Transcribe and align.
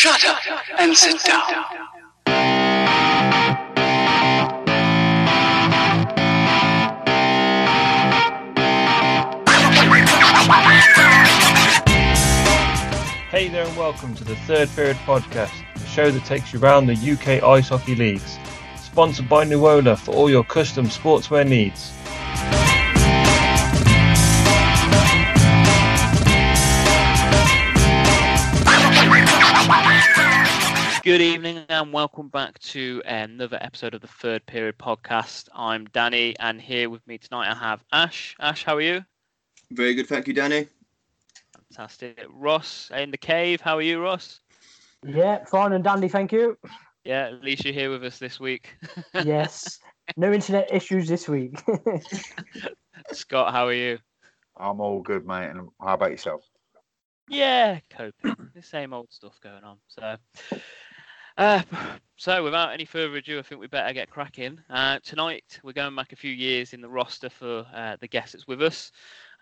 Shut 0.00 0.24
up 0.24 0.40
and 0.78 0.96
sit 0.96 1.22
down. 1.24 1.42
Hey 13.28 13.48
there, 13.48 13.66
and 13.66 13.76
welcome 13.76 14.14
to 14.14 14.24
the 14.24 14.34
Third 14.46 14.70
Period 14.70 14.96
Podcast, 15.04 15.52
the 15.74 15.84
show 15.84 16.10
that 16.10 16.24
takes 16.24 16.54
you 16.54 16.60
around 16.60 16.86
the 16.86 16.94
UK 16.94 17.42
ice 17.42 17.68
hockey 17.68 17.94
leagues. 17.94 18.38
Sponsored 18.76 19.28
by 19.28 19.44
Nuola 19.44 19.98
for 19.98 20.14
all 20.14 20.30
your 20.30 20.44
custom 20.44 20.86
sportswear 20.86 21.46
needs. 21.46 21.92
Good 31.02 31.22
evening 31.22 31.64
and 31.70 31.94
welcome 31.94 32.28
back 32.28 32.58
to 32.58 33.00
another 33.06 33.56
episode 33.62 33.94
of 33.94 34.02
the 34.02 34.06
Third 34.06 34.44
Period 34.44 34.76
Podcast. 34.76 35.48
I'm 35.54 35.86
Danny, 35.86 36.36
and 36.38 36.60
here 36.60 36.90
with 36.90 37.06
me 37.06 37.16
tonight 37.16 37.50
I 37.50 37.54
have 37.54 37.82
Ash. 37.90 38.36
Ash, 38.38 38.64
how 38.64 38.76
are 38.76 38.82
you? 38.82 39.02
Very 39.70 39.94
good, 39.94 40.08
thank 40.08 40.26
you, 40.26 40.34
Danny. 40.34 40.66
Fantastic. 41.54 42.22
Ross 42.28 42.90
in 42.94 43.10
the 43.10 43.16
cave. 43.16 43.62
How 43.62 43.78
are 43.78 43.82
you, 43.82 44.02
Ross? 44.02 44.40
Yeah, 45.02 45.42
fine 45.46 45.72
and 45.72 45.82
dandy, 45.82 46.08
thank 46.08 46.32
you. 46.32 46.58
Yeah, 47.04 47.28
at 47.28 47.42
least 47.42 47.64
you're 47.64 47.72
here 47.72 47.90
with 47.90 48.04
us 48.04 48.18
this 48.18 48.38
week. 48.38 48.76
Yes, 49.24 49.78
no 50.18 50.30
internet 50.32 50.72
issues 50.72 51.08
this 51.08 51.28
week. 51.28 51.62
Scott, 53.12 53.54
how 53.54 53.66
are 53.66 53.72
you? 53.72 53.98
I'm 54.54 54.80
all 54.80 55.00
good, 55.00 55.26
mate. 55.26 55.48
And 55.48 55.70
how 55.80 55.94
about 55.94 56.10
yourself? 56.10 56.42
Yeah, 57.30 57.78
coping. 57.90 58.36
the 58.54 58.62
same 58.62 58.92
old 58.92 59.06
stuff 59.10 59.40
going 59.40 59.64
on. 59.64 59.78
So, 59.86 60.16
uh, 61.40 61.62
so 62.16 62.44
without 62.44 62.72
any 62.72 62.84
further 62.84 63.16
ado, 63.16 63.38
I 63.38 63.42
think 63.42 63.60
we 63.60 63.66
better 63.66 63.94
get 63.94 64.10
cracking. 64.10 64.60
Uh, 64.68 64.98
tonight 65.02 65.58
we're 65.62 65.72
going 65.72 65.96
back 65.96 66.12
a 66.12 66.16
few 66.16 66.30
years 66.30 66.74
in 66.74 66.82
the 66.82 66.88
roster 66.88 67.30
for 67.30 67.66
uh, 67.74 67.96
the 67.98 68.06
guest 68.06 68.34
that's 68.34 68.46
with 68.46 68.62
us. 68.62 68.92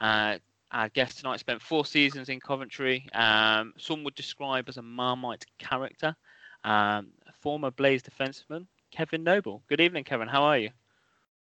Uh, 0.00 0.38
our 0.70 0.88
guest 0.91 1.19
tonight 1.19 1.41
spent 1.41 1.60
four 1.60 1.84
seasons 1.84 2.28
in 2.28 2.38
Coventry. 2.38 3.08
Um, 3.14 3.74
some 3.78 4.04
would 4.04 4.14
describe 4.14 4.69
as 4.69 4.76
a 4.76 4.82
Marmite 4.82 5.44
character. 5.58 6.14
Um, 6.62 7.08
former 7.41 7.72
Blaze 7.72 8.02
defenseman 8.02 8.66
Kevin 8.92 9.24
Noble. 9.24 9.62
Good 9.69 9.80
evening, 9.80 10.04
Kevin. 10.04 10.28
How 10.28 10.44
are 10.44 10.58
you? 10.58 10.70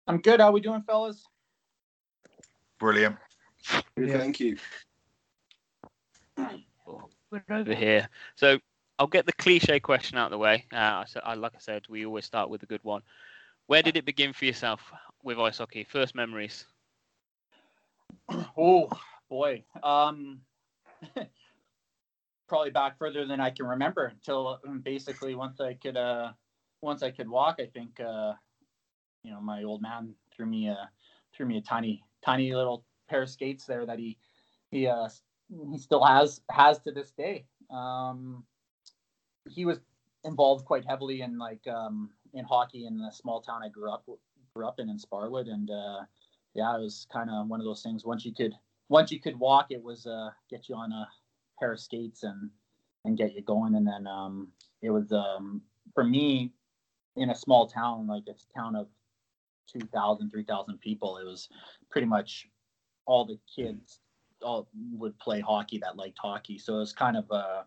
I'm 0.07 0.21
good. 0.21 0.41
How 0.41 0.47
are 0.47 0.53
we 0.53 0.61
doing, 0.61 0.83
fellas? 0.83 1.23
Brilliant. 2.79 3.17
Good, 3.97 4.09
Yeah. 4.09 4.19
Thank 4.19 4.41
you. 4.41 4.57
We're 7.31 7.43
over 7.51 7.75
here. 7.75 8.09
So 8.37 8.59
I'll 8.99 9.07
get 9.07 9.27
the 9.27 9.33
cliche 9.33 9.79
question 9.81 10.17
out 10.17 10.27
of 10.27 10.31
the 10.31 10.39
way. 10.39 10.65
Uh, 10.73 11.05
I, 11.23 11.35
like 11.35 11.55
I 11.55 11.59
said, 11.59 11.83
we 11.89 12.07
always 12.07 12.25
start 12.25 12.49
with 12.49 12.63
a 12.63 12.67
good 12.67 12.83
one. 12.83 13.03
Where 13.67 13.83
did 13.83 13.97
it 13.97 14.05
begin 14.05 14.33
for 14.33 14.45
yourself 14.47 14.81
with 15.23 15.39
ice 15.39 15.59
hockey? 15.59 15.85
First 15.85 16.15
memories. 16.15 16.65
Oh 18.59 18.89
boy. 19.29 19.65
Um, 19.83 20.41
probably 22.49 22.71
back 22.71 22.99
further 22.99 23.27
than 23.27 23.41
I 23.41 23.51
can 23.51 23.67
remember 23.67 24.07
until 24.07 24.61
um, 24.67 24.81
basically 24.81 25.35
once 25.35 25.61
I 25.61 25.75
could 25.75 25.97
uh 25.97 26.33
once 26.81 27.03
I 27.03 27.11
could 27.11 27.29
walk. 27.29 27.57
I 27.61 27.67
think 27.67 28.01
uh 28.01 28.33
you 29.23 29.31
know 29.33 29.41
my 29.41 29.65
old 29.65 29.83
man 29.83 30.15
threw 30.35 30.47
me 30.47 30.69
a 30.69 30.91
threw 31.35 31.47
me 31.47 31.59
a 31.59 31.63
tiny 31.63 32.03
tiny 32.25 32.55
little 32.55 32.85
pair 33.09 33.23
of 33.23 33.31
skates 33.31 33.67
there 33.67 33.87
that 33.87 33.99
he 33.99 34.19
he 34.71 34.87
uh 34.87 35.09
he 35.71 35.79
still 35.79 36.05
has 36.05 36.41
has 36.51 36.79
to 36.81 36.93
this 36.93 37.11
day. 37.13 37.45
Um, 37.71 38.45
he 39.49 39.65
was 39.65 39.79
involved 40.25 40.65
quite 40.65 40.85
heavily 40.85 41.23
in 41.23 41.39
like 41.39 41.67
um 41.69 42.11
in 42.35 42.45
hockey 42.45 42.87
in 42.87 42.99
the 42.99 43.11
small 43.11 43.41
town 43.41 43.63
I 43.63 43.69
grew 43.69 43.93
up 43.93 44.05
grew 44.55 44.67
up 44.67 44.81
in 44.81 44.89
in 44.89 44.99
Sparwood 44.99 45.49
and 45.49 45.71
uh 45.71 46.05
yeah, 46.57 46.75
it 46.75 46.81
was 46.81 47.07
kind 47.12 47.29
of 47.31 47.49
one 47.49 47.61
of 47.61 47.67
those 47.67 47.83
things. 47.83 48.05
Once 48.05 48.25
you 48.25 48.33
could, 48.33 48.55
once 48.89 49.12
you 49.12 49.21
could 49.21 49.39
walk, 49.39 49.67
it 49.71 49.83
was 49.83 50.06
uh, 50.06 50.31
get 50.51 50.69
you 50.69 50.75
on 50.75 50.91
a 50.91 51.06
pair 51.61 51.73
of 51.73 51.81
skates 51.81 52.23
and 52.23 52.51
and 53.05 53.19
get 53.19 53.35
you 53.35 53.43
going. 53.43 53.75
And 53.75 53.87
then 53.87 54.06
um, 54.06 54.49
it 54.83 54.91
was 54.91 55.12
um, 55.12 55.61
for 55.95 56.03
me 56.03 56.53
in 57.15 57.31
a 57.31 57.35
small 57.35 57.67
town 57.67 58.06
like 58.06 58.25
it's 58.27 58.47
a 58.51 58.59
town 58.59 58.75
of 58.75 58.89
2,000, 59.73 60.31
3,000 60.31 60.81
people. 60.81 61.19
It 61.19 61.25
was 61.25 61.49
pretty 61.91 62.06
much 62.06 62.49
all 63.05 63.25
the 63.25 63.39
kids 63.55 64.01
all 64.43 64.69
would 64.93 65.19
play 65.19 65.41
hockey 65.41 65.79
that 65.79 65.97
liked 65.97 66.19
hockey. 66.19 66.59
So 66.59 66.77
it 66.77 66.79
was 66.79 66.93
kind 66.93 67.17
of 67.17 67.31
uh, 67.31 67.62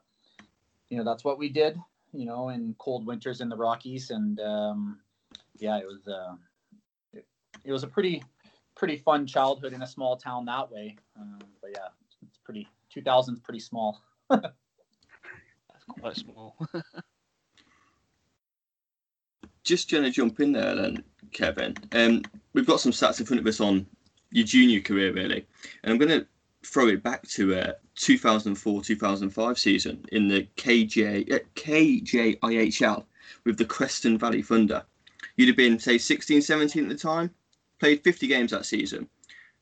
you 0.89 0.97
know, 0.97 1.03
that's 1.03 1.23
what 1.23 1.37
we 1.37 1.49
did. 1.49 1.79
You 2.13 2.25
know, 2.25 2.49
in 2.49 2.75
cold 2.79 3.05
winters 3.05 3.41
in 3.41 3.49
the 3.49 3.55
Rockies, 3.55 4.09
and 4.09 4.39
um, 4.39 4.99
yeah, 5.57 5.77
it 5.77 5.85
was 5.85 6.07
uh, 6.07 6.35
it, 7.13 7.25
it 7.63 7.71
was 7.71 7.83
a 7.83 7.87
pretty 7.87 8.23
pretty 8.75 8.97
fun 8.97 9.27
childhood 9.27 9.73
in 9.73 9.83
a 9.83 9.87
small 9.87 10.17
town 10.17 10.45
that 10.45 10.71
way. 10.71 10.97
Um, 11.19 11.39
but 11.61 11.71
yeah, 11.71 11.89
it's 12.25 12.39
pretty 12.39 12.67
2000 12.91 13.35
is 13.35 13.39
pretty 13.39 13.59
small. 13.59 14.01
That's 14.29 14.47
quite 15.99 16.15
small. 16.15 16.55
Just 19.63 19.91
going 19.91 20.03
to 20.03 20.09
jump 20.09 20.39
in 20.39 20.53
there 20.53 20.73
then, 20.73 21.03
Kevin. 21.31 21.75
Um, 21.91 22.23
we've 22.53 22.65
got 22.65 22.79
some 22.79 22.91
stats 22.91 23.19
in 23.19 23.27
front 23.27 23.41
of 23.41 23.45
us 23.45 23.59
on 23.59 23.85
your 24.31 24.45
junior 24.45 24.79
career, 24.79 25.13
really, 25.13 25.45
and 25.83 25.91
I'm 25.91 25.99
going 25.99 26.21
to 26.21 26.25
throw 26.65 26.87
it 26.87 27.03
back 27.03 27.27
to 27.29 27.53
a 27.53 27.75
2004-2005 27.95 29.57
season 29.57 30.05
in 30.11 30.27
the 30.27 30.47
KJ 30.57 31.33
uh, 31.33 31.39
KJIHL 31.55 33.05
with 33.45 33.57
the 33.57 33.65
Creston 33.65 34.17
Valley 34.17 34.41
Thunder. 34.41 34.83
You'd 35.35 35.47
have 35.49 35.57
been 35.57 35.79
say 35.79 35.97
16, 35.97 36.41
17 36.41 36.83
at 36.83 36.89
the 36.89 36.95
time. 36.95 37.31
Played 37.79 38.03
50 38.03 38.27
games 38.27 38.51
that 38.51 38.65
season 38.65 39.07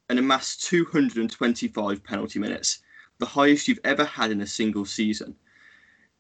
and 0.09 0.17
amassed 0.17 0.63
225 0.63 2.03
penalty 2.03 2.39
minutes, 2.39 2.79
the 3.19 3.25
highest 3.25 3.67
you've 3.67 3.79
ever 3.83 4.05
had 4.05 4.31
in 4.31 4.41
a 4.41 4.47
single 4.47 4.85
season. 4.85 5.35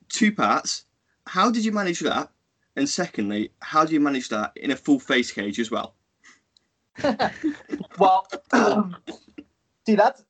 Two 0.09 0.31
parts. 0.31 0.85
How 1.25 1.49
did 1.49 1.65
you 1.65 1.71
manage 1.71 1.99
that? 2.01 2.29
And 2.75 2.87
secondly, 2.87 3.51
how 3.61 3.85
do 3.85 3.93
you 3.93 3.99
manage 3.99 4.29
that 4.29 4.51
in 4.55 4.71
a 4.71 4.75
full 4.75 4.99
face 4.99 5.31
cage 5.31 5.59
as 5.59 5.71
well? 5.71 5.95
well, 7.97 8.27
see 9.85 9.95
that's 9.95 10.23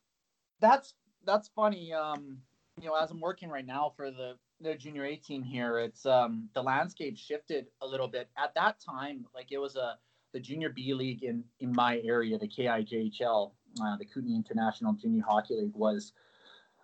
that's 0.59 0.93
that's 1.25 1.49
funny. 1.55 1.93
Um, 1.93 2.37
you 2.79 2.87
know, 2.87 2.95
as 2.95 3.11
I'm 3.11 3.19
working 3.19 3.49
right 3.49 3.65
now 3.65 3.93
for 3.95 4.11
the 4.11 4.35
the 4.61 4.75
junior 4.75 5.05
A 5.05 5.15
team 5.15 5.43
here, 5.43 5.79
it's 5.79 6.05
um 6.05 6.49
the 6.53 6.63
landscape 6.63 7.17
shifted 7.17 7.67
a 7.81 7.87
little 7.87 8.07
bit. 8.07 8.29
At 8.37 8.53
that 8.55 8.77
time, 8.79 9.25
like 9.33 9.51
it 9.51 9.57
was 9.59 9.75
a 9.75 9.97
the 10.33 10.39
junior 10.39 10.69
B 10.69 10.93
league 10.93 11.23
in 11.23 11.43
in 11.59 11.71
my 11.73 12.01
area, 12.03 12.37
the 12.37 12.47
KIJHL, 12.47 13.51
uh, 13.81 13.97
the 13.97 14.05
Kootenay 14.05 14.35
International 14.35 14.93
Junior 14.93 15.23
Hockey 15.27 15.55
League, 15.55 15.75
was 15.75 16.13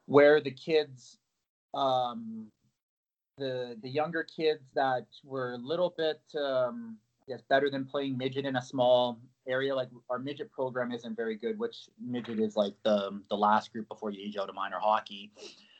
where 0.05 0.41
the 0.41 0.51
kids, 0.51 1.17
um, 1.73 2.47
the 3.37 3.77
the 3.81 3.89
younger 3.89 4.23
kids 4.23 4.63
that 4.75 5.07
were 5.23 5.53
a 5.53 5.57
little 5.57 5.93
bit, 5.97 6.21
um, 6.39 6.97
guess, 7.27 7.41
better 7.49 7.69
than 7.69 7.85
playing 7.85 8.17
midget 8.17 8.45
in 8.45 8.55
a 8.55 8.61
small 8.61 9.19
area. 9.47 9.75
Like 9.75 9.89
our 10.09 10.19
midget 10.19 10.51
program 10.51 10.91
isn't 10.91 11.15
very 11.15 11.35
good, 11.35 11.57
which 11.59 11.89
midget 12.01 12.39
is 12.39 12.55
like 12.55 12.73
the 12.83 13.21
the 13.29 13.37
last 13.37 13.71
group 13.71 13.87
before 13.87 14.11
you 14.11 14.25
age 14.25 14.37
out 14.37 14.49
of 14.49 14.55
minor 14.55 14.79
hockey. 14.79 15.31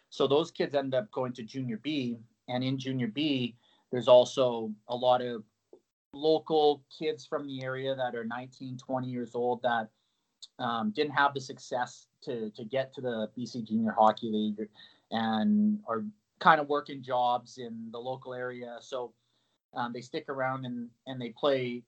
So 0.09 0.27
those 0.27 0.51
kids 0.51 0.75
end 0.75 0.93
up 0.93 1.11
going 1.11 1.33
to 1.33 1.43
junior 1.43 1.77
B, 1.77 2.17
and 2.47 2.63
in 2.63 2.77
junior 2.77 3.07
B, 3.07 3.55
there's 3.91 4.07
also 4.07 4.71
a 4.87 4.95
lot 4.95 5.21
of 5.21 5.43
local 6.13 6.83
kids 6.97 7.25
from 7.25 7.47
the 7.47 7.63
area 7.63 7.95
that 7.95 8.15
are 8.15 8.23
19, 8.23 8.77
20 8.77 9.07
years 9.07 9.31
old 9.33 9.61
that 9.63 9.89
um, 10.59 10.91
didn't 10.95 11.13
have 11.13 11.33
the 11.33 11.41
success 11.41 12.07
to 12.21 12.49
to 12.51 12.63
get 12.63 12.93
to 12.93 13.01
the 13.01 13.29
BC 13.37 13.67
Junior 13.67 13.91
Hockey 13.91 14.29
League 14.31 14.67
and 15.11 15.79
are 15.87 16.03
kind 16.39 16.59
of 16.59 16.67
working 16.67 17.01
jobs 17.01 17.57
in 17.57 17.89
the 17.91 17.99
local 17.99 18.33
area. 18.33 18.77
So 18.81 19.13
um, 19.73 19.93
they 19.93 20.01
stick 20.01 20.25
around 20.29 20.65
and 20.65 20.89
and 21.07 21.19
they 21.19 21.29
play 21.29 21.83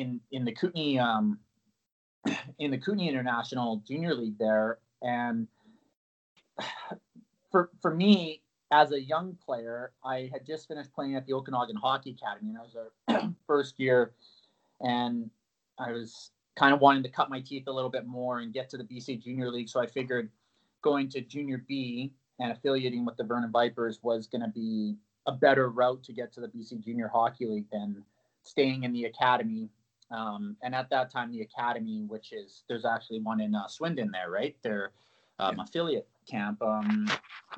in 0.00 0.20
in 0.32 0.44
the 0.44 0.52
Kootenay 0.52 0.98
um, 0.98 1.38
in 2.58 2.70
the 2.70 2.78
Kootenay 2.78 3.08
International 3.08 3.82
Junior 3.86 4.14
League 4.14 4.38
there. 4.38 4.78
And 5.02 5.48
for 7.50 7.70
for 7.80 7.94
me 7.94 8.42
as 8.70 8.92
a 8.92 9.00
young 9.00 9.36
player, 9.44 9.92
I 10.04 10.30
had 10.32 10.44
just 10.46 10.68
finished 10.68 10.92
playing 10.92 11.16
at 11.16 11.26
the 11.26 11.32
Okanagan 11.32 11.76
Hockey 11.76 12.16
Academy, 12.20 12.50
and 12.50 12.58
I 12.58 12.62
was 12.62 12.76
our 12.76 13.34
first 13.46 13.78
year, 13.78 14.12
and 14.80 15.30
I 15.78 15.92
was 15.92 16.30
kind 16.56 16.72
of 16.72 16.80
wanting 16.80 17.02
to 17.02 17.08
cut 17.08 17.30
my 17.30 17.40
teeth 17.40 17.64
a 17.66 17.72
little 17.72 17.90
bit 17.90 18.06
more 18.06 18.40
and 18.40 18.52
get 18.52 18.70
to 18.70 18.76
the 18.76 18.84
BC 18.84 19.22
Junior 19.22 19.50
League. 19.50 19.68
So 19.68 19.80
I 19.80 19.86
figured 19.86 20.30
going 20.82 21.08
to 21.10 21.20
Junior 21.20 21.64
B 21.66 22.12
and 22.38 22.52
affiliating 22.52 23.04
with 23.04 23.16
the 23.16 23.24
Vernon 23.24 23.50
Vipers 23.50 24.00
was 24.02 24.26
going 24.26 24.42
to 24.42 24.48
be 24.48 24.96
a 25.26 25.32
better 25.32 25.70
route 25.70 26.02
to 26.04 26.12
get 26.12 26.32
to 26.34 26.40
the 26.40 26.48
BC 26.48 26.84
Junior 26.84 27.08
Hockey 27.08 27.46
League 27.46 27.70
than 27.72 28.04
staying 28.42 28.84
in 28.84 28.92
the 28.92 29.04
academy. 29.04 29.68
Um, 30.10 30.56
and 30.62 30.74
at 30.74 30.90
that 30.90 31.10
time, 31.10 31.32
the 31.32 31.40
academy, 31.42 32.04
which 32.06 32.32
is 32.32 32.64
there's 32.68 32.84
actually 32.84 33.20
one 33.20 33.40
in 33.40 33.54
uh, 33.54 33.66
Swindon 33.66 34.10
there, 34.10 34.30
right? 34.30 34.56
Their 34.62 34.92
um, 35.38 35.58
affiliate 35.60 36.06
camp. 36.30 36.62
Um, 36.62 37.10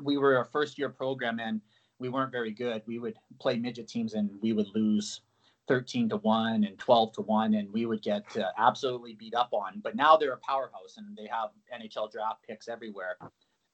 we 0.03 0.17
were 0.17 0.41
a 0.41 0.45
first 0.45 0.79
year 0.79 0.89
program, 0.89 1.41
and 1.41 1.61
we 1.99 2.09
weren't 2.09 2.33
very 2.33 2.53
good. 2.53 2.83
We 2.87 2.99
would 2.99 3.15
play 3.41 3.57
midget 3.57 3.89
teams 3.89 4.15
and 4.15 4.31
we 4.43 4.53
would 4.53 4.69
lose 4.75 5.23
13 5.69 6.09
to 6.11 6.17
1 6.19 6.65
and 6.65 6.79
12 6.79 7.13
to 7.15 7.23
1 7.23 7.55
and 7.55 7.73
we 7.73 7.87
would 7.87 8.03
get 8.03 8.25
uh, 8.37 8.51
absolutely 8.59 9.15
beat 9.15 9.35
up 9.35 9.49
on 9.53 9.81
but 9.83 9.97
now 9.97 10.17
they're 10.17 10.33
a 10.33 10.39
powerhouse 10.39 10.97
and 10.97 11.17
they 11.17 11.27
have 11.27 11.51
nhl 11.83 12.11
draft 12.11 12.41
picks 12.47 12.69
everywhere 12.69 13.17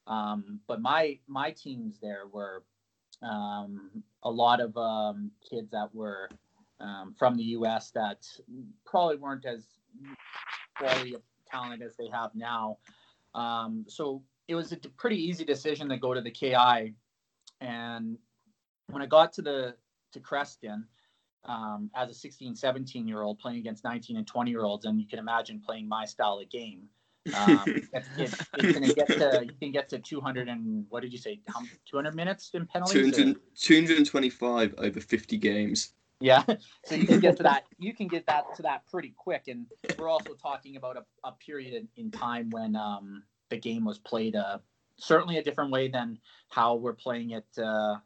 um, 0.06 0.58
but 0.66 0.80
my 0.80 1.18
my 1.26 1.50
teams 1.50 1.98
there 2.00 2.26
were 2.32 2.62
um, 3.22 4.02
a 4.22 4.30
lot 4.30 4.60
of 4.60 4.76
um, 4.76 5.30
kids 5.48 5.70
that 5.70 5.94
were 5.94 6.28
um, 6.82 7.14
from 7.18 7.36
the 7.36 7.44
us 7.44 7.90
that 7.92 8.26
probably 8.84 9.16
weren't 9.16 9.46
as 9.46 9.66
quality 10.76 11.14
of 11.14 11.22
talent 11.50 11.82
as 11.82 11.96
they 11.96 12.08
have 12.08 12.34
now 12.34 12.76
um, 13.34 13.84
so 13.88 14.22
it 14.48 14.54
was 14.54 14.72
a 14.72 14.76
pretty 14.76 15.16
easy 15.16 15.44
decision 15.44 15.88
to 15.88 15.96
go 15.96 16.12
to 16.12 16.20
the 16.20 16.30
ki 16.30 16.54
and 17.60 18.18
when 18.88 19.02
i 19.02 19.06
got 19.06 19.32
to 19.32 19.42
the 19.42 19.74
to 20.12 20.20
creston 20.20 20.86
um, 21.44 21.90
as 21.94 22.10
a 22.10 22.14
16, 22.14 22.54
17 22.54 23.08
year 23.08 23.22
old 23.22 23.38
playing 23.38 23.58
against 23.58 23.84
19 23.84 24.16
and 24.16 24.26
20 24.26 24.50
year 24.50 24.62
olds, 24.62 24.84
and 24.84 25.00
you 25.00 25.06
can 25.06 25.18
imagine 25.18 25.60
playing 25.64 25.88
my 25.88 26.04
style 26.04 26.38
of 26.38 26.48
game. 26.50 26.82
Um, 27.36 27.62
it, 27.66 27.84
it, 28.18 28.34
it's 28.58 28.78
going 28.78 28.88
to 28.88 28.94
get 28.94 29.06
to 29.06 29.44
you 29.44 29.52
can 29.60 29.72
get 29.72 29.88
to 29.90 29.98
200 29.98 30.48
and 30.48 30.86
what 30.88 31.02
did 31.02 31.12
you 31.12 31.18
say? 31.18 31.40
200 31.88 32.14
minutes 32.14 32.50
in 32.54 32.66
penalties. 32.66 33.16
200, 33.16 33.40
225 33.56 34.74
over 34.78 35.00
50 35.00 35.36
games. 35.38 35.92
Yeah, 36.22 36.44
so 36.84 36.94
you 36.94 37.06
can 37.06 37.20
get 37.20 37.36
to 37.38 37.42
that. 37.42 37.64
You 37.78 37.92
can 37.94 38.06
get 38.06 38.26
that 38.26 38.54
to 38.56 38.62
that 38.62 38.86
pretty 38.90 39.12
quick, 39.16 39.48
and 39.48 39.66
we're 39.98 40.08
also 40.08 40.34
talking 40.34 40.76
about 40.76 40.96
a, 40.96 41.04
a 41.24 41.32
period 41.32 41.74
in, 41.74 41.88
in 41.96 42.10
time 42.10 42.48
when 42.50 42.76
um, 42.76 43.24
the 43.50 43.56
game 43.58 43.84
was 43.84 43.98
played 43.98 44.36
uh, 44.36 44.58
certainly 44.96 45.38
a 45.38 45.42
different 45.42 45.72
way 45.72 45.88
than 45.88 46.18
how 46.48 46.76
we're 46.76 46.94
playing 46.94 47.30
it. 47.30 47.46
Uh, 47.58 47.96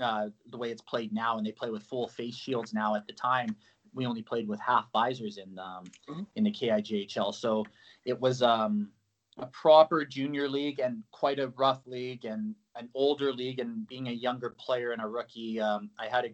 uh, 0.00 0.28
the 0.50 0.56
way 0.56 0.70
it's 0.70 0.82
played 0.82 1.12
now, 1.12 1.36
and 1.36 1.46
they 1.46 1.52
play 1.52 1.70
with 1.70 1.82
full 1.84 2.08
face 2.08 2.34
shields 2.34 2.72
now. 2.72 2.96
At 2.96 3.06
the 3.06 3.12
time, 3.12 3.54
we 3.92 4.06
only 4.06 4.22
played 4.22 4.48
with 4.48 4.58
half 4.58 4.90
visors 4.92 5.38
in 5.38 5.56
um, 5.58 5.84
Mhm. 6.08 6.26
in 6.34 6.44
the 6.44 6.50
KIJHL, 6.50 7.34
so 7.34 7.64
it 8.04 8.18
was 8.18 8.42
um, 8.42 8.90
a 9.38 9.46
proper 9.46 10.04
junior 10.04 10.48
league 10.48 10.80
and 10.80 11.02
quite 11.10 11.38
a 11.38 11.48
rough 11.48 11.86
league 11.86 12.24
and 12.24 12.54
an 12.76 12.88
older 12.94 13.32
league. 13.32 13.60
And 13.60 13.86
being 13.86 14.08
a 14.08 14.12
younger 14.12 14.50
player 14.50 14.92
and 14.92 15.02
a 15.02 15.06
rookie, 15.06 15.60
um, 15.60 15.90
I 15.98 16.06
had 16.06 16.24
a 16.24 16.30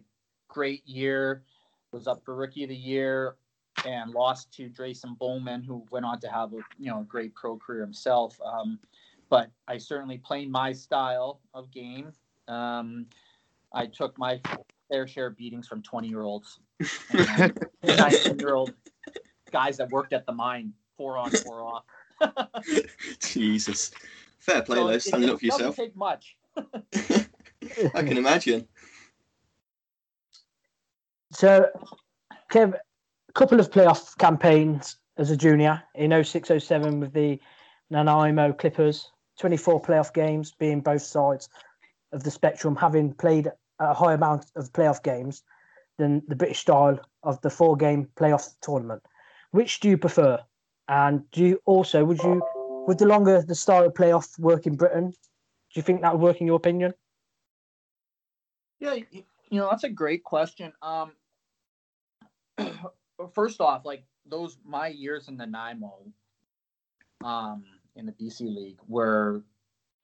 great 0.51 0.87
year. 0.87 1.43
Was 1.91 2.07
up 2.07 2.23
for 2.23 2.35
rookie 2.35 2.63
of 2.63 2.69
the 2.69 2.75
year 2.75 3.35
and 3.85 4.11
lost 4.11 4.53
to 4.53 4.69
Drayson 4.69 5.17
Bowman, 5.17 5.61
who 5.63 5.85
went 5.91 6.05
on 6.05 6.19
to 6.21 6.27
have 6.29 6.53
a 6.53 6.59
you 6.77 6.89
know 6.91 7.01
a 7.01 7.03
great 7.03 7.33
pro 7.35 7.57
career 7.57 7.81
himself. 7.81 8.39
Um, 8.45 8.79
but 9.29 9.49
I 9.67 9.77
certainly 9.77 10.17
played 10.17 10.49
my 10.51 10.71
style 10.73 11.41
of 11.53 11.71
game. 11.71 12.11
Um, 12.47 13.07
I 13.73 13.87
took 13.87 14.17
my 14.17 14.39
fair 14.89 15.07
share 15.07 15.27
of 15.27 15.37
beatings 15.37 15.67
from 15.67 15.81
20 15.81 16.07
year 16.07 16.21
olds, 16.21 16.59
19 17.13 18.37
year 18.37 18.53
old 18.53 18.73
guys 19.51 19.77
that 19.77 19.89
worked 19.89 20.13
at 20.13 20.25
the 20.25 20.33
mine, 20.33 20.73
four 20.97 21.17
on, 21.17 21.29
four 21.31 21.63
off. 21.63 21.83
Jesus. 23.19 23.91
Fair 24.39 24.61
play, 24.61 24.77
So 24.77 24.87
though, 24.87 24.97
standing 24.97 25.29
it 25.29 25.33
up 25.33 25.39
for 25.39 25.45
doesn't 25.45 25.65
yourself. 25.65 25.75
take 25.75 25.95
much. 25.95 26.35
I 27.95 28.03
can 28.03 28.17
imagine. 28.17 28.67
So, 31.31 31.69
Kev, 32.51 32.73
a 32.73 33.33
couple 33.33 33.59
of 33.59 33.71
playoff 33.71 34.17
campaigns 34.17 34.97
as 35.17 35.31
a 35.31 35.37
junior 35.37 35.81
in 35.95 36.23
06 36.23 36.51
07 36.59 36.99
with 36.99 37.13
the 37.13 37.39
Nanaimo 37.89 38.53
Clippers, 38.53 39.11
24 39.39 39.81
playoff 39.81 40.13
games, 40.13 40.53
being 40.59 40.81
both 40.81 41.01
sides 41.01 41.49
of 42.11 42.23
the 42.23 42.31
spectrum, 42.31 42.75
having 42.75 43.13
played 43.13 43.49
a 43.79 43.93
high 43.93 44.13
amount 44.13 44.45
of 44.55 44.71
playoff 44.73 45.01
games 45.03 45.43
than 45.97 46.21
the 46.27 46.35
British 46.35 46.59
style 46.59 46.99
of 47.23 47.39
the 47.41 47.49
four 47.49 47.77
game 47.77 48.07
playoff 48.15 48.49
tournament. 48.61 49.01
Which 49.51 49.79
do 49.79 49.89
you 49.89 49.97
prefer? 49.97 50.39
And 50.87 51.29
do 51.31 51.45
you 51.45 51.61
also, 51.65 52.03
would 52.03 52.21
you, 52.23 52.41
would 52.87 52.97
the 52.97 53.05
longer 53.05 53.41
the 53.41 53.55
style 53.55 53.85
of 53.85 53.93
playoff 53.93 54.37
work 54.37 54.67
in 54.67 54.75
Britain? 54.75 55.11
Do 55.11 55.79
you 55.79 55.81
think 55.81 56.01
that 56.01 56.13
would 56.13 56.21
work 56.21 56.41
in 56.41 56.47
your 56.47 56.57
opinion? 56.57 56.93
Yeah, 58.79 58.95
you 59.51 59.59
know 59.59 59.69
that's 59.69 59.83
a 59.83 59.89
great 59.89 60.23
question. 60.23 60.73
Um, 60.81 61.13
first 63.33 63.61
off, 63.61 63.85
like 63.85 64.03
those 64.25 64.57
my 64.65 64.87
years 64.87 65.27
in 65.27 65.37
the 65.37 65.45
Nanaimo, 65.45 65.93
um, 67.23 67.63
in 67.95 68.05
the 68.05 68.11
BC 68.13 68.41
League 68.55 68.79
were, 68.87 69.43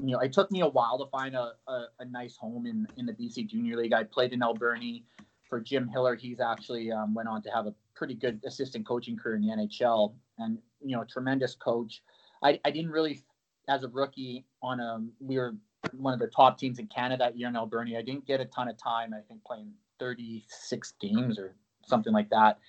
you 0.04 0.12
know, 0.12 0.20
it 0.20 0.34
took 0.34 0.52
me 0.52 0.62
a 0.62 0.68
while 0.68 0.98
to 0.98 1.10
find 1.10 1.36
a, 1.36 1.54
a, 1.68 1.86
a 2.00 2.06
nice 2.06 2.38
home 2.38 2.66
in 2.66 2.88
in 2.98 3.06
the 3.06 3.14
BC 3.14 3.48
Junior 3.48 3.78
League. 3.78 3.94
I 3.94 4.04
played 4.04 4.34
in 4.34 4.44
Alberni 4.44 5.04
for 5.50 5.60
Jim 5.60 5.88
Hiller. 5.88 6.16
He's 6.16 6.40
actually 6.40 6.92
um, 6.92 7.14
went 7.14 7.30
on 7.30 7.42
to 7.44 7.50
have 7.50 7.68
a 7.68 7.74
pretty 7.96 8.14
good 8.14 8.40
assistant 8.46 8.86
coaching 8.86 9.18
career 9.18 9.36
in 9.36 9.42
the 9.42 9.50
NHL, 9.50 10.14
and 10.38 10.60
you 10.84 10.96
know, 10.96 11.04
tremendous 11.04 11.56
coach. 11.56 12.02
I, 12.44 12.60
I 12.66 12.72
didn't 12.72 12.92
really, 12.92 13.24
as 13.68 13.84
a 13.84 13.88
rookie, 13.88 14.46
on 14.62 14.80
a 14.80 15.04
we 15.20 15.38
were 15.38 15.56
one 15.94 16.14
of 16.14 16.20
the 16.20 16.28
top 16.28 16.58
teams 16.58 16.80
in 16.80 16.88
Canada 16.88 17.26
that 17.26 17.38
year 17.38 17.48
in 17.48 17.56
Alberni. 17.56 17.98
I 17.98 18.02
didn't 18.02 18.26
get 18.26 18.42
a 18.42 18.46
ton 18.46 18.68
of 18.68 18.78
time. 18.78 19.14
I 19.14 19.22
think 19.28 19.44
playing 19.44 19.72
36 20.00 20.94
games 21.00 21.40
or 21.40 21.56
something 21.88 22.14
like 22.14 22.30
that. 22.30 22.60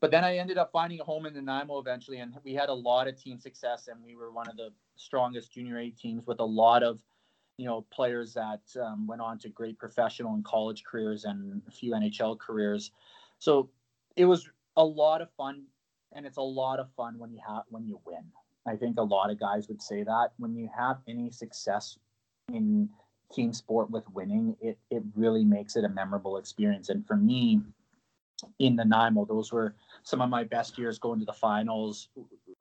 But 0.00 0.10
then 0.10 0.24
I 0.24 0.36
ended 0.36 0.58
up 0.58 0.70
finding 0.72 1.00
a 1.00 1.04
home 1.04 1.26
in 1.26 1.34
Nanaimo 1.34 1.78
eventually, 1.78 2.18
and 2.18 2.34
we 2.44 2.54
had 2.54 2.68
a 2.68 2.74
lot 2.74 3.08
of 3.08 3.16
team 3.16 3.38
success, 3.38 3.88
and 3.88 4.02
we 4.04 4.16
were 4.16 4.30
one 4.30 4.48
of 4.48 4.56
the 4.56 4.70
strongest 4.96 5.52
junior 5.52 5.78
A 5.78 5.90
teams 5.90 6.26
with 6.26 6.40
a 6.40 6.44
lot 6.44 6.82
of, 6.82 7.00
you 7.56 7.64
know, 7.64 7.86
players 7.90 8.34
that 8.34 8.60
um, 8.80 9.06
went 9.06 9.22
on 9.22 9.38
to 9.38 9.48
great 9.48 9.78
professional 9.78 10.34
and 10.34 10.44
college 10.44 10.84
careers 10.84 11.24
and 11.24 11.62
a 11.66 11.70
few 11.70 11.92
NHL 11.92 12.38
careers. 12.38 12.90
So 13.38 13.70
it 14.16 14.26
was 14.26 14.50
a 14.76 14.84
lot 14.84 15.22
of 15.22 15.30
fun, 15.36 15.64
and 16.12 16.26
it's 16.26 16.36
a 16.36 16.42
lot 16.42 16.78
of 16.78 16.90
fun 16.96 17.18
when 17.18 17.32
you 17.32 17.40
have 17.46 17.62
when 17.68 17.86
you 17.86 18.00
win. 18.04 18.24
I 18.66 18.76
think 18.76 18.98
a 18.98 19.02
lot 19.02 19.30
of 19.30 19.38
guys 19.38 19.68
would 19.68 19.80
say 19.80 20.02
that 20.02 20.32
when 20.38 20.54
you 20.54 20.68
have 20.76 20.98
any 21.06 21.30
success 21.30 21.98
in 22.52 22.88
team 23.32 23.52
sport 23.52 23.90
with 23.90 24.04
winning, 24.10 24.56
it 24.60 24.78
it 24.90 25.02
really 25.14 25.44
makes 25.44 25.76
it 25.76 25.84
a 25.84 25.88
memorable 25.88 26.36
experience. 26.36 26.88
And 26.90 27.06
for 27.06 27.16
me, 27.16 27.60
in 28.58 28.76
Nanaimo, 28.76 29.24
those 29.24 29.52
were 29.52 29.74
some 30.02 30.20
of 30.20 30.28
my 30.28 30.44
best 30.44 30.78
years 30.78 30.98
going 30.98 31.20
to 31.20 31.26
the 31.26 31.32
finals 31.32 32.08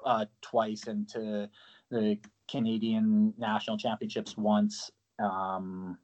uh, 0.06 0.26
twice 0.42 0.88
and 0.88 1.08
to 1.10 1.50
the 1.92 2.18
Canadian 2.50 3.34
national 3.38 3.78
championships 3.78 4.38
once. 4.38 4.92
Um, 5.20 5.98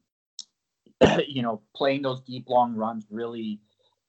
you 1.28 1.42
know, 1.42 1.62
playing 1.76 2.04
those 2.04 2.22
deep 2.22 2.50
long 2.50 2.76
runs 2.76 3.06
really 3.10 3.60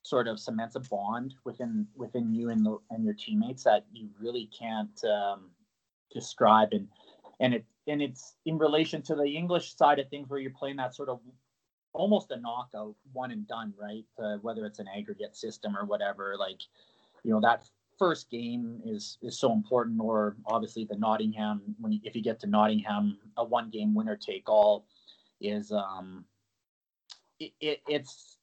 sort 0.02 0.26
of 0.26 0.40
cements 0.40 0.75
a 0.75 0.81
bond 0.81 1.35
within 1.45 1.87
within 1.95 2.33
you 2.35 2.50
and 2.50 2.66
the, 2.66 2.76
and 2.90 3.04
your 3.04 3.14
teammates 3.14 3.62
that 3.64 3.87
you 3.92 4.09
really 4.21 4.50
can't 4.59 5.04
um, 5.04 5.50
describe 6.12 6.69
and 6.73 6.88
and 7.40 7.54
it 7.54 7.64
and 7.87 8.02
it's 8.02 8.35
in 8.45 8.59
relation 8.59 9.02
to 9.02 9.14
the 9.14 9.25
English 9.25 9.76
side 9.76 9.99
of 9.99 10.09
things 10.09 10.28
where 10.28 10.40
you're 10.40 10.52
playing 10.52 10.76
that 10.76 10.95
sort 10.95 11.09
of 11.09 11.21
almost 11.93 12.31
a 12.31 12.37
knockout 12.37 12.95
one 13.13 13.31
and 13.31 13.47
done 13.47 13.73
right 13.79 14.05
uh, 14.23 14.37
whether 14.43 14.65
it's 14.67 14.79
an 14.79 14.87
aggregate 14.97 15.37
system 15.37 15.77
or 15.77 15.85
whatever 15.85 16.37
like 16.39 16.61
you 17.25 17.31
know 17.31 17.41
that 17.41 17.63
first 17.99 18.31
game 18.31 18.81
is 18.85 19.19
is 19.23 19.39
so 19.39 19.53
important 19.53 20.01
or 20.01 20.37
obviously 20.47 20.85
the 20.85 20.97
Nottingham 20.97 21.63
when 21.81 21.93
you, 21.93 22.01
if 22.03 22.17
you 22.17 22.23
get 22.23 22.41
to 22.41 22.47
Nottingham 22.47 23.19
a 23.37 23.45
one 23.45 23.69
game 23.71 23.95
winner 23.95 24.17
take 24.17 24.49
all 24.49 24.87
is 25.41 25.71
um 25.73 26.25
it, 27.39 27.53
it 27.61 27.81
it's 27.87 28.39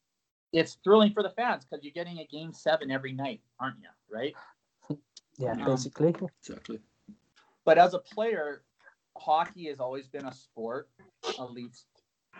it's 0.52 0.78
thrilling 0.84 1.12
for 1.12 1.22
the 1.22 1.30
fans 1.30 1.64
because 1.64 1.84
you're 1.84 1.92
getting 1.92 2.18
a 2.18 2.26
game 2.26 2.52
seven 2.52 2.90
every 2.90 3.12
night 3.12 3.40
aren't 3.58 3.76
you 3.80 3.88
right 4.10 4.34
Yeah, 5.38 5.52
Um, 5.52 5.64
basically. 5.64 6.14
Exactly. 6.40 6.80
but 7.64 7.78
as 7.78 7.94
a 7.94 7.98
player, 7.98 8.62
hockey 9.16 9.68
has 9.68 9.80
always 9.80 10.06
been 10.08 10.26
a 10.26 10.32
sport, 10.34 10.88
at 11.38 11.50
least 11.52 11.86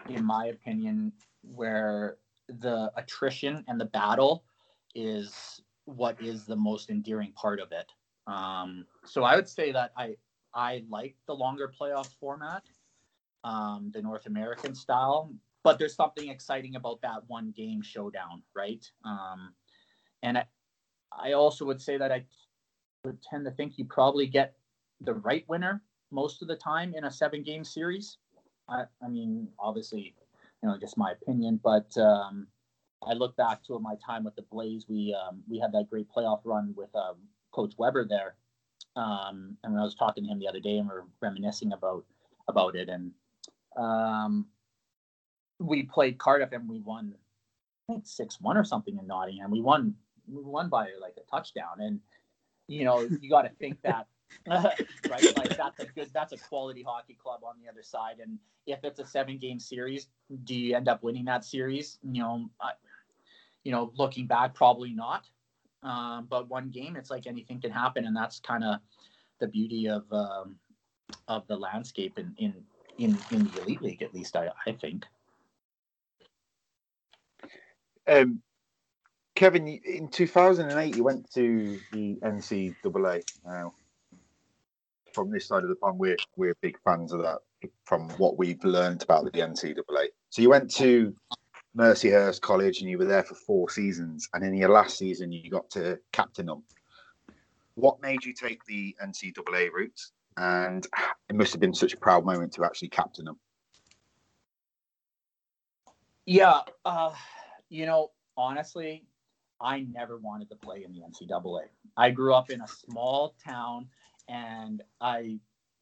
in 0.09 0.25
my 0.25 0.47
opinion, 0.47 1.12
where 1.42 2.16
the 2.49 2.90
attrition 2.97 3.64
and 3.69 3.80
the 3.80 3.87
battle 3.87 4.45
is 4.95 5.61
what 5.85 6.21
is 6.21 6.45
the 6.45 6.57
most 6.57 6.90
endearing 6.90 7.33
part 7.33 7.61
of 7.61 7.73
it. 7.73 7.92
Um, 8.26 8.87
so 9.04 9.25
I 9.25 9.37
would 9.37 9.49
say 9.49 9.73
that 9.73 9.92
I 9.97 10.16
I 10.54 10.85
like 10.88 11.14
the 11.26 11.35
longer 11.35 11.73
playoff 11.80 12.09
format, 12.19 12.64
um, 13.45 13.90
the 13.95 14.02
North 14.02 14.26
American 14.26 14.75
style, 14.75 15.33
but 15.62 15.78
there's 15.78 15.95
something 15.95 16.28
exciting 16.28 16.76
about 16.76 17.00
that 17.02 17.23
one 17.28 17.52
game 17.57 17.83
showdown, 17.83 18.42
right? 18.54 18.85
Um, 19.04 19.54
and 20.23 20.38
I, 20.38 20.45
I 21.12 21.33
also 21.33 21.64
would 21.64 21.80
say 21.80 21.97
that 21.99 22.11
I 22.11 22.25
would 23.04 23.23
tend 23.23 23.45
to 23.45 23.50
think 23.52 23.78
you 23.78 23.85
probably 23.85 24.26
get 24.26 24.57
the 25.00 25.14
right 25.14 25.45
winner 25.49 25.83
most 26.11 26.42
of 26.42 26.49
the 26.49 26.57
time 26.57 26.95
in 26.95 27.04
a 27.04 27.11
seven 27.11 27.42
game 27.42 27.64
series. 27.64 28.19
I, 28.70 28.84
I 29.04 29.08
mean, 29.08 29.48
obviously, 29.58 30.14
you 30.62 30.68
know, 30.68 30.78
just 30.78 30.96
my 30.96 31.12
opinion, 31.12 31.60
but 31.62 31.96
um, 31.98 32.46
I 33.06 33.14
look 33.14 33.36
back 33.36 33.64
to 33.64 33.78
my 33.78 33.94
time 34.04 34.24
with 34.24 34.36
the 34.36 34.42
Blaze. 34.42 34.86
We 34.88 35.14
um, 35.14 35.42
we 35.48 35.58
had 35.58 35.72
that 35.72 35.88
great 35.90 36.06
playoff 36.14 36.40
run 36.44 36.74
with 36.76 36.94
um, 36.94 37.16
Coach 37.52 37.74
Weber 37.78 38.06
there, 38.08 38.36
um, 38.96 39.56
and 39.64 39.78
I 39.78 39.82
was 39.82 39.94
talking 39.94 40.24
to 40.24 40.30
him 40.30 40.38
the 40.38 40.48
other 40.48 40.60
day, 40.60 40.78
and 40.78 40.88
we 40.88 40.94
are 40.94 41.04
reminiscing 41.20 41.72
about 41.72 42.04
about 42.48 42.76
it. 42.76 42.88
And 42.88 43.12
um, 43.76 44.46
we 45.58 45.84
played 45.84 46.18
Cardiff 46.18 46.52
and 46.52 46.68
we 46.68 46.80
won, 46.80 47.14
I 47.88 47.92
think 47.92 48.06
six 48.06 48.40
one 48.40 48.56
or 48.56 48.64
something 48.64 48.98
in 48.98 49.06
Nottingham. 49.06 49.50
We 49.50 49.60
won, 49.60 49.94
we 50.26 50.42
won 50.42 50.68
by 50.68 50.88
like 51.00 51.14
a 51.16 51.30
touchdown, 51.30 51.80
and 51.80 52.00
you 52.68 52.84
know 52.84 53.00
you 53.00 53.30
got 53.30 53.42
to 53.42 53.50
think 53.58 53.80
that. 53.82 54.06
right, 54.46 55.37
like 55.37 55.56
that's 55.56 55.80
a 55.80 55.87
good, 55.87 56.10
that's 56.12 56.32
a 56.32 56.37
quality 56.37 56.82
hockey 56.82 57.16
club 57.20 57.40
on 57.44 57.54
the 57.62 57.70
other 57.70 57.82
side, 57.82 58.16
and 58.22 58.38
if 58.66 58.84
it's 58.84 59.00
a 59.00 59.06
seven 59.06 59.38
game 59.38 59.58
series, 59.58 60.08
do 60.44 60.54
you 60.54 60.76
end 60.76 60.88
up 60.88 61.02
winning 61.02 61.25
that 61.26 61.44
series? 61.44 61.99
You 62.02 62.22
know, 62.22 62.50
I, 62.60 62.72
you 63.64 63.72
know, 63.72 63.92
looking 63.96 64.26
back, 64.26 64.54
probably 64.54 64.92
not. 64.92 65.28
Um, 65.82 66.26
but 66.28 66.49
one 66.49 66.70
game, 66.70 66.96
it's 66.96 67.10
like 67.10 67.26
anything 67.26 67.60
can 67.60 67.70
happen, 67.70 68.04
and 68.04 68.14
that's 68.16 68.40
kind 68.40 68.64
of 68.64 68.80
the 69.38 69.46
beauty 69.46 69.88
of 69.88 70.04
um, 70.12 70.56
of 71.28 71.46
the 71.46 71.56
landscape 71.56 72.18
in 72.18 72.34
in 72.38 72.54
in 72.99 73.18
in 73.30 73.44
the 73.44 73.62
elite 73.62 73.82
league, 73.82 74.02
at 74.02 74.14
least 74.14 74.37
I 74.37 74.50
I 74.66 74.72
think. 74.72 75.04
Um, 78.06 78.42
Kevin, 79.34 79.68
in 79.68 80.08
2008, 80.08 80.96
you 80.96 81.04
went 81.04 81.32
to 81.32 81.78
the 81.92 82.16
NCAA. 82.16 83.22
Now, 83.46 83.72
from 85.14 85.31
this 85.31 85.47
side 85.47 85.62
of 85.62 85.69
the 85.69 85.76
pond, 85.76 85.99
we're 85.99 86.17
we're 86.37 86.55
big 86.61 86.79
fans 86.85 87.12
of 87.12 87.23
that. 87.23 87.38
From 87.85 88.09
what 88.11 88.38
we've 88.38 88.62
learned 88.64 89.02
about 89.02 89.25
the 89.25 89.33
NCAA, 89.33 90.07
so 90.31 90.40
you 90.40 90.49
went 90.49 90.71
to 90.76 91.14
Mercyhurst 91.76 92.40
College 92.40 92.81
and 92.81 92.88
you 92.88 92.97
were 92.97 93.05
there 93.05 93.23
for 93.23 93.35
four 93.35 93.69
seasons, 93.69 94.29
and 94.33 94.45
in 94.45 94.55
your 94.55 94.71
last 94.71 94.97
season, 94.97 95.31
you 95.31 95.50
got 95.50 95.69
to 95.71 95.99
captain 96.12 96.47
them. 96.47 96.62
What 97.75 98.00
made 98.00 98.25
you 98.25 98.33
take 98.33 98.64
the 98.64 98.97
NCAA 99.02 99.71
route? 99.73 100.00
And 100.37 100.87
it 101.29 101.35
must 101.35 101.52
have 101.52 101.61
been 101.61 101.75
such 101.75 101.93
a 101.93 101.97
proud 101.97 102.25
moment 102.25 102.52
to 102.55 102.64
actually 102.64 102.88
captain 102.88 103.26
them. 103.26 103.38
Yeah, 106.25 106.61
uh, 106.85 107.12
you 107.69 107.87
know, 107.87 108.11
honestly, 108.37 109.05
I 109.61 109.81
never 109.81 110.17
wanted 110.19 110.49
to 110.50 110.57
play 110.57 110.85
in 110.85 110.93
the 110.93 111.00
NCAA. 111.00 111.64
I 111.97 112.11
grew 112.11 112.35
up 112.35 112.50
in 112.50 112.61
a 112.61 112.69
small 112.69 113.35
town, 113.45 113.88
and 114.30 114.82
I 115.00 115.38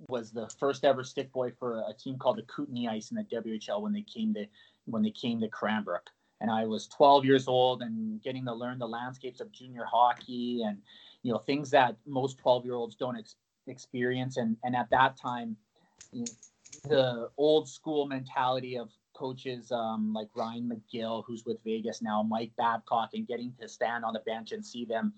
was 0.09 0.31
the 0.31 0.49
first 0.59 0.85
ever 0.85 1.05
stick 1.05 1.33
boy 1.33 1.53
for 1.59 1.83
a 1.89 1.93
team 1.93 2.19
called 2.19 2.39
the 2.39 2.43
Kootenay 2.43 2.87
Ice 2.89 3.11
in 3.11 3.17
the 3.17 3.25
WHL 3.25 3.83
when 3.83 3.93
they 3.93 4.03
came 4.03 4.33
to 4.35 4.47
when 4.87 5.03
they 5.03 5.11
came 5.11 5.41
to 5.41 5.49
Cranbrook. 5.49 6.07
And 6.41 6.51
I 6.51 6.67
was 6.67 6.87
12 6.87 7.25
years 7.25 7.49
old 7.49 7.83
and 7.83 8.23
getting 8.23 8.45
to 8.45 8.55
learn 8.55 8.79
the 8.79 8.87
landscapes 8.87 9.41
of 9.41 9.51
junior 9.51 9.85
hockey 9.85 10.63
and 10.65 10.79
you 11.23 11.33
know 11.33 11.39
things 11.39 11.71
that 11.71 11.97
most 12.07 12.39
12 12.39 12.65
year 12.65 12.75
olds 12.75 12.95
don't 12.95 13.19
ex- 13.19 13.37
experience. 13.67 14.37
And 14.37 14.57
and 14.65 14.75
at 14.75 14.89
that 14.91 15.17
time, 15.17 15.57
the 16.85 17.29
old 17.37 17.69
school 17.69 18.07
mentality 18.07 18.79
of 18.79 18.91
coaches 19.15 19.73
um, 19.73 20.13
like 20.15 20.29
Ryan 20.37 20.71
McGill, 20.71 21.25
who's 21.27 21.45
with 21.45 21.59
Vegas 21.65 22.01
now, 22.01 22.23
Mike 22.23 22.53
Babcock, 22.57 23.11
and 23.15 23.27
getting 23.27 23.53
to 23.61 23.69
stand 23.69 24.05
on 24.05 24.13
the 24.13 24.21
bench 24.21 24.53
and 24.53 24.65
see 24.65 24.85
them 24.85 25.13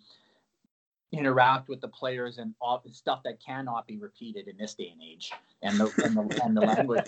interact 1.13 1.69
with 1.69 1.81
the 1.81 1.89
players 1.89 2.39
and 2.39 2.55
all, 2.61 2.83
stuff 2.93 3.23
that 3.25 3.43
cannot 3.45 3.87
be 3.87 3.99
repeated 3.99 4.49
in 4.49 4.57
this 4.57 4.75
day 4.75 4.91
and 4.93 5.03
age, 5.03 5.33
and 5.63 5.79
the 5.79 5.93
and 6.05 6.17
the, 6.17 6.43
and 6.45 6.57
the 6.57 6.61
language. 6.61 7.07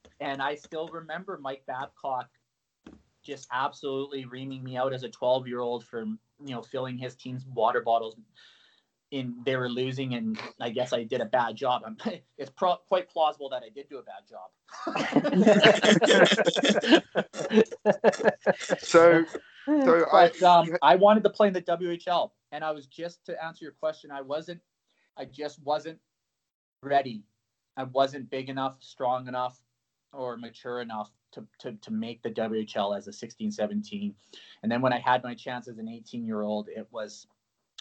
and 0.20 0.42
I 0.42 0.54
still 0.54 0.88
remember 0.88 1.38
Mike 1.40 1.64
Babcock 1.66 2.28
just 3.22 3.48
absolutely 3.52 4.24
reaming 4.24 4.62
me 4.62 4.76
out 4.76 4.92
as 4.94 5.02
a 5.02 5.08
12 5.08 5.48
year 5.48 5.60
old 5.60 5.84
for 5.84 6.04
you 6.04 6.54
know 6.54 6.62
filling 6.62 6.96
his 6.96 7.16
team's 7.16 7.44
water 7.46 7.80
bottles 7.80 8.16
in 9.10 9.36
they 9.44 9.56
were 9.56 9.68
losing 9.68 10.14
and 10.14 10.38
I 10.60 10.70
guess 10.70 10.92
I 10.92 11.04
did 11.04 11.20
a 11.20 11.26
bad 11.26 11.56
job. 11.56 11.82
I'm, 11.86 11.96
it's 12.38 12.50
pro- 12.50 12.78
quite 12.88 13.08
plausible 13.08 13.48
that 13.50 13.62
I 13.62 13.68
did 13.68 13.88
do 13.88 13.98
a 13.98 14.02
bad 14.02 14.24
job. 14.28 14.50
So, 18.78 19.24
so 19.66 20.06
I, 20.12 20.28
but 20.28 20.42
um, 20.42 20.76
I 20.82 20.96
wanted 20.96 21.24
to 21.24 21.30
play 21.30 21.48
in 21.48 21.54
the 21.54 21.62
WHL, 21.62 22.30
and 22.52 22.64
I 22.64 22.70
was 22.72 22.86
just 22.86 23.24
to 23.26 23.44
answer 23.44 23.64
your 23.64 23.72
question. 23.72 24.10
I 24.10 24.22
wasn't. 24.22 24.60
I 25.18 25.24
just 25.24 25.62
wasn't 25.62 25.98
ready. 26.82 27.24
I 27.76 27.84
wasn't 27.84 28.30
big 28.30 28.48
enough, 28.48 28.76
strong 28.80 29.28
enough, 29.28 29.60
or 30.12 30.36
mature 30.36 30.80
enough 30.80 31.10
to, 31.32 31.46
to, 31.58 31.72
to 31.72 31.90
make 31.90 32.22
the 32.22 32.30
WHL 32.30 32.96
as 32.96 33.06
a 33.08 33.12
16, 33.12 33.50
17. 33.50 34.14
And 34.62 34.72
then 34.72 34.80
when 34.80 34.92
I 34.92 34.98
had 34.98 35.22
my 35.22 35.34
chance 35.34 35.68
as 35.68 35.78
an 35.78 35.88
18 35.88 36.24
year 36.24 36.42
old, 36.42 36.68
it 36.68 36.86
was 36.90 37.26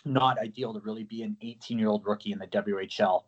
not 0.03 0.37
ideal 0.37 0.73
to 0.73 0.79
really 0.81 1.03
be 1.03 1.23
an 1.23 1.37
18 1.41 1.79
year 1.79 1.87
old 1.87 2.05
rookie 2.05 2.31
in 2.31 2.39
the 2.39 2.47
WHL. 2.47 3.23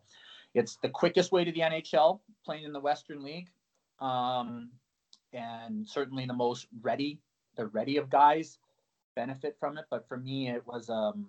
It's 0.54 0.76
the 0.76 0.88
quickest 0.88 1.32
way 1.32 1.44
to 1.44 1.52
the 1.52 1.60
NHL, 1.60 2.20
playing 2.44 2.64
in 2.64 2.72
the 2.72 2.80
Western 2.80 3.22
League, 3.22 3.50
um, 4.00 4.70
and 5.32 5.86
certainly 5.86 6.26
the 6.26 6.32
most 6.32 6.66
ready. 6.80 7.20
The 7.58 7.66
ready 7.66 7.96
of 7.96 8.08
guys 8.08 8.58
benefit 9.16 9.56
from 9.58 9.78
it, 9.78 9.86
but 9.90 10.06
for 10.08 10.16
me, 10.16 10.48
it 10.48 10.64
was 10.64 10.88
um, 10.88 11.26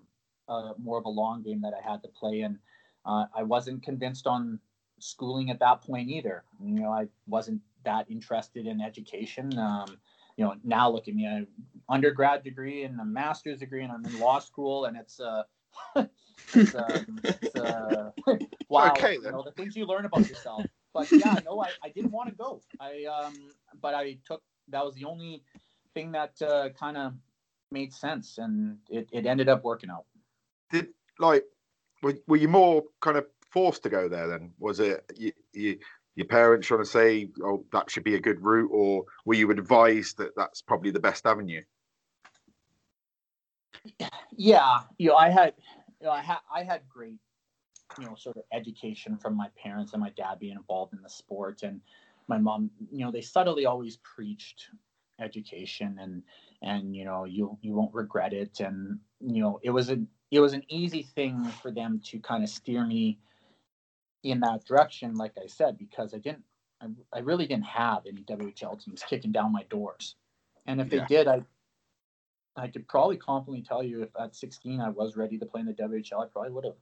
uh, 0.48 0.74
more 0.78 1.00
of 1.00 1.06
a 1.06 1.10
long 1.10 1.42
game 1.42 1.60
that 1.62 1.74
I 1.74 1.92
had 1.92 2.04
to 2.04 2.08
play, 2.08 2.42
and 2.42 2.60
uh, 3.04 3.26
I 3.36 3.42
wasn't 3.42 3.84
convinced 3.84 4.28
on 4.28 4.60
schooling 5.00 5.50
at 5.50 5.60
that 5.60 5.82
point 5.82 6.08
either. 6.08 6.44
You 6.64 6.82
know, 6.82 6.92
I 6.92 7.08
wasn't 7.26 7.62
that 7.84 8.06
interested 8.12 8.68
in 8.68 8.80
education. 8.80 9.58
Um, 9.58 9.98
you 10.38 10.46
know, 10.46 10.54
now 10.64 10.88
look 10.90 11.08
at 11.08 11.16
me, 11.16 11.28
I 11.28 11.40
have 11.40 11.48
undergrad 11.90 12.44
degree 12.44 12.84
and 12.84 13.00
a 13.02 13.06
master's 13.06 13.60
degree, 13.60 13.84
and 13.84 13.92
I'm 13.92 14.06
in 14.06 14.20
law 14.20 14.38
school, 14.38 14.86
and 14.86 14.96
it's 14.96 15.20
uh, 15.20 15.44
it's, 16.54 16.76
um, 16.76 17.20
it's 17.24 17.56
uh, 17.56 18.12
wow, 18.70 18.92
Okay, 18.92 19.16
you 19.16 19.32
know, 19.32 19.42
the 19.44 19.52
things 19.52 19.76
you 19.76 19.88
learn 19.88 20.06
about 20.06 20.30
yourself. 20.30 20.64
But 20.94 21.12
yeah, 21.12 21.40
no, 21.44 21.60
I, 21.60 21.70
I 21.84 21.90
didn't 21.90 22.12
want 22.12 22.30
to 22.30 22.36
go. 22.36 22.62
I 22.80 23.06
um, 23.06 23.34
but 23.82 23.96
I 23.96 24.18
took 24.26 24.44
that 24.70 24.86
was 24.86 24.96
the 24.96 25.06
only 25.06 25.44
thing 25.94 26.12
that 26.14 26.42
uh, 26.42 26.70
kind 26.70 26.98
of 26.98 27.14
made 27.72 27.94
sense, 27.94 28.38
and 28.38 28.78
it, 28.90 29.10
it 29.12 29.26
ended 29.26 29.50
up 29.50 29.64
working 29.64 29.90
out. 29.90 30.06
did 30.72 30.88
like 31.20 31.44
were, 32.02 32.16
were 32.28 32.38
you 32.38 32.48
more 32.48 32.84
kind 33.02 33.18
of 33.18 33.26
forced 33.52 33.84
to 33.84 33.90
go 33.90 34.08
there 34.08 34.28
then 34.28 34.52
was 34.60 34.80
it 34.80 35.04
you, 35.18 35.32
you, 35.54 35.78
your 36.16 36.28
parents 36.28 36.68
trying 36.68 36.82
to 36.82 36.86
say 36.86 37.30
oh 37.44 37.66
that 37.72 37.90
should 37.90 38.04
be 38.04 38.16
a 38.16 38.20
good 38.20 38.42
route 38.42 38.70
or 38.72 39.04
were 39.26 39.34
you 39.34 39.50
advised 39.52 40.18
that 40.18 40.36
that's 40.36 40.62
probably 40.62 40.92
the 40.92 41.00
best 41.00 41.26
avenue 41.26 41.62
yeah 44.36 44.82
you 44.98 45.10
know 45.10 45.16
i 45.16 45.30
had 45.30 45.54
you 46.00 46.06
know 46.06 46.12
i 46.12 46.22
had 46.22 46.38
i 46.54 46.64
had 46.64 46.82
great 46.88 47.18
you 48.00 48.06
know 48.06 48.16
sort 48.16 48.38
of 48.38 48.44
education 48.54 49.18
from 49.18 49.36
my 49.36 49.48
parents 49.62 49.94
and 49.94 50.02
my 50.02 50.12
dad 50.12 50.38
being 50.40 50.56
involved 50.56 50.94
in 50.94 51.02
the 51.02 51.10
sport 51.10 51.64
and 51.64 51.82
my 52.28 52.38
mom 52.38 52.70
you 52.92 53.04
know 53.04 53.12
they 53.12 53.22
subtly 53.22 53.66
always 53.66 53.98
preached 53.98 54.70
education 55.20 55.98
and 56.02 56.24
and 56.62 56.96
you 56.96 57.06
know 57.06 57.26
you 57.26 57.58
you 57.62 57.74
won't 57.74 57.94
regret 57.94 58.34
it 58.34 58.60
and 58.60 59.00
you 59.20 59.42
know 59.42 59.60
it 59.64 59.70
was 59.70 59.90
a 59.90 60.00
it 60.32 60.40
was 60.40 60.54
an 60.54 60.64
easy 60.70 61.04
thing 61.04 61.44
for 61.62 61.72
them 61.72 62.02
to 62.04 62.20
kind 62.20 62.44
of 62.44 62.50
steer 62.50 62.86
me 62.86 63.18
in 64.24 64.40
that 64.40 64.66
direction 64.66 65.16
like 65.16 65.34
i 65.42 65.48
said 65.48 65.78
because 65.78 66.14
i 66.14 66.18
didn't 66.18 66.44
i, 66.82 66.88
I 67.14 67.20
really 67.20 67.48
didn't 67.48 67.66
have 67.66 68.04
any 68.08 68.24
whl 68.24 68.84
teams 68.84 69.04
kicking 69.04 69.32
down 69.32 69.52
my 69.52 69.64
doors 69.64 70.16
and 70.68 70.82
if 70.82 70.90
Yeah. 70.90 71.02
they 71.02 71.16
did 71.16 71.28
i 71.28 71.44
I 72.56 72.68
could 72.68 72.88
probably 72.88 73.18
confidently 73.18 73.64
tell 73.64 73.82
you 73.84 74.04
if 74.04 74.10
at 74.20 74.36
16 74.36 74.82
I 74.82 74.90
was 74.90 75.16
ready 75.16 75.38
to 75.38 75.46
play 75.46 75.62
in 75.62 75.68
the 75.68 75.74
WHL, 75.74 76.24
I 76.24 76.28
probably 76.28 76.52
would 76.52 76.66
have 76.66 76.76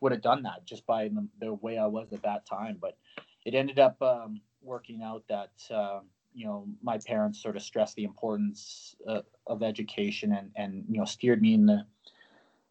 would 0.00 0.12
have 0.12 0.20
done 0.20 0.42
that 0.42 0.66
just 0.66 0.86
by 0.86 1.08
the, 1.08 1.26
the 1.40 1.54
way 1.54 1.78
I 1.78 1.86
was 1.86 2.12
at 2.12 2.22
that 2.22 2.44
time. 2.44 2.76
But 2.80 2.98
it 3.46 3.54
ended 3.54 3.78
up 3.78 4.00
um, 4.02 4.42
working 4.60 5.02
out 5.02 5.24
that 5.28 5.52
uh, 5.70 6.00
you 6.36 6.44
know 6.44 6.66
my 6.82 6.98
parents 6.98 7.42
sort 7.42 7.56
of 7.56 7.62
stressed 7.62 7.96
the 7.96 8.04
importance 8.04 8.94
uh, 9.08 9.22
of 9.46 9.62
education 9.62 10.32
and 10.32 10.50
and 10.54 10.84
you 10.88 10.98
know 10.98 11.04
steered 11.06 11.40
me 11.40 11.54
in 11.54 11.66
the 11.66 11.84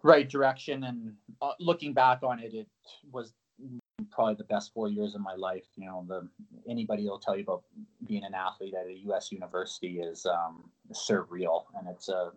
right 0.04 0.30
direction. 0.30 0.84
And 0.84 1.14
uh, 1.42 1.54
looking 1.60 1.92
back 1.94 2.20
on 2.22 2.40
it, 2.40 2.54
it 2.54 2.68
was 3.12 3.34
probably 4.12 4.36
the 4.36 4.44
best 4.44 4.72
four 4.74 4.88
years 4.88 5.16
of 5.16 5.22
my 5.22 5.34
life. 5.34 5.66
You 5.76 5.88
know, 5.88 6.06
the 6.08 6.30
anybody 6.70 7.04
will 7.04 7.20
tell 7.20 7.36
you 7.36 7.44
about 7.44 7.64
being 8.08 8.24
an 8.24 8.36
athlete 8.36 8.76
at 8.80 8.86
a 8.86 8.94
U.S. 9.08 9.32
university 9.32 10.00
is 10.00 10.26
um, 10.28 10.70
surreal, 10.94 11.64
and 11.78 11.88
it's 11.90 12.08
a 12.08 12.32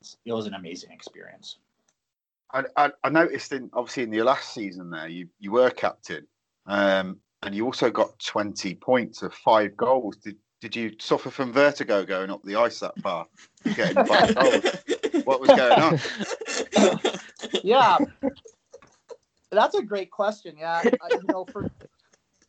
it's, 0.00 0.16
it 0.24 0.32
was 0.32 0.46
an 0.46 0.54
amazing 0.54 0.90
experience. 0.90 1.58
I, 2.52 2.64
I, 2.76 2.90
I 3.04 3.08
noticed 3.10 3.52
in 3.52 3.70
obviously 3.72 4.02
in 4.02 4.12
your 4.12 4.26
last 4.26 4.52
season 4.52 4.90
there 4.90 5.08
you, 5.08 5.28
you 5.40 5.50
were 5.50 5.70
captain 5.70 6.26
um, 6.66 7.18
and 7.42 7.54
you 7.54 7.64
also 7.64 7.90
got 7.90 8.18
20 8.20 8.76
points 8.76 9.22
of 9.22 9.34
five 9.34 9.76
goals 9.76 10.16
did, 10.18 10.36
did 10.64 10.74
you 10.74 10.92
suffer 10.98 11.28
from 11.30 11.52
vertigo 11.52 12.06
going 12.06 12.30
up 12.30 12.42
the 12.42 12.56
ice 12.56 12.80
that 12.80 12.98
far? 13.02 13.26
Getting 13.76 14.02
five 14.06 14.34
goals 14.34 14.64
what 15.24 15.38
was 15.38 15.50
going 15.50 15.78
on? 15.78 16.00
Yeah, 17.62 17.98
that's 19.52 19.74
a 19.74 19.82
great 19.82 20.10
question. 20.10 20.56
Yeah, 20.58 20.84
I, 21.02 21.08
you 21.20 21.28
know, 21.28 21.44
for 21.52 21.70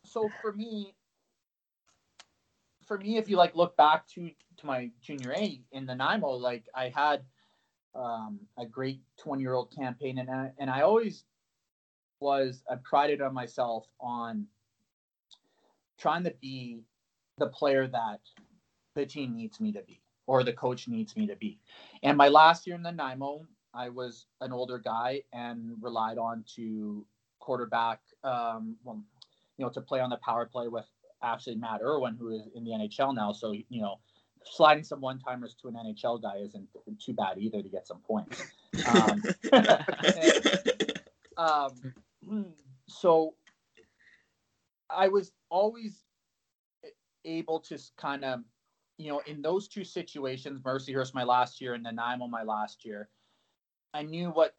so 0.06 0.30
for 0.42 0.54
me, 0.54 0.94
for 2.86 2.98
me, 2.98 3.18
if 3.18 3.30
you 3.30 3.36
like 3.36 3.54
look 3.54 3.76
back 3.76 4.08
to 4.12 4.30
to 4.60 4.66
my 4.66 4.92
junior 5.02 5.34
A 5.34 5.62
in 5.74 5.86
the 5.86 5.94
Nanaimo, 5.94 6.30
like 6.30 6.64
I 6.74 6.94
had 6.96 7.22
um, 7.96 8.40
a 8.58 8.66
great 8.66 9.02
twenty 9.18 9.42
year 9.42 9.56
old 9.56 9.76
campaign, 9.76 10.20
and 10.20 10.30
I, 10.30 10.52
and 10.58 10.70
I 10.70 10.84
always 10.84 11.26
was 12.22 12.64
I 12.72 12.76
prided 12.76 13.22
on 13.22 13.34
myself 13.34 13.86
on 14.00 14.48
trying 15.98 16.24
to 16.24 16.34
be 16.42 16.80
the 17.38 17.48
player 17.48 17.88
that 17.88 18.20
the 18.96 19.06
team 19.06 19.36
needs 19.36 19.60
me 19.60 19.72
to 19.74 19.82
be 19.82 20.02
or 20.28 20.44
the 20.44 20.54
coach 20.54 20.88
needs 20.88 21.16
me 21.16 21.28
to 21.28 21.36
be. 21.36 21.60
And 22.04 22.18
my 22.18 22.30
last 22.30 22.66
year 22.66 22.76
in 22.76 22.84
the 22.84 22.92
Nanaimo, 22.92 23.46
I 23.74 23.90
was 23.90 24.26
an 24.42 24.52
older 24.52 24.80
guy 24.80 25.22
and 25.34 25.76
relied 25.82 26.18
on 26.18 26.44
to 26.56 27.06
quarterback, 27.40 28.00
um, 28.24 28.76
well, 28.84 29.04
you 29.58 29.66
know, 29.66 29.70
to 29.70 29.82
play 29.82 30.00
on 30.00 30.10
the 30.10 30.18
power 30.18 30.46
play 30.46 30.68
with 30.68 30.86
actually 31.22 31.56
Matt 31.56 31.82
Irwin, 31.82 32.16
who 32.16 32.30
is 32.30 32.42
in 32.56 32.64
the 32.64 32.72
NHL 32.72 33.14
now. 33.16 33.32
So, 33.34 33.52
you 33.52 33.82
know, 33.82 34.00
sliding 34.44 34.84
some 34.84 35.02
one 35.02 35.20
timers 35.20 35.56
to 35.62 35.68
an 35.68 35.76
NHL 35.76 36.22
guy 36.22 36.38
isn't 36.38 36.68
too 37.04 37.14
bad 37.14 37.38
either 37.38 37.62
to 37.62 37.70
get 37.70 37.88
some 37.88 38.00
points. 38.00 38.44
Um, 38.88 39.24
um, 42.32 42.54
so 42.88 43.34
I 44.90 45.08
was 45.08 45.32
always 45.50 46.05
able 47.26 47.60
to 47.62 47.78
kind 47.98 48.24
of, 48.24 48.42
you 48.98 49.10
know, 49.10 49.22
in 49.26 49.42
those 49.42 49.68
two 49.68 49.84
situations, 49.84 50.62
Mercyhurst 50.62 51.14
my 51.14 51.24
last 51.24 51.60
year 51.60 51.74
and 51.74 51.84
Nanaimo 51.84 52.28
my 52.28 52.44
last 52.44 52.86
year, 52.86 53.10
I 53.94 54.04
knew 54.04 54.30
what 54.30 54.56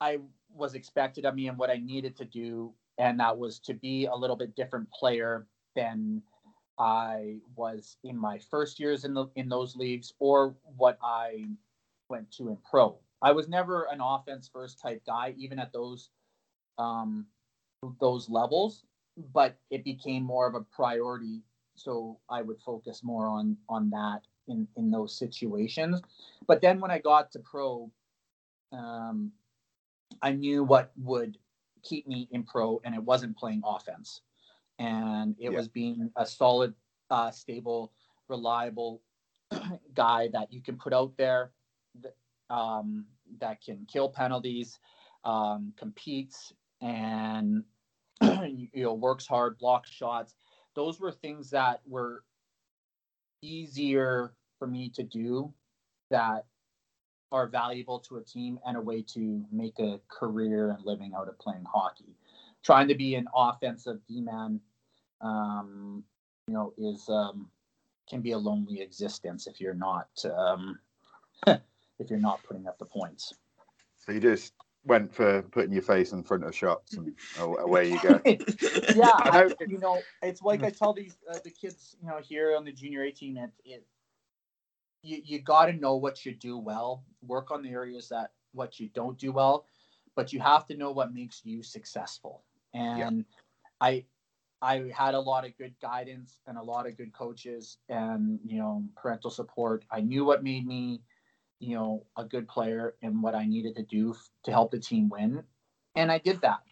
I 0.00 0.18
was 0.54 0.74
expected 0.74 1.24
of 1.24 1.34
me 1.34 1.48
and 1.48 1.58
what 1.58 1.70
I 1.70 1.76
needed 1.76 2.16
to 2.16 2.24
do, 2.24 2.72
and 2.98 3.20
that 3.20 3.36
was 3.36 3.58
to 3.60 3.74
be 3.74 4.06
a 4.06 4.14
little 4.14 4.36
bit 4.36 4.56
different 4.56 4.90
player 4.90 5.46
than 5.76 6.22
I 6.78 7.36
was 7.56 7.98
in 8.04 8.16
my 8.16 8.38
first 8.50 8.80
years 8.80 9.04
in 9.04 9.12
the 9.12 9.26
in 9.36 9.48
those 9.48 9.76
leagues 9.76 10.14
or 10.18 10.56
what 10.76 10.98
I 11.02 11.44
went 12.08 12.30
to 12.32 12.48
in 12.48 12.56
pro. 12.68 12.98
I 13.22 13.32
was 13.32 13.48
never 13.48 13.84
an 13.92 14.00
offense 14.00 14.48
first 14.50 14.80
type 14.80 15.02
guy, 15.06 15.34
even 15.36 15.58
at 15.58 15.72
those 15.72 16.08
um, 16.78 17.26
those 18.00 18.30
levels, 18.30 18.84
but 19.32 19.58
it 19.70 19.84
became 19.84 20.22
more 20.22 20.46
of 20.46 20.54
a 20.54 20.60
priority. 20.60 21.42
So 21.82 22.18
I 22.28 22.42
would 22.42 22.60
focus 22.60 23.02
more 23.02 23.26
on 23.26 23.56
on 23.68 23.90
that 23.90 24.20
in 24.48 24.68
in 24.76 24.90
those 24.90 25.16
situations. 25.16 26.02
But 26.46 26.60
then 26.60 26.80
when 26.80 26.90
I 26.90 26.98
got 26.98 27.32
to 27.32 27.38
pro, 27.40 27.90
um, 28.72 29.32
I 30.22 30.32
knew 30.32 30.64
what 30.64 30.92
would 30.98 31.38
keep 31.82 32.06
me 32.06 32.28
in 32.32 32.44
pro, 32.44 32.80
and 32.84 32.94
it 32.94 33.02
wasn't 33.02 33.36
playing 33.38 33.62
offense, 33.64 34.22
and 34.78 35.36
it 35.38 35.50
Yeah. 35.50 35.56
was 35.56 35.68
being 35.68 36.10
a 36.16 36.26
solid, 36.26 36.74
uh, 37.10 37.30
stable, 37.30 37.92
reliable 38.28 39.02
guy 39.94 40.28
that 40.28 40.52
you 40.52 40.62
can 40.62 40.76
put 40.76 40.92
out 40.92 41.16
there, 41.16 41.52
that, 42.02 42.16
um, 42.54 43.06
that 43.38 43.62
can 43.62 43.86
kill 43.90 44.10
penalties, 44.10 44.78
um, 45.24 45.72
competes, 45.76 46.52
and 46.82 47.64
you 48.22 48.68
know 48.74 48.94
works 48.94 49.26
hard, 49.26 49.58
blocks 49.58 49.90
shots. 49.90 50.34
Those 50.74 51.00
were 51.00 51.12
things 51.12 51.50
that 51.50 51.80
were 51.86 52.24
easier 53.42 54.32
for 54.58 54.66
me 54.66 54.90
to 54.90 55.02
do 55.02 55.52
that 56.10 56.44
are 57.32 57.46
valuable 57.46 57.98
to 58.00 58.16
a 58.16 58.22
team 58.22 58.58
and 58.66 58.76
a 58.76 58.80
way 58.80 59.02
to 59.02 59.44
make 59.52 59.78
a 59.78 60.00
career 60.08 60.70
and 60.70 60.84
living 60.84 61.12
out 61.16 61.28
of 61.28 61.38
playing 61.38 61.64
hockey. 61.64 62.16
Trying 62.62 62.88
to 62.88 62.94
be 62.94 63.14
an 63.14 63.26
offensive 63.34 64.00
D 64.06 64.20
man, 64.20 64.60
um, 65.20 66.04
you 66.46 66.54
know, 66.54 66.74
is 66.76 67.08
um, 67.08 67.48
can 68.08 68.20
be 68.20 68.32
a 68.32 68.38
lonely 68.38 68.80
existence 68.80 69.46
if 69.46 69.60
you're 69.60 69.74
not 69.74 70.08
um, 70.24 70.78
if 71.46 72.10
you're 72.10 72.18
not 72.18 72.42
putting 72.42 72.66
up 72.66 72.78
the 72.78 72.84
points. 72.84 73.32
So 73.96 74.12
you 74.12 74.20
just 74.20 74.52
went 74.84 75.14
for 75.14 75.42
putting 75.42 75.72
your 75.72 75.82
face 75.82 76.12
in 76.12 76.22
front 76.22 76.44
of 76.44 76.54
shots 76.54 76.94
and 76.94 77.14
away 77.38 77.90
you 77.90 78.00
go. 78.00 78.20
yeah, 78.94 79.10
I 79.18 79.44
I, 79.44 79.64
you 79.66 79.78
know, 79.78 80.00
it's 80.22 80.42
like 80.42 80.62
I 80.62 80.70
tell 80.70 80.92
these 80.92 81.16
uh, 81.30 81.38
the 81.44 81.50
kids, 81.50 81.96
you 82.00 82.08
know, 82.08 82.18
here 82.22 82.56
on 82.56 82.64
the 82.64 82.72
junior 82.72 83.02
A 83.04 83.10
team, 83.10 83.36
it, 83.36 83.50
it 83.64 83.86
you 85.02 85.20
you 85.24 85.38
got 85.40 85.66
to 85.66 85.72
know 85.72 85.96
what 85.96 86.24
you 86.24 86.34
do 86.34 86.58
well, 86.58 87.04
work 87.26 87.50
on 87.50 87.62
the 87.62 87.70
areas 87.70 88.08
that 88.08 88.32
what 88.52 88.80
you 88.80 88.88
don't 88.94 89.18
do 89.18 89.32
well, 89.32 89.66
but 90.16 90.32
you 90.32 90.40
have 90.40 90.66
to 90.66 90.76
know 90.76 90.90
what 90.90 91.14
makes 91.14 91.42
you 91.44 91.62
successful. 91.62 92.42
And 92.74 93.24
I 93.80 94.04
I 94.62 94.90
had 94.94 95.14
a 95.14 95.20
lot 95.20 95.46
of 95.46 95.56
good 95.56 95.74
guidance 95.80 96.40
and 96.46 96.58
a 96.58 96.62
lot 96.62 96.86
of 96.86 96.96
good 96.96 97.12
coaches 97.12 97.78
and 97.88 98.38
you 98.44 98.58
know 98.58 98.84
parental 98.96 99.30
support. 99.30 99.84
I 99.90 100.00
knew 100.00 100.24
what 100.24 100.44
made 100.44 100.66
me, 100.66 101.02
you 101.60 101.76
know, 101.76 102.06
a 102.16 102.24
good 102.24 102.48
player 102.48 102.96
and 103.02 103.22
what 103.22 103.34
I 103.34 103.46
needed 103.46 103.76
to 103.76 103.82
do 103.84 104.10
f- 104.12 104.30
to 104.44 104.50
help 104.50 104.72
the 104.72 104.80
team 104.80 105.08
win, 105.08 105.44
and 105.94 106.10
I 106.10 106.18
did 106.18 106.40
that. 106.40 106.62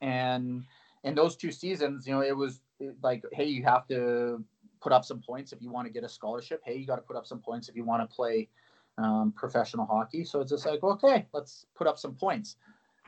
And 0.00 0.64
in 1.04 1.14
those 1.14 1.36
two 1.36 1.52
seasons, 1.52 2.06
you 2.06 2.14
know, 2.14 2.22
it 2.22 2.36
was 2.36 2.60
like, 3.02 3.24
hey, 3.32 3.46
you 3.46 3.64
have 3.64 3.86
to 3.88 4.44
put 4.80 4.92
up 4.92 5.04
some 5.04 5.20
points 5.20 5.52
if 5.52 5.60
you 5.60 5.70
want 5.70 5.86
to 5.86 5.92
get 5.92 6.04
a 6.04 6.08
scholarship. 6.08 6.62
Hey, 6.64 6.76
you 6.76 6.86
got 6.86 6.96
to 6.96 7.02
put 7.02 7.16
up 7.16 7.26
some 7.26 7.40
points 7.40 7.68
if 7.68 7.76
you 7.76 7.84
want 7.84 8.08
to 8.08 8.14
play 8.14 8.48
um, 8.96 9.32
professional 9.36 9.86
hockey. 9.86 10.24
So 10.24 10.40
it's 10.40 10.50
just 10.50 10.66
like, 10.66 10.82
okay, 10.82 11.26
let's 11.32 11.66
put 11.74 11.86
up 11.86 11.98
some 11.98 12.14
points. 12.14 12.56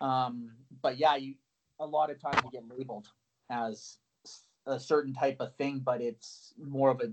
Um, 0.01 0.53
but 0.83 0.99
yeah, 0.99 1.17
you 1.17 1.35
a 1.79 1.87
lot 1.87 2.11
of 2.11 2.21
times 2.21 2.45
you 2.45 2.51
get 2.51 2.69
labeled 2.69 3.09
as 3.51 3.99
a 4.67 4.79
certain 4.79 5.15
type 5.15 5.37
of 5.41 5.55
thing, 5.57 5.81
but 5.81 6.01
it's 6.01 6.55
more 6.59 6.91
of 6.91 7.01
a 7.01 7.13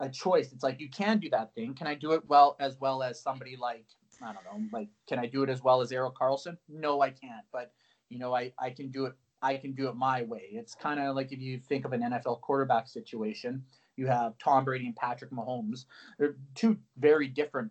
a 0.00 0.08
choice. 0.08 0.52
It's 0.52 0.62
like 0.62 0.80
you 0.80 0.90
can 0.90 1.18
do 1.18 1.30
that 1.30 1.54
thing. 1.54 1.74
Can 1.74 1.86
I 1.86 1.94
do 1.94 2.12
it 2.12 2.22
well 2.26 2.56
as 2.60 2.76
well 2.80 3.02
as 3.02 3.20
somebody 3.20 3.56
like 3.56 3.86
I 4.22 4.32
don't 4.32 4.44
know, 4.44 4.68
like 4.72 4.88
can 5.06 5.18
I 5.18 5.26
do 5.26 5.42
it 5.42 5.50
as 5.50 5.62
well 5.62 5.80
as 5.80 5.92
Erik 5.92 6.14
Karlsson? 6.14 6.56
No, 6.68 7.00
I 7.00 7.10
can't. 7.10 7.44
But 7.52 7.72
you 8.08 8.18
know, 8.18 8.34
I 8.34 8.52
I 8.58 8.70
can 8.70 8.90
do 8.90 9.06
it. 9.06 9.14
I 9.42 9.56
can 9.56 9.72
do 9.72 9.88
it 9.88 9.96
my 9.96 10.22
way. 10.22 10.48
It's 10.52 10.74
kind 10.74 10.98
of 11.00 11.14
like 11.14 11.32
if 11.32 11.38
you 11.38 11.58
think 11.58 11.84
of 11.84 11.92
an 11.92 12.00
NFL 12.00 12.40
quarterback 12.40 12.88
situation, 12.88 13.64
you 13.96 14.06
have 14.06 14.38
Tom 14.38 14.64
Brady 14.64 14.86
and 14.86 14.96
Patrick 14.96 15.30
Mahomes. 15.30 15.84
They're 16.18 16.36
two 16.54 16.78
very 16.96 17.28
different 17.28 17.70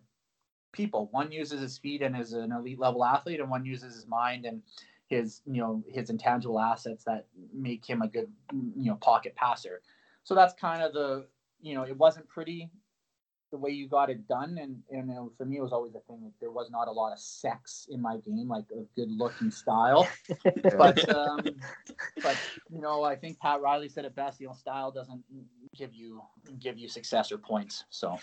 people. 0.72 1.08
One 1.10 1.32
uses 1.32 1.60
his 1.60 1.78
feet 1.78 2.02
and 2.02 2.16
is 2.16 2.32
an 2.32 2.52
elite 2.52 2.78
level 2.78 3.04
athlete, 3.04 3.40
and 3.40 3.50
one 3.50 3.64
uses 3.64 3.94
his 3.94 4.06
mind 4.06 4.44
and 4.44 4.62
his 5.08 5.40
you 5.46 5.60
know 5.60 5.82
his 5.88 6.10
intangible 6.10 6.60
assets 6.60 7.04
that 7.04 7.26
make 7.52 7.84
him 7.84 8.02
a 8.02 8.08
good 8.08 8.30
you 8.52 8.90
know 8.90 8.96
pocket 8.96 9.34
passer. 9.34 9.82
So 10.24 10.34
that's 10.34 10.54
kind 10.54 10.82
of 10.82 10.92
the 10.92 11.26
you 11.64 11.74
know 11.74 11.82
it 11.82 11.96
wasn't 11.96 12.28
pretty 12.28 12.70
the 13.50 13.58
way 13.58 13.70
you 13.70 13.88
got 13.88 14.10
it 14.10 14.26
done 14.28 14.58
and 14.60 14.82
and 14.90 15.08
you 15.08 15.14
know, 15.14 15.32
for 15.36 15.44
me 15.44 15.56
it 15.56 15.62
was 15.62 15.72
always 15.72 15.94
a 15.94 16.00
thing 16.00 16.20
that 16.22 16.32
there 16.40 16.50
was 16.50 16.70
not 16.70 16.88
a 16.88 16.90
lot 16.90 17.12
of 17.12 17.18
sex 17.18 17.86
in 17.90 18.00
my 18.00 18.16
game 18.18 18.48
like 18.48 18.64
a 18.72 18.84
good 18.94 19.10
looking 19.10 19.50
style 19.50 20.06
but 20.76 21.08
um 21.14 21.40
but 22.22 22.36
you 22.70 22.80
know 22.80 23.02
i 23.02 23.16
think 23.16 23.38
pat 23.38 23.60
riley 23.60 23.88
said 23.88 24.04
it 24.04 24.14
best 24.14 24.40
you 24.40 24.46
know 24.46 24.52
style 24.52 24.90
doesn't 24.90 25.22
give 25.76 25.94
you 25.94 26.20
give 26.58 26.78
you 26.78 26.88
success 26.88 27.32
or 27.32 27.38
points 27.38 27.84
so 27.90 28.18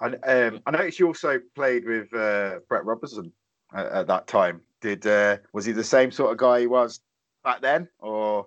I, 0.00 0.06
um, 0.06 0.60
I 0.64 0.70
noticed 0.70 1.00
you 1.00 1.08
also 1.08 1.40
played 1.56 1.84
with 1.84 2.14
uh, 2.14 2.60
Brett 2.68 2.84
Robertson 2.84 3.32
at, 3.74 3.86
at 3.86 4.06
that 4.06 4.28
time. 4.28 4.60
Did 4.80 5.04
uh, 5.04 5.38
was 5.52 5.64
he 5.64 5.72
the 5.72 5.82
same 5.82 6.12
sort 6.12 6.30
of 6.30 6.38
guy 6.38 6.60
he 6.60 6.66
was 6.68 7.00
back 7.42 7.60
then, 7.60 7.88
or 7.98 8.46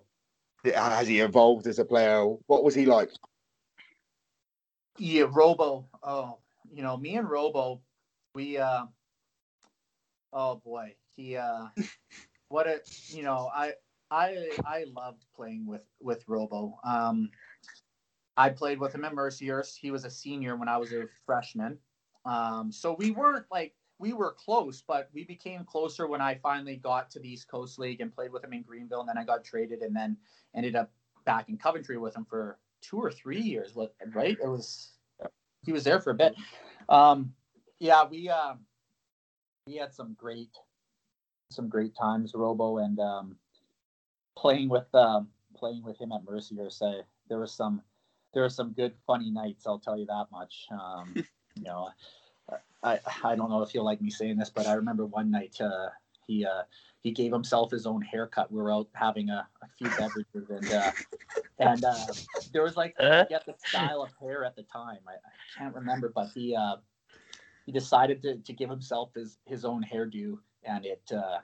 has 0.63 1.09
he 1.09 1.19
evolved 1.19 1.67
as 1.67 1.77
a 1.77 1.83
player? 1.83 2.23
What 2.47 2.63
was 2.63 2.73
he 2.73 2.85
like? 2.85 3.09
Yeah, 4.97 5.25
Robo. 5.32 5.88
Oh, 6.04 6.38
you 6.71 6.84
know, 6.84 6.97
me 6.97 7.15
and 7.15 7.30
Robo, 7.30 7.82
we 8.36 8.58
uh 8.58 8.86
oh 10.34 10.56
boy. 10.56 10.95
He 11.15 11.38
uh 11.38 11.67
what 12.49 12.67
a 12.67 12.82
you 13.08 13.23
know, 13.23 13.49
I 13.54 13.73
I 14.10 14.49
I 14.65 14.86
loved 14.95 15.25
playing 15.36 15.65
with 15.65 15.82
with 15.99 16.23
Robo. 16.27 16.77
Um 16.84 17.32
I 18.38 18.49
played 18.49 18.80
with 18.80 18.93
him 18.93 19.06
at 19.06 19.13
Mercyhurst. 19.13 19.77
He 19.77 19.91
was 19.91 20.06
a 20.06 20.10
senior 20.10 20.56
when 20.56 20.67
I 20.69 20.77
was 20.77 20.91
a 20.93 21.06
freshman. 21.25 21.77
Um 22.25 22.71
so 22.71 22.95
we 22.97 23.12
weren't 23.12 23.45
like 23.51 23.73
we 23.97 24.13
were 24.13 24.34
close, 24.34 24.84
but 24.86 25.10
we 25.13 25.23
became 25.25 25.63
closer 25.63 26.08
when 26.08 26.21
I 26.21 26.36
finally 26.36 26.75
got 26.75 27.10
to 27.12 27.19
the 27.19 27.30
East 27.30 27.47
Coast 27.47 27.77
League 27.80 28.01
and 28.01 28.13
played 28.13 28.32
with 28.32 28.43
him 28.43 28.54
in 28.54 28.63
Greenville 28.63 29.01
and 29.01 29.10
then 29.10 29.17
I 29.17 29.23
got 29.23 29.43
traded 29.43 29.82
and 29.82 29.95
then 29.95 30.17
ended 30.56 30.75
up 30.75 30.91
back 31.25 31.49
in 31.49 31.58
Coventry 31.58 31.97
with 31.97 32.15
him 32.15 32.25
for 32.25 32.58
two 32.82 32.98
or 32.98 33.12
three 33.12 33.41
years, 33.41 33.76
right? 34.13 34.38
It 34.41 34.48
was 34.48 34.91
he 35.63 35.72
was 35.72 35.84
there 35.84 36.00
for 36.00 36.12
a 36.12 36.15
bit. 36.15 36.36
Um, 36.89 37.34
yeah, 37.80 38.04
we 38.04 38.30
um, 38.30 38.60
we 39.65 39.76
had 39.76 39.94
some 39.94 40.15
great 40.17 40.50
some 41.50 41.70
great 41.70 41.96
times, 41.96 42.34
Robo, 42.34 42.78
and 42.78 43.00
um, 43.00 43.36
playing 44.38 44.70
with 44.70 44.94
um, 44.96 45.28
playing 45.56 45.84
with 45.84 46.00
him 46.00 46.12
at 46.12 46.26
Mercyhurst. 46.26 46.82
I, 46.82 47.02
there 47.30 47.39
was 47.39 47.54
some 47.54 47.82
there 48.34 48.44
were 48.44 48.50
some 48.50 48.72
good 48.74 48.94
funny 49.06 49.30
nights. 49.32 49.67
I'll 49.67 49.80
tell 49.80 49.98
you 49.98 50.06
that 50.08 50.28
much. 50.32 50.67
Um, 50.72 51.13
you 51.56 51.63
know, 51.63 51.89
I 52.84 53.00
I 53.24 53.36
don't 53.36 53.50
know 53.50 53.62
if 53.62 53.74
you'll 53.74 53.86
like 53.86 54.02
me 54.02 54.10
saying 54.10 54.38
this, 54.38 54.50
but 54.50 54.67
I 54.67 54.74
remember 54.74 55.06
one 55.06 55.32
night 55.32 55.60
uh, 55.62 55.89
he 56.28 56.46
uh, 56.46 56.63
he 57.01 57.11
gave 57.11 57.31
himself 57.31 57.71
his 57.71 57.85
own 57.85 58.01
haircut. 58.01 58.51
We 58.51 58.61
were 58.61 58.71
out 58.71 58.87
having 58.93 59.29
a, 59.29 59.47
a 59.61 59.67
few 59.77 59.89
beverages, 59.97 60.49
and 60.49 60.71
uh, 60.71 60.91
and 61.59 61.83
uh, 61.83 61.95
there 62.53 62.63
was 62.63 62.77
like 62.77 62.95
I 62.99 63.23
forget 63.23 63.45
the 63.45 63.55
style 63.65 64.01
of 64.03 64.11
hair 64.19 64.45
at 64.45 64.55
the 64.55 64.63
time. 64.63 64.99
I, 65.07 65.13
I 65.13 65.57
can't 65.57 65.75
remember, 65.75 66.11
but 66.13 66.29
he 66.33 66.55
uh, 66.55 66.77
he 67.65 67.71
decided 67.71 68.21
to, 68.23 68.37
to 68.37 68.53
give 68.53 68.69
himself 68.69 69.11
his, 69.15 69.37
his 69.45 69.65
own 69.65 69.83
hairdo, 69.83 70.37
and 70.63 70.85
it 70.85 71.11
uh, 71.11 71.39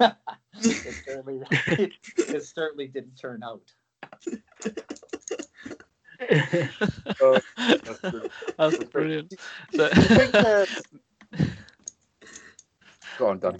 it 0.54 0.94
certainly 1.04 1.40
it, 1.66 1.92
it 2.16 2.44
certainly 2.44 2.86
didn't 2.88 3.16
turn 3.16 3.42
out. 3.42 3.72
Oh, 7.20 7.38
that's 7.56 7.98
brilliant. 8.00 8.32
That's 8.56 8.84
brilliant. 8.84 9.34
So, 9.74 9.88
Do 9.88 10.00
think, 10.02 10.34
uh, 10.34 10.66
Go 13.18 13.28
on, 13.28 13.38
Dan. 13.40 13.58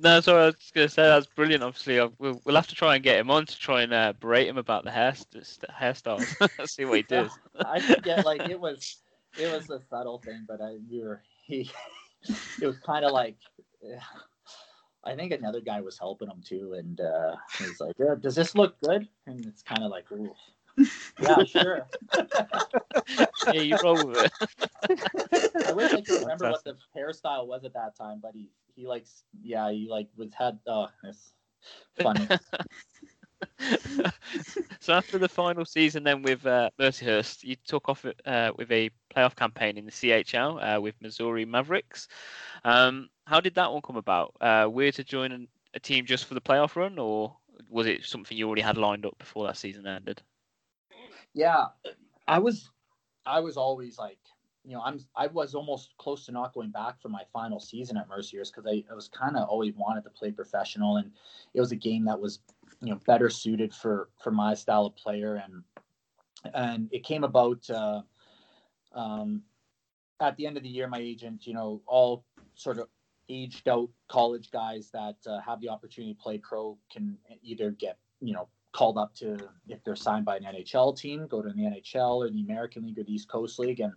No, 0.00 0.20
sorry, 0.20 0.42
I 0.42 0.46
was 0.46 0.54
just 0.56 0.74
gonna 0.74 0.88
say 0.88 1.02
that's 1.02 1.26
brilliant. 1.26 1.62
Obviously, 1.62 1.98
we'll, 2.18 2.40
we'll 2.44 2.56
have 2.56 2.66
to 2.68 2.74
try 2.74 2.94
and 2.94 3.04
get 3.04 3.18
him 3.18 3.30
on 3.30 3.46
to 3.46 3.58
try 3.58 3.82
and 3.82 3.92
uh, 3.92 4.12
berate 4.20 4.48
him 4.48 4.58
about 4.58 4.84
the 4.84 4.90
hair 4.90 5.14
st- 5.14 5.64
hairstyles. 5.70 6.26
See 6.68 6.84
what 6.84 6.96
he 6.96 7.02
does. 7.02 7.38
I 7.64 7.80
forget 7.80 8.24
like 8.24 8.42
it 8.48 8.58
was 8.58 8.98
it 9.36 9.46
was 9.46 9.70
a 9.70 9.80
subtle 9.88 10.18
thing, 10.18 10.44
but 10.46 10.60
I 10.60 10.76
we 10.90 11.02
were 11.02 11.22
he 11.46 11.70
it 12.60 12.66
was 12.66 12.78
kind 12.78 13.04
of 13.04 13.12
like 13.12 13.36
I 15.04 15.14
think 15.14 15.32
another 15.32 15.60
guy 15.60 15.80
was 15.80 15.98
helping 15.98 16.28
him 16.28 16.42
too, 16.44 16.74
and 16.74 17.00
uh, 17.00 17.36
he 17.58 17.64
was 17.64 17.80
like, 17.80 17.96
yeah, 17.98 18.14
"Does 18.20 18.34
this 18.34 18.54
look 18.54 18.78
good?" 18.80 19.08
And 19.26 19.44
it's 19.46 19.62
kind 19.62 19.82
of 19.82 19.90
like, 19.90 20.10
Ooh. 20.12 20.34
"Yeah, 21.20 21.44
sure." 21.44 21.86
yeah, 23.52 23.60
you 23.60 23.76
roll 23.82 24.06
with 24.06 24.24
it. 24.24 24.32
I 25.66 25.72
wish 25.72 25.92
I 25.92 26.00
could 26.02 26.20
remember 26.20 26.50
what 26.50 26.64
the 26.64 26.76
hairstyle 26.96 27.46
was 27.46 27.64
at 27.64 27.72
that 27.74 27.96
time, 27.96 28.18
but 28.22 28.32
he 28.34 28.50
he 28.78 28.86
likes 28.86 29.24
yeah 29.42 29.70
he 29.70 29.88
like 29.90 30.08
was 30.16 30.32
had 30.32 30.58
oh 30.66 30.86
it's 31.04 31.32
funny. 32.00 32.26
so 34.80 34.92
after 34.92 35.18
the 35.18 35.28
final 35.28 35.64
season, 35.64 36.04
then 36.04 36.22
with 36.22 36.46
uh, 36.46 36.70
Mercyhurst, 36.78 37.44
you 37.44 37.56
took 37.66 37.88
off 37.88 38.04
uh, 38.24 38.52
with 38.56 38.70
a 38.70 38.90
playoff 39.14 39.34
campaign 39.36 39.76
in 39.76 39.84
the 39.84 39.90
CHL 39.90 40.76
uh, 40.76 40.80
with 40.80 40.94
Missouri 41.00 41.44
Mavericks. 41.44 42.08
Um, 42.64 43.08
how 43.26 43.40
did 43.40 43.54
that 43.56 43.72
one 43.72 43.82
come 43.82 43.96
about? 43.96 44.34
Uh, 44.40 44.68
were 44.70 44.84
you 44.84 44.92
to 44.92 45.04
join 45.04 45.32
an, 45.32 45.48
a 45.74 45.80
team 45.80 46.06
just 46.06 46.24
for 46.26 46.34
the 46.34 46.40
playoff 46.40 46.76
run, 46.76 46.98
or 46.98 47.36
was 47.68 47.86
it 47.86 48.04
something 48.04 48.36
you 48.36 48.46
already 48.46 48.62
had 48.62 48.76
lined 48.76 49.04
up 49.06 49.18
before 49.18 49.46
that 49.46 49.56
season 49.56 49.86
ended? 49.86 50.22
Yeah, 51.34 51.66
I 52.26 52.38
was, 52.38 52.70
I 53.26 53.40
was 53.40 53.56
always 53.56 53.98
like, 53.98 54.18
you 54.68 54.74
know, 54.74 54.82
I'm, 54.84 55.00
I 55.16 55.28
was 55.28 55.54
almost 55.54 55.94
close 55.96 56.26
to 56.26 56.32
not 56.32 56.52
going 56.52 56.70
back 56.70 57.00
for 57.00 57.08
my 57.08 57.22
final 57.32 57.58
season 57.58 57.96
at 57.96 58.06
Mercyhurst 58.06 58.54
because 58.54 58.66
I, 58.66 58.84
I 58.90 58.94
was 58.94 59.08
kind 59.08 59.34
of 59.34 59.48
always 59.48 59.72
wanted 59.74 60.04
to 60.04 60.10
play 60.10 60.30
professional, 60.30 60.98
and 60.98 61.10
it 61.54 61.60
was 61.60 61.72
a 61.72 61.76
game 61.76 62.04
that 62.04 62.20
was, 62.20 62.40
you 62.82 62.90
know, 62.90 63.00
better 63.06 63.30
suited 63.30 63.72
for 63.74 64.10
for 64.22 64.30
my 64.30 64.52
style 64.52 64.84
of 64.84 64.94
player, 64.94 65.42
and 65.42 65.62
and 66.54 66.90
it 66.92 67.02
came 67.02 67.24
about. 67.24 67.68
Uh, 67.70 68.02
um, 68.94 69.42
at 70.20 70.36
the 70.36 70.46
end 70.46 70.56
of 70.56 70.62
the 70.62 70.68
year, 70.68 70.86
my 70.86 70.98
agent, 70.98 71.46
you 71.46 71.54
know, 71.54 71.80
all 71.86 72.24
sort 72.54 72.78
of 72.78 72.88
aged 73.30 73.68
out 73.68 73.88
college 74.08 74.50
guys 74.50 74.90
that 74.92 75.16
uh, 75.26 75.40
have 75.40 75.60
the 75.60 75.68
opportunity 75.68 76.12
to 76.12 76.20
play 76.20 76.38
pro 76.38 76.76
can 76.92 77.16
either 77.42 77.70
get, 77.70 77.98
you 78.20 78.34
know, 78.34 78.48
called 78.72 78.98
up 78.98 79.14
to 79.14 79.38
if 79.68 79.82
they're 79.84 79.96
signed 79.96 80.24
by 80.24 80.36
an 80.36 80.44
NHL 80.44 80.96
team, 80.98 81.26
go 81.26 81.40
to 81.40 81.48
the 81.48 81.62
NHL 81.62 82.16
or 82.16 82.30
the 82.30 82.42
American 82.42 82.84
League 82.84 82.98
or 82.98 83.04
the 83.04 83.14
East 83.14 83.28
Coast 83.28 83.58
League, 83.58 83.80
and 83.80 83.92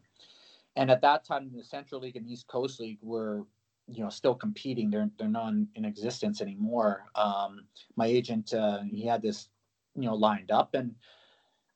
and 0.75 0.89
at 0.89 1.01
that 1.01 1.25
time, 1.25 1.51
the 1.55 1.63
Central 1.63 2.01
League 2.01 2.15
and 2.15 2.27
East 2.27 2.47
Coast 2.47 2.79
League 2.79 2.99
were, 3.01 3.45
you 3.87 4.03
know, 4.03 4.09
still 4.09 4.35
competing. 4.35 4.89
They're 4.89 5.09
they're 5.17 5.27
not 5.27 5.53
in 5.75 5.85
existence 5.85 6.41
anymore. 6.41 7.05
Um, 7.15 7.65
my 7.95 8.05
agent, 8.05 8.53
uh, 8.53 8.79
he 8.89 9.05
had 9.05 9.21
this, 9.21 9.49
you 9.95 10.03
know, 10.03 10.15
lined 10.15 10.51
up, 10.51 10.73
and 10.73 10.95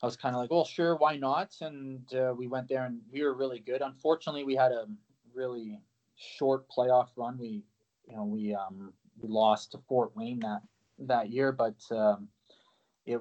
I 0.01 0.05
was 0.05 0.15
kind 0.15 0.35
of 0.35 0.41
like, 0.41 0.51
well, 0.51 0.65
sure, 0.65 0.95
why 0.95 1.17
not? 1.17 1.55
And 1.61 2.13
uh, 2.13 2.33
we 2.37 2.47
went 2.47 2.69
there, 2.69 2.85
and 2.85 3.01
we 3.11 3.23
were 3.23 3.33
really 3.33 3.59
good. 3.59 3.81
Unfortunately, 3.81 4.43
we 4.43 4.55
had 4.55 4.71
a 4.71 4.85
really 5.33 5.79
short 6.15 6.65
playoff 6.69 7.09
run. 7.17 7.37
We, 7.37 7.63
you 8.07 8.15
know, 8.15 8.23
we 8.23 8.55
um, 8.55 8.93
we 9.19 9.27
lost 9.27 9.71
to 9.71 9.79
Fort 9.89 10.15
Wayne 10.15 10.39
that 10.39 10.61
that 10.99 11.29
year, 11.29 11.51
but 11.51 11.75
um, 11.91 12.29
it, 13.05 13.19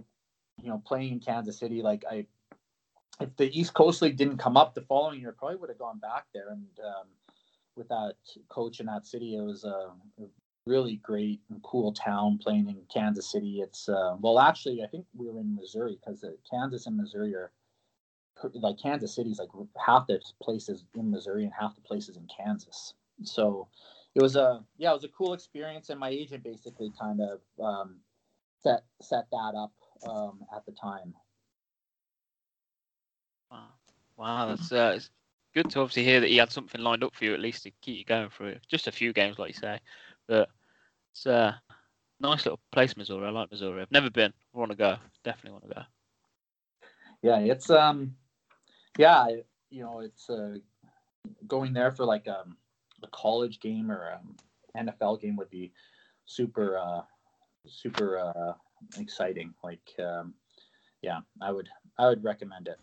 you 0.62 0.68
know, 0.68 0.82
playing 0.86 1.14
in 1.14 1.20
Kansas 1.20 1.58
City, 1.58 1.82
like 1.82 2.04
I, 2.08 2.26
if 3.20 3.36
the 3.36 3.58
East 3.58 3.74
Coast 3.74 4.02
League 4.02 4.16
didn't 4.16 4.38
come 4.38 4.56
up 4.56 4.74
the 4.74 4.82
following 4.82 5.20
year, 5.20 5.34
probably 5.36 5.56
would 5.56 5.68
have 5.68 5.78
gone 5.78 5.98
back 5.98 6.24
there. 6.34 6.50
And 6.50 6.66
um, 6.84 7.06
with 7.76 7.88
that 7.88 8.14
coach 8.48 8.80
in 8.80 8.86
that 8.86 9.06
city, 9.06 9.36
it 9.36 9.42
was 9.42 9.64
a, 9.64 9.90
really 10.66 10.96
great 10.96 11.40
and 11.50 11.62
cool 11.62 11.92
town 11.92 12.38
playing 12.38 12.68
in 12.68 12.80
Kansas 12.92 13.30
City. 13.30 13.60
It's 13.60 13.88
uh, 13.88 14.16
well, 14.18 14.38
actually, 14.38 14.82
I 14.82 14.86
think 14.86 15.06
we 15.14 15.28
were 15.28 15.40
in 15.40 15.54
Missouri 15.54 15.98
because 16.00 16.24
Kansas 16.50 16.86
and 16.86 16.96
Missouri 16.96 17.34
are 17.34 17.52
like 18.54 18.76
Kansas 18.82 19.14
City's 19.14 19.38
like 19.38 19.50
half 19.84 20.06
the 20.06 20.20
places 20.42 20.84
in 20.94 21.10
Missouri 21.10 21.44
and 21.44 21.52
half 21.58 21.74
the 21.74 21.82
places 21.82 22.16
in 22.16 22.26
Kansas. 22.34 22.94
So 23.22 23.68
it 24.14 24.22
was 24.22 24.36
a 24.36 24.64
yeah, 24.76 24.90
it 24.90 24.94
was 24.94 25.04
a 25.04 25.08
cool 25.08 25.34
experience, 25.34 25.90
and 25.90 26.00
my 26.00 26.08
agent 26.08 26.42
basically 26.42 26.92
kind 26.98 27.20
of 27.20 27.40
um, 27.62 27.96
set 28.62 28.84
set 29.02 29.26
that 29.30 29.52
up 29.56 29.72
um, 30.08 30.40
at 30.54 30.64
the 30.66 30.72
time. 30.72 31.14
Wow, 34.16 34.48
that's 34.48 34.72
uh, 34.72 34.94
it's 34.96 35.10
good 35.54 35.70
to 35.70 35.80
obviously 35.80 36.04
hear 36.04 36.20
that 36.20 36.30
he 36.30 36.36
had 36.36 36.52
something 36.52 36.80
lined 36.80 37.04
up 37.04 37.14
for 37.14 37.24
you 37.24 37.34
at 37.34 37.40
least 37.40 37.64
to 37.64 37.70
keep 37.80 37.98
you 37.98 38.04
going 38.04 38.30
through 38.30 38.48
it. 38.48 38.62
just 38.68 38.86
a 38.86 38.92
few 38.92 39.12
games, 39.12 39.38
like 39.38 39.48
you 39.48 39.60
say. 39.60 39.78
But 40.26 40.48
it's 41.12 41.26
a 41.26 41.60
nice 42.20 42.44
little 42.44 42.60
place, 42.72 42.96
Missouri. 42.96 43.26
I 43.26 43.30
like 43.30 43.50
Missouri. 43.50 43.82
I've 43.82 43.90
never 43.90 44.10
been. 44.10 44.32
I 44.54 44.58
want 44.58 44.70
to 44.70 44.76
go. 44.76 44.96
Definitely 45.24 45.52
want 45.52 45.68
to 45.68 45.74
go. 45.74 45.82
Yeah, 47.22 47.38
it's 47.38 47.70
um, 47.70 48.16
yeah, 48.98 49.28
you 49.70 49.82
know, 49.82 50.00
it's 50.00 50.28
uh, 50.28 50.56
going 51.46 51.72
there 51.72 51.92
for 51.92 52.04
like 52.04 52.28
um, 52.28 52.56
a 53.02 53.08
college 53.08 53.60
game 53.60 53.90
or 53.90 54.12
um, 54.12 54.36
NFL 54.76 55.20
game 55.20 55.36
would 55.36 55.50
be 55.50 55.72
super 56.26 56.78
uh, 56.78 57.02
super 57.66 58.18
uh, 58.18 58.52
exciting. 58.98 59.54
Like, 59.62 59.92
um, 59.98 60.34
yeah, 61.02 61.20
I 61.40 61.52
would 61.52 61.68
I 61.98 62.08
would 62.08 62.22
recommend 62.24 62.68
it. 62.68 62.78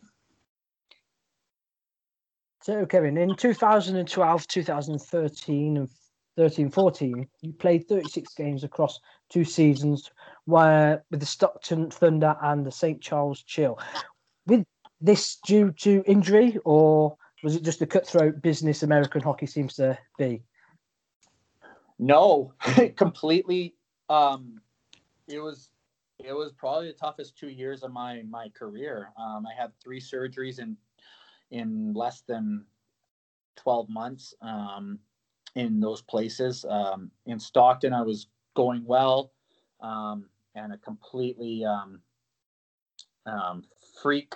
So, 2.63 2.85
Kevin, 2.85 3.17
in 3.17 3.35
2012, 3.35 4.47
2013, 4.47 5.77
and 5.77 5.89
13 6.37 6.69
14, 6.69 7.27
you 7.41 7.53
played 7.53 7.87
36 7.87 8.33
games 8.35 8.63
across 8.63 8.99
two 9.29 9.43
seasons 9.43 10.11
where, 10.45 11.03
with 11.09 11.19
the 11.19 11.25
Stockton 11.25 11.89
Thunder 11.89 12.35
and 12.41 12.65
the 12.65 12.71
St. 12.71 13.01
Charles 13.01 13.41
Chill. 13.43 13.79
With 14.45 14.63
this 14.99 15.37
due 15.45 15.71
to 15.79 16.03
injury, 16.05 16.57
or 16.63 17.17
was 17.43 17.55
it 17.55 17.63
just 17.63 17.79
the 17.79 17.87
cutthroat 17.87 18.41
business 18.43 18.83
American 18.83 19.21
hockey 19.21 19.47
seems 19.47 19.73
to 19.75 19.97
be? 20.19 20.43
No, 21.97 22.53
completely. 22.95 23.75
Um, 24.07 24.61
it 25.27 25.39
was 25.39 25.69
it 26.19 26.33
was 26.33 26.51
probably 26.51 26.87
the 26.87 26.93
toughest 26.93 27.37
two 27.37 27.49
years 27.49 27.81
of 27.81 27.91
my 27.91 28.21
my 28.29 28.49
career. 28.49 29.09
Um, 29.17 29.47
I 29.47 29.59
had 29.59 29.71
three 29.83 29.99
surgeries 29.99 30.59
in 30.59 30.77
in 31.51 31.93
less 31.93 32.21
than 32.21 32.65
twelve 33.55 33.89
months. 33.89 34.33
Um, 34.41 34.99
in 35.55 35.79
those 35.79 36.01
places. 36.01 36.65
Um, 36.67 37.11
in 37.25 37.39
Stockton, 37.39 37.93
I 37.93 38.01
was 38.01 38.27
going 38.55 38.85
well, 38.85 39.31
um, 39.81 40.25
and 40.55 40.73
a 40.73 40.77
completely 40.77 41.65
um, 41.65 42.01
um, 43.25 43.63
freak 44.01 44.35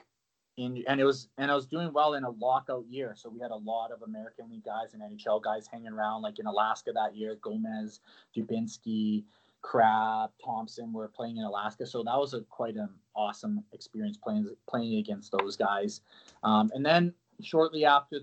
in, 0.58 0.84
and 0.88 0.99
it 0.99 1.06
was, 1.06 1.28
and 1.38 1.51
I 1.51 1.56
was 1.56 1.65
doing 1.65 1.91
well 1.93 2.13
in 2.13 2.23
a 2.23 2.30
lockout 2.30 2.86
year. 2.89 3.13
So 3.15 3.30
we 3.30 3.39
had 3.39 3.51
a 3.51 3.56
lot 3.56 3.91
of 3.91 4.01
American 4.01 4.49
League 4.49 4.63
guys 4.63 4.93
and 4.93 5.01
NHL 5.01 5.41
guys 5.41 5.67
hanging 5.71 5.91
around, 5.91 6.21
like 6.21 6.39
in 6.39 6.45
Alaska 6.45 6.91
that 6.93 7.15
year. 7.15 7.38
Gomez, 7.41 7.99
Dubinsky, 8.36 9.23
Crabb, 9.65 10.30
Thompson 10.43 10.93
were 10.93 11.08
playing 11.08 11.38
in 11.38 11.43
Alaska. 11.43 11.88
So 11.88 12.04
that 12.04 12.17
was 12.17 12.36
a 12.36 12.41
quite 12.41 12.75
an 12.75 12.89
awesome 13.15 13.63
experience 13.73 14.15
playing 14.15 14.47
playing 14.69 14.97
against 14.97 15.34
those 15.38 15.58
guys. 15.58 16.01
Um, 16.43 16.69
and 16.75 16.86
then 16.86 17.13
shortly 17.41 17.84
after, 17.84 18.19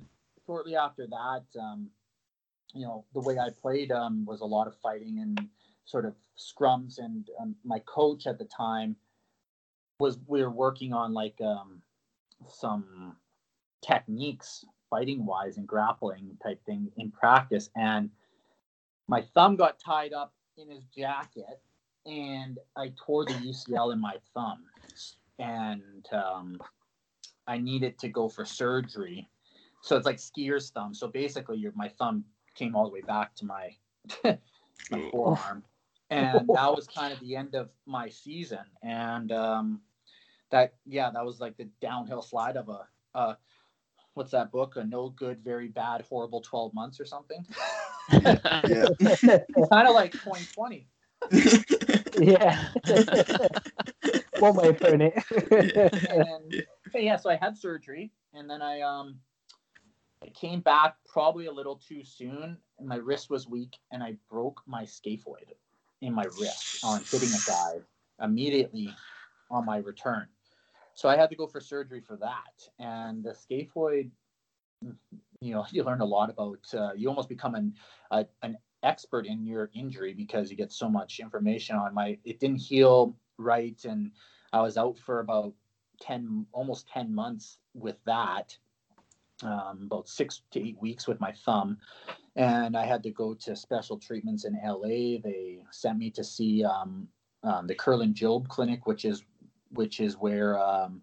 shortly 0.46 0.76
after 0.76 1.06
that. 1.08 1.42
Um, 1.60 1.90
you 2.74 2.86
know 2.86 3.04
the 3.12 3.20
way 3.20 3.38
I 3.38 3.50
played 3.50 3.90
um, 3.90 4.24
was 4.24 4.40
a 4.40 4.46
lot 4.46 4.66
of 4.66 4.76
fighting 4.76 5.18
and 5.18 5.48
sort 5.84 6.04
of 6.04 6.14
scrums. 6.38 6.98
And 6.98 7.28
um, 7.40 7.56
my 7.64 7.80
coach 7.80 8.26
at 8.28 8.38
the 8.38 8.44
time 8.44 8.94
was 9.98 10.18
we 10.28 10.42
were 10.42 10.50
working 10.50 10.92
on 10.92 11.12
like 11.12 11.40
um, 11.40 11.82
some 12.48 13.16
techniques 13.84 14.64
fighting 14.88 15.26
wise 15.26 15.56
and 15.56 15.66
grappling 15.66 16.38
type 16.40 16.64
thing 16.64 16.90
in 16.96 17.10
practice. 17.10 17.68
And 17.74 18.10
my 19.08 19.22
thumb 19.34 19.56
got 19.56 19.80
tied 19.80 20.12
up 20.12 20.32
in 20.56 20.70
his 20.70 20.84
jacket, 20.96 21.60
and 22.06 22.58
I 22.76 22.92
tore 22.96 23.24
the 23.24 23.34
UCL 23.34 23.92
in 23.92 24.00
my 24.00 24.16
thumb, 24.34 24.64
and 25.38 26.06
um, 26.12 26.60
I 27.46 27.58
needed 27.58 27.98
to 28.00 28.08
go 28.08 28.28
for 28.28 28.44
surgery. 28.44 29.28
So 29.82 29.96
it's 29.96 30.06
like 30.06 30.18
skier's 30.18 30.70
thumb. 30.70 30.94
So 30.94 31.08
basically, 31.08 31.58
your 31.58 31.72
my 31.74 31.88
thumb 31.88 32.24
came 32.54 32.76
all 32.76 32.84
the 32.84 32.92
way 32.92 33.00
back 33.00 33.34
to 33.36 33.44
my 33.44 33.70
my 34.90 35.10
forearm, 35.10 35.64
and 36.10 36.48
that 36.54 36.74
was 36.74 36.86
kind 36.86 37.12
of 37.12 37.20
the 37.20 37.36
end 37.36 37.54
of 37.54 37.70
my 37.86 38.08
season. 38.08 38.64
And 38.82 39.32
um, 39.32 39.80
that 40.50 40.74
yeah, 40.86 41.10
that 41.12 41.24
was 41.24 41.40
like 41.40 41.56
the 41.56 41.68
downhill 41.80 42.22
slide 42.22 42.56
of 42.56 42.68
a 42.68 42.86
uh, 43.14 43.34
what's 44.14 44.32
that 44.32 44.52
book? 44.52 44.76
A 44.76 44.84
no 44.84 45.10
good, 45.10 45.42
very 45.42 45.68
bad, 45.68 46.04
horrible 46.08 46.40
twelve 46.40 46.74
months 46.74 47.00
or 47.00 47.04
something. 47.04 47.44
Yeah. 48.10 48.88
kind 49.70 49.88
of 49.88 49.94
like 49.94 50.12
2020. 50.12 50.86
yeah. 52.18 52.68
One 54.38 54.54
way 54.56 54.68
of 54.68 54.78
putting 54.78 55.00
it. 55.00 55.94
and 56.10 56.64
yeah, 56.94 57.16
so 57.16 57.30
I 57.30 57.36
had 57.36 57.56
surgery, 57.56 58.10
and 58.34 58.48
then 58.48 58.60
I 58.62 58.80
um, 58.80 59.18
I 60.22 60.28
came 60.28 60.60
back 60.60 60.96
probably 61.06 61.46
a 61.46 61.52
little 61.52 61.76
too 61.76 62.04
soon, 62.04 62.56
and 62.78 62.88
my 62.88 62.96
wrist 62.96 63.30
was 63.30 63.48
weak, 63.48 63.76
and 63.90 64.02
I 64.02 64.16
broke 64.30 64.60
my 64.66 64.84
scaphoid 64.84 65.52
in 66.00 66.12
my 66.12 66.24
wrist 66.24 66.84
on 66.84 67.00
hitting 67.10 67.28
a 67.28 67.40
guy 67.46 68.24
immediately 68.24 68.94
on 69.50 69.64
my 69.64 69.78
return. 69.78 70.26
So 70.94 71.08
I 71.08 71.16
had 71.16 71.30
to 71.30 71.36
go 71.36 71.46
for 71.46 71.60
surgery 71.60 72.00
for 72.00 72.16
that, 72.16 72.68
and 72.78 73.24
the 73.24 73.30
scaphoid. 73.30 74.10
You 75.42 75.54
know, 75.54 75.66
you 75.70 75.82
learn 75.82 76.00
a 76.00 76.06
lot 76.06 76.30
about. 76.30 76.60
Uh, 76.72 76.92
you 76.94 77.08
almost 77.08 77.28
become 77.28 77.54
an 77.54 77.74
a, 78.10 78.26
an 78.42 78.56
expert 78.82 79.26
in 79.26 79.44
your 79.44 79.70
injury 79.74 80.14
because 80.14 80.50
you 80.50 80.56
get 80.56 80.72
so 80.72 80.88
much 80.88 81.20
information 81.20 81.76
on 81.76 81.94
my. 81.94 82.18
It 82.24 82.40
didn't 82.40 82.60
heal 82.60 83.16
right, 83.38 83.82
and 83.84 84.12
I 84.52 84.60
was 84.60 84.76
out 84.76 84.98
for 84.98 85.20
about 85.20 85.54
10 86.02 86.46
almost 86.52 86.88
10 86.88 87.14
months 87.14 87.58
with 87.74 87.96
that 88.04 88.56
um, 89.42 89.82
about 89.86 90.08
six 90.08 90.42
to 90.50 90.60
eight 90.60 90.80
weeks 90.80 91.06
with 91.06 91.20
my 91.20 91.32
thumb 91.32 91.78
and 92.36 92.76
i 92.76 92.84
had 92.84 93.02
to 93.02 93.10
go 93.10 93.34
to 93.34 93.54
special 93.54 93.98
treatments 93.98 94.44
in 94.44 94.58
la 94.64 94.82
they 94.82 95.60
sent 95.70 95.98
me 95.98 96.10
to 96.10 96.24
see 96.24 96.64
um, 96.64 97.08
um, 97.44 97.66
the 97.66 97.74
Kerlan-Jobe 97.74 98.48
clinic 98.48 98.86
which 98.86 99.04
is 99.04 99.22
which 99.70 100.00
is 100.00 100.16
where 100.16 100.58
um, 100.58 101.02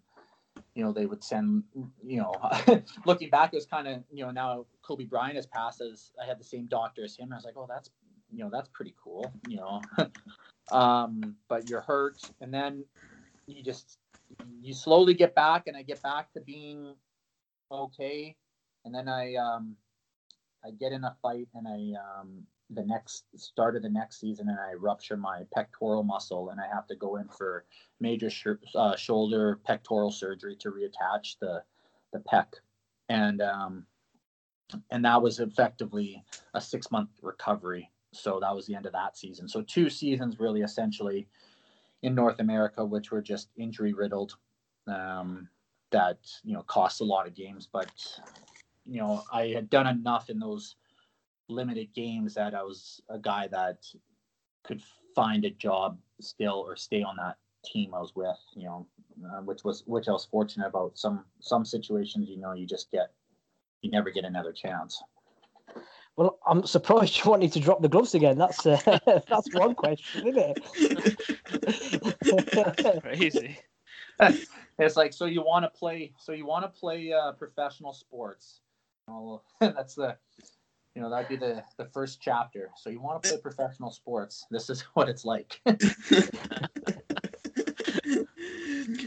you 0.74 0.84
know 0.84 0.92
they 0.92 1.06
would 1.06 1.22
send 1.22 1.64
you 2.04 2.18
know 2.18 2.32
looking 3.06 3.30
back 3.30 3.52
it 3.52 3.56
was 3.56 3.66
kind 3.66 3.88
of 3.88 4.02
you 4.12 4.24
know 4.24 4.30
now 4.30 4.64
kobe 4.82 5.04
bryant 5.04 5.36
has 5.36 5.46
passed 5.46 5.80
as 5.80 6.12
i 6.22 6.24
had 6.24 6.38
the 6.38 6.44
same 6.44 6.66
doctor 6.66 7.04
as 7.04 7.16
him 7.16 7.32
i 7.32 7.36
was 7.36 7.44
like 7.44 7.56
oh 7.56 7.66
that's 7.68 7.90
you 8.32 8.38
know 8.38 8.50
that's 8.50 8.68
pretty 8.72 8.94
cool 9.02 9.32
you 9.48 9.56
know 9.56 9.80
um 10.70 11.34
but 11.48 11.68
you're 11.68 11.80
hurt 11.80 12.18
and 12.40 12.54
then 12.54 12.84
you 13.46 13.62
just 13.62 13.98
you 14.62 14.74
slowly 14.74 15.14
get 15.14 15.34
back 15.34 15.66
and 15.66 15.76
I 15.76 15.82
get 15.82 16.02
back 16.02 16.32
to 16.32 16.40
being 16.40 16.94
okay. 17.70 18.36
And 18.84 18.94
then 18.94 19.08
I 19.08 19.34
um 19.34 19.76
I 20.64 20.70
get 20.70 20.92
in 20.92 21.04
a 21.04 21.16
fight 21.22 21.48
and 21.54 21.66
I 21.66 21.98
um 21.98 22.46
the 22.72 22.84
next 22.84 23.24
start 23.36 23.76
of 23.76 23.82
the 23.82 23.88
next 23.88 24.20
season 24.20 24.48
and 24.48 24.58
I 24.58 24.74
rupture 24.74 25.16
my 25.16 25.42
pectoral 25.52 26.02
muscle 26.02 26.50
and 26.50 26.60
I 26.60 26.66
have 26.72 26.86
to 26.88 26.96
go 26.96 27.16
in 27.16 27.28
for 27.28 27.64
major 28.00 28.30
sh- 28.30 28.46
uh, 28.74 28.96
shoulder 28.96 29.60
pectoral 29.64 30.10
surgery 30.10 30.56
to 30.60 30.70
reattach 30.70 31.38
the 31.40 31.62
the 32.12 32.20
pec. 32.20 32.46
And 33.08 33.40
um 33.40 33.86
and 34.90 35.04
that 35.04 35.20
was 35.20 35.40
effectively 35.40 36.24
a 36.54 36.60
6 36.60 36.90
month 36.92 37.10
recovery. 37.22 37.90
So 38.12 38.38
that 38.40 38.54
was 38.54 38.66
the 38.66 38.74
end 38.74 38.86
of 38.86 38.92
that 38.92 39.16
season. 39.16 39.48
So 39.48 39.62
two 39.62 39.90
seasons 39.90 40.38
really 40.38 40.62
essentially 40.62 41.28
in 42.02 42.14
North 42.14 42.40
America, 42.40 42.84
which 42.84 43.10
were 43.10 43.22
just 43.22 43.48
injury 43.56 43.92
riddled. 43.92 44.36
Um, 44.86 45.48
that 45.90 46.18
you 46.44 46.54
know 46.54 46.62
cost 46.62 47.00
a 47.00 47.04
lot 47.04 47.26
of 47.26 47.34
games, 47.34 47.68
but 47.70 47.90
you 48.86 49.00
know 49.00 49.22
I 49.32 49.48
had 49.48 49.70
done 49.70 49.86
enough 49.86 50.30
in 50.30 50.38
those 50.38 50.76
limited 51.50 51.92
games 51.94 52.34
that 52.34 52.54
I 52.54 52.62
was 52.62 53.00
a 53.08 53.18
guy 53.18 53.48
that 53.48 53.86
could 54.64 54.82
find 55.14 55.44
a 55.44 55.50
job 55.50 55.98
still 56.20 56.64
or 56.66 56.76
stay 56.76 57.02
on 57.02 57.16
that 57.16 57.36
team 57.64 57.94
I 57.94 58.00
was 58.00 58.14
with. 58.14 58.36
You 58.54 58.64
know, 58.64 58.86
uh, 59.26 59.42
which 59.42 59.64
was 59.64 59.82
which 59.86 60.08
I 60.08 60.12
was 60.12 60.24
fortunate 60.24 60.66
about. 60.66 60.98
Some 60.98 61.24
some 61.40 61.64
situations, 61.64 62.28
you 62.28 62.38
know, 62.38 62.52
you 62.52 62.66
just 62.66 62.90
get 62.90 63.12
you 63.82 63.90
never 63.90 64.10
get 64.10 64.24
another 64.24 64.52
chance. 64.52 65.02
Well, 66.16 66.38
I'm 66.46 66.66
surprised 66.66 67.24
you 67.24 67.30
wanted 67.30 67.52
to 67.52 67.60
drop 67.60 67.80
the 67.80 67.88
gloves 67.88 68.14
again. 68.14 68.36
That's 68.36 68.66
uh, 68.66 68.78
that's 69.28 69.54
one 69.54 69.74
question, 69.74 70.28
isn't 70.28 70.56
it? 70.56 73.02
Crazy. 73.02 73.58
It's 74.78 74.96
like 74.96 75.12
so 75.12 75.26
you 75.26 75.42
want 75.42 75.64
to 75.64 75.70
play 75.70 76.12
so 76.18 76.32
you 76.32 76.46
want 76.46 76.64
to 76.64 76.80
play 76.80 77.12
uh, 77.12 77.32
professional 77.32 77.92
sports. 77.92 78.60
Well, 79.06 79.44
that's 79.60 79.94
the 79.94 80.16
you 81.00 81.06
know 81.06 81.10
that'd 81.10 81.30
be 81.30 81.36
the 81.36 81.64
the 81.78 81.86
first 81.86 82.20
chapter. 82.20 82.68
So 82.76 82.90
you 82.90 83.00
want 83.00 83.22
to 83.22 83.30
play 83.30 83.38
professional 83.40 83.90
sports. 83.90 84.44
This 84.50 84.68
is 84.68 84.82
what 84.92 85.08
it's 85.08 85.24
like. 85.24 85.58
and 85.64 85.78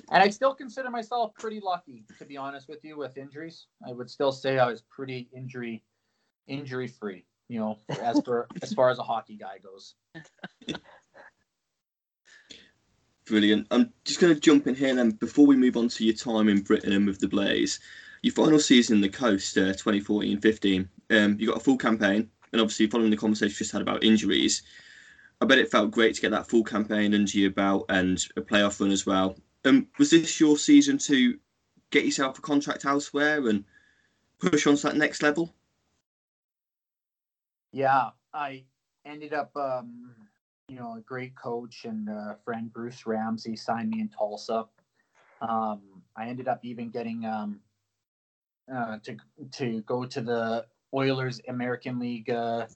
I 0.09 0.29
still 0.29 0.55
consider 0.55 0.89
myself 0.89 1.35
pretty 1.35 1.59
lucky, 1.59 2.03
to 2.17 2.25
be 2.25 2.35
honest 2.35 2.67
with 2.67 2.83
you, 2.83 2.97
with 2.97 3.15
injuries. 3.15 3.67
I 3.87 3.91
would 3.91 4.09
still 4.09 4.31
say 4.31 4.57
I 4.57 4.65
was 4.65 4.81
pretty 4.81 5.29
injury 5.35 5.83
injury 6.47 6.87
free. 6.87 7.25
You 7.47 7.59
know, 7.59 7.77
as 8.01 8.19
for 8.25 8.47
as 8.63 8.73
far 8.73 8.89
as 8.89 8.97
a 8.97 9.03
hockey 9.03 9.35
guy 9.35 9.59
goes. 9.59 9.93
Brilliant. 13.27 13.67
I'm 13.69 13.93
just 14.03 14.19
going 14.19 14.33
to 14.33 14.39
jump 14.39 14.65
in 14.65 14.73
here 14.73 14.95
then 14.95 15.11
before 15.11 15.45
we 15.45 15.55
move 15.55 15.77
on 15.77 15.89
to 15.89 16.03
your 16.03 16.15
time 16.15 16.49
in 16.49 16.61
Britain 16.61 16.91
and 16.91 17.05
with 17.05 17.19
the 17.19 17.27
Blaze. 17.27 17.79
Your 18.23 18.33
final 18.33 18.57
season 18.57 18.95
in 18.95 19.01
the 19.01 19.09
coast, 19.09 19.57
uh, 19.57 19.73
2014-15, 19.73 20.87
um, 21.11 21.37
you 21.37 21.47
got 21.47 21.57
a 21.57 21.59
full 21.59 21.77
campaign, 21.77 22.29
and 22.53 22.61
obviously 22.61 22.87
following 22.87 23.11
the 23.11 23.17
conversation 23.17 23.49
you 23.49 23.57
just 23.57 23.73
had 23.73 23.81
about 23.81 24.01
injuries, 24.01 24.63
I 25.41 25.45
bet 25.45 25.57
it 25.57 25.69
felt 25.69 25.91
great 25.91 26.15
to 26.15 26.21
get 26.21 26.31
that 26.31 26.47
full 26.47 26.63
campaign 26.63 27.13
under 27.13 27.37
your 27.37 27.51
belt 27.51 27.85
and 27.89 28.25
a 28.37 28.41
playoff 28.41 28.79
run 28.79 28.91
as 28.91 29.05
well. 29.05 29.37
Um, 29.65 29.87
was 29.99 30.11
this 30.11 30.39
your 30.39 30.57
season 30.57 30.97
to 30.99 31.37
get 31.91 32.05
yourself 32.05 32.39
a 32.39 32.41
contract 32.41 32.85
elsewhere 32.85 33.45
and 33.49 33.65
push 34.39 34.67
on 34.67 34.77
to 34.77 34.83
that 34.83 34.95
next 34.95 35.21
level? 35.21 35.53
Yeah, 37.73 38.11
I 38.33 38.63
ended 39.05 39.33
up, 39.33 39.51
um, 39.57 40.11
you 40.69 40.77
know, 40.77 40.95
a 40.95 41.01
great 41.01 41.35
coach 41.35 41.83
and 41.83 42.07
uh, 42.07 42.35
friend 42.45 42.71
Bruce 42.71 43.05
Ramsey 43.05 43.57
signed 43.57 43.89
me 43.89 43.99
in 43.99 44.07
Tulsa. 44.07 44.65
Um, 45.41 45.81
I 46.15 46.27
ended 46.27 46.47
up 46.47 46.61
even 46.63 46.89
getting 46.89 47.25
um, 47.25 47.59
uh, 48.73 48.97
to 49.03 49.17
to 49.51 49.81
go 49.81 50.05
to 50.05 50.21
the 50.21 50.65
Oilers 50.93 51.41
American 51.47 51.99
League 51.99 52.29
uh, 52.29 52.67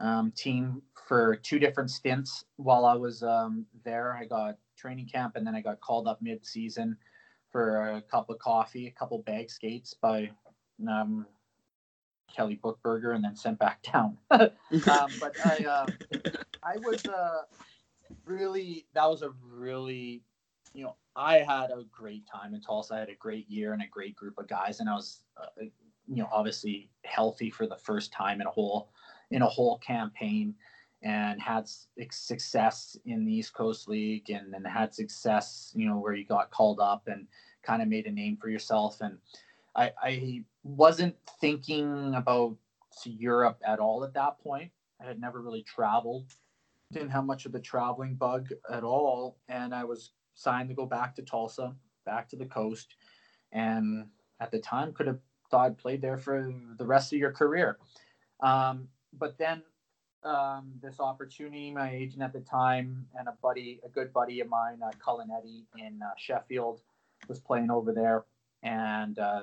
um, 0.00 0.32
team 0.32 0.82
for 1.06 1.36
two 1.36 1.58
different 1.58 1.90
stints 1.90 2.44
while 2.56 2.84
I 2.84 2.94
was 2.94 3.22
um, 3.22 3.66
there. 3.84 4.16
I 4.16 4.24
got 4.24 4.56
training 4.76 5.08
camp 5.12 5.36
and 5.36 5.46
then 5.46 5.54
I 5.54 5.60
got 5.60 5.80
called 5.80 6.08
up 6.08 6.20
mid 6.22 6.44
season 6.44 6.96
for 7.50 7.90
a 7.90 8.02
cup 8.02 8.30
of 8.30 8.38
coffee, 8.38 8.86
a 8.86 8.90
couple 8.90 9.18
bag 9.18 9.50
skates 9.50 9.94
by 9.94 10.30
um, 10.88 11.26
Kelly 12.34 12.58
Buchberger 12.62 13.14
and 13.14 13.24
then 13.24 13.36
sent 13.36 13.58
back 13.58 13.82
down. 13.92 14.16
um, 14.30 14.50
but 14.70 15.34
I, 15.44 15.64
uh, 15.68 15.86
I 16.62 16.76
was 16.78 17.04
uh, 17.06 17.42
really, 18.24 18.86
that 18.94 19.08
was 19.08 19.22
a 19.22 19.30
really, 19.52 20.22
you 20.72 20.84
know, 20.84 20.96
I 21.16 21.38
had 21.38 21.70
a 21.70 21.84
great 21.90 22.24
time 22.26 22.54
in 22.54 22.60
Tulsa. 22.60 22.94
I 22.94 22.98
had 23.00 23.08
a 23.08 23.14
great 23.14 23.48
year 23.48 23.72
and 23.72 23.82
a 23.82 23.86
great 23.86 24.16
group 24.16 24.38
of 24.38 24.48
guys, 24.48 24.80
and 24.80 24.88
I 24.88 24.94
was, 24.94 25.22
uh, 25.36 25.46
you 26.08 26.22
know, 26.22 26.28
obviously 26.32 26.90
healthy 27.04 27.50
for 27.50 27.66
the 27.66 27.76
first 27.76 28.12
time 28.12 28.40
in 28.40 28.46
a 28.46 28.50
whole, 28.50 28.90
in 29.30 29.42
a 29.42 29.48
whole 29.48 29.78
campaign, 29.78 30.54
and 31.02 31.40
had 31.40 31.68
success 32.10 32.96
in 33.06 33.24
the 33.24 33.32
East 33.32 33.54
Coast 33.54 33.88
League, 33.88 34.30
and 34.30 34.52
then 34.52 34.64
had 34.64 34.94
success, 34.94 35.72
you 35.74 35.86
know, 35.86 35.98
where 35.98 36.14
you 36.14 36.24
got 36.24 36.50
called 36.50 36.80
up 36.80 37.08
and 37.08 37.26
kind 37.62 37.82
of 37.82 37.88
made 37.88 38.06
a 38.06 38.10
name 38.10 38.38
for 38.40 38.48
yourself 38.48 39.00
and 39.02 39.18
I, 39.74 39.92
I 40.02 40.44
wasn't 40.62 41.16
thinking 41.40 42.14
about 42.14 42.56
Europe 43.04 43.60
at 43.66 43.78
all 43.78 44.04
at 44.04 44.14
that 44.14 44.38
point. 44.40 44.70
I 45.00 45.06
had 45.06 45.20
never 45.20 45.40
really 45.40 45.62
traveled, 45.62 46.32
didn't 46.92 47.10
have 47.10 47.24
much 47.24 47.46
of 47.46 47.52
the 47.52 47.60
traveling 47.60 48.14
bug 48.14 48.48
at 48.70 48.84
all, 48.84 49.38
and 49.48 49.74
I 49.74 49.84
was 49.84 50.12
signed 50.40 50.70
to 50.70 50.74
go 50.74 50.86
back 50.86 51.14
to 51.14 51.22
Tulsa, 51.22 51.74
back 52.06 52.28
to 52.30 52.36
the 52.36 52.46
coast, 52.46 52.94
and 53.52 54.06
at 54.40 54.50
the 54.50 54.58
time 54.58 54.92
could 54.92 55.06
have 55.06 55.18
thought 55.50 55.76
played 55.76 56.00
there 56.00 56.16
for 56.16 56.54
the 56.78 56.86
rest 56.86 57.12
of 57.12 57.18
your 57.18 57.32
career. 57.32 57.78
Um, 58.42 58.88
but 59.12 59.36
then 59.36 59.62
um, 60.22 60.72
this 60.82 60.98
opportunity, 60.98 61.70
my 61.70 61.90
agent 61.90 62.22
at 62.22 62.32
the 62.32 62.40
time 62.40 63.06
and 63.18 63.28
a 63.28 63.34
buddy, 63.42 63.80
a 63.84 63.88
good 63.88 64.12
buddy 64.14 64.40
of 64.40 64.48
mine, 64.48 64.80
uh, 64.82 64.90
Cullen 65.04 65.28
Eddy 65.36 65.66
in 65.78 66.00
uh, 66.02 66.10
Sheffield, 66.16 66.80
was 67.28 67.38
playing 67.38 67.70
over 67.70 67.92
there, 67.92 68.24
and 68.62 69.18
uh, 69.18 69.42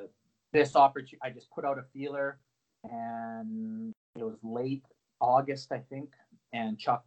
this 0.52 0.76
opportunity, 0.76 1.20
I 1.22 1.30
just 1.30 1.52
put 1.52 1.64
out 1.64 1.78
a 1.78 1.84
feeler, 1.94 2.40
and 2.84 3.94
it 4.16 4.24
was 4.24 4.38
late 4.42 4.86
August, 5.22 5.72
I 5.72 5.80
think, 5.90 6.10
and 6.54 6.80
Chuck 6.80 7.06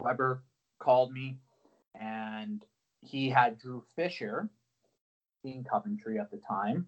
Weber 0.00 0.42
called 0.80 1.12
me, 1.12 1.38
and 2.00 2.64
he 3.00 3.28
had 3.28 3.58
Drew 3.58 3.82
Fisher 3.94 4.48
in 5.44 5.64
Coventry 5.64 6.18
at 6.18 6.30
the 6.30 6.38
time, 6.38 6.86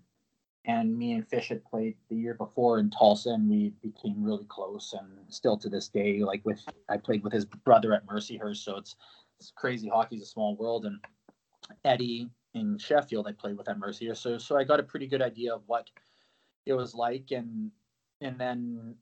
and 0.64 0.96
me 0.96 1.12
and 1.12 1.26
Fish 1.26 1.48
had 1.48 1.64
played 1.64 1.96
the 2.08 2.16
year 2.16 2.34
before 2.34 2.78
in 2.78 2.90
Tulsa, 2.90 3.30
and 3.30 3.48
we 3.48 3.72
became 3.82 4.22
really 4.22 4.46
close, 4.48 4.94
and 4.98 5.08
still 5.32 5.56
to 5.56 5.68
this 5.68 5.88
day, 5.88 6.22
like 6.22 6.44
with 6.44 6.62
I 6.88 6.96
played 6.96 7.22
with 7.22 7.32
his 7.32 7.44
brother 7.44 7.94
at 7.94 8.06
Mercyhurst, 8.06 8.64
so 8.64 8.76
it's 8.76 8.96
it's 9.38 9.52
crazy. 9.54 9.88
Hockey's 9.88 10.22
a 10.22 10.26
small 10.26 10.56
world, 10.56 10.84
and 10.84 10.98
Eddy 11.84 12.28
in 12.54 12.78
Sheffield 12.78 13.26
I 13.26 13.32
played 13.32 13.56
with 13.56 13.68
at 13.68 13.78
Mercy. 13.78 14.12
So 14.14 14.38
so 14.38 14.56
I 14.56 14.64
got 14.64 14.80
a 14.80 14.84
pretty 14.84 15.06
good 15.06 15.22
idea 15.22 15.54
of 15.54 15.62
what 15.66 15.88
it 16.66 16.74
was 16.74 16.94
like 16.94 17.30
and 17.30 17.70
and 18.20 18.38
then 18.38 18.94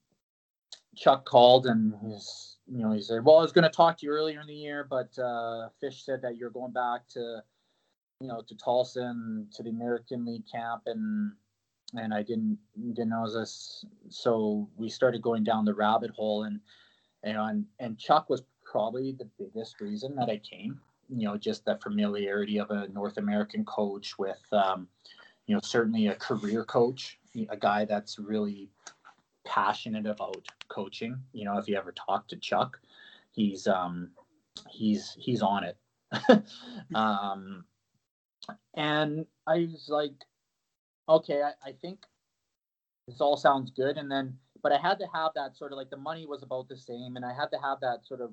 Chuck 0.97 1.25
called 1.25 1.66
and 1.66 1.94
he's 2.03 2.58
you 2.70 2.83
know 2.83 2.92
he 2.92 3.00
said, 3.00 3.24
Well 3.24 3.38
I 3.38 3.42
was 3.42 3.52
gonna 3.52 3.70
talk 3.70 3.98
to 3.98 4.07
you 4.07 4.12
earlier 4.12 4.40
in 4.40 4.46
the 4.46 4.54
year, 4.54 4.87
but 4.88 5.18
uh, 5.18 5.68
Fish 5.81 6.04
said 6.04 6.22
that 6.22 6.37
you're 6.37 6.50
going 6.50 6.72
back 6.72 7.09
to 7.14 7.42
you 8.20 8.26
know, 8.26 8.42
to 8.46 8.54
Tolson 8.54 9.50
to 9.54 9.62
the 9.62 9.70
American 9.70 10.24
League 10.24 10.44
camp, 10.50 10.83
and 10.87 11.33
and 11.94 12.12
I 12.12 12.22
didn't 12.22 12.59
didn't 12.92 13.11
know 13.11 13.31
this, 13.31 13.85
so 14.09 14.68
we 14.76 14.88
started 14.88 15.22
going 15.22 15.44
down 15.44 15.64
the 15.64 15.74
rabbit 15.74 16.11
hole, 16.11 16.44
and 16.44 16.61
and 17.22 17.64
and 17.78 17.98
Chuck 17.98 18.28
was 18.28 18.42
probably 18.64 19.12
the 19.12 19.28
biggest 19.38 19.81
reason 19.81 20.14
that 20.16 20.28
I 20.28 20.38
came. 20.38 20.81
You 21.09 21.26
know, 21.26 21.37
just 21.37 21.64
the 21.64 21.78
familiarity 21.83 22.59
of 22.59 22.70
a 22.70 22.88
North 22.88 23.16
American 23.16 23.64
coach 23.64 24.18
with, 24.18 24.44
um, 24.52 24.88
you 25.46 25.54
know, 25.54 25.61
certainly 25.62 26.09
a 26.09 26.14
career 26.14 26.64
coach, 26.64 27.18
a 27.48 27.57
guy 27.57 27.87
that's 27.87 28.18
really 28.18 28.68
passionate 29.44 30.07
about 30.07 30.46
coaching. 30.68 31.16
You 31.33 31.44
know, 31.44 31.59
if 31.59 31.68
you 31.68 31.77
ever 31.77 31.92
talk 31.92 32.29
to 32.29 32.37
Chuck, 32.37 32.79
he's 33.33 33.66
um, 33.66 34.11
he's 34.70 35.16
he's 35.18 35.42
on 35.42 35.64
it. 35.64 35.77
um, 36.94 37.64
and 38.74 39.27
I 39.46 39.68
was 39.70 39.87
like, 39.88 40.14
okay, 41.09 41.42
I, 41.42 41.53
I 41.68 41.72
think 41.72 42.01
this 43.07 43.20
all 43.20 43.37
sounds 43.37 43.70
good. 43.70 43.96
And 43.96 44.11
then, 44.11 44.37
but 44.62 44.72
I 44.72 44.79
had 44.79 44.98
to 45.01 45.07
have 45.12 45.33
that 45.35 45.57
sort 45.57 45.72
of 45.72 45.79
like 45.79 45.90
the 45.90 45.96
money 45.96 46.27
was 46.27 46.42
about 46.42 46.68
the 46.68 46.77
same, 46.77 47.16
and 47.16 47.24
I 47.24 47.33
had 47.33 47.51
to 47.53 47.59
have 47.59 47.81
that 47.81 48.07
sort 48.07 48.20
of, 48.20 48.33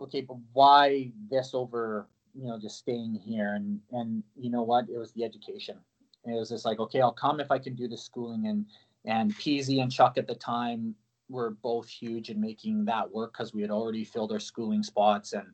okay, 0.00 0.20
but 0.20 0.36
why 0.52 1.12
this 1.30 1.50
over, 1.54 2.08
you 2.34 2.48
know, 2.48 2.58
just 2.58 2.78
staying 2.78 3.14
here? 3.14 3.54
And 3.54 3.80
and 3.92 4.22
you 4.36 4.50
know 4.50 4.62
what? 4.62 4.88
It 4.88 4.98
was 4.98 5.12
the 5.12 5.24
education. 5.24 5.78
It 6.24 6.32
was 6.32 6.50
just 6.50 6.64
like, 6.64 6.78
okay, 6.78 7.00
I'll 7.00 7.12
come 7.12 7.40
if 7.40 7.50
I 7.50 7.58
can 7.58 7.74
do 7.74 7.88
the 7.88 7.96
schooling. 7.96 8.48
And 8.48 8.66
and 9.04 9.34
Peasy 9.36 9.82
and 9.82 9.90
Chuck 9.90 10.18
at 10.18 10.26
the 10.26 10.34
time 10.34 10.94
were 11.28 11.50
both 11.50 11.88
huge 11.88 12.30
in 12.30 12.40
making 12.40 12.84
that 12.86 13.10
work 13.10 13.32
because 13.32 13.52
we 13.52 13.62
had 13.62 13.70
already 13.70 14.04
filled 14.04 14.32
our 14.32 14.40
schooling 14.40 14.82
spots 14.82 15.32
and 15.32 15.48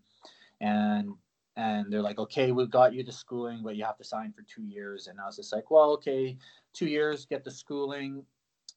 and 0.60 1.10
and 1.56 1.92
they're 1.92 2.02
like, 2.02 2.18
okay, 2.18 2.50
we've 2.50 2.70
got 2.70 2.94
you 2.94 3.04
the 3.04 3.12
schooling, 3.12 3.62
but 3.62 3.76
you 3.76 3.84
have 3.84 3.96
to 3.98 4.04
sign 4.04 4.32
for 4.32 4.42
two 4.42 4.64
years. 4.64 5.06
And 5.06 5.20
I 5.20 5.26
was 5.26 5.36
just 5.36 5.52
like, 5.52 5.70
well, 5.70 5.92
okay, 5.92 6.36
two 6.72 6.86
years, 6.86 7.26
get 7.26 7.44
the 7.44 7.50
schooling. 7.50 8.24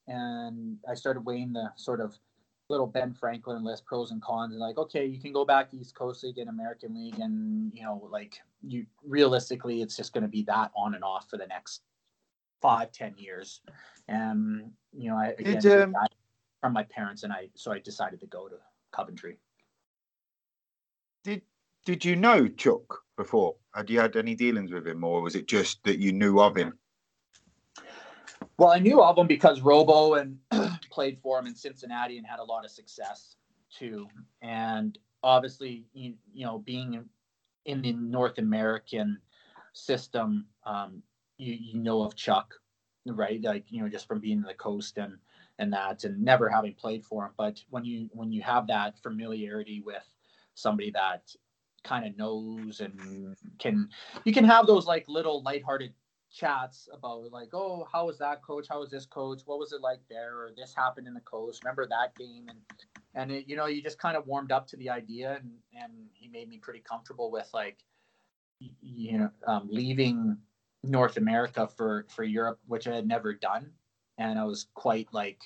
And 0.07 0.77
I 0.87 0.93
started 0.93 1.21
weighing 1.21 1.53
the 1.53 1.71
sort 1.75 2.01
of 2.01 2.15
little 2.69 2.85
Ben 2.85 3.13
Franklin 3.13 3.63
list, 3.63 3.85
pros 3.85 4.11
and 4.11 4.21
cons, 4.21 4.53
and 4.53 4.61
like, 4.61 4.77
okay, 4.77 5.05
you 5.05 5.19
can 5.19 5.33
go 5.33 5.43
back 5.43 5.73
East 5.73 5.95
Coast 5.95 6.23
League 6.23 6.37
and 6.37 6.49
American 6.49 6.93
League, 6.93 7.19
and 7.19 7.71
you 7.73 7.83
know, 7.83 8.07
like 8.11 8.39
you 8.61 8.85
realistically, 9.03 9.81
it's 9.81 9.97
just 9.97 10.13
going 10.13 10.23
to 10.23 10.27
be 10.29 10.43
that 10.43 10.71
on 10.75 10.93
and 10.93 11.03
off 11.03 11.29
for 11.29 11.37
the 11.37 11.47
next 11.47 11.81
five, 12.61 12.91
ten 12.91 13.13
years. 13.17 13.61
And 14.07 14.71
you 14.93 15.09
know, 15.09 15.17
I 15.17 15.35
again 15.37 15.59
Did, 15.59 15.81
um, 15.81 15.93
from 16.61 16.73
my 16.73 16.83
parents, 16.83 17.23
and 17.23 17.33
I 17.33 17.49
so 17.55 17.71
I 17.71 17.79
decided 17.79 18.19
to 18.21 18.27
go 18.27 18.47
to 18.47 18.55
Coventry. 18.91 19.37
Did 21.23 21.41
Did 21.85 22.05
you 22.05 22.15
know 22.15 22.47
Chuck 22.47 23.01
before? 23.15 23.55
Had 23.73 23.89
you 23.89 23.99
had 23.99 24.15
any 24.15 24.35
dealings 24.35 24.71
with 24.71 24.87
him, 24.87 25.03
or 25.03 25.21
was 25.21 25.35
it 25.35 25.47
just 25.47 25.83
that 25.83 25.99
you 25.99 26.11
knew 26.11 26.39
of 26.39 26.55
him? 26.55 26.77
Well, 28.57 28.69
I 28.69 28.79
knew 28.79 29.01
of 29.01 29.17
him 29.17 29.27
because 29.27 29.61
Robo 29.61 30.15
and 30.15 30.37
played 30.91 31.19
for 31.19 31.39
him 31.39 31.45
in 31.45 31.55
Cincinnati 31.55 32.17
and 32.17 32.25
had 32.25 32.39
a 32.39 32.43
lot 32.43 32.65
of 32.65 32.71
success 32.71 33.35
too. 33.69 34.07
And 34.41 34.97
obviously, 35.23 35.85
you, 35.93 36.15
you 36.33 36.45
know, 36.45 36.59
being 36.59 37.05
in 37.65 37.81
the 37.81 37.93
North 37.93 38.37
American 38.39 39.19
system, 39.73 40.47
um, 40.65 41.03
you, 41.37 41.53
you 41.59 41.79
know 41.79 42.01
of 42.01 42.15
Chuck, 42.15 42.53
right? 43.05 43.41
Like, 43.43 43.65
you 43.69 43.81
know, 43.81 43.89
just 43.89 44.07
from 44.07 44.19
being 44.19 44.37
in 44.37 44.43
the 44.43 44.53
coast 44.53 44.97
and, 44.97 45.17
and 45.59 45.73
that, 45.73 46.03
and 46.03 46.21
never 46.21 46.49
having 46.49 46.73
played 46.73 47.03
for 47.05 47.25
him. 47.25 47.31
But 47.37 47.61
when 47.69 47.85
you, 47.85 48.09
when 48.13 48.31
you 48.31 48.41
have 48.41 48.67
that 48.67 48.99
familiarity 49.01 49.81
with 49.85 50.05
somebody 50.53 50.91
that 50.91 51.31
kind 51.83 52.05
of 52.05 52.17
knows 52.17 52.79
and 52.79 53.35
can, 53.59 53.89
you 54.23 54.33
can 54.33 54.43
have 54.43 54.67
those 54.67 54.85
like 54.85 55.07
little 55.07 55.41
lighthearted 55.43 55.93
chats 56.31 56.89
about 56.93 57.31
like, 57.31 57.49
oh, 57.53 57.87
how 57.91 58.05
was 58.05 58.17
that 58.19 58.43
coach? 58.43 58.67
How 58.69 58.79
was 58.79 58.89
this 58.89 59.05
coach? 59.05 59.41
What 59.45 59.59
was 59.59 59.71
it 59.73 59.81
like 59.81 60.01
there? 60.09 60.35
Or 60.35 60.51
this 60.55 60.73
happened 60.75 61.07
in 61.07 61.13
the 61.13 61.21
coast. 61.21 61.63
Remember 61.63 61.87
that 61.87 62.15
game? 62.15 62.47
And 62.49 62.59
and 63.15 63.31
it, 63.31 63.45
you 63.47 63.55
know, 63.55 63.65
you 63.65 63.81
just 63.81 63.97
kind 63.97 64.17
of 64.17 64.27
warmed 64.27 64.51
up 64.51 64.67
to 64.67 64.77
the 64.77 64.89
idea, 64.89 65.39
and 65.41 65.51
and 65.73 65.91
he 66.13 66.27
made 66.27 66.49
me 66.49 66.57
pretty 66.57 66.81
comfortable 66.81 67.31
with 67.31 67.49
like, 67.53 67.77
you 68.59 69.17
know, 69.17 69.29
um, 69.47 69.67
leaving 69.71 70.37
North 70.87 71.17
America 71.17 71.67
for 71.67 72.05
for 72.09 72.23
Europe, 72.23 72.59
which 72.67 72.87
I 72.87 72.95
had 72.95 73.07
never 73.07 73.33
done, 73.33 73.71
and 74.17 74.39
I 74.39 74.43
was 74.45 74.67
quite 74.73 75.07
like, 75.11 75.41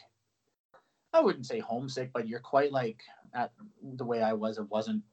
I 1.14 1.22
wouldn't 1.22 1.46
say 1.46 1.60
homesick, 1.60 2.12
but 2.14 2.28
you're 2.28 2.40
quite 2.40 2.72
like 2.72 3.02
at 3.34 3.52
the 3.82 4.06
way 4.06 4.22
I 4.22 4.34
was. 4.34 4.58
It 4.58 4.70
wasn't. 4.70 5.04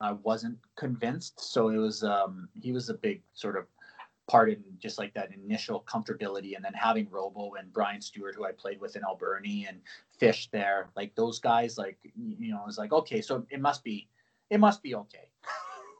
I 0.00 0.12
wasn't 0.12 0.58
convinced, 0.76 1.40
so 1.40 1.68
it 1.68 1.76
was. 1.76 2.02
Um, 2.02 2.48
he 2.54 2.72
was 2.72 2.88
a 2.88 2.94
big 2.94 3.22
sort 3.34 3.56
of 3.56 3.66
part 4.26 4.48
in 4.48 4.62
just 4.78 4.98
like 4.98 5.12
that 5.14 5.30
initial 5.32 5.84
comfortability 5.86 6.56
and 6.56 6.64
then 6.64 6.72
having 6.72 7.06
Robo 7.10 7.54
and 7.54 7.70
Brian 7.72 8.00
Stewart 8.00 8.34
who 8.34 8.46
I 8.46 8.52
played 8.52 8.80
with 8.80 8.96
in 8.96 9.02
Alberni 9.04 9.66
and 9.68 9.80
Fish 10.18 10.48
there 10.50 10.88
like 10.96 11.14
those 11.14 11.38
guys 11.38 11.76
like 11.76 11.98
you 12.16 12.50
know 12.50 12.64
it's 12.66 12.78
like 12.78 12.90
okay 12.90 13.20
so 13.20 13.44
it 13.50 13.60
must 13.60 13.84
be 13.84 14.08
it 14.48 14.60
must 14.60 14.82
be 14.82 14.94
okay 14.94 15.28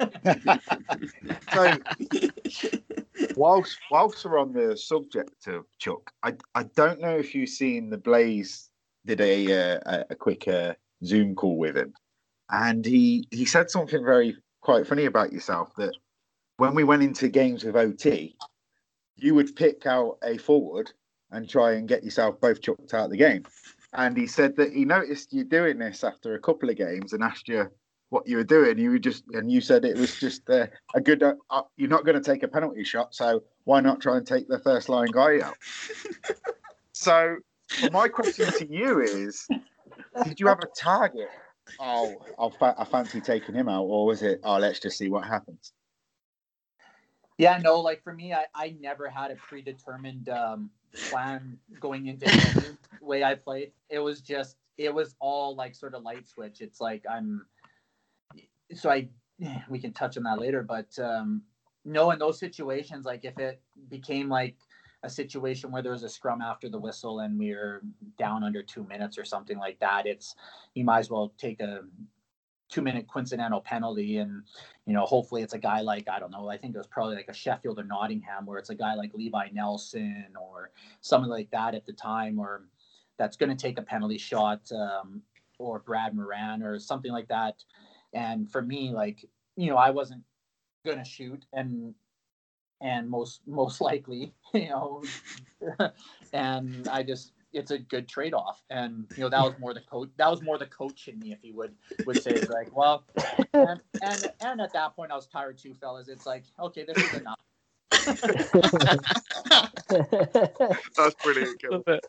So, 1.52 1.76
whilst 3.36 3.78
whilst 3.90 4.24
we're 4.24 4.38
on 4.38 4.52
the 4.52 4.76
subject 4.76 5.46
of 5.46 5.64
Chuck, 5.78 6.12
I 6.22 6.34
I 6.54 6.64
don't 6.74 7.00
know 7.00 7.16
if 7.16 7.34
you've 7.34 7.48
seen 7.48 7.90
the 7.90 7.98
Blaze 7.98 8.70
did 9.06 9.20
a 9.20 9.76
uh, 9.76 10.04
a, 10.10 10.14
quick 10.14 10.48
uh, 10.48 10.74
Zoom 11.04 11.34
call 11.34 11.56
with 11.58 11.76
him, 11.76 11.92
and 12.50 12.84
he 12.84 13.26
he 13.30 13.44
said 13.44 13.70
something 13.70 14.04
very 14.04 14.36
quite 14.60 14.86
funny 14.86 15.04
about 15.04 15.32
yourself 15.32 15.74
that 15.76 15.94
when 16.56 16.74
we 16.74 16.84
went 16.84 17.02
into 17.02 17.28
games 17.28 17.64
with 17.64 17.76
OT, 17.76 18.36
you 19.16 19.34
would 19.34 19.56
pick 19.56 19.86
out 19.86 20.18
a 20.22 20.38
forward 20.38 20.90
and 21.30 21.48
try 21.48 21.72
and 21.72 21.88
get 21.88 22.04
yourself 22.04 22.40
both 22.40 22.62
chucked 22.62 22.94
out 22.94 23.06
of 23.06 23.10
the 23.10 23.16
game. 23.16 23.44
And 23.92 24.16
he 24.16 24.26
said 24.26 24.56
that 24.56 24.72
he 24.72 24.84
noticed 24.84 25.32
you 25.32 25.44
doing 25.44 25.78
this 25.78 26.04
after 26.04 26.34
a 26.34 26.40
couple 26.40 26.70
of 26.70 26.76
games 26.76 27.12
and 27.12 27.22
asked 27.22 27.48
you 27.48 27.70
what 28.14 28.28
you 28.28 28.36
were 28.36 28.44
doing. 28.44 28.78
You 28.78 28.92
were 28.92 28.98
just, 28.98 29.24
and 29.32 29.50
you 29.50 29.60
said 29.60 29.84
it 29.84 29.98
was 29.98 30.16
just 30.16 30.48
uh, 30.48 30.68
a 30.94 31.00
good. 31.00 31.22
Uh, 31.22 31.34
uh, 31.50 31.62
you're 31.76 31.90
not 31.90 32.06
going 32.06 32.14
to 32.14 32.22
take 32.22 32.44
a 32.44 32.48
penalty 32.48 32.84
shot, 32.84 33.12
so 33.12 33.42
why 33.64 33.80
not 33.80 34.00
try 34.00 34.16
and 34.16 34.26
take 34.26 34.48
the 34.48 34.60
first 34.60 34.88
line 34.88 35.08
guy 35.10 35.40
out? 35.40 35.56
so, 36.92 37.36
my 37.90 38.06
question 38.06 38.46
to 38.52 38.72
you 38.72 39.00
is: 39.00 39.48
Did 40.22 40.38
you 40.38 40.46
have 40.46 40.60
a 40.60 40.68
target? 40.78 41.28
Oh, 41.80 42.22
I'll 42.38 42.50
fa- 42.50 42.76
I 42.78 42.84
fancy 42.84 43.20
taking 43.20 43.56
him 43.56 43.68
out, 43.68 43.82
or 43.82 44.06
was 44.06 44.22
it? 44.22 44.40
Oh, 44.44 44.58
let's 44.58 44.78
just 44.78 44.96
see 44.96 45.10
what 45.10 45.26
happens. 45.26 45.72
Yeah, 47.36 47.58
no, 47.60 47.80
like 47.80 48.04
for 48.04 48.12
me, 48.12 48.32
I, 48.32 48.44
I 48.54 48.76
never 48.80 49.10
had 49.10 49.32
a 49.32 49.34
predetermined 49.34 50.28
um, 50.28 50.70
plan 51.10 51.58
going 51.80 52.06
into 52.06 52.26
the 52.26 52.76
way 53.00 53.24
I 53.24 53.34
played. 53.34 53.72
It 53.90 53.98
was 53.98 54.20
just, 54.20 54.56
it 54.78 54.94
was 54.94 55.16
all 55.18 55.56
like 55.56 55.74
sort 55.74 55.94
of 55.94 56.04
light 56.04 56.28
switch. 56.28 56.60
It's 56.60 56.80
like 56.80 57.02
I'm, 57.10 57.44
so 58.72 58.90
I, 58.90 59.08
we 59.68 59.78
can 59.78 59.92
touch 59.92 60.16
on 60.16 60.22
that 60.24 60.38
later, 60.38 60.62
but 60.62 60.96
um, 60.98 61.42
no, 61.84 62.10
in 62.10 62.18
those 62.18 62.38
situations, 62.38 63.04
like 63.04 63.24
if 63.24 63.38
it 63.38 63.60
became 63.90 64.28
like 64.28 64.56
a 65.02 65.10
situation 65.10 65.70
where 65.70 65.82
there 65.82 65.92
was 65.92 66.02
a 66.02 66.08
scrum 66.08 66.40
after 66.40 66.68
the 66.68 66.78
whistle 66.78 67.20
and 67.20 67.38
we 67.38 67.50
are 67.50 67.82
down 68.18 68.42
under 68.42 68.62
two 68.62 68.84
minutes 68.84 69.18
or 69.18 69.24
something 69.24 69.58
like 69.58 69.78
that, 69.80 70.06
it's, 70.06 70.34
you 70.74 70.84
might 70.84 71.00
as 71.00 71.10
well 71.10 71.34
take 71.36 71.60
a 71.60 71.82
two 72.70 72.82
minute 72.82 73.06
coincidental 73.06 73.60
penalty 73.60 74.18
and 74.18 74.42
you 74.86 74.94
know 74.94 75.04
hopefully 75.04 75.42
it's 75.42 75.52
a 75.52 75.58
guy 75.58 75.80
like 75.80 76.08
i 76.08 76.18
don't 76.18 76.30
know 76.30 76.48
i 76.48 76.56
think 76.56 76.74
it 76.74 76.78
was 76.78 76.86
probably 76.86 77.14
like 77.14 77.28
a 77.28 77.34
sheffield 77.34 77.78
or 77.78 77.84
nottingham 77.84 78.46
where 78.46 78.58
it's 78.58 78.70
a 78.70 78.74
guy 78.74 78.94
like 78.94 79.12
levi 79.14 79.48
nelson 79.52 80.26
or 80.40 80.70
something 81.00 81.30
like 81.30 81.50
that 81.50 81.74
at 81.74 81.84
the 81.86 81.92
time 81.92 82.38
or 82.38 82.64
that's 83.18 83.36
going 83.36 83.54
to 83.54 83.62
take 83.62 83.78
a 83.78 83.82
penalty 83.82 84.18
shot 84.18 84.60
um, 84.72 85.22
or 85.58 85.78
brad 85.78 86.16
moran 86.16 86.62
or 86.62 86.78
something 86.78 87.12
like 87.12 87.28
that 87.28 87.62
and 88.14 88.50
for 88.50 88.62
me 88.62 88.90
like 88.90 89.24
you 89.56 89.68
know 89.68 89.76
i 89.76 89.90
wasn't 89.90 90.22
going 90.84 90.98
to 90.98 91.04
shoot 91.04 91.44
and 91.52 91.94
and 92.80 93.08
most 93.08 93.40
most 93.46 93.80
likely 93.88 94.32
you 94.52 94.68
know 94.68 95.02
and 96.32 96.88
i 96.88 97.02
just 97.02 97.32
it's 97.52 97.70
a 97.70 97.78
good 97.78 98.08
trade-off 98.08 98.62
and 98.70 99.06
you 99.16 99.22
know 99.22 99.28
that 99.28 99.42
was 99.42 99.54
more 99.60 99.72
the 99.72 99.80
coach 99.82 100.08
that 100.16 100.28
was 100.28 100.42
more 100.42 100.58
the 100.58 100.66
coach 100.66 101.06
in 101.06 101.18
me 101.20 101.32
if 101.32 101.38
he 101.40 101.52
would 101.52 101.72
would 102.04 102.20
say 102.20 102.40
like 102.50 102.74
well 102.76 103.04
and, 103.52 103.80
and 104.02 104.32
and 104.40 104.60
at 104.60 104.72
that 104.72 104.94
point 104.96 105.12
i 105.12 105.14
was 105.14 105.26
tired 105.26 105.56
too 105.56 105.72
fellas 105.74 106.08
it's 106.08 106.26
like 106.26 106.44
okay 106.58 106.84
this 106.84 106.96
is 106.98 107.20
enough 107.20 107.38
That's 110.96 111.14
brilliant. 111.22 111.60
Kevin. 111.60 112.00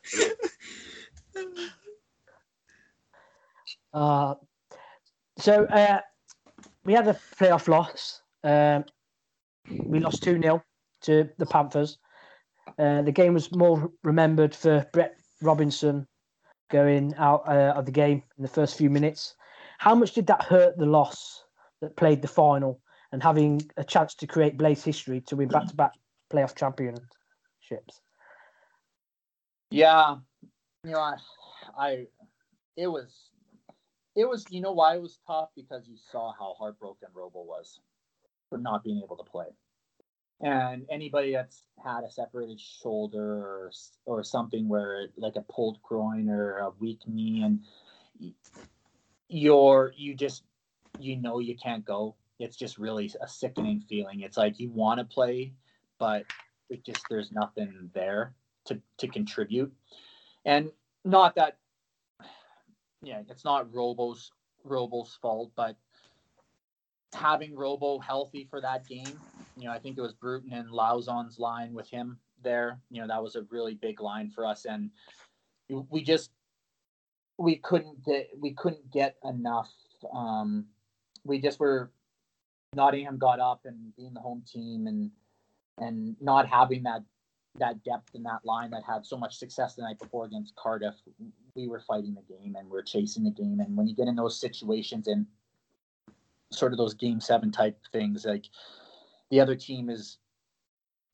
Uh, 3.93 4.35
so 5.37 5.65
uh, 5.65 6.01
we 6.83 6.93
had 6.93 7.07
a 7.07 7.17
playoff 7.37 7.67
loss. 7.67 8.21
Um, 8.43 8.85
we 9.85 9.99
lost 9.99 10.23
2 10.23 10.41
0 10.41 10.63
to 11.01 11.29
the 11.37 11.45
Panthers. 11.45 11.97
Uh, 12.79 13.01
the 13.01 13.11
game 13.11 13.33
was 13.33 13.53
more 13.55 13.91
remembered 14.03 14.55
for 14.55 14.85
Brett 14.93 15.15
Robinson 15.41 16.07
going 16.71 17.13
out 17.17 17.47
uh, 17.47 17.73
of 17.75 17.85
the 17.85 17.91
game 17.91 18.23
in 18.37 18.43
the 18.43 18.49
first 18.49 18.77
few 18.77 18.89
minutes. 18.89 19.35
How 19.77 19.93
much 19.93 20.13
did 20.13 20.27
that 20.27 20.43
hurt 20.43 20.77
the 20.77 20.85
loss 20.85 21.43
that 21.81 21.95
played 21.95 22.21
the 22.21 22.27
final? 22.27 22.81
and 23.15 23.23
having 23.23 23.61
a 23.77 23.83
chance 23.83 24.13
to 24.13 24.27
create 24.27 24.57
Blaze 24.57 24.83
history 24.83 25.21
to 25.21 25.37
win 25.37 25.47
back 25.47 25.67
to 25.67 25.75
back 25.75 25.93
playoff 26.29 26.53
championships. 26.53 28.01
Yeah, 29.71 30.17
you 30.83 30.91
know, 30.91 30.99
I, 30.99 31.15
I, 31.77 32.07
it 32.75 32.87
was, 32.87 33.29
it 34.15 34.27
was, 34.27 34.45
you 34.49 34.61
know, 34.61 34.71
why 34.71 34.95
it 34.95 35.01
was 35.01 35.19
tough 35.27 35.49
because 35.55 35.87
you 35.87 35.97
saw 36.11 36.33
how 36.37 36.55
heartbroken 36.57 37.09
Robo 37.13 37.43
was 37.43 37.79
for 38.49 38.57
not 38.57 38.83
being 38.83 39.01
able 39.03 39.17
to 39.17 39.23
play, 39.23 39.47
and 40.41 40.85
anybody 40.89 41.33
that's 41.33 41.63
had 41.83 42.03
a 42.03 42.09
separated 42.09 42.59
shoulder 42.59 43.21
or 43.23 43.71
or 44.05 44.23
something 44.23 44.67
where 44.67 45.07
like 45.17 45.35
a 45.35 45.41
pulled 45.41 45.81
groin 45.81 46.29
or 46.29 46.57
a 46.57 46.69
weak 46.79 46.99
knee, 47.07 47.43
and 47.43 47.61
you're 49.27 49.93
you 49.95 50.13
just 50.13 50.43
you 50.99 51.17
know 51.17 51.39
you 51.39 51.55
can't 51.57 51.85
go. 51.85 52.15
It's 52.39 52.57
just 52.57 52.77
really 52.77 53.11
a 53.21 53.27
sickening 53.27 53.81
feeling. 53.87 54.21
It's 54.21 54.37
like 54.37 54.59
you 54.59 54.69
want 54.69 54.99
to 54.99 55.05
play, 55.05 55.53
but 55.99 56.25
it 56.69 56.85
just 56.85 57.01
there's 57.09 57.31
nothing 57.31 57.89
there 57.93 58.33
to 58.65 58.79
to 58.97 59.07
contribute 59.07 59.73
and 60.45 60.71
not 61.03 61.35
that 61.35 61.57
yeah 63.05 63.21
it's 63.29 63.45
not 63.45 63.73
robo's 63.73 64.31
robo's 64.63 65.17
fault 65.21 65.51
but 65.55 65.77
having 67.13 67.55
robo 67.55 67.99
healthy 67.99 68.45
for 68.49 68.59
that 68.59 68.85
game 68.87 69.19
you 69.55 69.65
know 69.65 69.71
i 69.71 69.79
think 69.79 69.97
it 69.97 70.01
was 70.01 70.13
bruton 70.13 70.51
and 70.51 70.69
lauzon's 70.69 71.39
line 71.39 71.73
with 71.73 71.89
him 71.89 72.17
there 72.45 72.79
you 72.89 73.01
know 73.01 73.07
that 73.07 73.21
was 73.21 73.35
a 73.35 73.41
really 73.49 73.73
big 73.73 73.99
line 73.99 74.29
for 74.29 74.45
us. 74.45 74.65
And 74.65 74.91
we 75.89 76.03
just 76.03 76.31
we 77.37 77.57
couldn't 77.57 78.05
get 78.05 78.29
we 78.39 78.53
couldn't 78.53 78.89
get 78.91 79.17
enough 79.25 79.69
um 80.13 80.65
we 81.25 81.41
just 81.41 81.59
were 81.59 81.91
nottingham 82.73 83.17
got 83.17 83.39
up 83.39 83.61
and 83.65 83.93
being 83.97 84.13
the 84.13 84.19
home 84.21 84.43
team 84.49 84.87
and 84.87 85.11
and 85.79 86.15
not 86.21 86.47
having 86.47 86.83
that 86.83 87.03
that 87.59 87.83
depth 87.83 88.13
in 88.13 88.23
that 88.23 88.43
line 88.43 88.71
that 88.71 88.83
had 88.83 89.05
so 89.05 89.17
much 89.17 89.37
success 89.37 89.75
the 89.75 89.81
night 89.81 89.99
before 89.99 90.25
against 90.25 90.55
Cardiff, 90.55 90.95
we 91.55 91.67
were 91.67 91.79
fighting 91.79 92.15
the 92.15 92.33
game 92.33 92.55
and 92.57 92.69
we're 92.69 92.81
chasing 92.81 93.23
the 93.23 93.31
game. 93.31 93.59
And 93.59 93.75
when 93.77 93.87
you 93.87 93.95
get 93.95 94.07
in 94.07 94.15
those 94.15 94.39
situations 94.39 95.07
and 95.07 95.25
sort 96.51 96.73
of 96.73 96.77
those 96.77 96.93
game 96.93 97.21
seven 97.21 97.51
type 97.51 97.77
things, 97.91 98.25
like 98.25 98.45
the 99.31 99.39
other 99.39 99.55
team 99.55 99.89
is, 99.89 100.17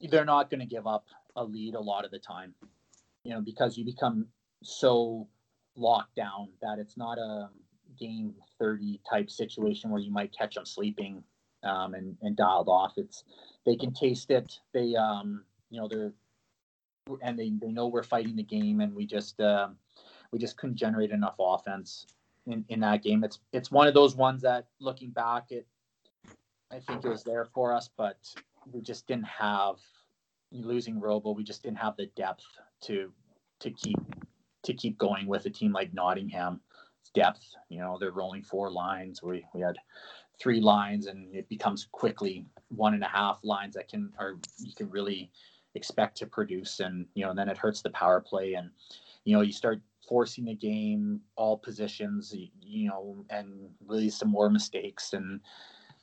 they're 0.09 0.25
not 0.25 0.49
going 0.49 0.59
to 0.59 0.65
give 0.65 0.87
up 0.87 1.05
a 1.35 1.43
lead 1.43 1.75
a 1.75 1.79
lot 1.79 2.05
of 2.05 2.11
the 2.11 2.19
time, 2.19 2.55
you 3.23 3.33
know, 3.33 3.41
because 3.41 3.77
you 3.77 3.85
become 3.85 4.25
so 4.63 5.27
locked 5.75 6.15
down 6.15 6.49
that 6.61 6.79
it's 6.79 6.97
not 6.97 7.17
a 7.17 7.49
game 7.99 8.33
30 8.59 8.99
type 9.09 9.29
situation 9.29 9.91
where 9.91 10.01
you 10.01 10.11
might 10.11 10.35
catch 10.35 10.55
them 10.55 10.65
sleeping 10.65 11.23
um, 11.63 11.93
and, 11.93 12.17
and 12.23 12.35
dialed 12.35 12.67
off. 12.67 12.93
It's, 12.97 13.23
they 13.65 13.75
can 13.75 13.93
taste 13.93 14.31
it. 14.31 14.59
They, 14.73 14.95
um, 14.95 15.43
you 15.69 15.79
know, 15.79 15.87
they're 15.87 16.13
and 17.21 17.37
they, 17.37 17.51
they 17.61 17.71
know 17.71 17.87
we're 17.87 18.03
fighting 18.03 18.35
the 18.35 18.43
game, 18.43 18.81
and 18.81 18.93
we 18.93 19.05
just 19.05 19.39
uh, 19.39 19.69
we 20.31 20.39
just 20.39 20.57
couldn't 20.57 20.75
generate 20.75 21.11
enough 21.11 21.35
offense 21.39 22.07
in, 22.47 22.65
in 22.69 22.79
that 22.81 23.03
game. 23.03 23.23
It's 23.23 23.39
it's 23.51 23.71
one 23.71 23.87
of 23.87 23.93
those 23.93 24.15
ones 24.15 24.41
that 24.43 24.67
looking 24.79 25.09
back, 25.09 25.51
it 25.51 25.67
I 26.71 26.79
think 26.79 27.03
it 27.03 27.09
was 27.09 27.23
there 27.23 27.45
for 27.45 27.73
us, 27.73 27.89
but 27.97 28.17
we 28.71 28.81
just 28.81 29.07
didn't 29.07 29.25
have 29.25 29.75
losing 30.51 30.99
Robo. 30.99 31.31
We 31.31 31.43
just 31.43 31.63
didn't 31.63 31.77
have 31.77 31.97
the 31.97 32.07
depth 32.15 32.45
to 32.81 33.11
to 33.59 33.71
keep 33.71 33.97
to 34.63 34.73
keep 34.73 34.97
going 34.97 35.27
with 35.27 35.45
a 35.45 35.49
team 35.49 35.73
like 35.73 35.93
Nottingham. 35.93 36.61
Depth, 37.13 37.55
you 37.67 37.79
know, 37.79 37.97
they're 37.99 38.11
rolling 38.11 38.43
four 38.43 38.71
lines. 38.71 39.21
We 39.21 39.45
we 39.53 39.59
had 39.59 39.75
three 40.39 40.61
lines, 40.61 41.07
and 41.07 41.35
it 41.35 41.49
becomes 41.49 41.87
quickly 41.91 42.45
one 42.69 42.93
and 42.93 43.03
a 43.03 43.07
half 43.07 43.39
lines 43.43 43.75
that 43.75 43.89
can 43.89 44.13
or 44.17 44.39
you 44.59 44.73
can 44.73 44.89
really 44.89 45.29
expect 45.75 46.17
to 46.17 46.25
produce 46.25 46.79
and 46.79 47.05
you 47.13 47.23
know 47.23 47.29
and 47.29 47.39
then 47.39 47.49
it 47.49 47.57
hurts 47.57 47.81
the 47.81 47.89
power 47.91 48.19
play 48.19 48.53
and 48.53 48.69
you 49.23 49.35
know 49.35 49.41
you 49.41 49.53
start 49.53 49.81
forcing 50.07 50.45
the 50.45 50.55
game 50.55 51.21
all 51.35 51.57
positions 51.57 52.33
you 52.61 52.89
know 52.89 53.23
and 53.29 53.69
really 53.85 54.09
some 54.09 54.29
more 54.29 54.49
mistakes 54.49 55.13
and 55.13 55.39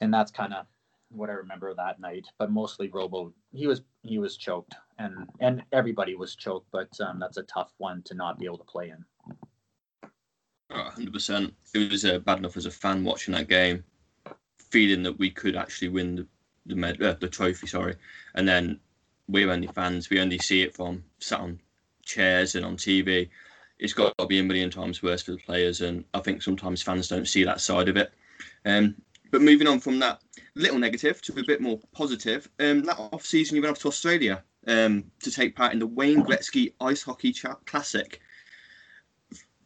and 0.01 0.13
that's 0.13 0.31
kind 0.31 0.55
of 0.55 0.67
what 1.11 1.31
I 1.31 1.35
remember 1.35 1.75
that 1.75 2.01
night 2.01 2.27
but 2.39 2.51
mostly 2.51 2.89
Robo 2.89 3.33
he 3.53 3.67
was 3.67 3.83
he 4.03 4.19
was 4.19 4.37
choked 4.37 4.75
and 4.99 5.29
and 5.41 5.63
everybody 5.73 6.15
was 6.15 6.37
choked 6.37 6.69
but 6.73 6.89
um, 7.01 7.19
that's 7.19 7.39
a 7.39 7.43
tough 7.45 7.73
one 7.79 8.03
to 8.05 8.15
not 8.15 8.39
be 8.39 8.47
able 8.47 8.59
to 8.59 8.65
play 8.65 8.91
in. 8.91 9.05
Oh, 10.71 10.91
100% 10.97 11.53
it 11.75 11.91
was 11.91 12.05
uh, 12.05 12.19
bad 12.19 12.39
enough 12.39 12.57
as 12.57 12.67
a 12.67 12.71
fan 12.71 13.05
watching 13.05 13.35
that 13.35 13.49
game 13.49 13.85
feeling 14.71 15.03
that 15.03 15.19
we 15.19 15.31
could 15.31 15.57
actually 15.57 15.89
win 15.89 16.17
the 16.17 16.27
the, 16.67 16.75
med- 16.75 17.03
uh, 17.03 17.15
the 17.19 17.29
trophy 17.29 17.67
sorry 17.67 17.95
and 18.35 18.47
then 18.47 18.79
we're 19.29 19.51
only 19.51 19.69
fans. 19.69 20.11
We 20.11 20.21
only 20.21 20.39
see 20.39 20.63
it 20.63 20.75
from 20.75 21.05
sat 21.19 21.41
on 21.41 21.61
chairs 22.05 22.55
and 22.55 22.65
on 22.65 22.77
TV. 22.77 23.29
It's 23.79 23.93
got 23.93 24.17
to 24.19 24.27
be 24.27 24.41
a 24.41 24.43
million 24.43 24.71
times 24.71 25.03
worse 25.03 25.23
for 25.23 25.33
the 25.33 25.39
players, 25.39 25.83
and 25.83 26.05
I 26.15 26.21
think 26.21 26.43
sometimes 26.43 26.83
fans 26.83 27.09
don't 27.09 27.29
see 27.29 27.45
that 27.45 27.61
side 27.61 27.89
of 27.89 27.97
it. 27.97 28.13
Um, 28.65 28.97
but 29.31 29.43
moving 29.43 29.69
on 29.69 29.79
from 29.79 29.99
that 30.01 30.21
little 30.55 30.79
negative 30.79 31.23
to 31.23 31.39
a 31.39 31.45
bit 31.45 31.61
more 31.61 31.79
positive, 31.93 32.49
um, 32.59 32.83
that 32.85 32.99
off 32.99 33.25
season 33.25 33.57
you 33.57 33.63
went 33.63 33.73
off 33.73 33.83
to 33.83 33.89
Australia 33.89 34.43
um, 34.67 35.05
to 35.23 35.31
take 35.31 35.55
part 35.55 35.73
in 35.73 35.79
the 35.79 35.87
Wayne 35.87 36.25
Gretzky 36.25 36.73
Ice 36.81 37.03
Hockey 37.03 37.33
Classic. 37.67 38.21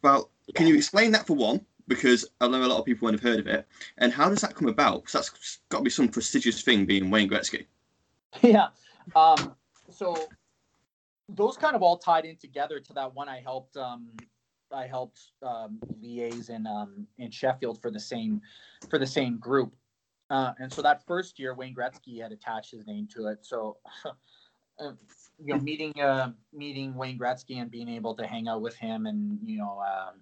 Well, 0.03 0.31
can 0.55 0.67
you 0.67 0.75
explain 0.75 1.13
that 1.13 1.27
for 1.27 1.37
one? 1.37 1.65
Because 1.89 2.27
I 2.41 2.49
know 2.49 2.65
a 2.65 2.67
lot 2.67 2.79
of 2.79 2.85
people 2.85 3.07
won't 3.07 3.21
have 3.21 3.29
heard 3.29 3.41
of 3.41 3.47
it. 3.47 3.67
And 3.99 4.13
how 4.13 4.29
does 4.29 4.41
that 4.41 4.55
come 4.55 4.69
about? 4.69 5.03
Because 5.03 5.13
that's 5.13 5.59
got 5.69 5.79
to 5.79 5.85
be 5.85 5.91
some 5.91 6.09
prestigious 6.09 6.63
thing 6.63 6.85
being 6.87 7.11
Wayne 7.11 7.31
Gretzky. 7.31 7.67
Yeah. 8.41 8.69
Um, 9.15 9.55
so 9.91 10.17
those 11.29 11.57
kind 11.57 11.77
of 11.77 11.83
all 11.83 11.99
tied 11.99 12.25
in 12.25 12.37
together 12.37 12.81
to 12.81 12.93
that 12.95 13.15
one 13.15 13.29
I 13.29 13.41
helped 13.41 13.77
um, 13.77 14.09
I 14.73 14.87
helped 14.87 15.21
um, 15.43 15.79
liaise 16.03 16.51
in 16.51 16.67
um, 16.67 17.07
in 17.19 17.31
Sheffield 17.31 17.81
for 17.81 17.91
the 17.91 18.01
same 18.01 18.41
for 18.89 18.99
the 18.99 19.07
same 19.07 19.39
group. 19.39 19.75
Uh, 20.31 20.53
and 20.59 20.73
so 20.73 20.81
that 20.81 21.05
first 21.07 21.39
year, 21.39 21.55
Wayne 21.55 21.75
Gretzky 21.75 22.23
had 22.23 22.33
attached 22.33 22.71
his 22.71 22.87
name 22.87 23.07
to 23.15 23.27
it. 23.27 23.45
So, 23.45 23.77
uh, 24.05 24.13
you 25.39 25.55
know, 25.55 25.61
meeting 25.61 26.01
uh, 26.01 26.33
meeting 26.53 26.95
Wayne 26.95 27.19
Gretzky 27.19 27.61
and 27.61 27.71
being 27.71 27.89
able 27.89 28.15
to 28.15 28.27
hang 28.27 28.49
out 28.49 28.63
with 28.63 28.75
him 28.77 29.07
and 29.07 29.39
you 29.45 29.59
know 29.59 29.81
um, 29.81 30.21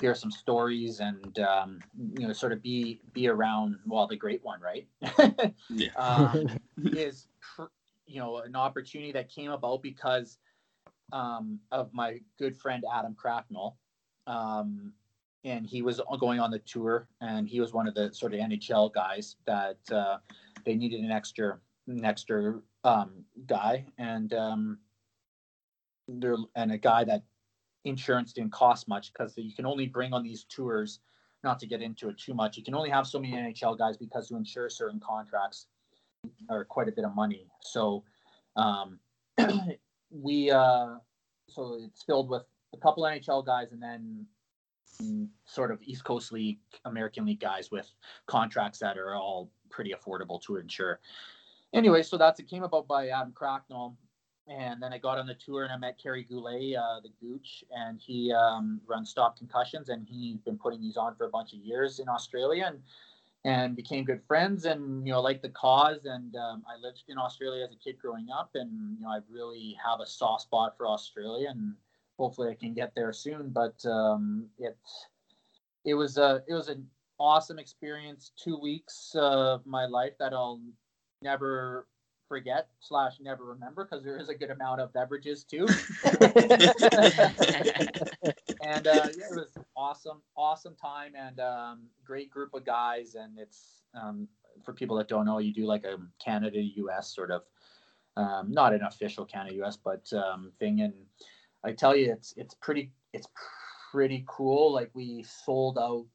hear 0.00 0.14
some 0.14 0.30
stories 0.30 1.00
and 1.00 1.38
um, 1.40 1.80
you 2.18 2.26
know 2.26 2.32
sort 2.32 2.52
of 2.52 2.62
be 2.62 3.00
be 3.12 3.28
around 3.28 3.76
well 3.86 4.06
the 4.06 4.16
great 4.16 4.42
one, 4.42 4.60
right? 4.60 4.86
yeah. 5.70 5.88
um, 5.96 6.48
is 6.84 7.28
you 8.06 8.20
know 8.20 8.38
an 8.38 8.56
opportunity 8.56 9.12
that 9.12 9.28
came 9.28 9.50
about 9.50 9.82
because 9.82 10.38
um, 11.12 11.60
of 11.70 11.92
my 11.92 12.20
good 12.38 12.56
friend 12.56 12.84
Adam 12.92 13.14
Cracknell. 13.14 13.76
Um, 14.26 14.92
and 15.44 15.66
he 15.66 15.82
was 15.82 16.00
going 16.18 16.40
on 16.40 16.50
the 16.50 16.58
tour, 16.60 17.06
and 17.20 17.46
he 17.46 17.60
was 17.60 17.74
one 17.74 17.86
of 17.86 17.94
the 17.94 18.12
sort 18.14 18.32
of 18.32 18.40
NHL 18.40 18.92
guys 18.94 19.36
that 19.46 19.76
uh, 19.92 20.16
they 20.64 20.74
needed 20.74 21.00
an 21.00 21.10
extra, 21.10 21.58
an 21.86 22.04
extra 22.04 22.60
um, 22.82 23.24
guy, 23.46 23.84
and 23.98 24.32
um, 24.32 24.78
and 26.08 26.72
a 26.72 26.78
guy 26.78 27.04
that 27.04 27.22
insurance 27.84 28.32
didn't 28.32 28.52
cost 28.52 28.88
much 28.88 29.12
because 29.12 29.34
you 29.36 29.54
can 29.54 29.66
only 29.66 29.86
bring 29.86 30.14
on 30.14 30.22
these 30.22 30.44
tours. 30.44 31.00
Not 31.42 31.58
to 31.60 31.66
get 31.66 31.82
into 31.82 32.08
it 32.08 32.16
too 32.16 32.32
much, 32.32 32.56
you 32.56 32.64
can 32.64 32.74
only 32.74 32.88
have 32.88 33.06
so 33.06 33.20
many 33.20 33.34
NHL 33.34 33.76
guys 33.76 33.98
because 33.98 34.28
to 34.28 34.36
insure 34.36 34.70
certain 34.70 34.98
contracts 34.98 35.66
or 36.48 36.64
quite 36.64 36.88
a 36.88 36.92
bit 36.92 37.04
of 37.04 37.14
money. 37.14 37.46
So 37.60 38.04
um, 38.56 38.98
we 40.10 40.50
uh, 40.50 40.94
so 41.48 41.78
it's 41.84 42.02
filled 42.02 42.28
with 42.28 42.44
a 42.72 42.78
couple 42.78 43.04
NHL 43.04 43.44
guys 43.44 43.72
and 43.72 43.82
then 43.82 44.26
sort 45.46 45.70
of 45.70 45.80
East 45.82 46.04
Coast 46.04 46.32
League, 46.32 46.58
American 46.84 47.26
League 47.26 47.40
guys 47.40 47.70
with 47.70 47.90
contracts 48.26 48.78
that 48.78 48.96
are 48.96 49.14
all 49.14 49.50
pretty 49.70 49.92
affordable 49.92 50.40
to 50.42 50.56
insure. 50.56 51.00
Anyway, 51.72 52.02
so 52.02 52.16
that's 52.16 52.38
it 52.38 52.48
came 52.48 52.62
about 52.62 52.86
by 52.86 53.08
Adam 53.08 53.32
Cracknell. 53.32 53.96
And 54.46 54.82
then 54.82 54.92
I 54.92 54.98
got 54.98 55.18
on 55.18 55.26
the 55.26 55.34
tour 55.34 55.64
and 55.64 55.72
I 55.72 55.78
met 55.78 55.98
Kerry 56.00 56.22
Goulet, 56.22 56.76
uh, 56.76 57.00
the 57.00 57.08
Gooch, 57.20 57.64
and 57.70 57.98
he 57.98 58.30
um, 58.32 58.80
runs 58.86 59.08
Stop 59.08 59.38
Concussions, 59.38 59.88
and 59.88 60.06
he's 60.06 60.38
been 60.42 60.58
putting 60.58 60.82
these 60.82 60.98
on 60.98 61.16
for 61.16 61.24
a 61.24 61.30
bunch 61.30 61.54
of 61.54 61.60
years 61.60 61.98
in 61.98 62.08
Australia. 62.10 62.66
And 62.66 62.80
and 63.44 63.76
became 63.76 64.04
good 64.04 64.22
friends 64.26 64.64
and 64.64 65.06
you 65.06 65.12
know 65.12 65.20
like 65.20 65.42
the 65.42 65.48
cause 65.50 66.06
and 66.06 66.34
um, 66.36 66.62
i 66.68 66.76
lived 66.80 67.02
in 67.08 67.18
australia 67.18 67.64
as 67.64 67.72
a 67.72 67.76
kid 67.76 67.98
growing 68.00 68.26
up 68.34 68.50
and 68.54 68.96
you 68.96 69.04
know 69.04 69.10
i 69.10 69.18
really 69.30 69.76
have 69.84 70.00
a 70.00 70.06
soft 70.06 70.42
spot 70.42 70.74
for 70.76 70.86
australia 70.86 71.48
and 71.50 71.74
hopefully 72.18 72.50
i 72.50 72.54
can 72.54 72.72
get 72.72 72.92
there 72.94 73.12
soon 73.12 73.50
but 73.50 73.84
um, 73.86 74.46
it 74.58 74.76
it 75.84 75.94
was 75.94 76.16
a 76.16 76.42
it 76.48 76.54
was 76.54 76.68
an 76.68 76.86
awesome 77.20 77.58
experience 77.58 78.32
two 78.36 78.58
weeks 78.58 79.14
of 79.14 79.64
my 79.66 79.84
life 79.86 80.14
that 80.18 80.32
i'll 80.32 80.60
never 81.22 81.86
forget 82.28 82.68
slash 82.80 83.14
never 83.20 83.44
remember 83.44 83.84
because 83.84 84.04
there 84.04 84.18
is 84.18 84.28
a 84.28 84.34
good 84.34 84.50
amount 84.50 84.80
of 84.80 84.92
beverages 84.92 85.44
too. 85.44 85.66
and 88.62 88.86
uh, 88.86 89.08
yeah, 89.16 89.26
it 89.30 89.36
was 89.36 89.56
awesome, 89.76 90.22
awesome 90.36 90.74
time 90.74 91.12
and 91.16 91.40
um, 91.40 91.82
great 92.04 92.30
group 92.30 92.54
of 92.54 92.64
guys. 92.64 93.14
And 93.14 93.38
it's 93.38 93.82
um, 93.94 94.28
for 94.64 94.72
people 94.72 94.96
that 94.96 95.08
don't 95.08 95.26
know, 95.26 95.38
you 95.38 95.52
do 95.52 95.66
like 95.66 95.84
a 95.84 95.98
Canada 96.22 96.60
US 96.60 97.14
sort 97.14 97.30
of 97.30 97.42
um, 98.16 98.52
not 98.52 98.72
an 98.72 98.82
official 98.82 99.24
Canada 99.24 99.56
US, 99.62 99.76
but 99.76 100.10
um, 100.12 100.52
thing. 100.58 100.80
And 100.80 100.94
I 101.64 101.72
tell 101.72 101.96
you, 101.96 102.12
it's 102.12 102.34
it's 102.36 102.54
pretty 102.54 102.92
it's 103.12 103.28
pretty 103.90 104.24
cool. 104.26 104.72
Like 104.72 104.90
we 104.94 105.24
sold 105.24 105.78
out 105.78 106.06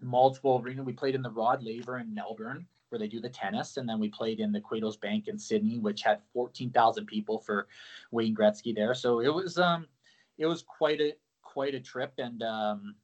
multiple 0.00 0.60
arena. 0.64 0.82
We 0.82 0.92
played 0.92 1.14
in 1.14 1.22
the 1.22 1.30
Rod 1.30 1.62
Laver 1.62 1.98
in 1.98 2.14
Melbourne 2.14 2.66
where 2.88 2.98
they 2.98 3.08
do 3.08 3.20
the 3.20 3.28
tennis, 3.28 3.76
and 3.76 3.88
then 3.88 3.98
we 3.98 4.08
played 4.08 4.40
in 4.40 4.52
the 4.52 4.60
Qudos 4.60 5.00
Bank 5.00 5.28
in 5.28 5.38
Sydney, 5.38 5.78
which 5.78 6.02
had 6.02 6.20
fourteen 6.32 6.70
thousand 6.70 7.06
people 7.06 7.38
for 7.38 7.66
Wayne 8.10 8.34
Gretzky 8.34 8.74
there. 8.74 8.94
So 8.94 9.20
it 9.20 9.32
was 9.32 9.58
um 9.58 9.86
it 10.38 10.46
was 10.46 10.62
quite 10.62 11.00
a 11.00 11.14
quite 11.42 11.74
a 11.74 11.80
trip, 11.80 12.12
and 12.18 12.42
um 12.42 12.94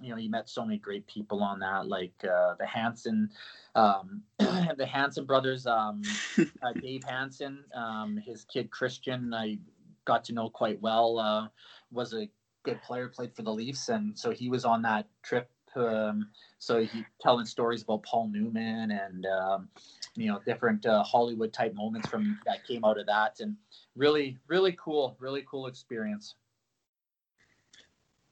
you 0.00 0.10
know 0.10 0.16
you 0.16 0.30
met 0.30 0.48
so 0.48 0.64
many 0.64 0.78
great 0.78 1.06
people 1.06 1.42
on 1.42 1.60
that, 1.60 1.88
like 1.88 2.14
uh, 2.24 2.54
the 2.58 2.66
Hanson 2.66 3.30
um 3.74 4.22
the 4.38 4.86
Hanson 4.86 5.24
brothers, 5.24 5.66
um 5.66 6.02
uh, 6.38 6.72
Dave 6.80 7.04
Hanson, 7.04 7.64
um 7.74 8.16
his 8.16 8.44
kid 8.44 8.70
Christian, 8.70 9.32
I 9.34 9.58
got 10.04 10.24
to 10.24 10.32
know 10.32 10.48
quite 10.48 10.80
well. 10.80 11.18
Uh, 11.18 11.48
was 11.90 12.14
a 12.14 12.28
good 12.64 12.80
player, 12.82 13.08
played 13.08 13.34
for 13.34 13.42
the 13.42 13.52
Leafs, 13.52 13.88
and 13.88 14.18
so 14.18 14.30
he 14.30 14.48
was 14.48 14.64
on 14.64 14.82
that 14.82 15.06
trip 15.22 15.50
um, 15.78 16.28
so 16.58 16.82
he 16.82 17.04
telling 17.20 17.46
stories 17.46 17.82
about 17.82 18.02
Paul 18.02 18.28
Newman 18.28 18.90
and 18.90 19.26
um, 19.26 19.68
you 20.16 20.28
know 20.28 20.40
different 20.44 20.84
uh, 20.86 21.02
Hollywood 21.02 21.52
type 21.52 21.74
moments 21.74 22.08
from 22.08 22.38
that 22.46 22.66
came 22.66 22.84
out 22.84 22.98
of 22.98 23.06
that, 23.06 23.40
and 23.40 23.56
really, 23.96 24.38
really 24.46 24.72
cool, 24.72 25.16
really 25.18 25.44
cool 25.48 25.66
experience. 25.66 26.34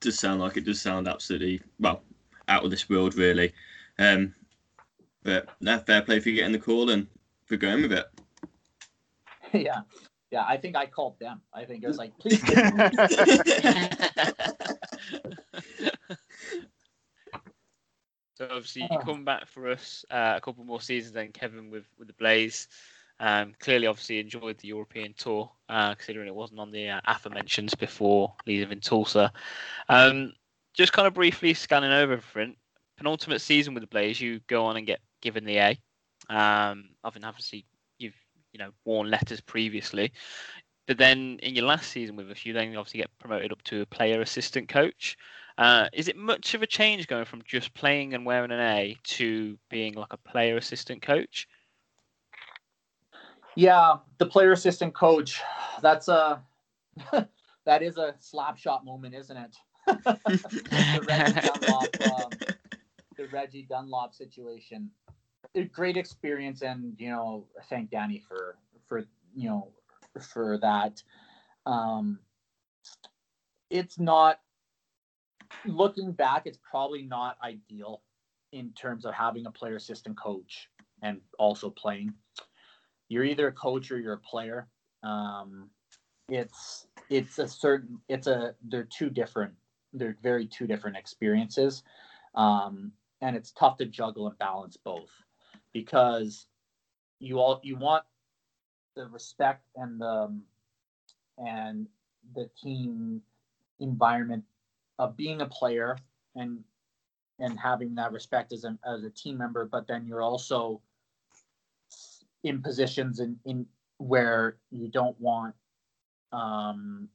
Does 0.01 0.19
sound 0.19 0.41
like 0.41 0.57
it 0.57 0.65
does 0.65 0.81
sound 0.81 1.09
absolutely 1.09 1.63
well 1.79 2.03
out 2.49 2.65
of 2.65 2.71
this 2.71 2.89
world, 2.89 3.15
really. 3.15 3.53
Um, 3.99 4.35
but 5.23 5.49
no, 5.61 5.79
fair 5.79 6.03
play 6.03 6.21
for 6.21 6.31
getting 6.31 6.53
the 6.53 6.59
call 6.59 6.91
and 6.91 7.07
for 7.47 7.57
going 7.57 7.83
with 7.83 7.93
it. 7.93 8.07
yeah, 9.53 9.81
yeah. 10.31 10.45
I 10.47 10.57
think 10.57 10.77
I 10.77 10.87
called 10.87 11.19
them. 11.19 11.41
I 11.53 11.65
think 11.65 11.83
it 11.83 11.89
was 11.89 11.99
like, 11.99 12.17
please. 12.19 12.43
So 18.37 18.45
obviously 18.45 18.83
you 18.91 18.99
come 18.99 19.25
back 19.25 19.47
for 19.47 19.69
us 19.69 20.05
uh, 20.11 20.35
a 20.37 20.41
couple 20.41 20.63
more 20.65 20.81
seasons 20.81 21.15
then, 21.15 21.33
Kevin, 21.33 21.71
with 21.71 21.87
with 21.99 22.09
the 22.09 22.15
Blaze. 22.15 22.69
Um, 23.19 23.55
clearly, 23.59 23.87
obviously 23.87 24.19
enjoyed 24.19 24.59
the 24.59 24.69
European 24.69 25.15
tour, 25.17 25.51
uh, 25.71 25.95
considering 25.95 26.29
it 26.29 26.35
wasn't 26.35 26.61
on 26.61 26.71
the 26.71 26.91
uh, 26.91 27.01
aforementioned 27.07 27.73
before 27.79 28.35
leaving 28.47 28.81
Tulsa. 28.81 29.33
Um, 29.89 30.35
just 30.75 30.93
kind 30.93 31.09
of 31.09 31.15
briefly 31.15 31.55
scanning 31.55 31.93
over 31.93 32.15
everything. 32.15 32.57
Penultimate 32.99 33.41
season 33.41 33.73
with 33.73 33.83
the 33.83 33.89
Blaze, 33.89 34.21
you 34.21 34.41
go 34.49 34.67
on 34.67 34.77
and 34.77 34.87
get 34.87 35.01
given 35.23 35.45
the 35.45 35.57
A. 35.57 35.79
Um, 36.29 36.91
obviously 37.05 37.65
you've 37.99 38.15
you 38.53 38.59
know 38.59 38.71
worn 38.85 39.11
letters 39.11 39.41
previously, 39.41 40.13
but 40.87 40.99
then 40.99 41.39
in 41.43 41.55
your 41.55 41.65
last 41.65 41.91
season 41.91 42.17
with 42.17 42.31
us, 42.31 42.45
you 42.45 42.53
then 42.53 42.77
obviously 42.77 43.01
get 43.01 43.19
promoted 43.19 43.53
up 43.53 43.63
to 43.63 43.83
a 43.83 43.87
player 43.87 44.21
assistant 44.21 44.69
coach. 44.69 45.17
Uh, 45.59 45.89
is 45.93 46.09
it 46.09 46.17
much 46.17 46.55
of 46.55 46.63
a 46.63 46.67
change 46.67 47.07
going 47.07 47.25
from 47.25 47.43
just 47.47 47.73
playing 47.73 48.13
and 48.13 48.27
wearing 48.27 48.51
an 48.51 48.61
A 48.61 48.97
to 49.05 49.59
being 49.71 49.95
like 49.95 50.13
a 50.13 50.19
player 50.19 50.57
assistant 50.57 51.01
coach? 51.01 51.49
Yeah, 53.55 53.97
the 54.19 54.27
player 54.27 54.53
assistant 54.53 54.95
coach. 54.95 55.41
That's 55.81 56.09
a 56.09 56.43
that 57.65 57.83
is 57.83 57.97
a 57.97 58.15
slap 58.21 58.59
shot 58.59 58.85
moment, 58.85 59.15
isn't 59.15 59.37
it? 59.37 59.57
the, 59.87 61.05
Reggie 61.09 61.41
Dunlop, 61.41 62.01
um, 62.03 62.31
the 63.17 63.27
Reggie 63.33 63.67
Dunlop 63.69 64.15
situation. 64.15 64.91
A 65.55 65.63
great 65.63 65.97
experience, 65.97 66.61
and 66.61 66.95
you 66.99 67.09
know, 67.09 67.47
thank 67.71 67.91
Danny 67.91 68.23
for 68.29 68.59
for 68.87 69.05
you 69.35 69.49
know 69.49 69.69
for 70.21 70.59
that. 70.59 71.03
Um, 71.65 72.19
it's 73.71 73.99
not 73.99 74.41
looking 75.65 76.13
back, 76.13 76.43
it's 76.47 76.59
probably 76.69 77.03
not 77.03 77.37
ideal 77.43 78.03
in 78.53 78.73
terms 78.73 79.05
of 79.05 79.15
having 79.15 79.47
a 79.47 79.51
player 79.51 79.77
assistant 79.77 80.17
coach 80.17 80.69
and 81.03 81.21
also 81.39 81.71
playing. 81.71 82.13
You're 83.09 83.25
either 83.25 83.49
a 83.49 83.53
coach 83.53 83.91
or 83.91 83.99
you're 83.99 84.15
a 84.15 84.19
player. 84.19 84.69
Um, 85.03 85.71
it's 86.29 86.87
it's 87.09 87.39
a 87.39 87.47
certain 87.47 88.01
it's 88.09 88.27
a 88.27 88.55
they're 88.69 88.89
two 88.91 89.11
different 89.11 89.53
they're 89.93 90.17
very 90.23 90.47
two 90.47 90.67
different 90.67 90.97
experiences, 90.97 91.85
um, 92.35 92.93
and 93.21 93.37
it's 93.37 93.53
tough 93.53 93.77
to 93.79 93.87
juggle 93.87 94.27
and 94.27 94.39
balance 94.39 94.77
both 94.77 95.11
because 95.73 96.47
you 97.21 97.39
all 97.39 97.61
you 97.63 97.77
want 97.77 98.05
the 98.97 99.07
respect 99.09 99.63
and 99.77 100.01
the 100.01 100.37
and 101.39 101.87
the 102.35 102.51
team 102.61 103.23
environment 103.79 104.43
of 104.99 105.17
being 105.17 105.41
a 105.41 105.47
player 105.47 105.97
and 106.35 106.65
and 107.39 107.59
having 107.59 107.95
that 107.95 108.13
respect 108.13 108.53
as 108.53 108.65
a 108.65 108.79
as 108.85 109.05
a 109.05 109.11
team 109.11 109.39
member, 109.39 109.67
but 109.67 109.87
then 109.87 110.07
you're 110.07 110.23
also 110.23 110.81
in 112.43 112.63
positions 112.63 113.21
in, 113.21 113.39
in 113.45 113.67
where 113.99 114.57
you 114.71 114.89
don't 114.89 115.19
want 115.21 115.55
um, 116.33 117.09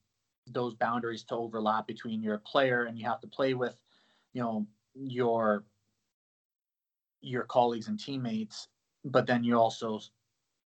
those 0.47 0.73
boundaries 0.73 1.23
to 1.23 1.35
overlap 1.35 1.87
between 1.87 2.21
your 2.21 2.39
player 2.39 2.85
and 2.85 2.97
you 2.97 3.05
have 3.05 3.21
to 3.21 3.27
play 3.27 3.53
with, 3.53 3.75
you 4.33 4.41
know, 4.41 4.67
your 4.93 5.63
your 7.21 7.43
colleagues 7.43 7.87
and 7.87 7.99
teammates, 7.99 8.67
but 9.05 9.27
then 9.27 9.43
you 9.43 9.57
also 9.57 9.99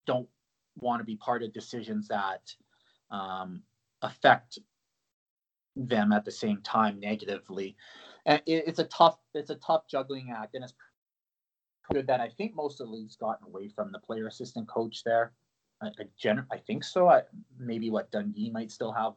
don't 0.06 0.28
want 0.76 1.00
to 1.00 1.04
be 1.04 1.16
part 1.16 1.42
of 1.42 1.52
decisions 1.52 2.08
that 2.08 2.54
um, 3.10 3.62
affect 4.02 4.58
them 5.76 6.12
at 6.12 6.24
the 6.24 6.30
same 6.30 6.60
time 6.62 7.00
negatively. 7.00 7.76
And 8.26 8.40
it, 8.46 8.64
it's 8.66 8.78
a 8.78 8.84
tough 8.84 9.18
it's 9.34 9.50
a 9.50 9.56
tough 9.56 9.86
juggling 9.88 10.34
act, 10.34 10.54
and 10.54 10.64
it's 10.64 10.74
good 11.92 12.06
that 12.06 12.20
I 12.20 12.28
think 12.28 12.54
most 12.54 12.80
of 12.80 12.86
the 12.86 12.92
leagues 12.92 13.16
gotten 13.16 13.46
away 13.46 13.68
from 13.68 13.92
the 13.92 13.98
player 13.98 14.26
assistant 14.26 14.68
coach 14.68 15.02
there. 15.04 15.32
I, 15.82 15.88
I, 15.88 16.04
gen- 16.18 16.46
I 16.50 16.56
think 16.56 16.84
so. 16.84 17.08
I, 17.08 17.22
maybe 17.58 17.90
what 17.90 18.10
Dundee 18.10 18.50
might 18.50 18.70
still 18.70 18.92
have 18.92 19.14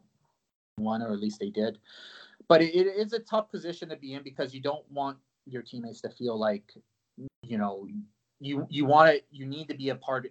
one, 0.78 1.02
or 1.02 1.14
at 1.14 1.20
least 1.20 1.40
they 1.40 1.50
did. 1.50 1.78
But 2.48 2.62
it, 2.62 2.76
it 2.76 2.88
is 2.88 3.14
a 3.14 3.20
tough 3.20 3.50
position 3.50 3.90
to 3.90 3.96
be 3.96 4.14
in 4.14 4.24
because 4.24 4.54
you 4.54 4.62
don't 4.62 4.90
want 4.92 5.18
your 5.46 5.62
teammates 5.62 6.02
to 6.02 6.10
feel 6.10 6.38
like 6.38 6.74
you 7.42 7.58
know 7.58 7.88
you 8.40 8.68
you 8.70 8.86
want 8.86 9.10
to 9.10 9.22
you 9.32 9.46
need 9.46 9.68
to 9.70 9.76
be 9.76 9.90
a 9.90 9.96
part 9.96 10.28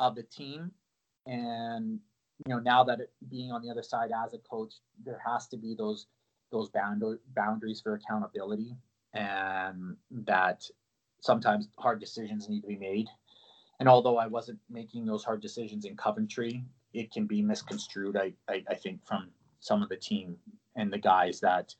of 0.00 0.14
the 0.14 0.22
team 0.24 0.70
and 1.26 2.00
you 2.44 2.54
know 2.54 2.60
now 2.60 2.84
that 2.84 3.00
it, 3.00 3.10
being 3.30 3.52
on 3.52 3.62
the 3.62 3.70
other 3.70 3.82
side 3.82 4.10
as 4.24 4.34
a 4.34 4.38
coach 4.38 4.74
there 5.04 5.20
has 5.24 5.46
to 5.48 5.56
be 5.56 5.74
those 5.74 6.06
those 6.52 6.68
bound, 6.70 7.02
boundaries 7.34 7.80
for 7.80 7.94
accountability 7.94 8.76
and 9.14 9.96
that 10.10 10.64
sometimes 11.20 11.68
hard 11.78 11.98
decisions 11.98 12.48
need 12.48 12.60
to 12.60 12.68
be 12.68 12.76
made. 12.76 13.08
And 13.80 13.88
although 13.88 14.16
i 14.16 14.26
wasn't 14.26 14.58
making 14.70 15.06
those 15.06 15.24
hard 15.24 15.40
decisions 15.40 15.84
in 15.84 15.96
coventry 15.96 16.64
it 16.94 17.12
can 17.12 17.26
be 17.26 17.42
misconstrued 17.42 18.16
i 18.16 18.32
i, 18.48 18.62
I 18.68 18.74
think 18.74 19.04
from 19.06 19.28
some 19.60 19.82
of 19.82 19.88
the 19.88 19.96
team 19.96 20.36
and 20.76 20.92
the 20.92 20.98
guys 20.98 21.40
that 21.40 21.74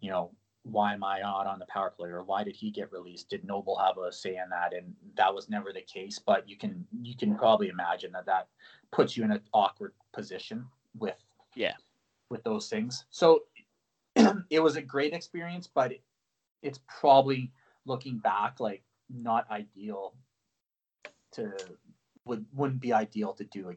you 0.00 0.10
know 0.10 0.30
why 0.64 0.92
am 0.92 1.02
I 1.02 1.20
not 1.20 1.46
on 1.46 1.58
the 1.58 1.66
power 1.66 1.90
play 1.90 2.10
or 2.10 2.22
why 2.22 2.44
did 2.44 2.54
he 2.54 2.70
get 2.70 2.92
released? 2.92 3.30
Did 3.30 3.44
Noble 3.44 3.78
have 3.78 3.96
a 3.98 4.12
say 4.12 4.36
in 4.36 4.50
that? 4.50 4.74
And 4.74 4.94
that 5.16 5.34
was 5.34 5.48
never 5.48 5.72
the 5.72 5.80
case. 5.80 6.18
But 6.18 6.48
you 6.48 6.56
can 6.56 6.86
you 7.00 7.16
can 7.16 7.36
probably 7.36 7.68
imagine 7.68 8.12
that 8.12 8.26
that 8.26 8.48
puts 8.92 9.16
you 9.16 9.24
in 9.24 9.32
an 9.32 9.40
awkward 9.54 9.92
position 10.12 10.66
with 10.98 11.16
yeah 11.54 11.74
with 12.28 12.42
those 12.44 12.68
things. 12.68 13.06
So 13.10 13.44
it 14.50 14.60
was 14.60 14.76
a 14.76 14.82
great 14.82 15.14
experience, 15.14 15.68
but 15.72 15.92
it, 15.92 16.02
it's 16.62 16.80
probably 17.00 17.52
looking 17.86 18.18
back 18.18 18.60
like 18.60 18.82
not 19.08 19.50
ideal 19.50 20.14
to 21.32 21.52
would 22.26 22.44
wouldn't 22.52 22.80
be 22.80 22.92
ideal 22.92 23.32
to 23.32 23.44
do 23.44 23.74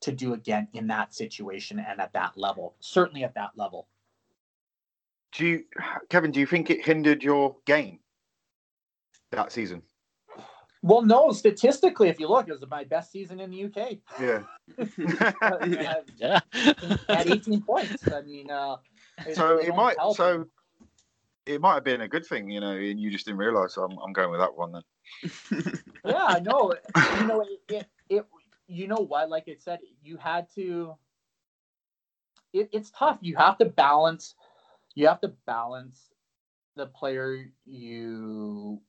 to 0.00 0.12
do 0.12 0.34
again 0.34 0.68
in 0.74 0.88
that 0.88 1.14
situation 1.14 1.78
and 1.78 2.00
at 2.00 2.12
that 2.14 2.36
level. 2.36 2.74
Certainly 2.80 3.22
at 3.22 3.34
that 3.34 3.50
level 3.54 3.86
do 5.36 5.46
you, 5.46 5.64
Kevin? 6.08 6.30
Do 6.30 6.40
you 6.40 6.46
think 6.46 6.70
it 6.70 6.84
hindered 6.84 7.22
your 7.22 7.56
game 7.66 8.00
that 9.32 9.52
season? 9.52 9.82
Well, 10.82 11.02
no. 11.02 11.32
Statistically, 11.32 12.08
if 12.08 12.18
you 12.18 12.28
look, 12.28 12.48
it 12.48 12.52
was 12.52 12.64
my 12.70 12.84
best 12.84 13.12
season 13.12 13.40
in 13.40 13.50
the 13.50 13.64
UK. 13.64 13.98
Yeah. 14.20 14.42
yeah. 16.16 16.40
At 17.08 17.30
18 17.30 17.62
points. 17.62 18.10
I 18.10 18.22
mean, 18.22 18.50
uh, 18.50 18.76
so 19.34 19.58
it, 19.58 19.68
it 19.68 19.74
might. 19.74 19.96
So 20.14 20.46
it 21.44 21.60
might 21.60 21.74
have 21.74 21.84
been 21.84 22.00
a 22.02 22.08
good 22.08 22.26
thing, 22.26 22.50
you 22.50 22.60
know, 22.60 22.70
and 22.70 22.98
you 23.00 23.10
just 23.10 23.26
didn't 23.26 23.38
realize. 23.38 23.74
So 23.74 23.84
I'm, 23.84 23.98
I'm 23.98 24.12
going 24.12 24.30
with 24.30 24.40
that 24.40 24.56
one 24.56 24.72
then. 24.72 25.72
yeah, 26.04 26.38
no, 26.42 26.74
you 27.20 27.26
know, 27.26 27.42
it, 27.42 27.60
it, 27.68 27.86
it, 28.08 28.26
you 28.68 28.88
know 28.88 29.06
what? 29.06 29.28
Like 29.28 29.44
I 29.48 29.56
said, 29.58 29.80
you 30.02 30.16
had 30.16 30.48
to. 30.54 30.94
It, 32.52 32.70
it's 32.72 32.90
tough. 32.90 33.18
You 33.20 33.36
have 33.36 33.58
to 33.58 33.66
balance 33.66 34.34
you 34.96 35.06
have 35.06 35.20
to 35.20 35.32
balance 35.46 36.10
the 36.74 36.86
player 36.86 37.46
you 37.64 38.80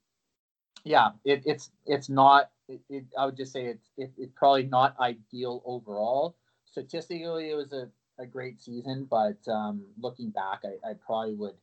yeah, 0.88 1.10
it, 1.26 1.44
it's 1.46 1.72
it's 1.86 2.08
not. 2.08 2.50
It, 2.70 2.80
it, 2.90 3.06
I 3.18 3.26
would 3.26 3.36
just 3.36 3.52
say 3.52 3.66
it's 3.66 3.90
it, 3.98 4.12
it's 4.18 4.32
probably 4.36 4.64
not 4.64 4.98
ideal 5.00 5.62
overall. 5.66 6.38
Statistically, 6.66 7.50
it 7.50 7.56
was 7.56 7.74
a, 7.74 7.90
a 8.20 8.26
great 8.26 8.62
season, 8.62 9.06
but 9.10 9.38
um, 9.52 9.84
looking 10.00 10.30
back, 10.30 10.62
I, 10.64 10.90
I 10.90 10.94
probably 10.94 11.34
would. 11.34 11.56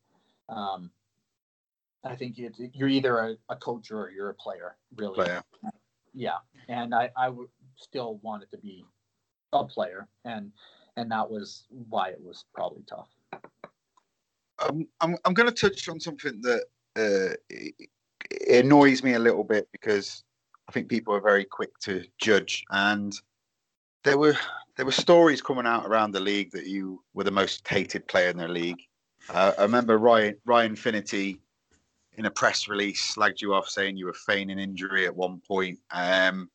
Um, 0.50 0.90
I 2.04 2.16
think 2.16 2.36
you're 2.36 2.88
either 2.88 3.18
a, 3.18 3.36
a 3.48 3.56
coach 3.56 3.90
or 3.90 4.10
you're 4.14 4.28
a 4.28 4.34
player, 4.34 4.76
really. 4.94 5.14
Player. 5.14 5.42
Yeah, 6.12 6.38
and 6.68 6.94
I 6.94 7.10
I 7.16 7.30
would 7.30 7.48
still 7.76 8.20
want 8.22 8.42
it 8.42 8.50
to 8.50 8.58
be 8.58 8.84
a 9.54 9.64
player, 9.64 10.06
and 10.26 10.52
and 10.98 11.10
that 11.10 11.30
was 11.30 11.64
why 11.88 12.10
it 12.10 12.20
was 12.20 12.44
probably 12.54 12.82
tough. 12.86 13.08
Um, 14.68 14.86
I'm 15.00 15.16
I'm 15.24 15.34
going 15.34 15.52
to 15.52 15.54
touch 15.54 15.88
on 15.88 16.00
something 16.00 16.40
that 16.42 16.64
uh, 16.96 17.34
it, 17.50 17.74
it 18.30 18.64
annoys 18.64 19.02
me 19.02 19.14
a 19.14 19.18
little 19.18 19.44
bit 19.44 19.68
because 19.72 20.24
I 20.68 20.72
think 20.72 20.88
people 20.88 21.14
are 21.14 21.20
very 21.20 21.44
quick 21.44 21.78
to 21.80 22.04
judge, 22.18 22.64
and 22.70 23.14
there 24.02 24.18
were 24.18 24.36
there 24.76 24.86
were 24.86 24.92
stories 24.92 25.42
coming 25.42 25.66
out 25.66 25.86
around 25.86 26.12
the 26.12 26.20
league 26.20 26.50
that 26.52 26.66
you 26.66 27.02
were 27.14 27.24
the 27.24 27.30
most 27.30 27.66
hated 27.66 28.06
player 28.08 28.30
in 28.30 28.36
the 28.36 28.48
league. 28.48 28.80
Uh, 29.30 29.52
I 29.58 29.62
remember 29.62 29.98
Ryan 29.98 30.36
Ryan 30.44 30.76
Finnerty 30.76 31.40
in 32.16 32.26
a 32.26 32.30
press 32.30 32.68
release 32.68 33.14
slagged 33.14 33.40
you 33.40 33.54
off 33.54 33.68
saying 33.68 33.96
you 33.96 34.06
were 34.06 34.14
feigning 34.14 34.58
injury 34.58 35.06
at 35.06 35.14
one 35.14 35.40
point. 35.46 35.78
Um, 35.90 36.50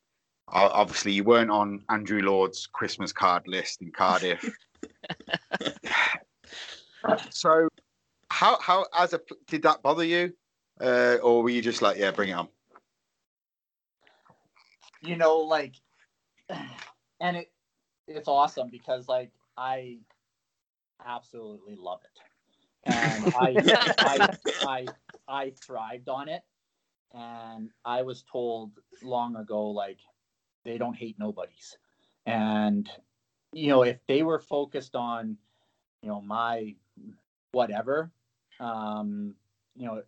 obviously, 0.48 1.12
you 1.12 1.24
weren't 1.24 1.52
on 1.52 1.84
Andrew 1.90 2.22
Lord's 2.22 2.66
Christmas 2.68 3.12
card 3.12 3.48
list 3.48 3.82
in 3.82 3.92
Cardiff. 3.92 4.48
so, 7.30 7.68
how 8.40 8.60
how 8.60 8.86
as 8.98 9.14
a 9.14 9.20
did 9.48 9.64
that 9.64 9.82
bother 9.82 10.06
you, 10.06 10.34
uh, 10.82 11.18
or 11.22 11.44
were 11.44 11.50
you 11.50 11.62
just 11.62 11.82
like, 11.82 11.98
yeah, 11.98 12.12
bring 12.12 12.30
it 12.30 12.34
on? 12.34 12.48
you 15.02 15.16
know 15.16 15.38
like 15.38 15.76
and 17.22 17.38
it 17.38 17.52
it's 18.08 18.28
awesome 18.28 18.70
because 18.70 19.08
like 19.08 19.32
i 19.58 19.98
absolutely 21.06 21.76
love 21.76 22.02
it. 22.04 22.90
And 22.90 23.24
I, 23.40 23.58
I 24.00 24.30
i 24.62 24.88
i 25.28 25.52
thrived 25.52 26.10
on 26.10 26.30
it. 26.30 26.42
And 27.14 27.70
i 27.86 28.02
was 28.02 28.24
told 28.24 28.72
long 29.02 29.36
ago 29.36 29.70
like 29.70 30.00
they 30.66 30.78
don't 30.78 30.96
hate 30.96 31.18
nobodies. 31.20 31.78
And 32.26 32.90
you 33.54 33.68
know 33.68 33.84
if 33.84 34.00
they 34.08 34.24
were 34.24 34.40
focused 34.40 34.96
on 34.96 35.38
you 36.02 36.10
know 36.10 36.22
my 36.22 36.76
whatever 37.52 38.12
um 38.60 39.34
you 39.76 39.86
know 39.86 40.02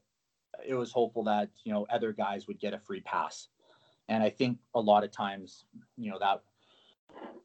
it 0.65 0.75
was 0.75 0.91
hopeful 0.91 1.23
that 1.23 1.49
you 1.63 1.71
know 1.71 1.85
other 1.89 2.11
guys 2.11 2.47
would 2.47 2.59
get 2.59 2.73
a 2.73 2.79
free 2.79 3.01
pass 3.01 3.47
and 4.11 4.21
I 4.21 4.29
think 4.29 4.57
a 4.75 4.79
lot 4.79 5.05
of 5.05 5.11
times, 5.11 5.63
you 5.97 6.11
know, 6.11 6.19
that 6.19 6.41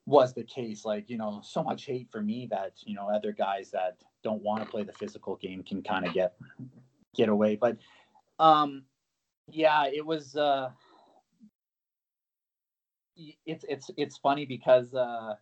was 0.04 0.34
the 0.34 0.42
case. 0.42 0.84
Like, 0.84 1.08
you 1.08 1.16
know, 1.16 1.40
so 1.44 1.62
much 1.62 1.84
hate 1.84 2.08
for 2.10 2.20
me 2.20 2.48
that, 2.50 2.72
you 2.84 2.94
know, 2.96 3.08
other 3.08 3.30
guys 3.30 3.70
that 3.70 3.98
don't 4.24 4.42
want 4.42 4.64
to 4.64 4.68
play 4.68 4.82
the 4.82 4.92
physical 4.92 5.36
game 5.36 5.62
can 5.62 5.80
kind 5.80 6.04
of 6.04 6.12
get 6.12 6.34
get 7.14 7.28
away. 7.28 7.54
But 7.54 7.78
um 8.40 8.82
yeah, 9.48 9.86
it 9.86 10.04
was 10.04 10.34
uh 10.36 10.70
it's 13.46 13.64
it's 13.68 13.90
it's 13.96 14.16
funny 14.16 14.44
because 14.44 14.92
uh 14.92 15.34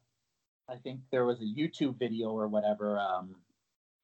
I 0.68 0.76
think 0.82 1.00
there 1.10 1.24
was 1.24 1.40
a 1.40 1.44
YouTube 1.44 1.98
video 1.98 2.28
or 2.28 2.48
whatever 2.48 2.98
um 2.98 3.36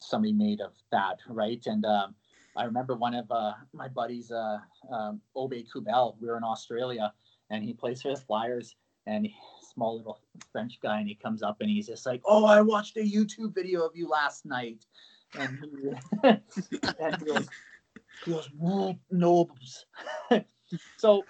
somebody 0.01 0.33
made 0.33 0.61
of 0.61 0.73
that, 0.91 1.19
right? 1.29 1.63
And 1.67 1.85
um 1.85 2.15
I 2.57 2.65
remember 2.65 2.95
one 2.95 3.15
of 3.15 3.31
uh, 3.31 3.53
my 3.73 3.89
buddies, 3.89 4.31
uh, 4.31 4.59
um, 4.91 5.21
Obe 5.37 5.55
Kubel. 5.73 6.17
We 6.21 6.29
were 6.29 6.37
in 6.37 6.45
Australia, 6.45 7.13
and 7.49 7.63
he 7.63 7.73
plays 7.73 8.03
for 8.03 8.11
the 8.11 8.21
Flyers. 8.21 8.77
And 9.07 9.27
he, 9.27 9.35
small 9.73 9.97
little 9.97 10.21
French 10.53 10.79
guy, 10.83 10.99
and 10.99 11.09
he 11.09 11.15
comes 11.15 11.43
up 11.43 11.59
and 11.61 11.71
he's 11.71 11.87
just 11.87 12.05
like, 12.05 12.21
"Oh, 12.25 12.45
I 12.45 12.61
watched 12.61 12.97
a 12.97 13.01
YouTube 13.01 13.55
video 13.55 13.83
of 13.83 13.97
you 13.97 14.09
last 14.09 14.45
night," 14.45 14.85
and 15.39 15.59
he, 15.59 16.29
and 17.01 17.17
he 17.19 17.25
goes, 17.25 17.49
he 18.25 18.31
goes, 18.31 18.51
"World 18.59 18.99
Nobles." 19.11 19.87
so, 20.99 21.23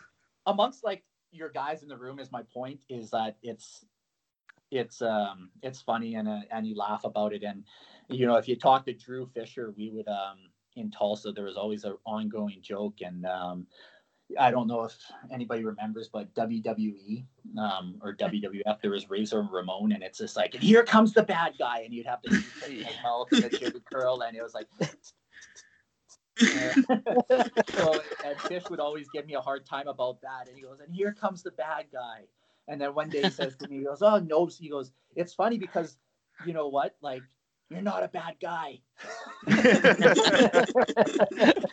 amongst 0.46 0.82
like 0.82 1.04
your 1.30 1.50
guys 1.50 1.82
in 1.82 1.88
the 1.88 1.96
room, 1.96 2.18
is 2.18 2.32
my 2.32 2.42
point 2.52 2.80
is 2.88 3.10
that 3.10 3.36
it's 3.42 3.84
it's 4.70 5.02
um 5.02 5.50
it's 5.62 5.80
funny 5.80 6.14
and 6.14 6.28
uh, 6.28 6.40
and 6.50 6.66
you 6.66 6.76
laugh 6.76 7.04
about 7.04 7.32
it 7.32 7.42
and 7.42 7.64
you 8.10 8.26
know 8.26 8.36
if 8.36 8.48
you 8.48 8.56
talk 8.56 8.84
to 8.86 8.92
Drew 8.92 9.26
Fisher, 9.34 9.72
we 9.76 9.90
would 9.90 10.08
um 10.08 10.38
in 10.76 10.90
Tulsa, 10.90 11.32
there 11.32 11.44
was 11.44 11.56
always 11.56 11.84
an 11.84 11.96
ongoing 12.04 12.58
joke. 12.62 13.00
And 13.02 13.24
um, 13.26 13.66
I 14.38 14.50
don't 14.50 14.66
know 14.66 14.84
if 14.84 14.96
anybody 15.30 15.64
remembers, 15.64 16.08
but 16.12 16.32
WWE 16.34 17.24
um, 17.58 17.98
or 18.02 18.14
WWF, 18.14 18.80
there 18.80 18.90
was 18.90 19.10
Razor 19.10 19.42
Ramon, 19.50 19.92
and 19.92 20.02
it's 20.02 20.18
just 20.18 20.36
like, 20.36 20.54
and 20.54 20.62
here 20.62 20.84
comes 20.84 21.12
the 21.12 21.22
bad 21.22 21.54
guy, 21.58 21.80
and 21.80 21.92
you'd 21.92 22.06
have 22.06 22.22
to 22.22 22.30
mouth 23.02 23.32
and 23.32 23.42
the 23.50 23.82
curl, 23.92 24.22
and 24.22 24.36
it 24.36 24.42
was 24.42 24.54
like. 24.54 24.66
so 26.40 28.00
and 28.24 28.40
Fish 28.40 28.62
would 28.70 28.80
always 28.80 29.10
give 29.10 29.26
me 29.26 29.34
a 29.34 29.40
hard 29.40 29.66
time 29.66 29.88
about 29.88 30.22
that, 30.22 30.48
and 30.48 30.56
he 30.56 30.62
goes, 30.62 30.80
"And 30.80 30.94
here 30.94 31.12
comes 31.12 31.42
the 31.42 31.50
bad 31.50 31.86
guy." 31.92 32.22
And 32.66 32.80
then 32.80 32.94
one 32.94 33.10
day 33.10 33.22
he 33.22 33.30
says 33.30 33.56
to 33.56 33.68
me, 33.68 33.78
he 33.78 33.84
goes, 33.84 34.00
"Oh 34.00 34.20
no," 34.20 34.46
he 34.46 34.70
goes, 34.70 34.92
"It's 35.16 35.34
funny 35.34 35.58
because, 35.58 35.98
you 36.46 36.54
know 36.54 36.68
what, 36.68 36.96
like." 37.02 37.22
You're 37.70 37.82
not 37.82 38.02
a 38.02 38.08
bad 38.08 38.34
guy. 38.42 38.80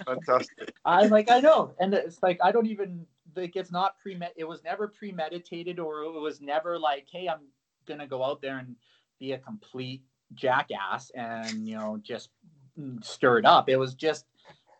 Fantastic. 0.05 0.73
I'm 0.85 1.09
like, 1.09 1.31
I 1.31 1.39
know, 1.39 1.73
and 1.79 1.93
it's 1.93 2.21
like 2.21 2.39
I 2.43 2.51
don't 2.51 2.67
even 2.67 3.05
like 3.35 3.55
it's 3.55 3.71
not 3.71 3.97
pre 3.99 4.19
it 4.35 4.43
was 4.43 4.63
never 4.63 4.87
premeditated 4.87 5.79
or 5.79 6.03
it 6.03 6.19
was 6.19 6.39
never 6.39 6.77
like, 6.77 7.07
hey, 7.11 7.27
I'm 7.27 7.47
gonna 7.87 8.07
go 8.07 8.23
out 8.23 8.41
there 8.41 8.59
and 8.59 8.75
be 9.19 9.31
a 9.31 9.39
complete 9.39 10.03
jackass 10.35 11.09
and 11.15 11.67
you 11.67 11.75
know 11.75 11.99
just 12.01 12.29
stir 13.01 13.39
it 13.39 13.45
up. 13.45 13.67
It 13.67 13.77
was 13.77 13.95
just 13.95 14.25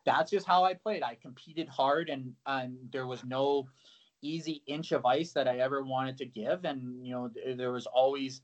that's 0.06 0.30
just 0.30 0.46
how 0.46 0.64
I 0.64 0.76
played. 0.76 1.02
I 1.02 1.16
competed 1.16 1.68
hard 1.68 2.10
and 2.10 2.34
and 2.46 2.78
there 2.92 3.08
was 3.08 3.24
no 3.26 3.68
easy 4.22 4.64
inch 4.68 4.92
of 4.92 5.06
ice 5.06 5.32
that 5.34 5.48
I 5.48 5.58
ever 5.60 5.84
wanted 5.84 6.18
to 6.18 6.26
give, 6.26 6.66
and 6.66 7.06
you 7.06 7.14
know 7.14 7.32
there 7.56 7.72
was 7.72 7.88
always 7.88 8.42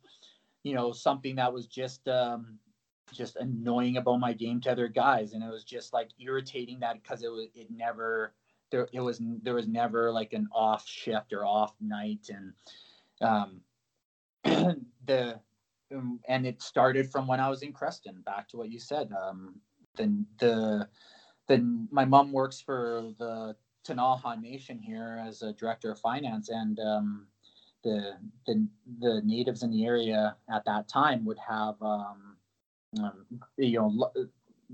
you 0.64 0.74
know 0.74 0.92
something 0.92 1.36
that 1.36 1.54
was 1.54 1.68
just 1.68 2.08
um 2.08 2.60
just 3.14 3.36
annoying 3.38 3.98
about 3.98 4.20
my 4.20 4.34
game 4.34 4.60
to 4.62 4.72
other 4.72 4.88
guys. 4.88 5.34
And 5.34 5.44
it 5.44 5.50
was 5.50 5.64
just 5.64 5.94
like 5.94 6.10
irritating 6.20 6.80
that 6.80 7.02
because 7.02 7.24
it 7.24 7.32
was 7.32 7.48
it 7.54 7.68
never 7.70 8.34
there 8.72 8.88
it 8.92 9.02
was 9.02 9.22
there 9.44 9.56
was 9.56 9.68
never 9.68 10.12
like 10.12 10.34
an 10.34 10.48
off 10.54 10.88
shift 10.88 11.34
or 11.34 11.46
off 11.46 11.76
night. 11.80 12.30
And 12.30 12.54
um 13.22 13.62
the 15.06 15.40
um, 15.94 16.20
and 16.28 16.46
it 16.46 16.62
started 16.62 17.12
from 17.12 17.28
when 17.28 17.40
I 17.40 17.50
was 17.50 17.62
in 17.62 17.74
Creston 17.74 18.22
back 18.26 18.48
to 18.50 18.58
what 18.58 18.72
you 18.72 18.80
said 18.80 19.12
um 19.12 19.56
the 19.96 20.26
the 20.40 20.88
then 21.48 21.88
my 21.92 22.06
mom 22.06 22.32
works 22.32 22.62
for 22.62 23.14
the 23.20 23.56
Ktunaxa 23.86 24.42
Nation 24.42 24.80
here 24.80 25.22
as 25.28 25.42
a 25.42 25.54
director 25.54 25.92
of 25.92 26.00
finance. 26.00 26.50
And 26.50 26.80
um 26.80 27.28
the 27.84 28.14
the 28.48 28.68
the 29.00 29.22
natives 29.24 29.64
in 29.64 29.72
the 29.72 29.86
area 29.86 30.36
at 30.54 30.66
that 30.66 30.88
time 30.88 31.26
would 31.26 31.40
have 31.40 31.76
um, 31.82 32.38
um, 33.02 33.26
you 33.58 33.80
know 33.80 34.12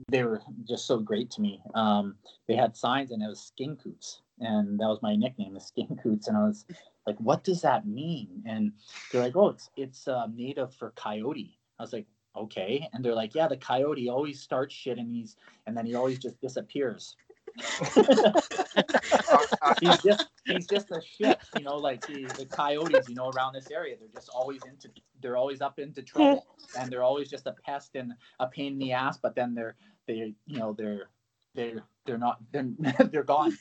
they 0.08 0.24
were 0.24 0.42
just 0.68 0.86
so 0.86 1.00
great 1.00 1.30
to 1.32 1.42
me. 1.42 1.62
Um, 1.76 2.16
they 2.48 2.56
had 2.56 2.76
signs 2.76 3.12
and 3.12 3.22
it 3.22 3.28
was 3.28 3.42
skin 3.42 3.76
coots, 3.76 4.22
and 4.40 4.80
that 4.80 4.88
was 4.88 5.02
my 5.02 5.16
nickname, 5.16 5.54
the 5.54 5.60
skin 5.60 5.98
coots. 6.04 6.28
And 6.28 6.38
I 6.38 6.44
was 6.44 6.66
like, 7.06 7.18
"What 7.20 7.44
does 7.44 7.62
that 7.62 7.88
mean?" 7.88 8.44
And 8.46 8.72
they're 9.12 9.22
like, 9.22 9.36
"Oh, 9.36 9.50
it's 9.50 9.70
it's 9.76 10.08
uh, 10.08 10.28
native 10.34 10.74
for 10.74 10.92
coyote." 10.92 11.58
I 11.80 11.84
was 11.84 11.94
like, 11.94 12.08
"Okay," 12.36 12.88
and 12.94 13.04
they're 13.04 13.16
like, 13.16 13.36
"Yeah, 13.36 13.48
the 13.48 13.58
coyote 13.58 14.10
always 14.10 14.42
starts 14.42 14.74
shit 14.74 14.98
and 14.98 15.14
he's 15.14 15.36
and 15.68 15.76
then 15.76 15.86
he 15.86 15.96
always 15.96 16.20
just 16.20 16.40
disappears." 16.42 17.16
he's 19.82 19.98
just 20.04 20.28
he's 20.50 20.68
just 20.68 20.92
a 20.92 21.02
shit, 21.02 21.40
you 21.58 21.64
know, 21.64 21.76
like 21.76 22.06
the, 22.08 22.26
the 22.38 22.46
coyotes, 22.46 23.08
you 23.08 23.16
know, 23.16 23.30
around 23.30 23.54
this 23.54 23.70
area. 23.72 23.96
They're 24.00 24.10
just 24.14 24.30
always 24.30 24.62
into 24.66 24.90
they're 25.22 25.38
always 25.38 25.62
up 25.62 25.80
into 25.80 26.02
trouble 26.02 26.46
and 26.80 26.92
they're 26.92 27.04
always 27.04 27.30
just 27.30 27.48
a 27.48 27.56
pest 27.66 27.96
and 27.96 28.14
a 28.40 28.48
pain 28.48 28.74
in 28.74 28.80
the 28.80 28.94
ass, 28.94 29.18
but 29.18 29.36
then 29.36 29.54
they're 29.54 29.76
they 30.08 30.34
you 30.48 30.58
know, 30.58 30.74
they're 30.74 31.10
they're 31.56 31.84
they're 32.06 32.18
not 32.18 32.40
they're 32.52 32.70
they're 33.12 33.24
gone. 33.24 33.58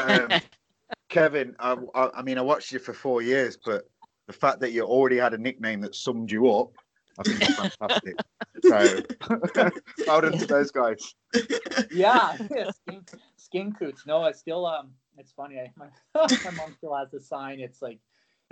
Um, 0.00 0.28
Kevin, 1.08 1.54
I, 1.58 1.76
I, 1.94 2.10
I 2.16 2.22
mean, 2.22 2.38
I 2.38 2.42
watched 2.42 2.72
you 2.72 2.78
for 2.78 2.92
four 2.92 3.22
years, 3.22 3.56
but 3.64 3.88
the 4.26 4.32
fact 4.32 4.60
that 4.60 4.72
you 4.72 4.82
already 4.82 5.16
had 5.16 5.34
a 5.34 5.38
nickname 5.38 5.80
that 5.82 5.94
summed 5.94 6.30
you 6.30 6.50
up, 6.50 6.72
I 7.18 7.22
think 7.22 7.42
is 7.42 7.54
fantastic. 7.54 8.16
so, 8.64 9.70
well 10.06 10.20
done 10.20 10.38
to 10.38 10.46
those 10.46 10.70
guys. 10.70 11.14
yeah, 11.92 12.36
yeah, 12.50 12.70
skin, 12.70 13.04
skin 13.36 13.72
coots. 13.72 14.06
No, 14.06 14.22
I 14.22 14.32
still 14.32 14.66
um, 14.66 14.90
it's 15.18 15.32
funny. 15.32 15.60
I, 15.60 15.70
my, 15.76 15.86
my 16.44 16.50
mom 16.52 16.74
still 16.76 16.94
has 16.94 17.10
the 17.10 17.20
sign. 17.20 17.60
It's 17.60 17.82
like 17.82 17.98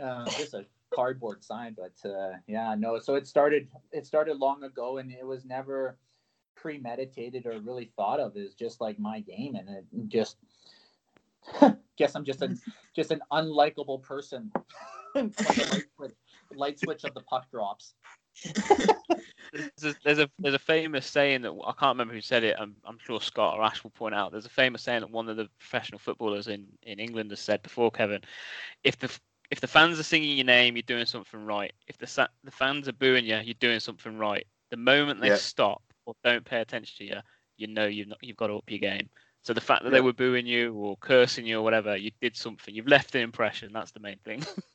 uh, 0.03 0.25
just 0.31 0.55
a 0.55 0.65
cardboard 0.95 1.45
sign, 1.45 1.77
but 1.77 2.09
uh, 2.09 2.33
yeah, 2.47 2.75
no. 2.79 2.99
So 2.99 3.15
it 3.15 3.27
started. 3.27 3.69
It 3.93 4.07
started 4.07 4.39
long 4.39 4.63
ago, 4.65 4.99
and 4.99 5.11
it 5.11 5.27
was 5.27 5.45
never 5.45 5.99
premeditated 6.55 7.47
or 7.47 7.59
really 7.61 7.91
thought 7.97 8.21
of 8.21 8.37
as 8.37 8.55
just 8.55 8.81
like 8.81 8.99
my 8.99 9.21
game, 9.21 9.57
and 9.57 9.69
it 9.69 9.85
just 10.09 10.37
guess 11.97 12.15
I'm 12.15 12.25
just 12.25 12.43
a 12.43 12.57
just 12.95 13.11
an 13.11 13.21
unlikable 13.31 14.03
person. 14.03 14.51
Like 15.15 15.37
light, 15.37 15.85
switch, 15.95 16.13
light 16.55 16.81
switch 16.81 17.05
of 17.05 17.13
the 17.13 17.21
puck 17.21 17.51
drops. 17.51 17.93
There's, 19.53 19.85
a, 19.85 19.95
there's 20.05 20.19
a 20.19 20.31
there's 20.39 20.55
a 20.55 20.59
famous 20.59 21.07
saying 21.07 21.43
that 21.43 21.53
I 21.53 21.73
can't 21.73 21.95
remember 21.95 22.15
who 22.15 22.21
said 22.21 22.45
it. 22.45 22.57
I'm, 22.59 22.75
I'm 22.85 22.99
sure 23.05 23.21
Scott 23.21 23.59
or 23.59 23.63
Ash 23.63 23.83
will 23.83 23.91
point 23.91 24.15
out. 24.15 24.33
There's 24.33 24.47
a 24.47 24.51
famous 24.51 24.83
saying 24.83 25.01
that 25.01 25.11
one 25.11 25.29
of 25.29 25.37
the 25.37 25.49
professional 25.59 25.99
footballers 25.99 26.49
in, 26.49 26.67
in 26.83 26.99
England 26.99 27.31
has 27.31 27.41
said 27.41 27.63
before, 27.63 27.91
Kevin. 27.91 28.23
If 28.85 28.99
the 28.99 29.11
if 29.51 29.61
the 29.61 29.67
fans 29.67 30.01
are 30.01 30.05
singing 30.05 30.37
your 30.39 30.47
name, 30.47 30.77
you're 30.77 30.83
doing 30.83 31.07
something 31.07 31.45
right. 31.45 31.73
If 31.87 31.99
the 31.99 32.29
the 32.45 32.51
fans 32.51 32.89
are 32.89 32.95
booing 32.95 33.27
you, 33.27 33.39
you're 33.45 33.55
doing 33.61 33.81
something 33.81 34.17
right. 34.19 34.47
The 34.71 34.77
moment 34.77 35.21
they 35.21 35.29
Yeah. 35.29 35.37
stop 35.37 35.83
or 36.07 36.15
don't 36.25 36.45
pay 36.45 36.61
attention 36.61 36.95
to 36.99 37.15
you, 37.15 37.21
you 37.59 37.67
know 37.67 37.87
you've 37.87 38.09
not, 38.09 38.19
you've 38.23 38.37
got 38.37 38.49
to 38.49 38.55
up 38.57 38.71
your 38.71 38.79
game. 38.79 39.09
So 39.43 39.53
the 39.53 39.61
fact 39.61 39.85
that 39.85 39.91
they 39.91 40.01
were 40.01 40.13
booing 40.13 40.47
you 40.47 40.73
or 40.75 40.97
cursing 40.99 41.47
you 41.47 41.59
or 41.59 41.63
whatever, 41.63 41.97
you 41.97 42.13
did 42.21 42.37
something. 42.37 42.75
You've 42.75 42.87
left 42.87 43.15
an 43.15 43.23
impression. 43.23 43.73
That's 43.73 43.91
the 43.93 44.01
main 44.01 44.19
thing. 44.25 44.43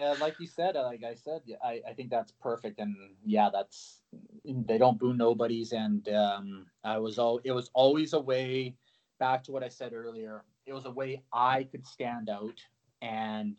Uh, 0.00 0.16
like 0.20 0.40
you 0.40 0.46
said, 0.46 0.74
like 0.74 1.04
I 1.04 1.14
said, 1.14 1.42
I, 1.62 1.80
I 1.88 1.92
think 1.92 2.10
that's 2.10 2.32
perfect, 2.42 2.80
and 2.80 2.96
yeah, 3.24 3.48
that's 3.52 4.00
they 4.44 4.78
don't 4.78 4.98
boo 4.98 5.14
nobodies, 5.14 5.72
and 5.72 6.08
um, 6.08 6.66
I 6.82 6.98
was 6.98 7.18
all 7.18 7.40
it 7.44 7.52
was 7.52 7.70
always 7.74 8.12
a 8.12 8.20
way. 8.20 8.74
Back 9.20 9.44
to 9.44 9.52
what 9.52 9.62
I 9.62 9.68
said 9.68 9.92
earlier, 9.92 10.42
it 10.66 10.72
was 10.72 10.86
a 10.86 10.90
way 10.90 11.22
I 11.32 11.64
could 11.70 11.86
stand 11.86 12.28
out 12.28 12.60
and 13.00 13.54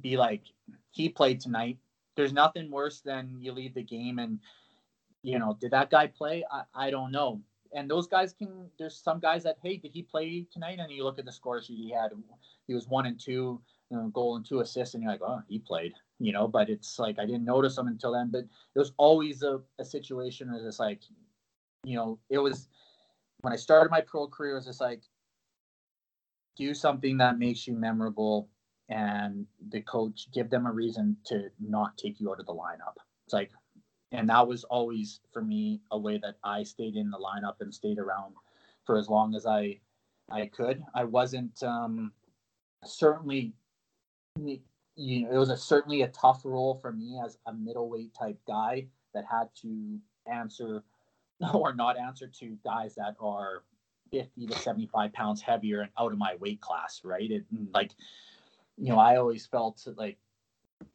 be 0.00 0.16
like, 0.16 0.42
he 0.92 1.08
played 1.08 1.40
tonight. 1.40 1.78
There's 2.14 2.32
nothing 2.32 2.70
worse 2.70 3.00
than 3.00 3.38
you 3.40 3.50
leave 3.50 3.74
the 3.74 3.82
game 3.82 4.20
and 4.20 4.38
you 5.24 5.38
know, 5.38 5.56
did 5.58 5.70
that 5.70 5.90
guy 5.90 6.06
play? 6.06 6.44
I, 6.52 6.62
I 6.74 6.90
don't 6.90 7.10
know. 7.10 7.40
And 7.74 7.90
those 7.90 8.06
guys 8.06 8.32
can. 8.32 8.68
There's 8.78 8.96
some 8.96 9.18
guys 9.18 9.42
that 9.42 9.56
hey, 9.62 9.78
did 9.78 9.90
he 9.92 10.02
play 10.02 10.46
tonight? 10.52 10.78
And 10.78 10.92
you 10.92 11.02
look 11.02 11.18
at 11.18 11.24
the 11.24 11.32
score 11.32 11.60
sheet 11.60 11.78
he 11.78 11.90
had. 11.90 12.12
He 12.68 12.74
was 12.74 12.86
one 12.86 13.06
and 13.06 13.18
two 13.18 13.60
you 13.90 13.96
know, 13.96 14.08
goal 14.08 14.36
and 14.36 14.46
two 14.46 14.60
assists, 14.60 14.94
and 14.94 15.02
you're 15.02 15.12
like, 15.12 15.22
oh, 15.22 15.42
he 15.48 15.58
played, 15.58 15.92
you 16.18 16.32
know. 16.32 16.48
But 16.48 16.70
it's 16.70 16.98
like 16.98 17.18
I 17.18 17.26
didn't 17.26 17.44
notice 17.44 17.76
him 17.76 17.88
until 17.88 18.12
then. 18.12 18.30
But 18.30 18.44
it 18.74 18.78
was 18.78 18.92
always 18.96 19.42
a, 19.42 19.60
a 19.78 19.84
situation 19.84 20.50
where 20.52 20.66
it's 20.66 20.78
like, 20.78 21.00
you 21.84 21.96
know, 21.96 22.18
it 22.30 22.38
was 22.38 22.68
when 23.42 23.52
I 23.52 23.56
started 23.56 23.90
my 23.90 24.00
pro 24.00 24.26
career. 24.28 24.52
It 24.52 24.56
was 24.56 24.66
just 24.66 24.80
like, 24.80 25.02
do 26.56 26.74
something 26.74 27.18
that 27.18 27.38
makes 27.38 27.66
you 27.66 27.74
memorable, 27.74 28.48
and 28.88 29.46
the 29.70 29.82
coach 29.82 30.28
give 30.32 30.50
them 30.50 30.66
a 30.66 30.72
reason 30.72 31.16
to 31.26 31.48
not 31.60 31.98
take 31.98 32.20
you 32.20 32.30
out 32.30 32.40
of 32.40 32.46
the 32.46 32.54
lineup. 32.54 32.96
It's 33.26 33.34
like, 33.34 33.50
and 34.12 34.28
that 34.28 34.46
was 34.46 34.64
always 34.64 35.20
for 35.32 35.42
me 35.42 35.80
a 35.90 35.98
way 35.98 36.18
that 36.18 36.36
I 36.42 36.62
stayed 36.62 36.96
in 36.96 37.10
the 37.10 37.18
lineup 37.18 37.56
and 37.60 37.74
stayed 37.74 37.98
around 37.98 38.34
for 38.84 38.98
as 38.98 39.08
long 39.08 39.34
as 39.34 39.46
I 39.46 39.80
I 40.30 40.46
could. 40.46 40.82
I 40.94 41.04
wasn't 41.04 41.62
um, 41.62 42.12
certainly 42.84 43.54
you 44.36 45.22
know, 45.22 45.32
it 45.32 45.38
was 45.38 45.50
a 45.50 45.56
certainly 45.56 46.02
a 46.02 46.08
tough 46.08 46.42
role 46.44 46.78
for 46.80 46.92
me 46.92 47.20
as 47.24 47.38
a 47.46 47.52
middleweight 47.52 48.14
type 48.14 48.38
guy 48.46 48.86
that 49.12 49.24
had 49.30 49.48
to 49.62 49.98
answer 50.30 50.82
or 51.54 51.74
not 51.74 51.98
answer 51.98 52.26
to 52.26 52.56
guys 52.64 52.94
that 52.94 53.16
are 53.20 53.64
50 54.12 54.46
to 54.46 54.58
75 54.58 55.12
pounds 55.12 55.40
heavier 55.40 55.80
and 55.80 55.90
out 55.98 56.12
of 56.12 56.18
my 56.18 56.36
weight 56.36 56.60
class, 56.60 57.00
right? 57.04 57.30
It 57.30 57.44
mm, 57.52 57.66
like, 57.74 57.92
you 58.76 58.90
know, 58.90 58.98
I 58.98 59.16
always 59.16 59.46
felt 59.46 59.86
like 59.96 60.18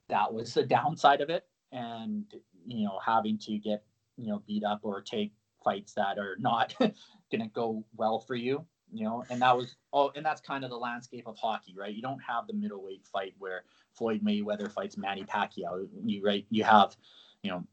that 0.08 0.34
was 0.34 0.54
the 0.54 0.64
downside 0.64 1.22
of 1.22 1.30
it. 1.30 1.46
And, 1.72 2.26
you 2.66 2.86
know, 2.86 3.00
having 3.06 3.38
to 3.40 3.58
get, 3.58 3.84
you 4.18 4.28
know, 4.28 4.42
beat 4.48 4.64
up 4.64 4.80
or 4.84 5.02
take 5.02 5.32
fights 5.64 5.94
that 5.94 6.18
are 6.18 6.36
not 6.40 6.74
going 6.80 6.94
to 7.32 7.48
go 7.54 7.84
well 7.96 8.20
for 8.20 8.36
you 8.36 8.66
you 8.92 9.04
know, 9.06 9.24
and 9.30 9.42
that 9.42 9.56
was 9.56 9.76
oh, 9.94 10.12
and 10.16 10.26
that's 10.26 10.42
kind 10.42 10.64
of 10.64 10.70
the 10.70 10.78
landscape 10.78 11.28
of 11.28 11.38
hockey, 11.38 11.76
right? 11.78 11.94
You 11.94 12.02
don't 12.02 12.20
have 12.20 12.48
the 12.48 12.54
middleweight 12.54 13.06
fight 13.06 13.34
where 13.38 13.64
Floyd 13.94 14.22
Mayweather 14.24 14.72
fights 14.72 14.98
Manny 14.98 15.24
Pacquiao. 15.24 15.88
You 16.04 16.24
right, 16.24 16.46
you 16.50 16.64
have, 16.64 16.96
you 17.44 17.52
know, 17.52 17.64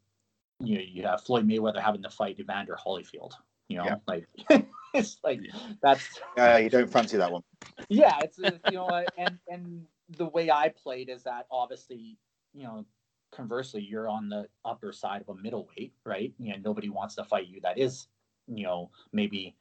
you 0.60 0.78
you 0.78 1.02
have 1.04 1.22
Floyd 1.22 1.48
Mayweather 1.48 1.80
having 1.80 2.02
to 2.02 2.10
fight 2.10 2.38
Evander 2.38 2.76
Holyfield. 2.84 3.32
You 3.68 3.78
know, 3.78 3.84
Yeah. 3.84 3.96
like 4.06 4.26
it's 4.94 5.18
like 5.24 5.40
that's 5.82 6.20
Uh, 6.38 6.58
you 6.62 6.70
don't 6.70 6.90
fancy 6.90 7.16
that 7.16 7.30
one. 7.32 7.42
yeah, 7.88 8.20
it's, 8.20 8.38
it's 8.38 8.60
you 8.70 8.76
know, 8.76 9.04
and 9.18 9.38
and 9.48 9.86
the 10.10 10.26
way 10.26 10.50
I 10.50 10.68
played 10.68 11.08
is 11.08 11.24
that 11.24 11.46
obviously, 11.50 12.18
you 12.54 12.62
know, 12.64 12.84
conversely, 13.32 13.82
you're 13.82 14.08
on 14.08 14.28
the 14.28 14.46
upper 14.64 14.92
side 14.92 15.22
of 15.22 15.28
a 15.36 15.40
middleweight, 15.40 15.92
right? 16.04 16.32
You 16.38 16.52
know, 16.52 16.58
nobody 16.64 16.88
wants 16.88 17.14
to 17.16 17.24
fight 17.24 17.48
you 17.48 17.60
that 17.62 17.78
is, 17.78 18.06
you 18.46 18.64
know, 18.64 18.90
maybe 19.12 19.56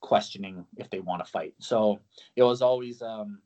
questioning 0.00 0.64
if 0.76 0.90
they 0.90 1.00
want 1.00 1.24
to 1.24 1.30
fight. 1.30 1.54
So 1.58 2.00
it 2.36 2.42
was 2.42 2.62
always 2.62 3.02
um, 3.02 3.40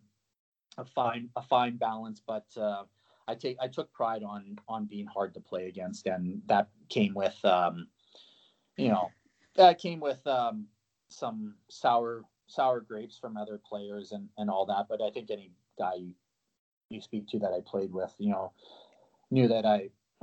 a 0.78 0.84
fine 0.84 1.30
a 1.36 1.42
fine 1.42 1.76
balance, 1.76 2.20
but 2.26 2.46
uh, 2.56 2.84
I 3.28 3.34
take 3.34 3.56
I 3.60 3.68
took 3.68 3.92
pride 3.92 4.22
on 4.22 4.58
on 4.68 4.86
being 4.86 5.06
hard 5.06 5.34
to 5.34 5.40
play 5.40 5.66
against, 5.68 6.06
and 6.06 6.42
that 6.46 6.68
came 6.88 7.14
with 7.14 7.36
um, 7.44 7.88
you 8.76 8.88
know 8.88 9.10
that 9.56 9.78
came 9.78 10.00
with 10.00 10.26
um, 10.26 10.66
some 11.08 11.54
sour 11.68 12.24
sour 12.46 12.80
grapes 12.80 13.18
from 13.18 13.36
other 13.36 13.60
players 13.66 14.12
and 14.12 14.28
and 14.38 14.50
all 14.50 14.66
that. 14.66 14.86
But 14.88 15.02
I 15.02 15.10
think 15.10 15.30
any 15.30 15.52
guy 15.78 15.94
you 15.94 16.14
you 16.92 17.00
speak 17.00 17.26
to 17.28 17.38
that 17.40 17.52
I 17.52 17.60
played 17.64 17.92
with, 17.92 18.14
you 18.18 18.30
know, 18.30 18.52
knew 19.30 19.48
that 19.48 19.64
I 19.64 19.90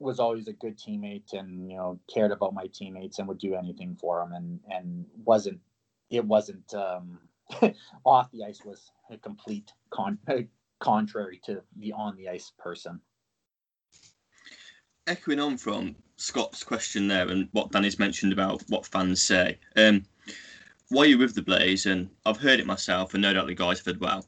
was 0.00 0.18
always 0.18 0.48
a 0.48 0.52
good 0.52 0.78
teammate 0.78 1.32
and 1.32 1.70
you 1.70 1.76
know 1.76 1.98
cared 2.12 2.32
about 2.32 2.54
my 2.54 2.66
teammates 2.72 3.18
and 3.18 3.28
would 3.28 3.38
do 3.38 3.54
anything 3.54 3.96
for 4.00 4.18
them 4.20 4.32
and 4.32 4.60
and 4.70 5.04
wasn't 5.24 5.60
it 6.10 6.24
wasn't 6.24 6.74
um 6.74 7.18
off 8.04 8.30
the 8.32 8.44
ice 8.44 8.60
was 8.64 8.90
a 9.10 9.18
complete 9.18 9.72
con 9.90 10.18
contrary 10.80 11.40
to 11.44 11.62
the 11.76 11.92
on 11.92 12.16
the 12.16 12.28
ice 12.28 12.52
person 12.58 13.00
echoing 15.06 15.40
on 15.40 15.56
from 15.56 15.94
Scott's 16.16 16.62
question 16.62 17.08
there 17.08 17.28
and 17.28 17.48
what 17.52 17.72
Danny's 17.72 17.98
mentioned 17.98 18.32
about 18.32 18.62
what 18.68 18.86
fans 18.86 19.22
say. 19.22 19.58
Um, 19.74 20.04
while 20.90 21.06
you're 21.06 21.18
with 21.18 21.34
the 21.34 21.42
Blaze, 21.42 21.86
and 21.86 22.10
I've 22.26 22.36
heard 22.36 22.60
it 22.60 22.66
myself, 22.66 23.14
and 23.14 23.22
no 23.22 23.32
doubt 23.32 23.46
the 23.46 23.54
guys 23.54 23.78
have 23.78 23.94
as 23.94 24.00
well, 24.00 24.26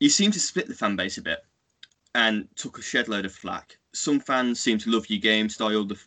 you 0.00 0.08
seem 0.08 0.30
to 0.32 0.40
split 0.40 0.68
the 0.68 0.74
fan 0.74 0.96
base 0.96 1.16
a 1.18 1.22
bit 1.22 1.38
and 2.14 2.48
took 2.56 2.78
a 2.78 2.82
shed 2.82 3.08
load 3.08 3.24
of 3.24 3.32
flack. 3.32 3.78
Some 3.96 4.20
fans 4.20 4.60
seem 4.60 4.78
to 4.78 4.90
love 4.90 5.08
your 5.08 5.20
game 5.20 5.48
style, 5.48 5.84
the, 5.84 5.98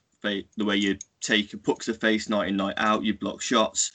the 0.58 0.66
way 0.66 0.78
you 0.78 0.98
take 1.22 1.54
a 1.54 1.58
pucks 1.58 1.86
to 1.88 1.94
face 1.94 2.30
night 2.30 2.50
in, 2.50 2.58
night 2.58 2.76
out, 2.78 3.04
you 3.04 3.14
block 3.14 3.42
shots. 3.42 3.92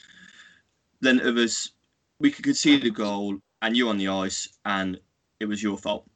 Then 1.01 1.20
others, 1.20 1.72
we 2.18 2.30
could 2.30 2.45
concede 2.45 2.84
a 2.84 2.90
goal 2.90 3.38
and 3.62 3.76
you're 3.76 3.90
on 3.90 3.99
the 3.99 4.09
ice 4.09 4.49
and 4.64 5.01
it 5.40 5.47
was 5.47 5.62
your 5.62 5.76
fault 5.76 6.09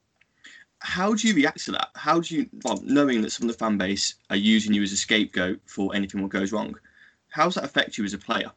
how 0.80 1.12
do 1.12 1.26
you 1.26 1.34
react 1.34 1.64
to 1.64 1.72
that? 1.72 1.88
How 1.96 2.20
do 2.20 2.36
you, 2.36 2.48
well, 2.64 2.78
knowing 2.84 3.20
that 3.22 3.32
some 3.32 3.48
of 3.48 3.52
the 3.52 3.58
fan 3.58 3.76
base 3.78 4.14
are 4.30 4.36
using 4.36 4.72
you 4.72 4.80
as 4.84 4.92
a 4.92 4.96
scapegoat 4.96 5.58
for 5.66 5.92
anything 5.92 6.22
that 6.22 6.28
goes 6.28 6.52
wrong? 6.52 6.72
How 7.30 7.46
does 7.46 7.56
that 7.56 7.64
affect 7.64 7.98
you 7.98 8.04
as 8.04 8.14
a 8.14 8.18
player? 8.18 8.52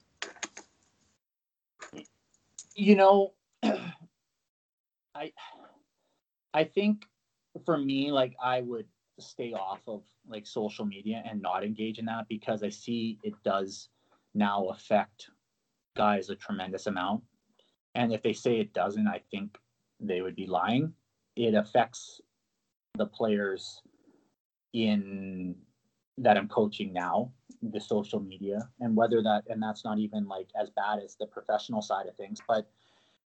you 2.76 2.96
know 2.96 3.34
i 5.16 5.32
i 6.54 6.64
think 6.64 7.06
for 7.66 7.78
me 7.78 8.12
like 8.12 8.36
i 8.42 8.62
would 8.62 8.88
stay 9.20 9.54
off 9.54 9.82
of 9.88 10.04
like 10.28 10.48
social 10.48 10.86
media 10.86 11.24
and 11.30 11.42
not 11.42 11.64
engage 11.64 12.00
in 12.00 12.06
that 12.06 12.28
because 12.28 12.64
i 12.64 12.70
see 12.70 13.20
it 13.24 13.34
does 13.44 13.90
now 14.34 14.68
affect 14.68 15.30
guys 15.96 16.30
a 16.30 16.36
tremendous 16.36 16.88
amount. 16.88 17.22
And 17.96 18.14
if 18.14 18.24
they 18.24 18.34
say 18.34 18.60
it 18.60 18.74
doesn't 18.74 19.08
i 19.08 19.22
think 19.32 19.58
they 20.00 20.22
would 20.22 20.36
be 20.36 20.48
lying. 20.48 20.94
It 21.36 21.54
affects 21.54 22.22
the 22.98 23.06
players 23.06 23.82
in 24.74 25.56
that 26.18 26.38
i'm 26.38 26.48
coaching 26.48 26.94
now 26.94 27.32
the 27.62 27.80
social 27.80 28.20
media 28.20 28.70
and 28.80 28.96
whether 28.96 29.22
that 29.22 29.44
and 29.50 29.62
that's 29.62 29.84
not 29.84 29.98
even 29.98 30.28
like 30.28 30.48
as 30.60 30.70
bad 30.70 31.00
as 31.04 31.16
the 31.16 31.26
professional 31.26 31.82
side 31.82 32.08
of 32.08 32.16
things 32.16 32.40
but 32.48 32.70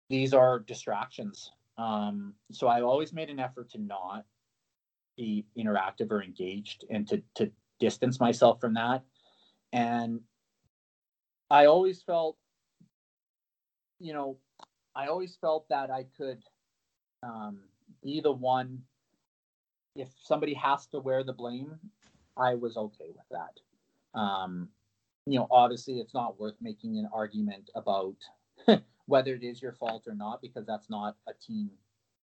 these 0.09 0.33
are 0.33 0.61
distractions. 0.61 1.53
Um 1.79 2.35
so 2.53 2.68
i 2.68 2.81
always 2.81 3.12
made 3.12 3.31
an 3.31 3.41
effort 3.41 3.70
to 3.70 3.79
not 3.79 4.24
be 5.17 5.45
interactive 5.59 6.11
or 6.11 6.23
engaged 6.23 6.85
and 6.91 7.09
to 7.09 7.23
to 7.35 7.51
distance 7.79 8.21
myself 8.21 8.61
from 8.61 8.75
that 8.75 9.03
and 9.73 10.21
i 11.51 11.67
always 11.67 12.03
felt 12.03 12.37
you 13.99 14.12
know 14.12 14.37
i 14.95 15.07
always 15.07 15.37
felt 15.37 15.69
that 15.69 15.91
i 15.91 16.05
could 16.17 16.43
um 17.23 17.61
be 18.03 18.21
the 18.21 18.33
one 18.33 18.83
if 19.95 20.09
somebody 20.23 20.55
has 20.55 20.87
to 20.87 20.99
wear 20.99 21.23
the 21.23 21.33
blame 21.33 21.79
i 22.37 22.55
was 22.55 22.77
okay 22.77 23.11
with 23.14 23.29
that 23.31 23.59
um, 24.17 24.71
you 25.27 25.39
know, 25.39 25.47
obviously 25.51 25.99
it's 25.99 26.14
not 26.14 26.41
worth 26.41 26.55
making 26.61 26.99
an 26.99 27.09
argument 27.12 27.71
about 27.75 28.17
whether 29.07 29.35
it 29.35 29.43
is 29.43 29.61
your 29.61 29.73
fault 29.73 30.05
or 30.07 30.14
not 30.14 30.41
because 30.41 30.67
that's 30.67 30.89
not 30.89 31.17
a 31.29 31.33
team 31.35 31.71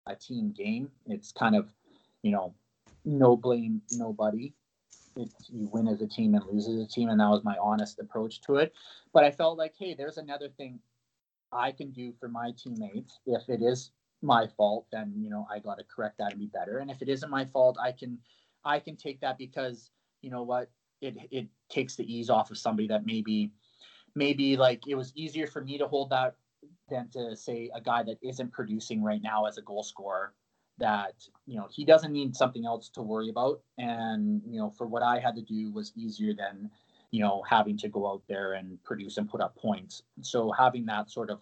a 0.06 0.16
team 0.16 0.52
game. 0.56 0.90
It's 1.06 1.30
kind 1.30 1.54
of, 1.54 1.68
you 2.22 2.32
know, 2.32 2.54
no 3.04 3.36
blame 3.36 3.82
nobody. 3.92 4.52
It's 5.16 5.50
you 5.50 5.68
win 5.72 5.88
as 5.88 6.00
a 6.00 6.06
team 6.06 6.34
and 6.34 6.44
lose 6.46 6.68
as 6.68 6.80
a 6.80 6.86
team, 6.86 7.10
and 7.10 7.20
that 7.20 7.28
was 7.28 7.44
my 7.44 7.56
honest 7.60 7.98
approach 7.98 8.40
to 8.42 8.56
it. 8.56 8.72
But 9.12 9.24
I 9.24 9.30
felt 9.30 9.58
like, 9.58 9.74
hey, 9.78 9.94
there's 9.94 10.18
another 10.18 10.48
thing. 10.48 10.78
I 11.52 11.70
can 11.72 11.90
do 11.90 12.14
for 12.18 12.28
my 12.28 12.52
teammates. 12.56 13.18
If 13.26 13.48
it 13.48 13.60
is 13.60 13.90
my 14.22 14.46
fault, 14.56 14.86
then 14.90 15.12
you 15.16 15.28
know 15.28 15.46
I 15.50 15.58
got 15.58 15.78
to 15.78 15.84
correct 15.84 16.18
that 16.18 16.32
and 16.32 16.40
be 16.40 16.46
better. 16.46 16.78
And 16.78 16.90
if 16.90 17.02
it 17.02 17.08
isn't 17.08 17.30
my 17.30 17.44
fault, 17.44 17.76
I 17.80 17.92
can 17.92 18.18
I 18.64 18.78
can 18.78 18.96
take 18.96 19.20
that 19.20 19.36
because 19.36 19.90
you 20.22 20.30
know 20.30 20.42
what 20.42 20.70
it 21.00 21.16
it 21.30 21.48
takes 21.68 21.96
the 21.96 22.10
ease 22.10 22.30
off 22.30 22.50
of 22.50 22.56
somebody 22.56 22.88
that 22.88 23.04
maybe 23.04 23.52
maybe 24.14 24.56
like 24.56 24.86
it 24.86 24.94
was 24.94 25.12
easier 25.14 25.46
for 25.46 25.62
me 25.62 25.76
to 25.78 25.88
hold 25.88 26.10
that 26.10 26.36
than 26.88 27.08
to 27.10 27.36
say 27.36 27.70
a 27.74 27.80
guy 27.80 28.02
that 28.02 28.18
isn't 28.22 28.52
producing 28.52 29.02
right 29.02 29.22
now 29.22 29.46
as 29.46 29.58
a 29.58 29.62
goal 29.62 29.82
scorer 29.82 30.32
that 30.78 31.14
you 31.46 31.56
know 31.56 31.68
he 31.70 31.84
doesn't 31.84 32.12
need 32.12 32.34
something 32.34 32.66
else 32.66 32.88
to 32.90 33.02
worry 33.02 33.28
about. 33.28 33.60
And 33.78 34.42
you 34.46 34.58
know 34.58 34.70
for 34.70 34.86
what 34.86 35.02
i 35.02 35.18
had 35.18 35.36
to 35.36 35.42
do 35.42 35.70
was 35.72 35.92
easier 35.96 36.34
than 36.34 36.70
you 37.10 37.20
know 37.20 37.42
having 37.48 37.76
to 37.78 37.88
go 37.88 38.10
out 38.10 38.22
there 38.28 38.54
and 38.54 38.82
produce 38.84 39.16
and 39.18 39.28
put 39.28 39.40
up 39.40 39.56
points. 39.56 40.02
So 40.22 40.50
having 40.50 40.86
that 40.86 41.10
sort 41.10 41.30
of 41.30 41.40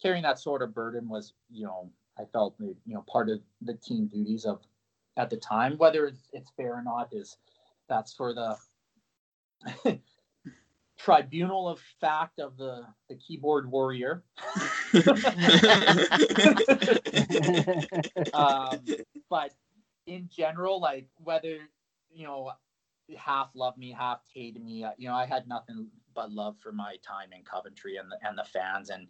carrying 0.00 0.22
that 0.22 0.38
sort 0.38 0.62
of 0.62 0.74
burden 0.74 1.08
was 1.08 1.32
you 1.50 1.64
know 1.64 1.90
i 2.18 2.24
felt 2.32 2.54
you 2.58 2.76
know 2.86 3.04
part 3.10 3.28
of 3.28 3.40
the 3.62 3.74
team 3.74 4.06
duties 4.06 4.44
of 4.44 4.60
at 5.16 5.30
the 5.30 5.36
time 5.36 5.76
whether 5.78 6.06
it's, 6.06 6.28
it's 6.32 6.50
fair 6.56 6.74
or 6.74 6.82
not 6.82 7.08
is 7.12 7.36
that's 7.88 8.12
for 8.12 8.34
the 8.34 8.56
tribunal 10.98 11.68
of 11.68 11.80
fact 12.00 12.40
of 12.40 12.56
the 12.56 12.84
the 13.08 13.16
keyboard 13.16 13.70
warrior 13.70 14.24
um, 18.34 18.80
but 19.30 19.52
in 20.08 20.28
general, 20.34 20.80
like 20.80 21.06
whether 21.22 21.58
you 22.10 22.26
know 22.26 22.50
half 23.16 23.50
love 23.54 23.76
me, 23.78 23.94
half 23.96 24.20
hate 24.34 24.60
me, 24.60 24.84
uh, 24.84 24.90
you 24.96 25.08
know, 25.08 25.14
I 25.14 25.26
had 25.26 25.46
nothing 25.46 25.88
but 26.14 26.32
love 26.32 26.56
for 26.58 26.72
my 26.72 26.96
time 27.06 27.28
in 27.36 27.44
Coventry 27.44 27.96
and 27.96 28.10
the 28.10 28.16
and 28.26 28.36
the 28.36 28.44
fans, 28.44 28.90
and 28.90 29.06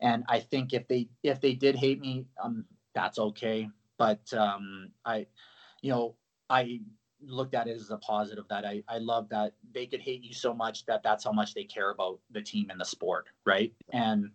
and 0.00 0.24
I 0.28 0.40
think 0.40 0.72
if 0.72 0.88
they 0.88 1.08
if 1.22 1.40
they 1.40 1.54
did 1.54 1.76
hate 1.76 2.00
me, 2.00 2.26
um, 2.42 2.64
that's 2.94 3.18
okay. 3.18 3.68
But 3.98 4.32
um, 4.32 4.90
I, 5.04 5.26
you 5.82 5.90
know, 5.90 6.14
I 6.48 6.80
looked 7.20 7.54
at 7.54 7.66
it 7.66 7.76
as 7.76 7.90
a 7.90 7.96
positive 7.98 8.44
that 8.48 8.64
I, 8.64 8.82
I 8.88 8.98
love 8.98 9.28
that 9.30 9.52
they 9.72 9.86
could 9.86 10.00
hate 10.00 10.22
you 10.22 10.32
so 10.32 10.54
much 10.54 10.86
that 10.86 11.02
that's 11.02 11.24
how 11.24 11.32
much 11.32 11.54
they 11.54 11.64
care 11.64 11.90
about 11.90 12.20
the 12.30 12.40
team 12.40 12.70
and 12.70 12.80
the 12.80 12.84
sport 12.84 13.26
right? 13.44 13.72
And 13.92 14.30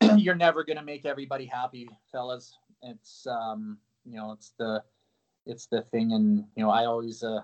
you're 0.16 0.34
never 0.34 0.64
going 0.64 0.76
to 0.76 0.84
make 0.84 1.06
everybody 1.06 1.46
happy 1.46 1.88
fellas. 2.12 2.56
It's 2.82 3.26
um 3.26 3.78
you 4.04 4.16
know 4.16 4.32
it's 4.32 4.52
the 4.58 4.82
it's 5.46 5.66
the 5.66 5.82
thing. 5.82 6.12
And 6.12 6.44
you 6.56 6.64
know 6.64 6.70
i 6.70 6.84
always 6.84 7.22
uh 7.22 7.40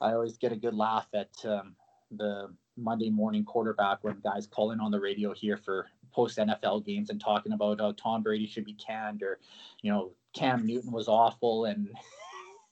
i 0.00 0.12
always 0.12 0.36
get 0.36 0.52
a 0.52 0.56
good 0.56 0.74
laugh 0.74 1.08
at 1.14 1.30
um, 1.44 1.74
the 2.12 2.48
monday 2.76 3.10
morning 3.10 3.44
quarterback 3.44 4.02
when 4.02 4.20
guys 4.20 4.46
call 4.46 4.70
in 4.70 4.80
on 4.80 4.90
the 4.90 5.00
radio 5.00 5.32
here 5.32 5.56
for 5.56 5.86
post 6.12 6.38
nfl 6.38 6.84
games 6.84 7.10
and 7.10 7.20
talking 7.20 7.52
about 7.52 7.80
how 7.80 7.92
tom 7.92 8.22
brady 8.22 8.46
should 8.46 8.64
be 8.64 8.74
canned 8.74 9.22
or 9.22 9.38
you 9.82 9.90
know 9.90 10.12
cam 10.34 10.64
newton 10.66 10.92
was 10.92 11.08
awful 11.08 11.64
and 11.64 11.88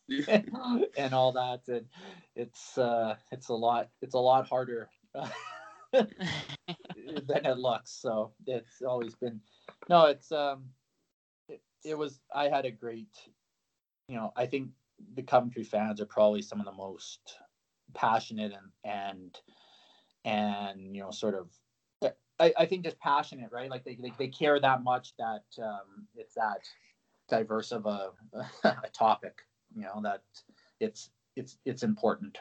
and 0.98 1.14
all 1.14 1.32
that 1.32 1.60
and 1.68 1.86
it's 2.36 2.76
uh 2.76 3.14
it's 3.32 3.48
a 3.48 3.54
lot 3.54 3.88
it's 4.02 4.14
a 4.14 4.18
lot 4.18 4.46
harder 4.46 4.88
than 5.92 6.08
it 7.46 7.58
looks 7.58 7.90
so 7.90 8.32
it's 8.46 8.82
always 8.82 9.14
been 9.14 9.40
no 9.88 10.06
it's 10.06 10.30
um 10.30 10.64
it, 11.48 11.62
it 11.84 11.96
was 11.96 12.20
i 12.34 12.48
had 12.48 12.66
a 12.66 12.70
great 12.70 13.16
you 14.08 14.16
know 14.16 14.32
i 14.36 14.44
think 14.44 14.68
the 15.14 15.22
coventry 15.22 15.64
fans 15.64 16.00
are 16.00 16.06
probably 16.06 16.42
some 16.42 16.60
of 16.60 16.66
the 16.66 16.72
most 16.72 17.20
passionate 17.94 18.52
and 18.52 18.92
and 18.92 19.38
and 20.24 20.94
you 20.94 21.02
know 21.02 21.10
sort 21.10 21.34
of 21.34 21.48
I, 22.40 22.52
I 22.58 22.66
think 22.66 22.84
just 22.84 22.98
passionate 22.98 23.50
right? 23.52 23.70
Like 23.70 23.84
they, 23.84 23.94
they, 23.94 24.12
they 24.18 24.28
care 24.28 24.58
that 24.58 24.82
much 24.82 25.14
that 25.18 25.44
um 25.62 26.08
it's 26.16 26.34
that 26.34 26.62
diverse 27.28 27.72
of 27.72 27.86
a, 27.86 28.10
a 28.64 28.88
topic 28.92 29.42
you 29.74 29.82
know 29.82 30.00
that 30.02 30.22
it's 30.80 31.10
it's 31.36 31.58
it's 31.64 31.82
important 31.82 32.38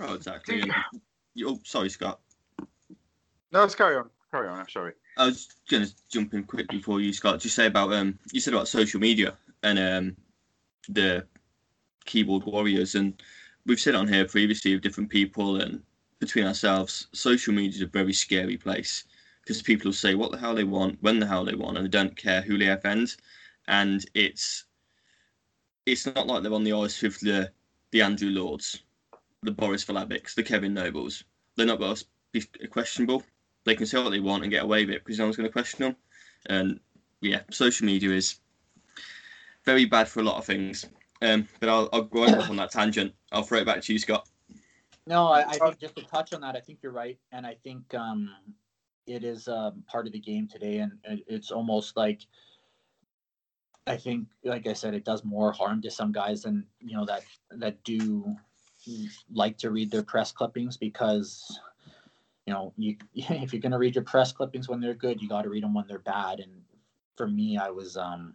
Oh, 0.00 0.14
exactly. 0.14 0.60
And, 0.60 0.72
oh, 1.44 1.58
sorry, 1.64 1.88
Scott. 1.88 2.20
No, 3.52 3.60
let's 3.60 3.74
carry 3.74 3.96
on. 3.96 4.10
Carry 4.30 4.48
on. 4.48 4.58
I'm 4.58 4.68
sorry. 4.68 4.94
I 5.16 5.26
was 5.26 5.48
going 5.70 5.86
to 5.86 5.92
jump 6.10 6.34
in 6.34 6.44
quick 6.44 6.68
before 6.68 7.00
you, 7.00 7.12
Scott. 7.12 7.40
Just 7.40 7.54
say 7.54 7.66
about 7.66 7.92
um, 7.92 8.18
you 8.32 8.40
said 8.40 8.54
about 8.54 8.66
social 8.66 8.98
media 9.00 9.34
and 9.62 9.78
um, 9.78 10.16
the 10.88 11.24
keyboard 12.04 12.44
warriors, 12.44 12.96
and 12.96 13.22
we've 13.64 13.80
said 13.80 13.94
on 13.94 14.08
here 14.08 14.24
previously 14.24 14.74
with 14.74 14.82
different 14.82 15.08
people 15.08 15.60
and 15.60 15.80
between 16.18 16.46
ourselves, 16.46 17.06
social 17.12 17.54
media 17.54 17.76
is 17.76 17.82
a 17.82 17.86
very 17.86 18.12
scary 18.12 18.56
place 18.56 19.04
because 19.42 19.62
people 19.62 19.88
will 19.88 19.92
say 19.92 20.14
what 20.14 20.32
the 20.32 20.38
hell 20.38 20.54
they 20.54 20.64
want, 20.64 20.98
when 21.00 21.20
the 21.20 21.26
hell 21.26 21.44
they 21.44 21.54
want, 21.54 21.76
and 21.76 21.86
they 21.86 21.90
don't 21.90 22.16
care 22.16 22.40
who 22.42 22.58
they 22.58 22.68
offend, 22.68 23.14
and 23.68 24.04
it's 24.14 24.64
it's 25.86 26.06
not 26.06 26.26
like 26.26 26.42
they're 26.42 26.52
on 26.54 26.64
the 26.64 26.72
ice 26.72 27.02
with 27.02 27.20
the 27.20 27.50
the 27.90 28.02
Andrew 28.02 28.30
Lords, 28.30 28.82
the 29.42 29.50
Boris 29.52 29.84
Valabiks, 29.84 30.34
the 30.34 30.42
Kevin 30.42 30.74
Nobles. 30.74 31.24
They're 31.56 31.66
not 31.66 31.78
going 31.78 31.94
to 31.94 32.04
be 32.32 32.42
questionable. 32.68 33.22
They 33.64 33.74
can 33.74 33.86
say 33.86 34.02
what 34.02 34.10
they 34.10 34.20
want 34.20 34.42
and 34.42 34.50
get 34.50 34.64
away 34.64 34.84
with 34.84 34.94
it 34.94 35.04
because 35.04 35.18
no 35.18 35.24
one's 35.24 35.36
going 35.36 35.48
to 35.48 35.52
question 35.52 35.84
them. 35.84 35.96
And 36.46 36.80
yeah, 37.20 37.42
social 37.50 37.86
media 37.86 38.10
is 38.10 38.40
very 39.64 39.84
bad 39.84 40.08
for 40.08 40.20
a 40.20 40.24
lot 40.24 40.36
of 40.36 40.44
things. 40.44 40.84
Um, 41.22 41.46
but 41.60 41.68
I'll, 41.68 41.88
I'll 41.92 42.02
go 42.02 42.24
off 42.24 42.50
on 42.50 42.56
that 42.56 42.72
tangent. 42.72 43.14
I'll 43.32 43.44
throw 43.44 43.60
it 43.60 43.64
back 43.66 43.80
to 43.82 43.92
you, 43.92 43.98
Scott. 43.98 44.28
No, 45.06 45.28
I, 45.28 45.44
I 45.48 45.58
think 45.58 45.78
just 45.78 45.96
to 45.96 46.02
touch 46.02 46.32
on 46.32 46.40
that, 46.40 46.56
I 46.56 46.60
think 46.60 46.80
you're 46.82 46.92
right, 46.92 47.18
and 47.32 47.46
I 47.46 47.54
think 47.62 47.94
um, 47.94 48.30
it 49.06 49.22
is 49.22 49.48
um, 49.48 49.84
part 49.86 50.06
of 50.06 50.12
the 50.12 50.18
game 50.18 50.48
today, 50.48 50.78
and 50.78 50.92
it- 51.04 51.24
it's 51.26 51.50
almost 51.50 51.96
like 51.96 52.26
I 53.86 53.96
think, 53.96 54.28
like 54.44 54.66
I 54.66 54.72
said, 54.72 54.94
it 54.94 55.04
does 55.04 55.24
more 55.24 55.52
harm 55.52 55.82
to 55.82 55.90
some 55.90 56.12
guys 56.12 56.42
than 56.42 56.66
you 56.80 56.96
know 56.96 57.04
that 57.04 57.22
that 57.50 57.82
do 57.84 58.34
like 59.32 59.58
to 59.58 59.70
read 59.70 59.90
their 59.90 60.02
press 60.02 60.32
clippings 60.32 60.76
because 60.76 61.60
you 62.46 62.52
know 62.52 62.72
you 62.76 62.96
if 63.14 63.52
you're 63.52 63.62
gonna 63.62 63.78
read 63.78 63.94
your 63.94 64.04
press 64.04 64.32
clippings 64.32 64.68
when 64.68 64.80
they're 64.80 64.94
good, 64.94 65.20
you 65.20 65.28
got 65.28 65.42
to 65.42 65.50
read 65.50 65.62
them 65.62 65.74
when 65.74 65.86
they're 65.86 65.98
bad, 65.98 66.40
and 66.40 66.52
for 67.16 67.28
me, 67.28 67.58
I 67.58 67.70
was 67.70 67.96
um, 67.96 68.34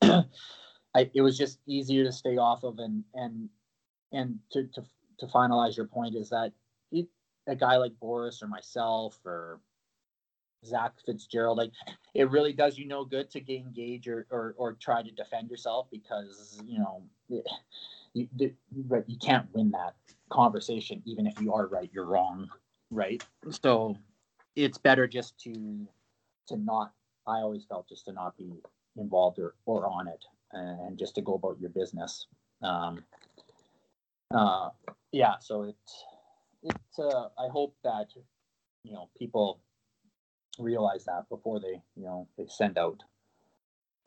I 0.02 1.10
it 1.14 1.22
was 1.22 1.36
just 1.36 1.58
easier 1.66 2.04
to 2.04 2.12
stay 2.12 2.36
off 2.36 2.62
of 2.62 2.78
and 2.78 3.04
and 3.14 3.48
and 4.12 4.38
to 4.52 4.64
to 4.74 4.84
to 5.18 5.26
finalize 5.26 5.76
your 5.76 5.86
point 5.86 6.14
is 6.14 6.30
that 6.30 6.52
it, 6.90 7.06
a 7.46 7.56
guy 7.56 7.76
like 7.76 7.98
Boris 8.00 8.42
or 8.42 8.46
myself 8.46 9.18
or 9.24 9.60
Zack 10.64 10.92
FitzGerald, 11.06 11.56
like 11.56 11.72
it 12.14 12.30
really 12.30 12.52
does 12.52 12.78
you 12.78 12.86
no 12.86 13.04
good 13.04 13.30
to 13.30 13.40
get 13.40 13.60
engaged 13.60 14.08
or, 14.08 14.26
or, 14.30 14.54
or 14.56 14.72
try 14.74 15.02
to 15.02 15.10
defend 15.10 15.50
yourself 15.50 15.88
because 15.90 16.62
you 16.66 16.78
know 16.78 17.02
you, 17.28 17.42
you 18.14 18.52
right 18.88 19.04
you 19.06 19.18
can't 19.18 19.46
win 19.54 19.70
that 19.70 19.94
conversation 20.30 21.02
even 21.04 21.26
if 21.26 21.40
you 21.40 21.52
are 21.52 21.66
right 21.66 21.90
you're 21.92 22.06
wrong 22.06 22.48
right? 22.92 23.24
So 23.50 23.96
it's 24.54 24.78
better 24.78 25.08
just 25.08 25.36
to 25.40 25.88
to 26.48 26.56
not 26.56 26.92
I 27.26 27.38
always 27.38 27.64
felt 27.64 27.88
just 27.88 28.04
to 28.04 28.12
not 28.12 28.36
be 28.36 28.52
involved 28.96 29.38
or, 29.38 29.54
or 29.64 29.86
on 29.86 30.06
it 30.08 30.24
and 30.52 30.98
just 30.98 31.14
to 31.14 31.22
go 31.22 31.34
about 31.34 31.58
your 31.58 31.70
business. 31.70 32.26
Um, 32.62 33.04
uh, 34.32 34.70
yeah 35.10 35.34
so 35.40 35.64
it 35.64 35.76
it 36.62 36.76
uh, 36.98 37.28
i 37.38 37.48
hope 37.48 37.74
that 37.84 38.06
you 38.82 38.92
know 38.94 39.10
people 39.18 39.60
realize 40.58 41.04
that 41.04 41.28
before 41.28 41.60
they 41.60 41.80
you 41.96 42.04
know 42.04 42.28
they 42.36 42.46
send 42.48 42.78
out 42.78 43.02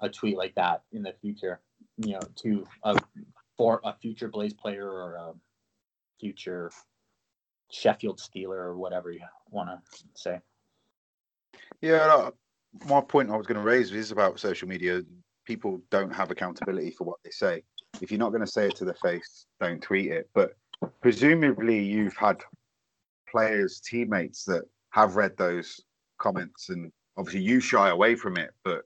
a 0.01 0.09
tweet 0.09 0.37
like 0.37 0.53
that 0.55 0.83
in 0.91 1.01
the 1.01 1.13
future 1.21 1.59
you 1.97 2.13
know 2.13 2.19
to 2.35 2.67
a 2.83 2.97
for 3.57 3.81
a 3.83 3.93
future 3.93 4.27
blaze 4.27 4.53
player 4.53 4.87
or 4.89 5.15
a 5.15 5.33
future 6.19 6.71
sheffield 7.71 8.19
steeler 8.19 8.57
or 8.57 8.77
whatever 8.77 9.11
you 9.11 9.21
want 9.49 9.69
to 9.69 10.03
say 10.13 10.39
Yeah, 11.81 12.29
my 12.87 12.97
uh, 12.97 13.01
point 13.01 13.29
I 13.29 13.37
was 13.37 13.47
going 13.47 13.57
to 13.57 13.63
raise 13.63 13.91
is 13.91 14.11
about 14.11 14.39
social 14.39 14.67
media. 14.67 15.01
People 15.45 15.81
don't 15.89 16.13
have 16.13 16.31
accountability 16.31 16.91
for 16.91 17.05
what 17.05 17.19
they 17.23 17.31
say. 17.31 17.63
If 18.01 18.11
you're 18.11 18.19
not 18.19 18.29
going 18.29 18.45
to 18.45 18.51
say 18.51 18.67
it 18.67 18.75
to 18.77 18.85
their 18.85 18.95
face, 18.95 19.45
don't 19.61 19.81
tweet 19.81 20.11
it. 20.11 20.29
But 20.33 20.55
presumably, 21.01 21.79
you've 21.81 22.17
had 22.17 22.41
players, 23.29 23.79
teammates 23.79 24.43
that 24.45 24.63
have 24.89 25.15
read 25.15 25.37
those 25.37 25.81
comments, 26.17 26.69
and 26.69 26.91
obviously 27.17 27.41
you 27.41 27.59
shy 27.59 27.89
away 27.89 28.15
from 28.15 28.37
it. 28.37 28.51
But 28.63 28.83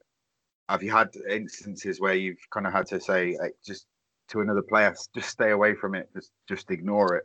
have 0.68 0.82
you 0.82 0.90
had 0.90 1.10
instances 1.28 2.00
where 2.00 2.14
you've 2.14 2.38
kind 2.50 2.66
of 2.66 2.72
had 2.72 2.86
to 2.86 3.00
say, 3.00 3.36
like, 3.40 3.54
just 3.64 3.86
to 4.28 4.40
another 4.40 4.62
player, 4.62 4.94
just 5.14 5.28
stay 5.28 5.50
away 5.50 5.74
from 5.74 5.94
it, 5.94 6.08
just 6.14 6.32
just 6.48 6.70
ignore 6.70 7.16
it? 7.16 7.24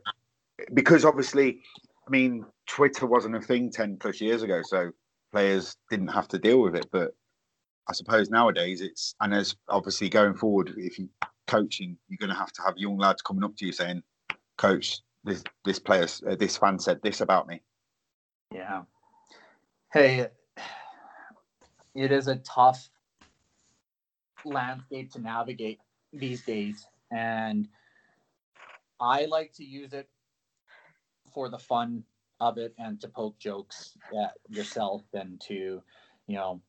Because 0.74 1.04
obviously, 1.04 1.60
I 2.06 2.10
mean, 2.10 2.44
Twitter 2.66 3.06
wasn't 3.06 3.36
a 3.36 3.40
thing 3.40 3.70
ten 3.70 3.96
plus 3.96 4.20
years 4.20 4.42
ago, 4.42 4.62
so 4.64 4.90
players 5.32 5.76
didn't 5.90 6.08
have 6.08 6.28
to 6.28 6.38
deal 6.38 6.62
with 6.62 6.74
it. 6.74 6.86
But 6.90 7.14
I 7.88 7.92
suppose 7.92 8.30
nowadays 8.30 8.80
it's 8.80 9.14
and 9.20 9.32
as 9.34 9.56
obviously 9.68 10.08
going 10.08 10.34
forward, 10.34 10.74
if 10.76 10.98
you 10.98 11.08
coaching, 11.46 11.96
you're 12.08 12.18
going 12.18 12.30
to 12.30 12.36
have 12.36 12.52
to 12.52 12.62
have 12.62 12.76
young 12.76 12.98
lads 12.98 13.22
coming 13.22 13.44
up 13.44 13.56
to 13.56 13.66
you 13.66 13.72
saying, 13.72 14.02
"Coach, 14.58 15.00
this 15.24 15.44
this 15.64 15.78
player, 15.78 16.06
uh, 16.28 16.34
this 16.34 16.56
fan 16.56 16.78
said 16.78 17.00
this 17.02 17.20
about 17.20 17.46
me." 17.46 17.60
yeah 18.52 18.82
Hey, 19.96 20.28
it 21.94 22.12
is 22.12 22.28
a 22.28 22.36
tough 22.36 22.90
landscape 24.44 25.10
to 25.12 25.22
navigate 25.22 25.80
these 26.12 26.44
days, 26.44 26.86
and 27.10 27.66
I 29.00 29.24
like 29.24 29.54
to 29.54 29.64
use 29.64 29.94
it 29.94 30.10
for 31.32 31.48
the 31.48 31.58
fun 31.58 32.04
of 32.40 32.58
it 32.58 32.74
and 32.78 33.00
to 33.00 33.08
poke 33.08 33.38
jokes 33.38 33.96
at 34.22 34.34
yourself 34.50 35.02
and 35.14 35.40
to, 35.48 35.82
you 36.26 36.36
know, 36.36 36.60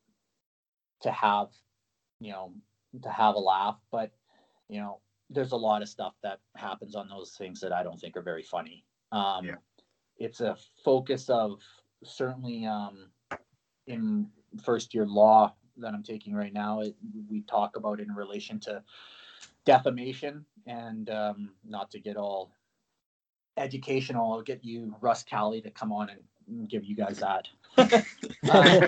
to 1.02 1.10
have, 1.10 1.48
you 2.20 2.32
know, 2.32 2.54
to 3.02 3.10
have 3.10 3.34
a 3.34 3.40
laugh. 3.40 3.76
But, 3.92 4.10
you 4.70 4.80
know, 4.80 5.00
there's 5.28 5.52
a 5.52 5.56
lot 5.56 5.82
of 5.82 5.90
stuff 5.90 6.14
that 6.22 6.40
happens 6.56 6.96
on 6.96 7.10
those 7.10 7.32
things 7.32 7.60
that 7.60 7.74
I 7.74 7.82
don't 7.82 8.00
think 8.00 8.16
are 8.16 8.22
very 8.22 8.42
funny. 8.42 8.86
Um, 9.12 9.44
Yeah. 9.44 9.56
It's 10.16 10.40
a 10.40 10.56
focus 10.82 11.28
of 11.28 11.60
certainly 12.04 12.66
um, 12.66 13.10
in 13.88 14.28
first 14.62 14.94
year 14.94 15.06
law 15.06 15.54
that 15.78 15.94
I'm 15.94 16.02
taking 16.02 16.34
right 16.34 16.52
now. 16.52 16.80
It, 16.80 16.94
we 17.28 17.42
talk 17.42 17.76
about 17.76 18.00
in 18.00 18.12
relation 18.12 18.60
to 18.60 18.82
defamation 19.64 20.44
and 20.66 21.10
um, 21.10 21.50
not 21.64 21.90
to 21.92 22.00
get 22.00 22.16
all 22.16 22.52
educational. 23.56 24.32
I'll 24.32 24.42
get 24.42 24.64
you 24.64 24.94
Russ 25.00 25.24
Cowley 25.28 25.60
to 25.62 25.70
come 25.70 25.92
on 25.92 26.10
and 26.48 26.68
give 26.68 26.84
you 26.84 26.94
guys 26.94 27.20
that. 27.20 27.48
Um, 28.50 28.80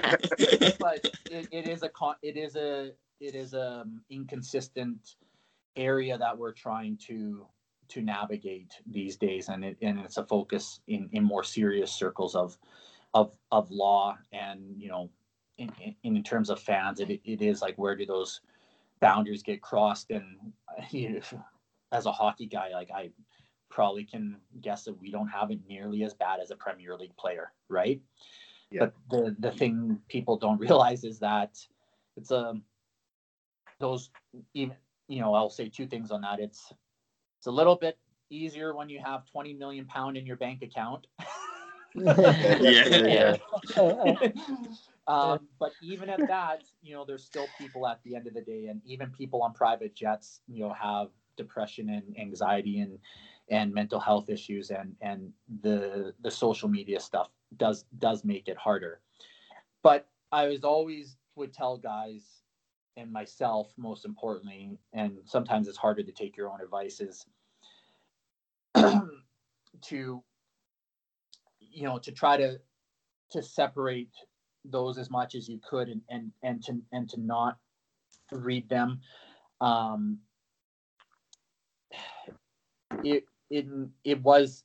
but 0.78 1.05
it, 1.30 1.48
it 1.51 1.68
is 1.68 1.82
a 1.82 1.88
con- 1.90 2.14
it 2.22 2.36
is 2.36 2.57
a 2.57 2.92
it 3.20 3.34
is 3.34 3.53
a 3.53 3.80
um, 3.82 4.01
inconsistent 4.09 5.16
area 5.76 6.16
that 6.16 6.38
we're 6.38 6.53
trying 6.53 6.96
to 7.09 7.46
to 7.88 8.01
navigate 8.01 8.72
these 8.86 9.16
days 9.16 9.48
and 9.48 9.64
it 9.64 9.76
and 9.82 9.98
it's 10.01 10.16
a 10.16 10.24
focus 10.24 10.80
in 10.86 11.11
in 11.12 11.22
more 11.22 11.44
serious 11.44 11.92
circles 11.92 12.34
of 12.34 12.57
of 13.14 13.32
of 13.50 13.70
law 13.70 14.16
and 14.32 14.61
you 14.76 14.88
know 14.88 15.11
in 15.58 15.70
in, 15.80 16.16
in 16.16 16.22
terms 16.22 16.50
of 16.50 16.61
fans 16.61 17.00
it, 17.00 17.20
it 17.24 17.42
is 17.42 17.61
like 17.61 17.76
where 17.76 17.96
do 17.96 18.06
those 18.06 18.40
boundaries 19.00 19.42
get 19.42 19.62
crossed? 19.62 20.11
And 20.11 20.52
you 20.90 21.20
know, 21.32 21.44
as 21.92 22.06
a 22.06 22.12
hockey 22.12 22.46
guy 22.46 22.70
like 22.72 22.90
i 22.94 23.11
probably 23.68 24.04
can 24.04 24.36
guess 24.61 24.84
that 24.84 25.00
we 25.00 25.11
don't 25.11 25.28
have 25.28 25.50
it 25.50 25.61
nearly 25.68 26.02
as 26.02 26.12
bad 26.12 26.40
as 26.40 26.50
a 26.50 26.56
premier 26.56 26.96
league 26.96 27.16
player 27.16 27.52
right? 27.68 28.00
Yeah. 28.70 28.86
but 28.86 28.94
the 29.11 29.36
the 29.38 29.50
thing 29.50 30.00
people 30.08 30.36
don't 30.36 30.58
realize 30.66 31.04
is 31.04 31.18
that 31.20 31.58
it's 32.16 32.30
a 32.30 32.54
those 33.78 34.11
even 34.54 34.76
you 35.08 35.20
know 35.20 35.34
i'll 35.34 35.50
say 35.50 35.68
two 35.68 35.86
things 35.86 36.11
on 36.11 36.20
that. 36.20 36.38
It's 36.38 36.72
it's 37.38 37.46
a 37.46 37.50
little 37.50 37.76
bit 37.76 37.96
easier 38.28 38.74
when 38.74 38.88
you 38.88 39.00
have 39.04 39.24
20 39.26 39.54
million 39.54 39.86
pound 39.86 40.16
in 40.16 40.26
your 40.26 40.36
bank 40.36 40.62
account 40.62 41.06
Yeah. 41.95 43.36
um, 45.07 45.49
but 45.59 45.72
even 45.82 46.09
at 46.09 46.20
that, 46.28 46.62
you 46.82 46.95
know, 46.95 47.05
there's 47.05 47.24
still 47.24 47.47
people 47.59 47.86
at 47.86 48.03
the 48.05 48.14
end 48.14 48.26
of 48.26 48.34
the 48.34 48.41
day, 48.41 48.66
and 48.66 48.80
even 48.84 49.11
people 49.11 49.43
on 49.43 49.53
private 49.53 49.95
jets, 49.95 50.41
you 50.47 50.61
know, 50.61 50.72
have 50.72 51.09
depression 51.36 51.91
and 51.91 52.18
anxiety 52.18 52.80
and 52.80 52.99
and 53.51 53.74
mental 53.74 53.99
health 53.99 54.30
issues, 54.30 54.70
and 54.70 54.95
and 55.01 55.32
the 55.62 56.14
the 56.22 56.30
social 56.30 56.68
media 56.68 57.01
stuff 57.01 57.30
does 57.57 57.84
does 57.99 58.24
make 58.24 58.49
it 58.49 58.57
harder. 58.57 59.01
But 59.82 60.07
I 60.30 60.47
was 60.47 60.62
always 60.64 61.16
would 61.34 61.53
tell 61.53 61.76
guys 61.76 62.43
and 62.97 63.12
myself, 63.12 63.72
most 63.76 64.05
importantly, 64.05 64.78
and 64.93 65.18
sometimes 65.24 65.68
it's 65.68 65.78
harder 65.78 66.03
to 66.03 66.12
take 66.12 66.36
your 66.36 66.51
own 66.51 66.61
advice 66.61 67.01
is 67.01 67.26
to 69.82 70.22
you 71.70 71.84
know 71.84 71.98
to 71.98 72.12
try 72.12 72.36
to 72.36 72.58
to 73.30 73.42
separate 73.42 74.10
those 74.64 74.98
as 74.98 75.10
much 75.10 75.34
as 75.34 75.48
you 75.48 75.58
could 75.68 75.88
and 75.88 76.02
and 76.10 76.32
and 76.42 76.62
to 76.62 76.80
and 76.92 77.08
to 77.08 77.20
not 77.20 77.58
read 78.32 78.68
them 78.68 79.00
um 79.60 80.18
it 83.04 83.24
it 83.50 83.66
it 84.04 84.22
was 84.22 84.64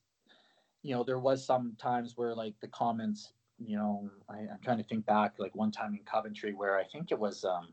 you 0.84 0.93
know 0.93 1.03
there 1.03 1.20
was 1.20 1.45
some 1.45 1.76
times 1.80 2.14
where 2.16 2.36
like 2.36 2.53
the 2.62 2.68
comments 2.68 3.34
you 3.64 3.78
know 3.78 4.10
I, 4.30 4.39
i'm 4.39 4.60
trying 4.64 4.78
to 4.78 4.84
think 4.84 5.06
back 5.06 5.36
like 5.38 5.56
one 5.56 5.72
time 5.72 5.93
in 5.93 6.01
coventry 6.03 6.53
where 6.53 6.78
i 6.78 6.84
think 6.84 7.12
it 7.12 7.20
was 7.20 7.43
um 7.45 7.70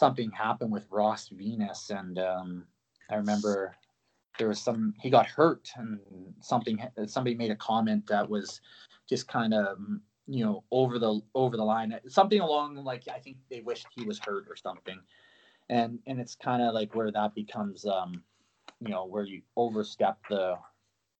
something 0.00 0.30
happened 0.30 0.72
with 0.72 0.86
ross 0.90 1.28
venus 1.28 1.90
and 1.90 2.18
um 2.18 2.64
i 3.10 3.16
remember 3.16 3.76
there 4.38 4.48
was 4.48 4.60
some 4.60 4.94
he 5.00 5.10
got 5.10 5.26
hurt 5.26 5.70
and 5.76 5.98
something 6.40 6.78
somebody 7.06 7.34
made 7.34 7.50
a 7.50 7.56
comment 7.56 8.06
that 8.06 8.28
was 8.28 8.60
just 9.08 9.28
kind 9.28 9.54
of 9.54 9.78
you 10.26 10.44
know 10.44 10.64
over 10.70 10.98
the 10.98 11.20
over 11.34 11.56
the 11.56 11.62
line 11.64 11.98
something 12.08 12.40
along 12.40 12.76
like 12.76 13.04
i 13.14 13.18
think 13.18 13.36
they 13.50 13.60
wished 13.60 13.86
he 13.94 14.04
was 14.04 14.18
hurt 14.18 14.46
or 14.48 14.56
something. 14.56 15.00
And 15.68 15.98
and 16.06 16.20
it's 16.20 16.36
kind 16.36 16.62
of 16.62 16.74
like 16.74 16.94
where 16.94 17.10
that 17.10 17.34
becomes 17.34 17.84
um 17.86 18.22
you 18.80 18.88
know 18.88 19.04
where 19.04 19.24
you 19.24 19.42
overstep 19.56 20.18
the 20.30 20.54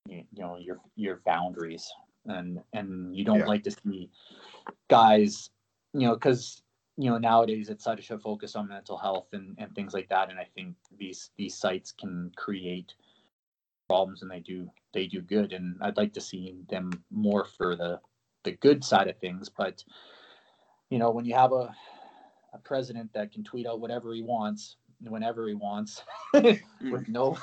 you, 0.07 0.23
you 0.33 0.43
know 0.43 0.57
your 0.57 0.79
your 0.95 1.21
boundaries. 1.25 1.91
And 2.25 2.61
and 2.73 3.15
you 3.15 3.23
don't 3.25 3.39
Yeah. 3.39 3.45
like 3.45 3.63
to 3.63 3.71
see 3.71 4.09
guys 4.89 5.49
you 5.93 6.07
know 6.07 6.13
because 6.13 6.61
you 6.97 7.09
know 7.09 7.17
nowadays 7.17 7.69
it's 7.69 7.83
such 7.83 8.09
a 8.09 8.17
focus 8.17 8.55
on 8.55 8.67
mental 8.67 8.97
health 8.97 9.27
and 9.33 9.55
and 9.57 9.73
things 9.75 9.93
like 9.93 10.09
that. 10.09 10.29
And 10.29 10.39
i 10.39 10.47
think 10.55 10.75
these 10.97 11.31
these 11.37 11.55
sites 11.55 11.91
can 11.91 12.31
create 12.35 12.93
problems 13.87 14.21
and 14.21 14.31
they 14.31 14.39
do 14.39 14.69
they 14.93 15.07
do 15.07 15.21
good. 15.21 15.53
And 15.53 15.75
i'd 15.81 15.97
like 15.97 16.13
to 16.13 16.21
see 16.21 16.55
them 16.69 16.91
more 17.11 17.45
for 17.45 17.75
the 17.75 17.99
the 18.43 18.51
good 18.51 18.83
side 18.83 19.07
of 19.07 19.17
things. 19.17 19.49
But 19.49 19.83
you 20.89 20.99
know 20.99 21.11
when 21.11 21.25
you 21.25 21.35
have 21.35 21.51
a 21.51 21.73
a 22.53 22.57
president 22.59 23.11
that 23.13 23.31
can 23.31 23.43
tweet 23.43 23.67
out 23.67 23.79
whatever 23.79 24.13
he 24.13 24.21
wants 24.21 24.77
whenever 25.01 25.47
he 25.47 25.53
wants 25.53 26.01
with 26.33 27.07
no 27.07 27.37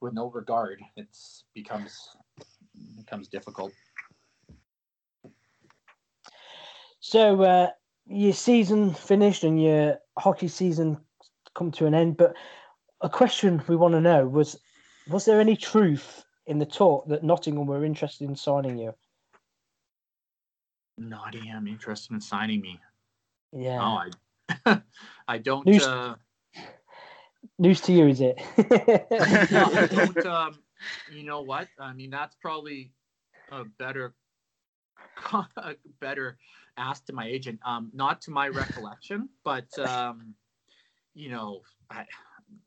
with 0.00 0.14
no 0.14 0.30
regard 0.30 0.80
it's 0.96 1.44
becomes 1.54 2.16
becomes 2.96 3.28
difficult. 3.28 3.72
So 7.00 7.42
uh, 7.42 7.68
your 8.06 8.32
season 8.32 8.94
finished 8.94 9.44
and 9.44 9.62
your 9.62 9.98
hockey 10.18 10.48
season 10.48 10.98
come 11.54 11.70
to 11.72 11.86
an 11.86 11.94
end, 11.94 12.16
but 12.16 12.34
a 13.00 13.08
question 13.08 13.62
we 13.68 13.76
want 13.76 13.94
to 13.94 14.00
know 14.00 14.26
was: 14.26 14.58
Was 15.06 15.24
there 15.24 15.40
any 15.40 15.56
truth 15.56 16.24
in 16.46 16.58
the 16.58 16.66
talk 16.66 17.08
that 17.08 17.22
Nottingham 17.22 17.66
were 17.66 17.84
interested 17.84 18.28
in 18.28 18.36
signing 18.36 18.78
you? 18.78 18.94
Nottingham 20.98 21.66
interested 21.66 22.12
in 22.12 22.20
signing 22.20 22.60
me 22.60 22.80
Yeah. 23.52 23.78
no 23.78 24.00
i 24.66 24.82
i 25.28 25.38
don't 25.38 25.66
News- 25.66 25.86
uh 25.86 26.14
News 27.58 27.80
to 27.82 27.92
you, 27.92 28.06
is 28.06 28.20
it? 28.20 28.40
No, 29.50 29.66
I 29.74 29.86
don't, 29.86 30.26
um, 30.26 30.58
you 31.08 31.24
know 31.24 31.42
what? 31.42 31.68
I 31.78 31.92
mean, 31.92 32.10
that's 32.10 32.36
probably 32.36 32.92
a 33.50 33.64
better, 33.64 34.14
a 35.32 35.74
better 36.00 36.38
ask 36.76 37.04
to 37.06 37.12
my 37.12 37.26
agent. 37.26 37.60
Um, 37.64 37.90
not 37.92 38.20
to 38.22 38.30
my 38.30 38.48
recollection, 38.48 39.28
but 39.44 39.76
um, 39.78 40.34
you 41.14 41.30
know, 41.30 41.62
I, 41.90 42.04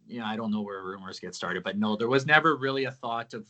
you 0.08 0.20
know, 0.20 0.26
I 0.26 0.36
don't 0.36 0.52
know 0.52 0.62
where 0.62 0.84
rumors 0.84 1.20
get 1.20 1.36
started, 1.36 1.64
but 1.64 1.78
no, 1.78 1.96
there 1.96 2.08
was 2.08 2.26
never 2.26 2.56
really 2.56 2.86
a 2.86 2.92
thought 2.92 3.34
of 3.34 3.46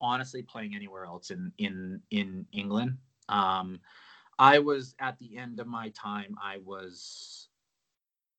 honestly 0.00 0.42
playing 0.42 0.74
anywhere 0.74 1.04
else 1.04 1.30
in 1.30 1.52
in 1.58 2.00
in 2.10 2.46
England. 2.52 2.96
Um, 3.28 3.80
I 4.38 4.58
was 4.58 4.94
at 4.98 5.18
the 5.18 5.36
end 5.36 5.60
of 5.60 5.66
my 5.66 5.90
time. 5.90 6.36
I 6.42 6.58
was 6.64 7.48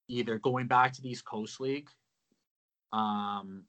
either 0.08 0.40
going 0.40 0.68
back 0.68 0.94
to 0.94 1.02
the 1.02 1.10
East 1.10 1.26
Coast 1.26 1.60
League 1.60 1.90
um, 2.94 3.64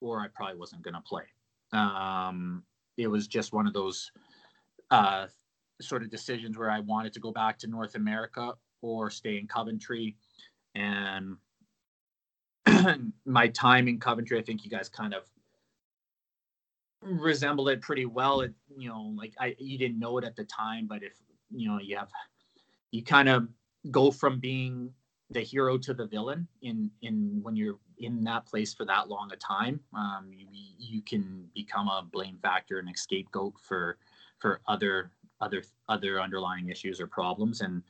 or 0.00 0.20
I 0.20 0.28
probably 0.28 0.56
wasn't 0.56 0.82
going 0.82 0.94
to 0.94 1.00
play. 1.00 1.24
Um, 1.72 2.62
it 2.96 3.06
was 3.06 3.26
just 3.26 3.52
one 3.52 3.66
of 3.66 3.72
those 3.72 4.10
uh, 4.90 5.26
sort 5.80 6.02
of 6.02 6.10
decisions 6.10 6.58
where 6.58 6.70
I 6.70 6.80
wanted 6.80 7.12
to 7.14 7.20
go 7.20 7.32
back 7.32 7.58
to 7.58 7.66
North 7.66 7.94
America 7.94 8.54
or 8.82 9.10
stay 9.10 9.38
in 9.38 9.46
Coventry. 9.46 10.16
And 10.74 11.36
my 13.24 13.48
time 13.48 13.88
in 13.88 13.98
Coventry, 13.98 14.38
I 14.38 14.42
think 14.42 14.64
you 14.64 14.70
guys 14.70 14.88
kind 14.88 15.14
of 15.14 15.24
resembled 17.02 17.68
it 17.68 17.80
pretty 17.80 18.06
well. 18.06 18.42
It, 18.42 18.52
you 18.76 18.88
know, 18.88 19.14
like 19.16 19.34
I, 19.38 19.54
you 19.58 19.78
didn't 19.78 19.98
know 19.98 20.18
it 20.18 20.24
at 20.24 20.36
the 20.36 20.44
time, 20.44 20.86
but 20.86 21.02
if, 21.02 21.12
you 21.50 21.68
know, 21.68 21.78
you 21.78 21.96
have, 21.96 22.10
you 22.90 23.02
kind 23.02 23.28
of 23.28 23.48
go 23.90 24.10
from 24.10 24.40
being 24.40 24.92
the 25.30 25.40
hero 25.40 25.78
to 25.78 25.94
the 25.94 26.06
villain 26.06 26.46
in 26.62 26.90
in 27.02 27.38
when 27.42 27.54
you're 27.54 27.78
in 27.98 28.22
that 28.24 28.44
place 28.46 28.74
for 28.74 28.84
that 28.84 29.08
long 29.08 29.30
a 29.32 29.36
time 29.36 29.80
um, 29.94 30.30
you, 30.32 30.46
you 30.78 31.02
can 31.02 31.48
become 31.54 31.88
a 31.88 32.06
blame 32.12 32.38
factor 32.42 32.78
and 32.78 32.88
a 32.88 32.96
scapegoat 32.96 33.54
for 33.60 33.96
for 34.38 34.60
other 34.66 35.12
other 35.40 35.62
other 35.88 36.20
underlying 36.20 36.68
issues 36.68 37.00
or 37.00 37.06
problems 37.06 37.60
and 37.60 37.82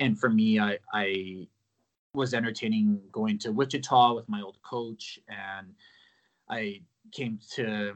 and 0.00 0.18
for 0.18 0.28
me 0.28 0.58
i 0.58 0.76
i 0.92 1.46
was 2.14 2.34
entertaining 2.34 3.00
going 3.12 3.38
to 3.38 3.52
wichita 3.52 4.14
with 4.14 4.28
my 4.28 4.40
old 4.40 4.56
coach 4.62 5.18
and 5.28 5.68
i 6.48 6.80
came 7.12 7.38
to 7.50 7.92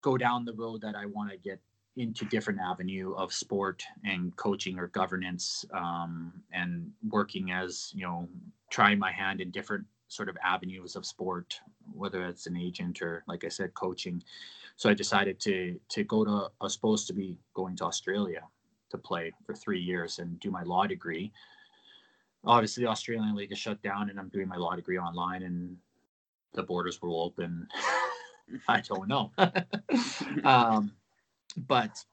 go 0.00 0.16
down 0.16 0.44
the 0.44 0.52
road 0.54 0.80
that 0.80 0.94
i 0.94 1.06
want 1.06 1.30
to 1.30 1.36
get 1.36 1.60
into 1.96 2.24
different 2.26 2.58
avenue 2.58 3.14
of 3.14 3.32
sport 3.32 3.82
and 4.04 4.34
coaching 4.36 4.78
or 4.78 4.86
governance 4.88 5.64
um, 5.74 6.32
and 6.52 6.90
working 7.10 7.52
as 7.52 7.92
you 7.94 8.02
know 8.02 8.28
trying 8.70 8.98
my 8.98 9.12
hand 9.12 9.40
in 9.40 9.50
different 9.50 9.84
sort 10.08 10.28
of 10.28 10.36
avenues 10.42 10.96
of 10.96 11.04
sport 11.04 11.60
whether 11.92 12.24
it's 12.26 12.46
an 12.46 12.56
agent 12.56 13.02
or 13.02 13.24
like 13.26 13.44
i 13.44 13.48
said 13.48 13.74
coaching. 13.74 14.22
So 14.76 14.88
i 14.88 14.94
decided 14.94 15.38
to 15.40 15.78
to 15.90 16.04
go 16.04 16.24
to 16.24 16.48
i 16.60 16.64
was 16.64 16.72
supposed 16.72 17.06
to 17.08 17.12
be 17.12 17.38
going 17.54 17.76
to 17.76 17.84
australia 17.84 18.42
to 18.90 18.98
play 18.98 19.32
for 19.44 19.54
three 19.54 19.80
years 19.80 20.18
and 20.18 20.40
do 20.40 20.50
my 20.50 20.62
law 20.62 20.86
degree 20.86 21.32
obviously 22.44 22.84
the 22.84 22.90
australian 22.90 23.34
league 23.34 23.52
is 23.52 23.58
shut 23.58 23.80
down 23.82 24.10
and 24.10 24.18
i'm 24.18 24.28
doing 24.28 24.48
my 24.48 24.56
law 24.56 24.74
degree 24.74 24.98
online 24.98 25.42
and 25.42 25.76
the 26.54 26.62
borders 26.62 27.00
will 27.00 27.22
open 27.22 27.66
i 28.68 28.80
don't 28.80 29.08
know 29.08 29.30
um, 30.44 30.92
but 31.68 32.04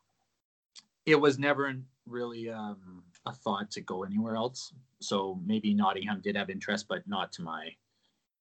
it 1.05 1.19
was 1.19 1.39
never 1.39 1.73
really 2.05 2.49
um, 2.49 3.03
a 3.25 3.33
thought 3.33 3.71
to 3.71 3.81
go 3.81 4.03
anywhere 4.03 4.35
else. 4.35 4.73
So 4.99 5.39
maybe 5.45 5.73
Nottingham 5.73 6.21
did 6.21 6.35
have 6.35 6.49
interest, 6.49 6.87
but 6.87 7.07
not 7.07 7.31
to 7.33 7.41
my, 7.41 7.69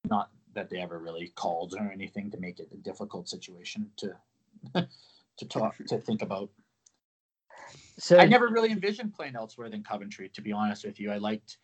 not 0.09 0.31
that 0.55 0.71
they 0.71 0.79
ever 0.79 0.99
really 0.99 1.33
called 1.37 1.75
or 1.79 1.91
anything 1.93 2.31
to 2.31 2.39
make 2.39 2.59
it 2.59 2.69
a 2.73 2.77
difficult 2.77 3.29
situation 3.29 3.91
to 3.99 4.17
to 5.37 5.47
talk 5.47 5.77
to 5.87 5.99
think 5.99 6.23
about. 6.23 6.51
So 7.99 8.19
I 8.19 8.27
never 8.27 8.49
really 8.49 8.71
envisioned 8.71 9.15
playing 9.15 9.37
elsewhere 9.37 9.69
than 9.69 9.85
Coventry. 9.85 10.29
To 10.31 10.41
be 10.41 10.53
honest 10.53 10.85
with 10.85 10.99
you, 10.99 11.13
I 11.13 11.19
liked 11.19 11.59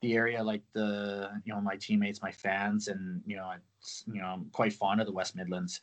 the 0.00 0.14
area, 0.14 0.42
like 0.42 0.62
the 0.72 1.30
you 1.44 1.52
know 1.52 1.60
my 1.60 1.76
teammates, 1.76 2.22
my 2.22 2.32
fans, 2.32 2.88
and 2.88 3.22
you 3.26 3.36
know 3.36 3.52
it's 3.80 4.04
you 4.12 4.20
know 4.20 4.28
I'm 4.28 4.46
quite 4.52 4.72
fond 4.72 5.00
of 5.00 5.06
the 5.06 5.12
West 5.12 5.36
Midlands. 5.36 5.80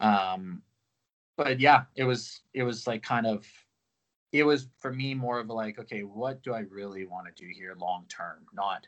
Um, 0.00 0.62
but 1.36 1.60
yeah, 1.60 1.84
it 1.96 2.04
was 2.04 2.42
it 2.52 2.62
was 2.62 2.86
like 2.86 3.02
kind 3.02 3.26
of 3.26 3.46
it 4.32 4.44
was 4.44 4.68
for 4.78 4.92
me 4.92 5.14
more 5.14 5.40
of 5.40 5.48
like 5.48 5.78
okay, 5.78 6.00
what 6.02 6.42
do 6.42 6.54
I 6.54 6.60
really 6.60 7.06
want 7.06 7.26
to 7.26 7.42
do 7.42 7.50
here 7.52 7.74
long 7.78 8.04
term? 8.08 8.46
Not 8.52 8.86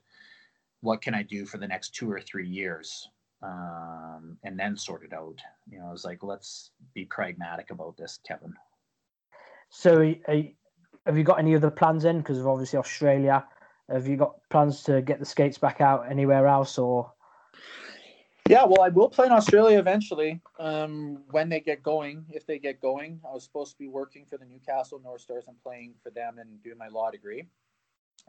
what 0.80 1.02
can 1.02 1.14
I 1.14 1.22
do 1.22 1.46
for 1.46 1.58
the 1.58 1.66
next 1.66 1.94
two 1.94 2.10
or 2.10 2.20
three 2.20 2.48
years, 2.48 3.08
um, 3.42 4.36
and 4.44 4.58
then 4.58 4.76
sort 4.76 5.04
it 5.04 5.12
out. 5.12 5.40
You 5.70 5.78
know, 5.78 5.88
I 5.88 5.92
was 5.92 6.04
like, 6.04 6.22
let's 6.22 6.70
be 6.94 7.04
pragmatic 7.06 7.70
about 7.70 7.96
this, 7.96 8.20
Kevin. 8.26 8.52
So, 9.70 10.14
have 11.06 11.16
you 11.16 11.24
got 11.24 11.38
any 11.38 11.54
other 11.54 11.70
plans 11.70 12.04
in? 12.04 12.18
Because 12.18 12.44
obviously 12.44 12.78
Australia, 12.78 13.44
have 13.88 14.06
you 14.06 14.16
got 14.16 14.36
plans 14.50 14.82
to 14.84 15.02
get 15.02 15.18
the 15.18 15.24
skates 15.24 15.58
back 15.58 15.80
out 15.80 16.10
anywhere 16.10 16.46
else, 16.46 16.78
or 16.78 17.12
Yeah, 18.48 18.64
well, 18.64 18.82
I 18.82 18.88
will 18.88 19.08
play 19.08 19.26
in 19.26 19.32
Australia 19.32 19.78
eventually. 19.78 20.40
Um, 20.58 21.22
when 21.30 21.48
they 21.48 21.60
get 21.60 21.82
going, 21.82 22.26
if 22.28 22.46
they 22.46 22.58
get 22.58 22.80
going, 22.80 23.20
I 23.28 23.32
was 23.32 23.44
supposed 23.44 23.72
to 23.72 23.78
be 23.78 23.88
working 23.88 24.24
for 24.28 24.38
the 24.38 24.44
Newcastle 24.44 25.00
North 25.02 25.20
Stars 25.20 25.46
and 25.48 25.60
playing 25.62 25.94
for 26.02 26.10
them 26.10 26.38
and 26.38 26.62
doing 26.62 26.78
my 26.78 26.88
law 26.88 27.10
degree. 27.10 27.46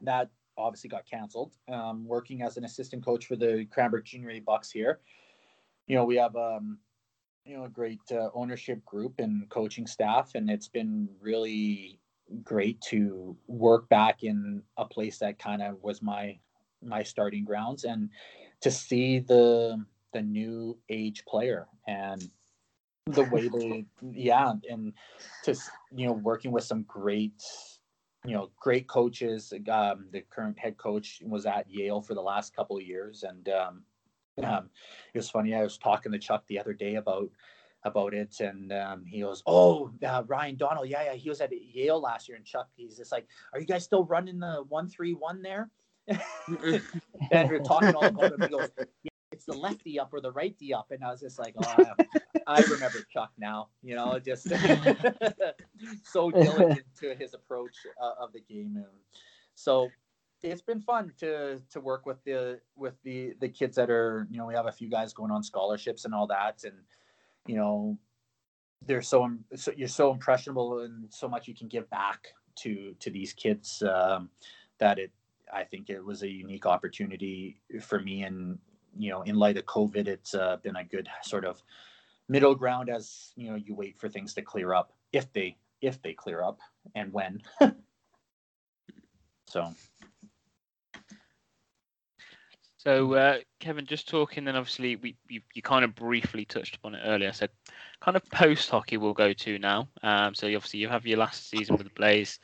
That 0.01 0.29
obviously 0.57 0.89
got 0.89 1.05
canceled. 1.09 1.53
Um, 1.71 2.07
working 2.07 2.41
as 2.41 2.57
an 2.57 2.65
assistant 2.65 3.03
coach 3.03 3.25
for 3.25 3.35
the 3.35 3.67
Cranbrook 3.71 4.05
Junior 4.05 4.31
A 4.31 4.39
Bucks 4.39 4.71
here. 4.71 4.99
You 5.87 5.95
know, 5.95 6.05
we 6.05 6.17
have 6.17 6.35
um, 6.35 6.79
you 7.45 7.57
know 7.57 7.63
a 7.63 7.69
great 7.69 8.01
uh, 8.11 8.29
ownership 8.33 8.83
group 8.85 9.19
and 9.19 9.49
coaching 9.49 9.87
staff, 9.87 10.31
and 10.35 10.49
it's 10.49 10.67
been 10.67 11.09
really 11.21 11.99
great 12.43 12.79
to 12.81 13.35
work 13.47 13.87
back 13.89 14.23
in 14.23 14.61
a 14.77 14.85
place 14.85 15.17
that 15.19 15.39
kind 15.39 15.61
of 15.61 15.81
was 15.81 16.01
my 16.01 16.37
my 16.81 17.01
starting 17.01 17.43
grounds 17.43 17.83
and 17.83 18.09
to 18.61 18.69
see 18.69 19.19
the 19.19 19.83
the 20.13 20.21
new 20.21 20.77
age 20.89 21.23
player 21.25 21.67
and 21.87 22.29
the 23.07 23.23
way 23.23 23.47
they 23.47 23.85
yeah 24.11 24.53
and 24.69 24.93
to 25.43 25.55
you 25.95 26.05
know 26.05 26.13
working 26.13 26.51
with 26.51 26.63
some 26.63 26.83
great 26.83 27.41
you 28.25 28.33
know 28.33 28.49
great 28.59 28.87
coaches 28.87 29.53
um, 29.71 30.07
the 30.11 30.21
current 30.29 30.57
head 30.57 30.77
coach 30.77 31.21
was 31.25 31.45
at 31.45 31.69
yale 31.69 32.01
for 32.01 32.13
the 32.13 32.21
last 32.21 32.55
couple 32.55 32.77
of 32.77 32.83
years 32.83 33.23
and 33.23 33.49
um, 33.49 33.83
um, 34.43 34.69
it 35.13 35.17
was 35.17 35.29
funny 35.29 35.55
i 35.55 35.63
was 35.63 35.77
talking 35.77 36.11
to 36.11 36.19
chuck 36.19 36.43
the 36.47 36.59
other 36.59 36.73
day 36.73 36.95
about 36.95 37.29
about 37.87 38.13
it 38.13 38.39
and 38.39 38.71
um, 38.71 39.03
he 39.05 39.21
goes 39.21 39.41
oh 39.47 39.91
uh, 40.05 40.23
ryan 40.27 40.55
donald 40.55 40.87
yeah 40.87 41.03
yeah 41.03 41.13
he 41.13 41.29
was 41.29 41.41
at 41.41 41.51
yale 41.73 41.99
last 41.99 42.27
year 42.27 42.37
and 42.37 42.45
chuck 42.45 42.67
he's 42.75 42.97
just 42.97 43.11
like 43.11 43.27
are 43.53 43.59
you 43.59 43.65
guys 43.65 43.83
still 43.83 44.05
running 44.05 44.39
the 44.39 44.63
131 44.69 45.41
there 45.41 45.69
and 47.31 47.49
we're 47.49 47.59
talking 47.59 47.93
all 47.93 48.05
about 48.05 48.33
it. 48.33 48.43
He 48.43 48.47
goes, 48.47 48.69
yeah, 49.03 49.11
it's 49.31 49.45
the 49.45 49.53
lefty 49.53 49.99
up 49.99 50.13
or 50.13 50.21
the 50.21 50.31
righty 50.31 50.73
up. 50.73 50.91
And 50.91 51.03
I 51.03 51.11
was 51.11 51.19
just 51.19 51.37
like, 51.37 51.53
oh, 51.57 51.75
I, 51.77 52.05
I 52.47 52.61
remember 52.61 52.99
Chuck 53.11 53.31
now, 53.37 53.69
you 53.83 53.95
know, 53.95 54.19
just 54.19 54.47
so 56.03 56.31
diligent 56.31 56.85
to 57.01 57.15
his 57.15 57.33
approach 57.33 57.75
uh, 58.01 58.13
of 58.19 58.31
the 58.31 58.39
game. 58.39 58.77
And 58.77 58.85
so 59.55 59.89
it's 60.43 60.61
been 60.61 60.81
fun 60.81 61.11
to 61.19 61.59
to 61.71 61.81
work 61.81 62.05
with 62.05 62.23
the 62.23 62.61
with 62.75 62.93
the 63.03 63.33
the 63.41 63.49
kids 63.49 63.75
that 63.75 63.89
are, 63.89 64.27
you 64.29 64.37
know, 64.37 64.45
we 64.45 64.53
have 64.53 64.67
a 64.67 64.71
few 64.71 64.89
guys 64.89 65.13
going 65.13 65.31
on 65.31 65.43
scholarships 65.43 66.05
and 66.05 66.13
all 66.13 66.27
that. 66.27 66.63
And, 66.63 66.75
you 67.47 67.55
know, 67.55 67.97
they're 68.85 69.01
so, 69.01 69.29
so 69.55 69.71
you're 69.75 69.87
so 69.87 70.11
impressionable 70.11 70.79
and 70.81 71.11
so 71.11 71.27
much 71.27 71.47
you 71.47 71.55
can 71.55 71.67
give 71.67 71.89
back 71.89 72.27
to 72.59 72.95
to 72.99 73.11
these 73.11 73.33
kids 73.33 73.83
um, 73.83 74.29
that 74.79 74.97
it 74.97 75.11
I 75.53 75.63
think 75.63 75.89
it 75.89 76.03
was 76.03 76.23
a 76.23 76.29
unique 76.29 76.65
opportunity 76.65 77.61
for 77.81 77.99
me. 77.99 78.23
And, 78.23 78.57
you 78.97 79.09
know, 79.09 79.21
in 79.21 79.35
light 79.35 79.57
of 79.57 79.65
COVID, 79.65 80.07
it's 80.07 80.33
uh, 80.33 80.57
been 80.57 80.75
a 80.75 80.83
good 80.83 81.07
sort 81.23 81.45
of 81.45 81.61
middle 82.27 82.55
ground 82.55 82.89
as, 82.89 83.31
you 83.35 83.49
know, 83.49 83.55
you 83.55 83.75
wait 83.75 83.97
for 83.99 84.09
things 84.09 84.33
to 84.35 84.41
clear 84.41 84.73
up 84.73 84.93
if 85.13 85.31
they, 85.33 85.57
if 85.81 86.01
they 86.01 86.13
clear 86.13 86.43
up 86.43 86.59
and 86.95 87.13
when. 87.13 87.41
so, 89.47 89.73
So, 92.87 93.15
uh, 93.15 93.39
Kevin, 93.59 93.85
just 93.85 94.07
talking, 94.07 94.45
then 94.45 94.55
obviously 94.55 94.95
we 94.95 95.17
you, 95.27 95.41
you 95.53 95.61
kind 95.61 95.83
of 95.83 95.93
briefly 95.93 96.45
touched 96.45 96.77
upon 96.77 96.95
it 96.95 97.01
earlier. 97.03 97.33
So, 97.33 97.47
kind 97.99 98.15
of 98.15 98.23
post 98.29 98.69
hockey 98.69 98.95
we'll 98.95 99.11
go 99.13 99.33
to 99.33 99.59
now. 99.59 99.89
Um, 100.03 100.33
so, 100.33 100.47
obviously, 100.47 100.79
you 100.79 100.87
have 100.87 101.05
your 101.05 101.17
last 101.17 101.49
season 101.49 101.75
with 101.75 101.85
the 101.85 101.93
Blaze. 101.93 102.39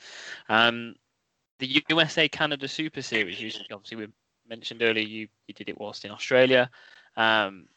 Um, 0.50 0.96
the 1.60 1.82
USA 1.88 2.28
Canada 2.28 2.68
Super 2.68 3.02
Series, 3.02 3.40
you, 3.40 3.52
obviously, 3.72 3.96
we 3.96 4.08
mentioned 4.50 4.82
earlier 4.84 5.06
you, 5.06 5.30
you 5.48 5.54
did 5.54 5.70
it 5.70 5.80
whilst 5.80 6.04
in 6.04 6.12
Australia. 6.12 6.70
Um, 7.16 7.68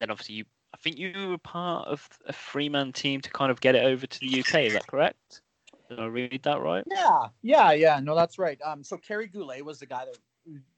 then, 0.00 0.10
obviously, 0.10 0.34
you 0.34 0.44
I 0.74 0.78
think 0.78 0.98
you 0.98 1.28
were 1.28 1.38
part 1.38 1.86
of 1.86 2.08
a 2.26 2.32
three 2.32 2.68
man 2.68 2.92
team 2.92 3.20
to 3.20 3.30
kind 3.30 3.52
of 3.52 3.60
get 3.60 3.76
it 3.76 3.84
over 3.84 4.04
to 4.04 4.18
the 4.18 4.40
UK. 4.40 4.62
Is 4.62 4.72
that 4.72 4.88
correct? 4.88 5.42
Did 5.88 6.00
I 6.00 6.06
read 6.06 6.40
that 6.42 6.60
right? 6.60 6.82
Yeah, 6.90 7.28
yeah, 7.42 7.70
yeah. 7.70 8.00
No, 8.00 8.16
that's 8.16 8.36
right. 8.36 8.60
Um, 8.62 8.82
so 8.82 8.96
Kerry 8.96 9.28
Goulet 9.28 9.64
was 9.64 9.78
the 9.78 9.86
guy 9.86 10.06
that 10.06 10.18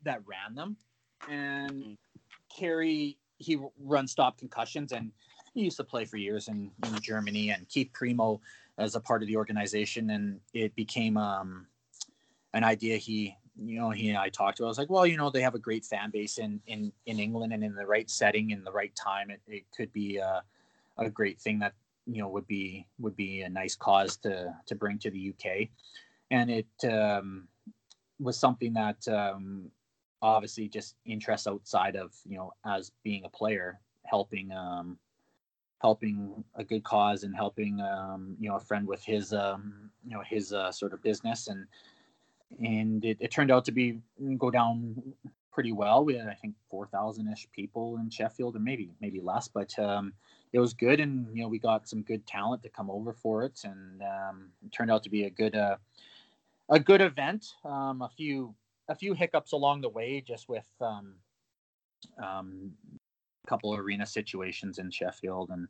that 0.04 0.20
ran 0.26 0.54
them, 0.54 0.76
and 1.28 1.72
Mm. 1.84 1.96
Kerry 2.54 3.18
he 3.38 3.58
runs 3.78 4.10
stop 4.10 4.36
concussions, 4.36 4.92
and 4.92 5.12
he 5.54 5.62
used 5.62 5.76
to 5.76 5.84
play 5.84 6.04
for 6.04 6.16
years 6.16 6.48
in, 6.48 6.70
in 6.84 7.00
Germany, 7.00 7.50
and 7.50 7.68
Keith 7.68 7.90
Primeau 7.92 8.40
as 8.78 8.94
a 8.94 9.00
part 9.00 9.22
of 9.22 9.28
the 9.28 9.36
organization, 9.36 10.10
and 10.10 10.40
it 10.52 10.74
became 10.74 11.16
um 11.16 11.66
an 12.54 12.64
idea 12.64 12.96
he 12.96 13.36
you 13.60 13.78
know 13.78 13.90
he 13.90 14.08
and 14.08 14.18
I 14.18 14.28
talked 14.28 14.58
to. 14.58 14.64
I 14.64 14.68
was 14.68 14.78
like, 14.78 14.90
well, 14.90 15.06
you 15.06 15.16
know, 15.16 15.30
they 15.30 15.42
have 15.42 15.54
a 15.54 15.58
great 15.58 15.84
fan 15.84 16.10
base 16.10 16.38
in 16.38 16.60
in 16.66 16.92
in 17.06 17.18
England, 17.20 17.52
and 17.52 17.62
in 17.62 17.74
the 17.74 17.86
right 17.86 18.10
setting, 18.10 18.50
in 18.50 18.64
the 18.64 18.72
right 18.72 18.94
time, 18.96 19.30
it, 19.30 19.40
it 19.46 19.64
could 19.76 19.92
be 19.92 20.16
a, 20.18 20.42
a 20.98 21.10
great 21.10 21.40
thing 21.40 21.58
that 21.60 21.74
you 22.06 22.20
know 22.22 22.28
would 22.28 22.46
be 22.46 22.86
would 22.98 23.16
be 23.16 23.42
a 23.42 23.48
nice 23.48 23.76
cause 23.76 24.16
to 24.18 24.54
to 24.66 24.74
bring 24.74 24.98
to 24.98 25.10
the 25.10 25.30
UK, 25.30 25.68
and 26.30 26.50
it 26.50 26.90
um, 26.90 27.48
was 28.18 28.36
something 28.36 28.72
that 28.74 29.06
um, 29.08 29.70
obviously 30.22 30.68
just 30.68 30.96
interests 31.04 31.46
outside 31.46 31.96
of 31.96 32.14
you 32.26 32.36
know 32.36 32.52
as 32.64 32.92
being 33.02 33.24
a 33.24 33.28
player, 33.28 33.80
helping 34.04 34.52
um, 34.52 34.98
helping 35.80 36.44
a 36.56 36.64
good 36.64 36.82
cause 36.84 37.24
and 37.24 37.34
helping 37.34 37.80
um, 37.80 38.36
you 38.38 38.48
know 38.48 38.56
a 38.56 38.60
friend 38.60 38.86
with 38.86 39.02
his 39.04 39.32
um, 39.32 39.90
you 40.04 40.14
know 40.14 40.22
his 40.28 40.52
uh, 40.52 40.72
sort 40.72 40.92
of 40.92 41.02
business 41.02 41.48
and 41.48 41.66
and 42.60 43.04
it, 43.04 43.18
it 43.20 43.30
turned 43.30 43.50
out 43.50 43.64
to 43.66 43.72
be 43.72 44.00
go 44.38 44.50
down 44.50 44.94
pretty 45.52 45.72
well. 45.72 46.04
We 46.04 46.16
had 46.16 46.28
I 46.28 46.34
think 46.34 46.54
four 46.70 46.86
thousand 46.86 47.30
ish 47.32 47.48
people 47.52 47.98
in 47.98 48.10
Sheffield, 48.10 48.54
and 48.54 48.64
maybe 48.64 48.90
maybe 49.00 49.20
less, 49.20 49.48
but 49.48 49.76
um, 49.78 50.12
it 50.52 50.60
was 50.60 50.72
good, 50.72 51.00
and 51.00 51.26
you 51.34 51.42
know 51.42 51.48
we 51.48 51.58
got 51.58 51.88
some 51.88 52.02
good 52.02 52.26
talent 52.26 52.62
to 52.62 52.68
come 52.68 52.90
over 52.90 53.12
for 53.12 53.44
it, 53.44 53.60
and 53.64 54.02
um, 54.02 54.48
it 54.64 54.72
turned 54.72 54.90
out 54.90 55.02
to 55.02 55.10
be 55.10 55.24
a 55.24 55.30
good 55.30 55.54
uh, 55.54 55.76
a 56.68 56.80
good 56.80 57.00
event. 57.00 57.46
Um, 57.64 58.02
a 58.02 58.08
few 58.16 58.54
a 58.88 58.94
few 58.94 59.14
hiccups 59.14 59.52
along 59.52 59.82
the 59.82 59.88
way, 59.88 60.20
just 60.20 60.48
with 60.48 60.68
um, 60.80 61.14
um, 62.22 62.72
a 63.44 63.46
couple 63.48 63.74
arena 63.74 64.06
situations 64.06 64.78
in 64.78 64.90
Sheffield, 64.90 65.50
and 65.50 65.68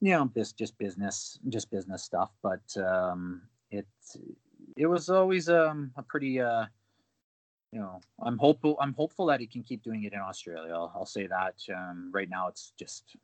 you 0.00 0.12
know 0.12 0.30
this 0.34 0.52
just 0.52 0.76
business 0.78 1.38
just 1.48 1.70
business 1.70 2.02
stuff, 2.02 2.30
but 2.42 2.76
um, 2.76 3.42
it 3.70 3.86
it 4.76 4.86
was 4.86 5.08
always 5.08 5.48
um, 5.48 5.92
a 5.96 6.02
pretty 6.02 6.40
uh, 6.40 6.66
you 7.72 7.80
know 7.80 8.00
I'm 8.22 8.38
hopeful 8.38 8.76
I'm 8.80 8.94
hopeful 8.94 9.26
that 9.26 9.40
he 9.40 9.46
can 9.46 9.62
keep 9.62 9.82
doing 9.82 10.04
it 10.04 10.12
in 10.12 10.20
Australia. 10.20 10.72
I'll, 10.72 10.92
I'll 10.94 11.06
say 11.06 11.26
that 11.26 11.54
um, 11.74 12.10
right 12.12 12.28
now 12.28 12.48
it's 12.48 12.72
just 12.78 13.16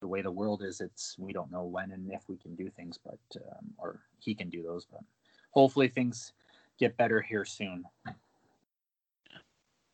the 0.00 0.08
way 0.08 0.20
the 0.20 0.30
world 0.30 0.62
is, 0.62 0.80
it's 0.80 1.16
we 1.18 1.32
don't 1.32 1.50
know 1.50 1.64
when 1.64 1.92
and 1.92 2.10
if 2.12 2.28
we 2.28 2.36
can 2.36 2.54
do 2.56 2.68
things, 2.68 2.98
but 3.02 3.20
um, 3.36 3.70
or 3.78 4.00
he 4.18 4.34
can 4.34 4.50
do 4.50 4.62
those. 4.62 4.84
But 4.84 5.00
hopefully 5.52 5.88
things 5.88 6.32
get 6.78 6.96
better 6.96 7.22
here 7.22 7.44
soon. 7.44 7.84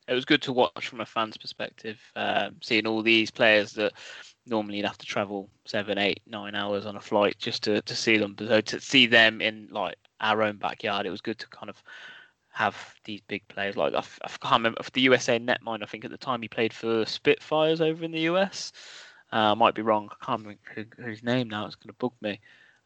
It 0.08 0.14
was 0.14 0.24
good 0.24 0.42
to 0.42 0.52
watch 0.52 0.88
from 0.88 1.00
a 1.00 1.06
fan's 1.06 1.36
perspective, 1.36 2.00
um, 2.16 2.56
seeing 2.62 2.86
all 2.86 3.02
these 3.02 3.30
players 3.30 3.72
that 3.72 3.92
normally 4.46 4.78
you'd 4.78 4.86
have 4.86 4.98
to 4.98 5.06
travel 5.06 5.50
seven, 5.66 5.98
eight, 5.98 6.22
nine 6.26 6.54
hours 6.54 6.86
on 6.86 6.96
a 6.96 7.00
flight 7.00 7.36
just 7.38 7.62
to, 7.64 7.82
to 7.82 7.94
see 7.94 8.16
them. 8.16 8.34
But 8.34 8.66
to 8.66 8.80
see 8.80 9.06
them 9.06 9.42
in 9.42 9.68
like 9.70 9.96
our 10.20 10.42
own 10.42 10.56
backyard, 10.56 11.04
it 11.04 11.10
was 11.10 11.20
good 11.20 11.38
to 11.40 11.48
kind 11.48 11.68
of 11.68 11.82
have 12.50 12.94
these 13.04 13.20
big 13.28 13.46
players. 13.48 13.76
Like 13.76 13.94
I, 13.94 14.02
can't 14.40 14.60
remember 14.60 14.80
the 14.92 15.00
USA 15.02 15.38
netminder. 15.38 15.82
I 15.82 15.86
think 15.86 16.04
at 16.04 16.10
the 16.10 16.16
time 16.16 16.42
he 16.42 16.48
played 16.48 16.72
for 16.72 17.04
Spitfires 17.04 17.80
over 17.80 18.04
in 18.04 18.10
the 18.10 18.20
US. 18.20 18.72
Uh, 19.30 19.52
I 19.52 19.54
might 19.54 19.74
be 19.74 19.82
wrong. 19.82 20.08
I 20.10 20.24
can't 20.24 20.40
remember 20.40 20.60
who, 20.74 21.04
his 21.04 21.22
name 21.22 21.50
now. 21.50 21.66
It's 21.66 21.74
going 21.74 21.88
to 21.88 21.98
bug 21.98 22.14
me. 22.22 22.40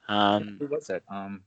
Um, 0.09 0.57
Who 0.59 0.66
was 0.66 0.90
it? 0.90 1.05
Um, 1.09 1.43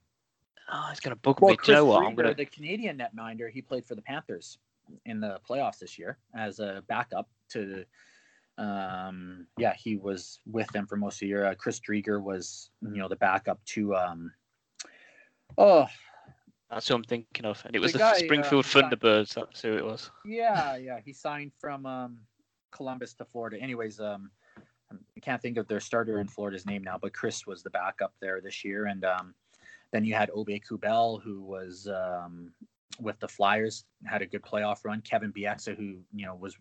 oh, 0.72 0.88
it's 0.90 1.00
going 1.00 1.14
to 1.14 1.20
bug 1.20 1.40
well, 1.40 1.50
me. 1.50 1.56
Chris 1.58 1.68
you 1.68 1.74
know 1.74 1.84
what? 1.84 2.02
I'm 2.02 2.12
Driedger, 2.12 2.16
going 2.16 2.28
to. 2.28 2.34
the 2.34 2.46
Canadian 2.46 2.98
netminder, 2.98 3.50
he 3.50 3.60
played 3.60 3.84
for 3.84 3.94
the 3.94 4.00
Panthers 4.00 4.56
in 5.04 5.20
the 5.20 5.40
playoffs 5.48 5.78
this 5.78 5.98
year 5.98 6.18
as 6.34 6.58
a 6.58 6.82
backup 6.88 7.28
to. 7.50 7.84
Um, 8.58 9.46
yeah, 9.58 9.74
he 9.74 9.96
was 9.96 10.40
with 10.46 10.66
them 10.68 10.86
for 10.86 10.96
most 10.96 11.16
of 11.16 11.20
the 11.20 11.26
year. 11.26 11.44
Uh, 11.44 11.54
Chris 11.54 11.78
Driedger 11.78 12.22
was, 12.22 12.70
you 12.80 12.96
know, 12.96 13.08
the 13.08 13.16
backup 13.16 13.62
to. 13.66 13.94
Um, 13.94 14.32
oh, 15.58 15.86
That's 16.70 16.88
who 16.88 16.94
I'm 16.94 17.04
thinking 17.04 17.44
of, 17.44 17.62
and 17.66 17.76
it 17.76 17.80
was 17.80 17.92
The 17.92 17.98
the, 17.98 18.04
guy, 18.04 18.10
uh, 18.12 18.14
Springfield 18.14 18.64
signed- 18.64 18.86
Thunderbirds. 18.92 19.34
That's 19.34 19.60
who 19.60 19.76
it 19.76 19.84
was. 19.84 20.10
Yeah, 20.24 20.76
yeah. 20.76 21.00
He 21.04 21.12
signed 21.12 21.52
from 21.58 21.84
um, 21.84 22.18
Columbus 22.70 23.12
to 23.14 23.26
Florida. 23.26 23.58
Anyways, 23.60 24.00
um, 24.00 24.30
I 24.90 25.20
can't 25.20 25.42
think 25.42 25.58
of 25.58 25.66
their 25.68 25.80
starter 25.80 26.18
in 26.20 26.26
Florida's 26.26 26.64
name 26.66 26.82
now, 26.82 26.98
but 27.00 27.12
Chris 27.12 27.46
was 27.46 27.62
the 27.62 27.70
backup 27.70 28.14
there 28.20 28.40
this 28.40 28.64
year. 28.64 28.86
And 28.86 29.04
um, 29.04 29.34
then 29.92 30.04
you 30.04 30.14
had 30.14 30.30
Obe 30.32 30.60
Kubel, 30.66 31.20
who 31.20 31.42
was 31.42 31.88
um, 31.88 32.52
with 33.00 33.18
the 33.20 33.28
Flyers, 33.28 33.84
had 34.04 34.22
a 34.22 34.26
good 34.26 34.42
playoff 34.42 34.84
run. 34.84 35.00
Kevin 35.02 35.32
Bieksa, 35.32 35.76
who 35.76 35.98
you 36.14 36.26
know 36.26 36.34
was 36.34 36.56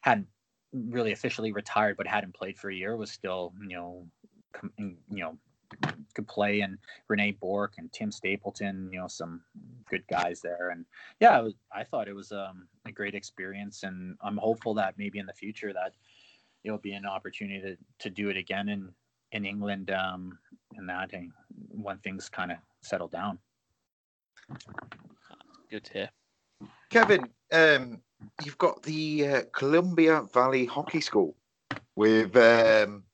hadn't 0.00 0.28
really 0.72 1.12
officially 1.12 1.52
retired, 1.52 1.96
but 1.96 2.06
hadn't 2.06 2.34
played 2.34 2.58
for 2.58 2.70
a 2.70 2.74
year, 2.74 2.96
was 2.96 3.10
still 3.10 3.52
you 3.68 3.76
know 3.76 4.06
com- 4.52 4.72
you 4.78 4.96
know 5.22 5.38
could 6.14 6.28
play. 6.28 6.60
And 6.60 6.78
René 7.10 7.38
Bourque 7.38 7.74
and 7.78 7.92
Tim 7.92 8.10
Stapleton, 8.10 8.88
you 8.92 9.00
know, 9.00 9.08
some 9.08 9.42
good 9.90 10.04
guys 10.08 10.40
there. 10.40 10.70
And 10.70 10.84
yeah, 11.20 11.38
was, 11.40 11.54
I 11.72 11.84
thought 11.84 12.08
it 12.08 12.14
was 12.14 12.32
um, 12.32 12.68
a 12.86 12.92
great 12.92 13.14
experience, 13.14 13.82
and 13.82 14.16
I'm 14.22 14.36
hopeful 14.36 14.74
that 14.74 14.94
maybe 14.98 15.18
in 15.18 15.26
the 15.26 15.32
future 15.32 15.72
that 15.72 15.92
it'll 16.64 16.78
be 16.78 16.92
an 16.92 17.06
opportunity 17.06 17.60
to, 17.60 17.76
to 18.00 18.10
do 18.10 18.28
it 18.28 18.36
again 18.36 18.68
in 18.68 18.92
in 19.32 19.44
England 19.44 19.90
um, 19.90 20.38
and 20.76 20.88
that 20.88 21.12
and 21.12 21.32
when 21.70 21.98
things 21.98 22.28
kind 22.28 22.52
of 22.52 22.58
settle 22.80 23.08
down. 23.08 23.38
Good 25.70 25.84
to 25.84 25.92
hear. 25.92 26.10
Kevin, 26.90 27.28
um, 27.52 28.00
you've 28.44 28.58
got 28.58 28.82
the 28.82 29.26
uh, 29.28 29.42
Columbia 29.52 30.22
Valley 30.32 30.64
Hockey 30.66 31.00
School 31.00 31.34
with, 31.96 32.36
um, 32.36 33.04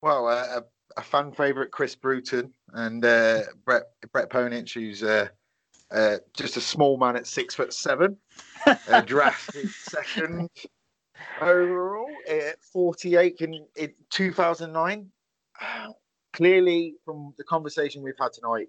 well, 0.00 0.28
a, 0.28 0.58
a- 0.58 0.64
a 0.98 1.02
fan 1.02 1.32
favourite, 1.32 1.70
Chris 1.70 1.94
Bruton, 1.94 2.52
and 2.74 3.02
uh, 3.02 3.40
Brett 3.64 3.84
Brett 4.12 4.28
Ponich, 4.28 4.74
who's 4.74 5.02
uh, 5.02 5.28
uh, 5.90 6.18
just 6.36 6.58
a 6.58 6.60
small 6.60 6.98
man 6.98 7.16
at 7.16 7.26
six 7.26 7.54
foot 7.54 7.72
seven, 7.72 8.18
uh, 8.66 9.00
drafted 9.06 9.70
second 9.70 10.50
overall 11.40 12.10
at 12.28 12.62
48 12.62 13.36
in, 13.40 13.66
in 13.76 13.94
2009. 14.10 15.08
Clearly, 16.34 16.94
from 17.06 17.32
the 17.38 17.44
conversation 17.44 18.02
we've 18.02 18.12
had 18.20 18.32
tonight, 18.34 18.68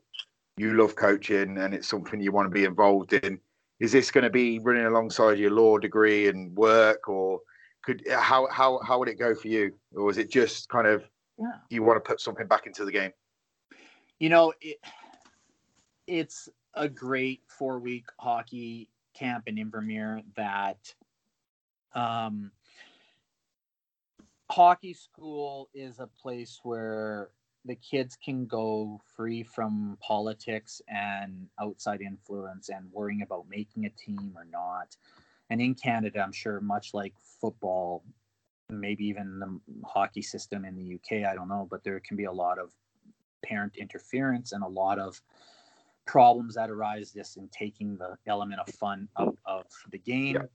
you 0.58 0.74
love 0.74 0.96
coaching 0.96 1.58
and 1.58 1.74
it's 1.74 1.88
something 1.88 2.22
you 2.22 2.32
want 2.32 2.46
to 2.46 2.54
be 2.54 2.66
involved 2.66 3.14
in 3.14 3.40
is 3.80 3.92
this 3.92 4.12
going 4.12 4.24
to 4.24 4.30
be 4.30 4.60
running 4.60 4.86
alongside 4.86 5.40
your 5.40 5.52
law 5.52 5.78
degree 5.78 6.28
and 6.28 6.56
work 6.56 7.10
or 7.10 7.40
could 7.84 8.04
how 8.12 8.48
how 8.52 8.80
how 8.86 9.00
would 9.00 9.10
it 9.10 9.20
go 9.20 9.34
for 9.34 9.48
you 9.48 9.74
or 9.96 10.10
is 10.10 10.18
it 10.18 10.30
just 10.30 10.70
kind 10.70 10.88
of 10.88 11.04
Yeah. 11.40 11.58
you 11.70 11.84
want 11.84 12.04
to 12.04 12.08
put 12.08 12.22
something 12.22 12.48
back 12.48 12.68
into 12.68 12.86
the 12.86 12.92
game 12.92 13.12
You 14.20 14.30
know, 14.30 14.54
it, 14.62 14.78
it's 16.08 16.50
a 16.76 16.88
great 16.88 17.42
four 17.48 17.80
week 17.80 18.06
hockey 18.20 18.90
camp 19.14 19.48
in 19.48 19.56
Invermere 19.56 20.24
that 20.36 20.94
um, 21.94 22.52
hockey 24.50 24.94
school 24.94 25.70
is 25.74 26.00
a 26.00 26.08
place 26.08 26.60
where 26.64 27.30
the 27.66 27.76
kids 27.76 28.18
can 28.24 28.46
go 28.46 29.00
free 29.16 29.44
from 29.44 29.98
politics 30.02 30.82
and 30.88 31.48
outside 31.62 32.02
influence 32.02 32.70
and 32.70 32.92
worrying 32.92 33.22
about 33.22 33.46
making 33.50 33.86
a 33.86 33.90
team 33.90 34.34
or 34.36 34.46
not. 34.52 34.96
And 35.50 35.62
in 35.62 35.76
Canada, 35.76 36.22
I'm 36.22 36.32
sure, 36.32 36.60
much 36.60 36.94
like 36.94 37.14
football, 37.40 38.04
maybe 38.70 39.06
even 39.06 39.40
the 39.40 39.60
hockey 39.86 40.22
system 40.22 40.66
in 40.66 40.76
the 40.76 40.96
UK, 40.96 41.26
I 41.26 41.36
don't 41.36 41.48
know, 41.48 41.68
but 41.70 41.84
there 41.84 42.00
can 42.00 42.18
be 42.18 42.26
a 42.26 42.32
lot 42.32 42.60
of 42.60 42.72
parent 43.46 43.78
interference 43.78 44.52
and 44.52 44.64
a 44.64 44.68
lot 44.68 45.00
of 45.00 45.22
problems 46.06 46.56
that 46.56 46.70
arise 46.70 47.14
just 47.14 47.38
in 47.38 47.48
taking 47.50 47.98
the 47.98 48.18
element 48.28 48.60
of 48.60 48.74
fun 48.76 49.08
out 49.18 49.38
of 49.46 49.66
the 49.92 49.98
game. 49.98 50.36
Yeah. 50.36 50.48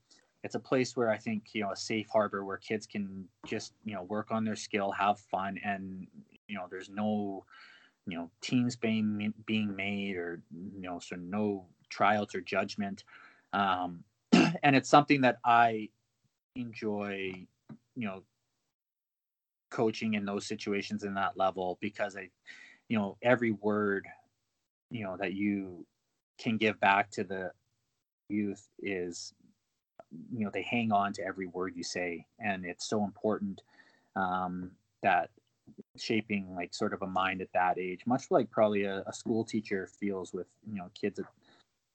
It's 0.43 0.55
a 0.55 0.59
place 0.59 0.95
where 0.95 1.09
I 1.09 1.17
think, 1.17 1.49
you 1.53 1.61
know, 1.61 1.71
a 1.71 1.75
safe 1.75 2.07
harbor 2.11 2.45
where 2.45 2.57
kids 2.57 2.85
can 2.85 3.25
just, 3.45 3.73
you 3.83 3.93
know, 3.93 4.03
work 4.03 4.31
on 4.31 4.45
their 4.45 4.55
skill, 4.55 4.91
have 4.91 5.19
fun, 5.19 5.59
and, 5.65 6.07
you 6.49 6.57
know, 6.57 6.67
there's 6.69 6.89
no, 6.89 7.45
you 8.07 8.17
know, 8.17 8.31
teams 8.41 8.75
being 8.75 9.33
being 9.45 9.75
made 9.75 10.17
or, 10.17 10.41
you 10.75 10.81
know, 10.81 10.99
so 10.99 11.15
no 11.15 11.67
trials 11.89 12.35
or 12.35 12.41
judgment. 12.41 13.03
Um, 13.53 14.03
and 14.33 14.75
it's 14.75 14.89
something 14.89 15.21
that 15.21 15.37
I 15.45 15.89
enjoy, 16.55 17.33
you 17.95 18.07
know, 18.07 18.23
coaching 19.69 20.15
in 20.15 20.25
those 20.25 20.47
situations 20.47 21.03
in 21.03 21.13
that 21.13 21.37
level 21.37 21.77
because 21.81 22.17
I, 22.17 22.29
you 22.89 22.97
know, 22.97 23.17
every 23.21 23.51
word, 23.51 24.07
you 24.89 25.03
know, 25.03 25.15
that 25.17 25.33
you 25.33 25.85
can 26.39 26.57
give 26.57 26.79
back 26.79 27.11
to 27.11 27.23
the 27.23 27.51
youth 28.29 28.67
is, 28.79 29.33
you 30.33 30.45
know, 30.45 30.51
they 30.51 30.63
hang 30.63 30.91
on 30.91 31.13
to 31.13 31.25
every 31.25 31.47
word 31.47 31.73
you 31.75 31.83
say, 31.83 32.25
and 32.39 32.65
it's 32.65 32.89
so 32.89 33.03
important 33.03 33.61
um, 34.15 34.71
that 35.03 35.29
shaping 36.01 36.53
like 36.55 36.73
sort 36.73 36.93
of 36.93 37.01
a 37.01 37.07
mind 37.07 37.41
at 37.41 37.51
that 37.53 37.77
age, 37.77 38.01
much 38.05 38.31
like 38.31 38.49
probably 38.51 38.83
a, 38.83 39.03
a 39.07 39.13
school 39.13 39.43
teacher 39.43 39.87
feels 39.99 40.33
with 40.33 40.47
you 40.69 40.77
know 40.77 40.89
kids 40.93 41.19
at 41.19 41.25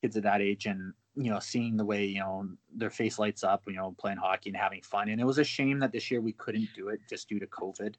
kids 0.02 0.16
at 0.16 0.22
that 0.22 0.40
age 0.40 0.66
and 0.66 0.92
you 1.16 1.30
know 1.30 1.38
seeing 1.38 1.76
the 1.76 1.84
way 1.84 2.04
you 2.04 2.20
know 2.20 2.48
their 2.74 2.90
face 2.90 3.18
lights 3.18 3.44
up 3.44 3.62
you 3.66 3.74
know 3.74 3.94
playing 3.98 4.18
hockey 4.18 4.50
and 4.50 4.56
having 4.56 4.82
fun. 4.82 5.08
And 5.08 5.20
it 5.20 5.24
was 5.24 5.38
a 5.38 5.44
shame 5.44 5.78
that 5.80 5.92
this 5.92 6.10
year 6.10 6.20
we 6.20 6.32
couldn't 6.32 6.68
do 6.74 6.88
it 6.88 7.00
just 7.08 7.28
due 7.28 7.40
to 7.40 7.46
covid. 7.46 7.94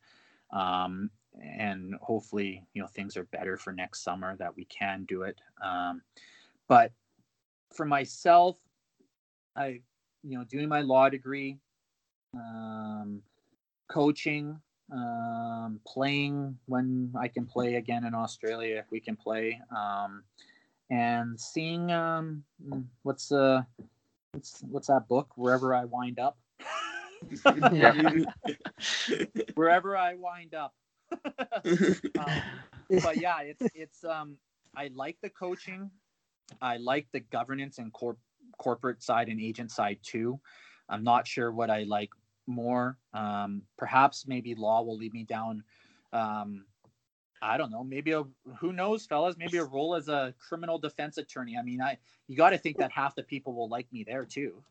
Um, 0.54 1.10
and 1.42 1.96
hopefully 2.02 2.66
you 2.74 2.82
know 2.82 2.88
things 2.88 3.18
are 3.18 3.26
better 3.26 3.58
for 3.58 3.74
next 3.74 4.04
summer 4.04 4.36
that 4.38 4.56
we 4.56 4.66
can 4.66 5.06
do 5.06 5.24
it. 5.24 5.40
Um, 5.64 6.02
but 6.68 6.92
for 7.74 7.86
myself 7.86 8.58
i 9.56 9.80
you 10.24 10.38
know 10.38 10.44
doing 10.46 10.70
my 10.70 10.82
law 10.82 11.10
degree 11.10 11.58
um, 12.34 13.22
coaching 13.88 14.60
um, 14.92 15.80
playing 15.88 16.58
when 16.68 17.12
i 17.20 17.28
can 17.28 17.46
play 17.46 17.76
again 17.76 18.06
in 18.06 18.14
australia 18.14 18.78
if 18.78 18.86
we 18.92 19.00
can 19.00 19.16
play 19.16 19.60
um, 19.76 20.24
and 20.90 21.40
seeing 21.40 21.92
um 21.92 22.44
what's 23.04 23.32
uh 23.32 23.62
what's 24.32 24.64
what's 24.70 24.88
that 24.88 25.08
book 25.08 25.30
wherever 25.36 25.74
i 25.74 25.86
wind 25.86 26.20
up? 26.20 26.38
Wherever 29.56 29.98
i 29.98 30.16
wind 30.16 30.54
up. 30.54 30.74
Um, 32.18 32.42
but 33.02 33.18
yeah 33.18 33.42
it's 33.42 33.64
it's 33.74 34.04
um 34.04 34.38
i 34.76 34.90
like 34.94 35.18
the 35.22 35.30
coaching. 35.30 35.90
I 36.62 36.78
like 36.78 37.08
the 37.12 37.22
governance 37.22 37.80
and 37.80 37.92
corp- 37.92 38.20
corporate 38.58 39.02
side 39.02 39.30
and 39.30 39.42
agent 39.42 39.72
side 39.72 40.00
too. 40.04 40.40
I'm 40.90 41.04
not 41.04 41.28
sure 41.28 41.52
what 41.52 41.70
i 41.70 41.84
like 41.84 42.10
more 42.48 42.98
um 43.14 43.62
perhaps 43.78 44.28
maybe 44.28 44.54
law 44.56 44.82
will 44.82 44.98
lead 44.98 45.14
me 45.14 45.24
down 45.24 45.64
um 46.14 46.66
I 47.42 47.58
don't 47.58 47.70
know. 47.72 47.84
Maybe 47.84 48.12
a 48.12 48.24
who 48.58 48.74
knows, 48.74 49.06
fellas? 49.06 49.36
Maybe 49.38 49.58
a 49.58 49.66
role 49.66 49.96
as 49.96 50.08
a 50.08 50.34
criminal 50.40 50.80
defense 50.80 51.18
attorney. 51.18 51.58
I 51.58 51.62
mean, 51.62 51.82
I 51.82 51.98
you 52.28 52.36
got 52.36 52.52
to 52.52 52.58
think 52.58 52.78
that 52.78 52.92
half 52.92 53.14
the 53.16 53.24
people 53.24 53.54
will 53.54 53.70
like 53.70 53.92
me 53.92 54.04
there 54.04 54.26
too. 54.26 54.64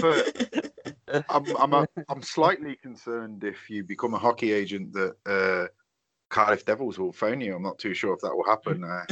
but 0.00 1.24
I'm 1.28 1.56
I'm, 1.56 1.72
a, 1.74 1.86
I'm 2.08 2.22
slightly 2.22 2.76
concerned 2.76 3.44
if 3.44 3.68
you 3.68 3.84
become 3.84 4.14
a 4.14 4.18
hockey 4.18 4.52
agent 4.52 4.92
that 4.94 5.16
uh, 5.26 5.66
Cardiff 6.28 6.64
Devils 6.64 6.98
will 6.98 7.12
phone 7.12 7.40
you. 7.40 7.54
I'm 7.56 7.62
not 7.62 7.78
too 7.78 7.94
sure 7.94 8.14
if 8.14 8.20
that 8.20 8.34
will 8.34 8.44
happen. 8.44 8.84
Uh, 8.84 9.04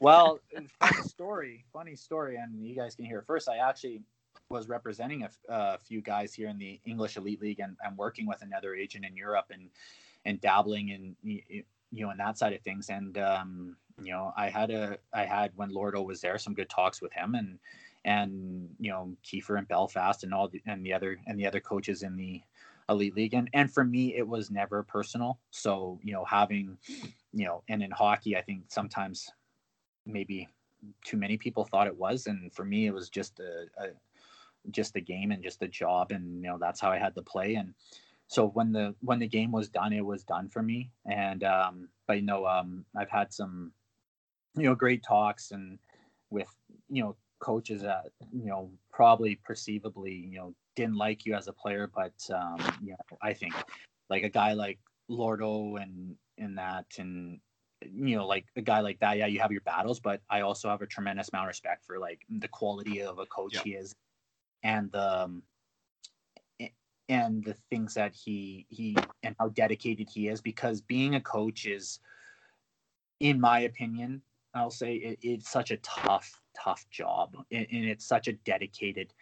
Well, 0.00 0.40
funny 0.80 1.02
story, 1.02 1.64
funny 1.72 1.94
story, 1.96 2.36
and 2.36 2.66
you 2.66 2.74
guys 2.74 2.94
can 2.94 3.04
hear 3.04 3.20
it 3.20 3.26
first. 3.26 3.48
I 3.48 3.58
actually 3.58 4.02
was 4.50 4.68
representing 4.68 5.22
a, 5.22 5.30
a 5.48 5.78
few 5.78 6.02
guys 6.02 6.34
here 6.34 6.48
in 6.48 6.58
the 6.58 6.80
English 6.84 7.16
Elite 7.16 7.40
League 7.40 7.60
and, 7.60 7.76
and 7.82 7.96
working 7.96 8.26
with 8.26 8.42
another 8.42 8.74
agent 8.74 9.04
in 9.04 9.16
Europe 9.16 9.46
and 9.50 9.70
and 10.26 10.40
dabbling 10.40 10.90
in 10.90 11.16
you 11.22 11.64
know 11.92 12.10
in 12.10 12.18
that 12.18 12.36
side 12.36 12.52
of 12.52 12.60
things. 12.60 12.90
And 12.90 13.16
um, 13.16 13.76
you 14.02 14.12
know 14.12 14.32
I 14.36 14.50
had 14.50 14.70
a 14.70 14.98
I 15.14 15.24
had 15.24 15.52
when 15.54 15.70
Lordo 15.70 16.02
was 16.02 16.20
there 16.20 16.36
some 16.36 16.54
good 16.54 16.68
talks 16.68 17.00
with 17.00 17.12
him 17.12 17.36
and 17.36 17.58
and 18.04 18.68
you 18.78 18.90
know 18.90 19.14
Kiefer 19.24 19.56
and 19.56 19.68
Belfast 19.68 20.24
and 20.24 20.34
all 20.34 20.48
the, 20.48 20.60
and 20.66 20.84
the 20.84 20.92
other 20.92 21.16
and 21.26 21.38
the 21.38 21.46
other 21.46 21.60
coaches 21.60 22.02
in 22.02 22.16
the 22.16 22.42
elite 22.88 23.14
league. 23.14 23.34
And 23.34 23.48
and 23.54 23.72
for 23.72 23.84
me 23.84 24.16
it 24.16 24.26
was 24.26 24.50
never 24.50 24.82
personal. 24.82 25.38
So 25.52 26.00
you 26.02 26.12
know 26.12 26.24
having 26.24 26.76
you 27.32 27.46
know 27.46 27.62
and 27.68 27.82
in 27.84 27.92
hockey 27.92 28.36
I 28.36 28.42
think 28.42 28.64
sometimes 28.68 29.30
maybe 30.06 30.48
too 31.04 31.16
many 31.18 31.36
people 31.36 31.64
thought 31.64 31.86
it 31.86 31.96
was. 31.96 32.26
And 32.26 32.52
for 32.52 32.64
me 32.64 32.86
it 32.86 32.94
was 32.94 33.08
just 33.08 33.38
a, 33.38 33.66
a 33.80 33.90
just 34.70 34.96
a 34.96 35.00
game 35.00 35.30
and 35.30 35.42
just 35.42 35.62
a 35.62 35.68
job 35.68 36.12
and 36.12 36.42
you 36.42 36.48
know 36.48 36.58
that's 36.58 36.80
how 36.80 36.90
I 36.90 36.98
had 36.98 37.14
to 37.14 37.22
play. 37.22 37.54
And 37.54 37.74
so 38.28 38.48
when 38.48 38.72
the 38.72 38.94
when 39.00 39.18
the 39.18 39.26
game 39.28 39.52
was 39.52 39.68
done 39.68 39.92
it 39.92 40.04
was 40.04 40.24
done 40.24 40.48
for 40.48 40.62
me. 40.62 40.90
And 41.06 41.42
um 41.44 41.88
but 42.06 42.16
you 42.16 42.22
know 42.22 42.46
um 42.46 42.84
I've 42.96 43.10
had 43.10 43.32
some 43.32 43.72
you 44.56 44.64
know 44.64 44.74
great 44.74 45.02
talks 45.02 45.50
and 45.52 45.78
with 46.30 46.48
you 46.88 47.02
know 47.02 47.16
coaches 47.40 47.82
that 47.82 48.10
you 48.32 48.46
know 48.46 48.70
probably 48.92 49.36
perceivably 49.36 50.12
you 50.12 50.38
know 50.38 50.54
didn't 50.76 50.96
like 50.96 51.24
you 51.24 51.34
as 51.34 51.48
a 51.48 51.52
player 51.52 51.90
but 51.94 52.12
um 52.34 52.58
you 52.82 52.90
know 52.90 53.18
I 53.22 53.32
think 53.32 53.54
like 54.10 54.22
a 54.24 54.28
guy 54.28 54.52
like 54.52 54.78
Lordo 55.08 55.76
and 55.76 56.14
and 56.38 56.58
that 56.58 56.86
and 56.98 57.40
you 57.82 58.16
know 58.16 58.26
like 58.26 58.44
a 58.56 58.60
guy 58.60 58.80
like 58.80 58.98
that 59.00 59.16
yeah 59.16 59.26
you 59.26 59.40
have 59.40 59.50
your 59.50 59.62
battles 59.62 60.00
but 60.00 60.20
I 60.28 60.42
also 60.42 60.68
have 60.68 60.82
a 60.82 60.86
tremendous 60.86 61.30
amount 61.32 61.46
of 61.46 61.48
respect 61.48 61.84
for 61.86 61.98
like 61.98 62.20
the 62.28 62.48
quality 62.48 63.02
of 63.02 63.18
a 63.18 63.26
coach 63.26 63.54
Yeah. 63.54 63.62
he 63.64 63.70
is 63.70 63.94
and 64.62 64.90
the 64.92 65.22
um, 65.22 65.42
and 67.08 67.44
the 67.44 67.54
things 67.68 67.92
that 67.94 68.14
he 68.14 68.66
he 68.68 68.96
and 69.24 69.34
how 69.38 69.48
dedicated 69.48 70.08
he 70.08 70.28
is 70.28 70.40
because 70.40 70.80
being 70.80 71.16
a 71.16 71.20
coach 71.20 71.66
is 71.66 71.98
in 73.18 73.40
my 73.40 73.60
opinion 73.60 74.22
i'll 74.54 74.70
say 74.70 74.94
it, 74.94 75.18
it's 75.20 75.50
such 75.50 75.72
a 75.72 75.76
tough 75.78 76.40
tough 76.56 76.86
job 76.90 77.36
and, 77.50 77.66
and 77.72 77.84
it's 77.84 78.06
such 78.06 78.28
a 78.28 78.32
dedicated 78.44 79.12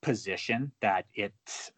position 0.00 0.72
that 0.80 1.04
it's 1.14 1.70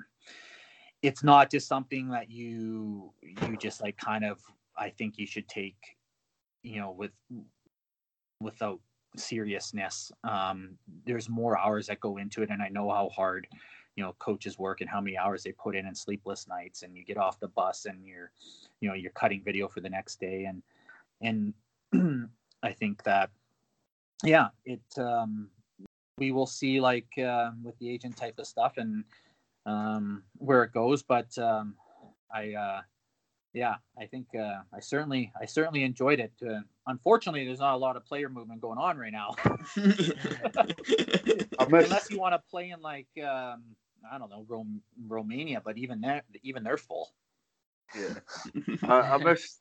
it's 1.02 1.24
not 1.24 1.50
just 1.50 1.66
something 1.66 2.08
that 2.08 2.30
you 2.30 3.12
you 3.22 3.56
just 3.56 3.82
like 3.82 3.96
kind 3.96 4.24
of 4.24 4.38
i 4.78 4.88
think 4.88 5.18
you 5.18 5.26
should 5.26 5.48
take 5.48 5.96
you 6.62 6.78
know 6.78 6.92
with 6.92 7.12
without 8.40 8.78
seriousness. 9.16 10.12
Um 10.24 10.78
there's 11.04 11.28
more 11.28 11.58
hours 11.58 11.86
that 11.86 12.00
go 12.00 12.16
into 12.16 12.42
it 12.42 12.50
and 12.50 12.62
i 12.62 12.68
know 12.68 12.90
how 12.90 13.08
hard 13.08 13.46
you 13.96 14.06
know 14.06 14.14
coaches 14.18 14.58
work 14.58 14.80
and 14.80 14.88
how 14.88 15.00
many 15.00 15.16
hours 15.16 15.42
they 15.42 15.52
put 15.52 15.76
in 15.76 15.86
and 15.86 15.96
sleepless 15.96 16.48
nights 16.48 16.82
and 16.82 16.96
you 16.96 17.04
get 17.04 17.18
off 17.18 17.40
the 17.40 17.48
bus 17.48 17.86
and 17.86 18.06
you're 18.06 18.30
you 18.80 18.88
know 18.88 18.94
you're 18.94 19.10
cutting 19.12 19.42
video 19.44 19.68
for 19.68 19.80
the 19.80 19.88
next 19.90 20.20
day 20.20 20.44
and 20.44 20.62
and 21.20 21.52
i 22.62 22.72
think 22.72 23.02
that 23.02 23.30
yeah 24.24 24.48
it 24.64 24.80
um 24.98 25.48
we 26.18 26.32
will 26.32 26.46
see 26.46 26.80
like 26.80 27.08
uh, 27.18 27.50
with 27.62 27.78
the 27.78 27.90
agent 27.90 28.16
type 28.16 28.38
of 28.38 28.46
stuff 28.46 28.74
and 28.76 29.04
um 29.66 30.22
where 30.38 30.62
it 30.62 30.72
goes 30.72 31.02
but 31.02 31.36
um 31.38 31.74
i 32.34 32.54
uh 32.54 32.80
yeah 33.52 33.74
i 33.98 34.06
think 34.06 34.26
uh 34.38 34.60
i 34.74 34.80
certainly 34.80 35.32
i 35.40 35.44
certainly 35.44 35.82
enjoyed 35.82 36.20
it 36.20 36.32
uh, 36.48 36.60
unfortunately 36.86 37.44
there's 37.44 37.60
not 37.60 37.74
a 37.74 37.76
lot 37.76 37.96
of 37.96 38.04
player 38.04 38.28
movement 38.28 38.60
going 38.60 38.78
on 38.78 38.96
right 38.96 39.12
now 39.12 39.34
unless 41.58 42.10
you 42.10 42.18
want 42.18 42.32
to 42.34 42.40
play 42.50 42.70
in 42.70 42.80
like 42.80 43.08
um 43.18 43.62
i 44.12 44.18
don't 44.18 44.30
know 44.30 44.44
Rom- 44.48 44.82
romania 45.08 45.60
but 45.64 45.76
even 45.78 46.00
there 46.00 46.22
even 46.42 46.62
they're 46.62 46.76
full 46.76 47.12
yeah. 47.94 48.14
I, 48.84 49.00
I 49.00 49.16
must, 49.18 49.60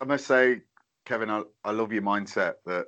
I 0.00 0.04
must 0.04 0.26
say, 0.26 0.60
Kevin, 1.04 1.30
I, 1.30 1.42
I 1.64 1.72
love 1.72 1.92
your 1.92 2.02
mindset 2.02 2.54
that 2.66 2.86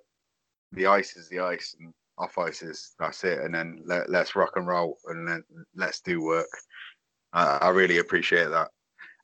the 0.73 0.86
ice 0.86 1.16
is 1.16 1.28
the 1.28 1.40
ice 1.40 1.77
and 1.78 1.93
off 2.18 2.39
ice 2.39 2.62
is 2.62 2.94
that's 2.98 3.24
it, 3.24 3.40
and 3.40 3.55
then 3.55 3.82
let, 3.85 4.09
let's 4.09 4.35
rock 4.35 4.52
and 4.56 4.66
roll 4.66 4.97
and 5.06 5.28
then 5.28 5.44
let's 5.74 6.01
do 6.01 6.23
work. 6.23 6.47
I, 7.32 7.59
I 7.59 7.68
really 7.70 7.98
appreciate 7.98 8.48
that. 8.51 8.68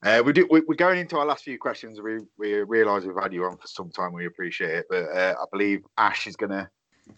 Uh, 0.02 0.20
we 0.24 0.32
do. 0.32 0.46
We, 0.50 0.62
we're 0.66 0.74
going 0.74 0.98
into 0.98 1.16
our 1.16 1.24
last 1.24 1.44
few 1.44 1.58
questions. 1.58 2.00
We 2.00 2.18
we 2.36 2.54
realise 2.62 3.04
we've 3.04 3.14
had 3.14 3.32
you 3.32 3.44
on 3.44 3.56
for 3.56 3.68
some 3.68 3.90
time. 3.90 4.12
We 4.12 4.26
appreciate 4.26 4.70
it, 4.70 4.86
but 4.90 5.04
uh, 5.04 5.34
I 5.40 5.44
believe 5.52 5.84
Ash 5.96 6.26
is 6.26 6.34
gonna 6.34 6.68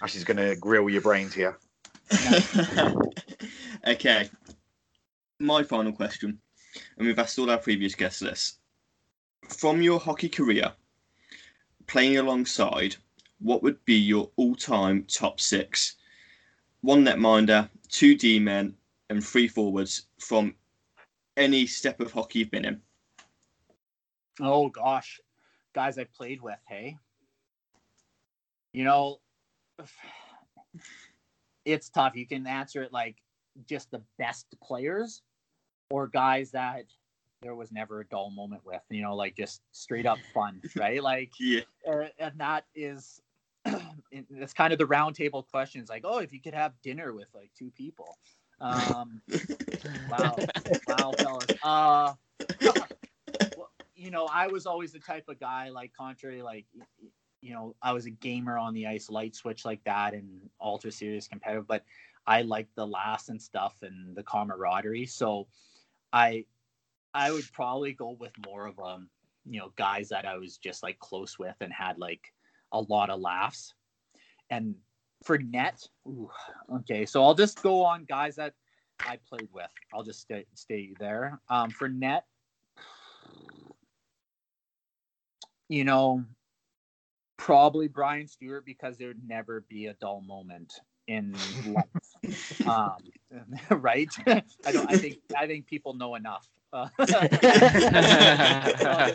Ash 0.02 0.14
is 0.14 0.24
gonna 0.24 0.54
grill 0.56 0.90
your 0.90 1.00
brains 1.00 1.32
here. 1.32 1.58
okay. 3.86 4.28
My 5.40 5.62
final 5.62 5.92
question, 5.92 6.38
and 6.98 7.06
we've 7.06 7.18
asked 7.18 7.38
all 7.38 7.50
our 7.50 7.58
previous 7.58 7.94
guests 7.94 8.20
this. 8.20 8.58
From 9.48 9.80
your 9.80 9.98
hockey 9.98 10.28
career, 10.28 10.72
playing 11.86 12.18
alongside, 12.18 12.96
what 13.40 13.62
would 13.62 13.82
be 13.84 13.96
your 13.96 14.30
all-time 14.36 15.04
top 15.08 15.40
six? 15.40 15.96
One 16.82 17.04
netminder, 17.04 17.68
two 17.88 18.14
D-men, 18.14 18.74
and 19.10 19.24
three 19.24 19.48
forwards 19.48 20.06
from 20.18 20.54
any 21.36 21.66
step 21.66 22.00
of 22.00 22.12
hockey 22.12 22.40
you've 22.40 22.50
been 22.50 22.64
in. 22.64 22.80
Oh 24.40 24.68
gosh, 24.68 25.20
guys 25.74 25.98
I 25.98 26.04
played 26.04 26.40
with, 26.40 26.58
hey. 26.68 26.98
You 28.72 28.84
know, 28.84 29.20
it's 31.64 31.88
tough. 31.88 32.16
You 32.16 32.26
can 32.26 32.46
answer 32.46 32.82
it 32.82 32.92
like 32.92 33.16
just 33.68 33.90
the 33.90 34.02
best 34.18 34.46
players 34.62 35.22
or 35.90 36.08
guys 36.08 36.50
that 36.50 36.84
there 37.42 37.54
was 37.54 37.70
never 37.70 38.00
a 38.00 38.06
dull 38.06 38.30
moment 38.30 38.62
with, 38.64 38.80
you 38.90 39.02
know, 39.02 39.14
like 39.14 39.36
just 39.36 39.62
straight 39.72 40.06
up 40.06 40.18
fun, 40.32 40.60
right? 40.76 41.02
Like 41.02 41.30
Yeah. 41.38 41.60
uh, 41.88 42.06
and 42.18 42.32
that 42.38 42.64
is 42.74 43.20
it's 44.10 44.52
kind 44.52 44.72
of 44.72 44.78
the 44.78 44.86
round 44.86 45.14
table 45.14 45.42
questions 45.42 45.88
like, 45.88 46.02
oh, 46.04 46.18
if 46.18 46.32
you 46.32 46.40
could 46.40 46.54
have 46.54 46.72
dinner 46.82 47.12
with 47.12 47.28
like 47.34 47.50
two 47.56 47.70
people. 47.70 48.18
Um 48.64 49.22
wow. 50.08 50.46
Wow, 50.86 51.16
fellas. 51.22 51.54
Uh 51.62 52.14
well, 53.54 53.70
you 53.94 54.10
know, 54.10 54.26
I 54.26 54.48
was 54.48 54.66
always 54.66 54.92
the 54.92 55.00
type 55.00 55.28
of 55.28 55.40
guy 55.40 55.70
like 55.70 55.92
contrary, 55.94 56.42
like 56.42 56.66
you 57.42 57.54
know, 57.54 57.76
I 57.82 57.92
was 57.92 58.06
a 58.06 58.10
gamer 58.10 58.58
on 58.58 58.74
the 58.74 58.86
ice, 58.86 59.10
light 59.10 59.36
switch 59.36 59.64
like 59.66 59.84
that, 59.84 60.14
and 60.14 60.50
ultra 60.60 60.92
serious 60.92 61.28
competitive. 61.28 61.66
But 61.66 61.84
I 62.26 62.42
liked 62.42 62.74
the 62.76 62.86
laughs 62.86 63.28
and 63.28 63.40
stuff 63.40 63.76
and 63.82 64.16
the 64.16 64.22
camaraderie. 64.24 65.06
So 65.06 65.48
I, 66.12 66.46
I 67.14 67.32
would 67.32 67.50
probably 67.52 67.92
go 67.92 68.12
with 68.12 68.32
more 68.46 68.66
of 68.66 68.78
um, 68.80 69.10
you 69.44 69.60
know, 69.60 69.72
guys 69.76 70.08
that 70.10 70.26
I 70.26 70.36
was 70.38 70.58
just 70.58 70.82
like 70.82 70.98
close 71.00 71.38
with 71.38 71.56
and 71.60 71.72
had 71.72 71.98
like 71.98 72.32
a 72.72 72.80
lot 72.80 73.10
of 73.10 73.20
laughs. 73.20 73.74
And 74.50 74.76
for 75.22 75.38
net, 75.38 75.86
ooh, 76.06 76.30
okay, 76.76 77.06
so 77.06 77.22
I'll 77.22 77.34
just 77.34 77.62
go 77.62 77.82
on 77.82 78.04
guys 78.04 78.36
that 78.36 78.54
I 79.00 79.18
played 79.28 79.48
with. 79.52 79.70
I'll 79.92 80.02
just 80.02 80.20
stay 80.20 80.46
stay 80.54 80.94
there. 80.98 81.40
Um, 81.48 81.70
for 81.70 81.88
net, 81.88 82.24
you 85.68 85.84
know, 85.84 86.24
probably 87.36 87.88
Brian 87.88 88.28
Stewart 88.28 88.64
because 88.64 88.96
there'd 88.98 89.26
never 89.26 89.62
be 89.68 89.86
a 89.86 89.94
dull 89.94 90.20
moment 90.22 90.72
in 91.06 91.34
life. 91.66 92.66
um, 92.66 92.96
right? 93.70 94.08
I 94.26 94.72
don't. 94.72 94.90
I 94.90 94.96
think. 94.96 95.18
I 95.36 95.46
think 95.46 95.66
people 95.66 95.94
know 95.94 96.14
enough. 96.14 96.48
Uh, 96.72 96.88
so 96.98 97.04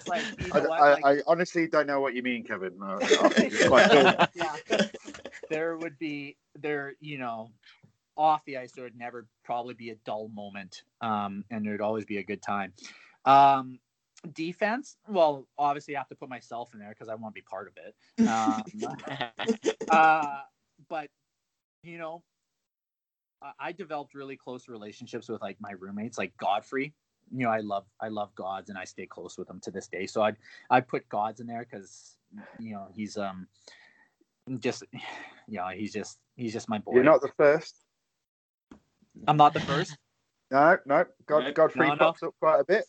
like, 0.07 0.23
you 0.39 0.51
I, 0.53 0.59
know 0.59 0.69
what, 0.69 0.81
I, 0.81 0.93
like- 0.93 1.05
I 1.05 1.17
honestly 1.27 1.67
don't 1.67 1.87
know 1.87 1.99
what 1.99 2.13
you 2.13 2.23
mean, 2.23 2.45
Kevin. 2.45 2.73
Uh, 2.81 2.97
I 3.01 3.29
think 3.29 3.53
it's 3.53 3.67
quite 3.67 3.91
yeah. 4.35 4.87
There 5.49 5.77
would 5.77 5.97
be 5.97 6.37
there, 6.55 6.95
you 6.99 7.17
know, 7.17 7.51
off 8.17 8.43
the 8.45 8.57
ice 8.57 8.71
there 8.73 8.83
would 8.83 8.97
never 8.97 9.27
probably 9.43 9.73
be 9.73 9.89
a 9.91 9.95
dull 9.95 10.29
moment. 10.29 10.83
Um, 11.01 11.45
and 11.49 11.65
there'd 11.65 11.81
always 11.81 12.05
be 12.05 12.17
a 12.17 12.23
good 12.23 12.41
time. 12.41 12.73
Um 13.25 13.79
defense, 14.33 14.97
well, 15.07 15.47
obviously 15.57 15.95
I 15.95 15.99
have 15.99 16.09
to 16.09 16.15
put 16.15 16.29
myself 16.29 16.73
in 16.73 16.79
there 16.79 16.89
because 16.89 17.07
I 17.07 17.15
want 17.15 17.33
to 17.33 17.39
be 17.39 17.45
part 17.45 17.69
of 17.69 17.77
it. 17.77 17.95
Um, 18.27 18.63
uh, 19.89 20.41
but 20.89 21.09
you 21.83 21.97
know, 21.97 22.23
I- 23.41 23.53
I 23.59 23.71
developed 23.71 24.13
really 24.13 24.35
close 24.35 24.67
relationships 24.67 25.29
with 25.29 25.41
like 25.41 25.59
my 25.61 25.71
roommates, 25.71 26.17
like 26.17 26.35
Godfrey. 26.37 26.93
You 27.31 27.45
know, 27.45 27.51
I 27.51 27.59
love 27.59 27.85
I 27.99 28.09
love 28.09 28.33
Gods, 28.35 28.69
and 28.69 28.77
I 28.77 28.85
stay 28.85 29.05
close 29.05 29.37
with 29.37 29.49
him 29.49 29.59
to 29.61 29.71
this 29.71 29.87
day. 29.87 30.07
So 30.07 30.21
I'd 30.23 30.37
I 30.69 30.81
put 30.81 31.07
Gods 31.09 31.39
in 31.39 31.47
there 31.47 31.65
because 31.69 32.17
you 32.57 32.73
know 32.73 32.87
he's 32.93 33.17
um 33.17 33.47
just 34.57 34.83
yeah 35.47 35.73
he's 35.73 35.93
just 35.93 36.19
he's 36.35 36.53
just 36.53 36.69
my 36.69 36.79
boy. 36.79 36.95
You're 36.95 37.03
not 37.03 37.21
the 37.21 37.31
first. 37.37 37.75
I'm 39.27 39.37
not 39.37 39.53
the 39.53 39.59
first. 39.61 39.97
No, 40.51 40.77
no. 40.87 41.05
God, 41.27 41.43
No, 41.43 41.51
Godfrey 41.51 41.87
no, 41.87 41.93
no. 41.93 41.99
pops 41.99 42.23
up 42.23 42.33
quite 42.39 42.59
a 42.59 42.63
bit. 42.63 42.83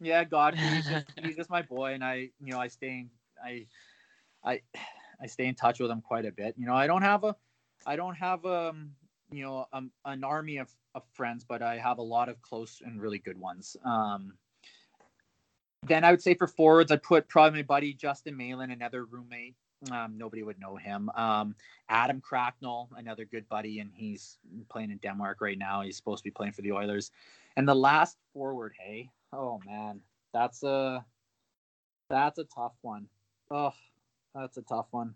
Yeah, 0.00 0.24
God, 0.24 0.54
he's 0.54 0.86
just, 0.86 1.06
he's 1.22 1.36
just 1.36 1.50
my 1.50 1.60
boy, 1.60 1.92
and 1.92 2.02
I, 2.02 2.30
you 2.40 2.52
know, 2.52 2.58
I 2.58 2.68
stay 2.68 2.88
in, 2.88 3.10
I, 3.44 3.66
I, 4.42 4.60
I 5.20 5.26
stay 5.26 5.46
in 5.46 5.54
touch 5.54 5.80
with 5.80 5.90
him 5.90 6.00
quite 6.00 6.24
a 6.24 6.32
bit. 6.32 6.54
You 6.56 6.64
know, 6.66 6.74
I 6.74 6.86
don't 6.86 7.02
have 7.02 7.24
a, 7.24 7.36
I 7.86 7.96
don't 7.96 8.14
have 8.14 8.44
um, 8.46 8.92
you 9.30 9.44
know 9.44 9.66
um, 9.72 9.90
an 10.04 10.24
army 10.24 10.56
of, 10.58 10.70
of 10.94 11.02
friends, 11.12 11.44
but 11.46 11.62
I 11.62 11.76
have 11.76 11.98
a 11.98 12.02
lot 12.02 12.28
of 12.28 12.40
close 12.40 12.80
and 12.84 13.00
really 13.00 13.18
good 13.18 13.38
ones. 13.38 13.76
Um, 13.84 14.32
then 15.86 16.04
I 16.04 16.10
would 16.10 16.22
say 16.22 16.34
for 16.34 16.46
forwards, 16.46 16.90
I'd 16.90 17.02
put 17.02 17.28
probably 17.28 17.58
my 17.60 17.64
buddy 17.64 17.92
Justin 17.92 18.36
Malin, 18.36 18.70
another 18.70 19.04
roommate. 19.04 19.56
Um, 19.90 20.16
nobody 20.16 20.42
would 20.42 20.58
know 20.58 20.76
him. 20.76 21.10
Um, 21.14 21.54
Adam 21.88 22.20
Cracknell, 22.20 22.88
another 22.96 23.24
good 23.24 23.48
buddy, 23.48 23.80
and 23.80 23.90
he's 23.94 24.38
playing 24.70 24.90
in 24.90 24.98
Denmark 24.98 25.40
right 25.40 25.58
now. 25.58 25.82
He's 25.82 25.96
supposed 25.96 26.20
to 26.20 26.24
be 26.24 26.30
playing 26.30 26.52
for 26.52 26.62
the 26.62 26.72
Oilers. 26.72 27.10
And 27.56 27.68
the 27.68 27.74
last 27.74 28.16
forward, 28.32 28.74
hey, 28.78 29.10
oh 29.32 29.60
man, 29.66 30.00
that's 30.32 30.62
a 30.62 31.04
that's 32.08 32.38
a 32.38 32.44
tough 32.44 32.74
one. 32.82 33.06
Oh, 33.50 33.74
that's 34.34 34.56
a 34.56 34.62
tough 34.62 34.86
one. 34.90 35.14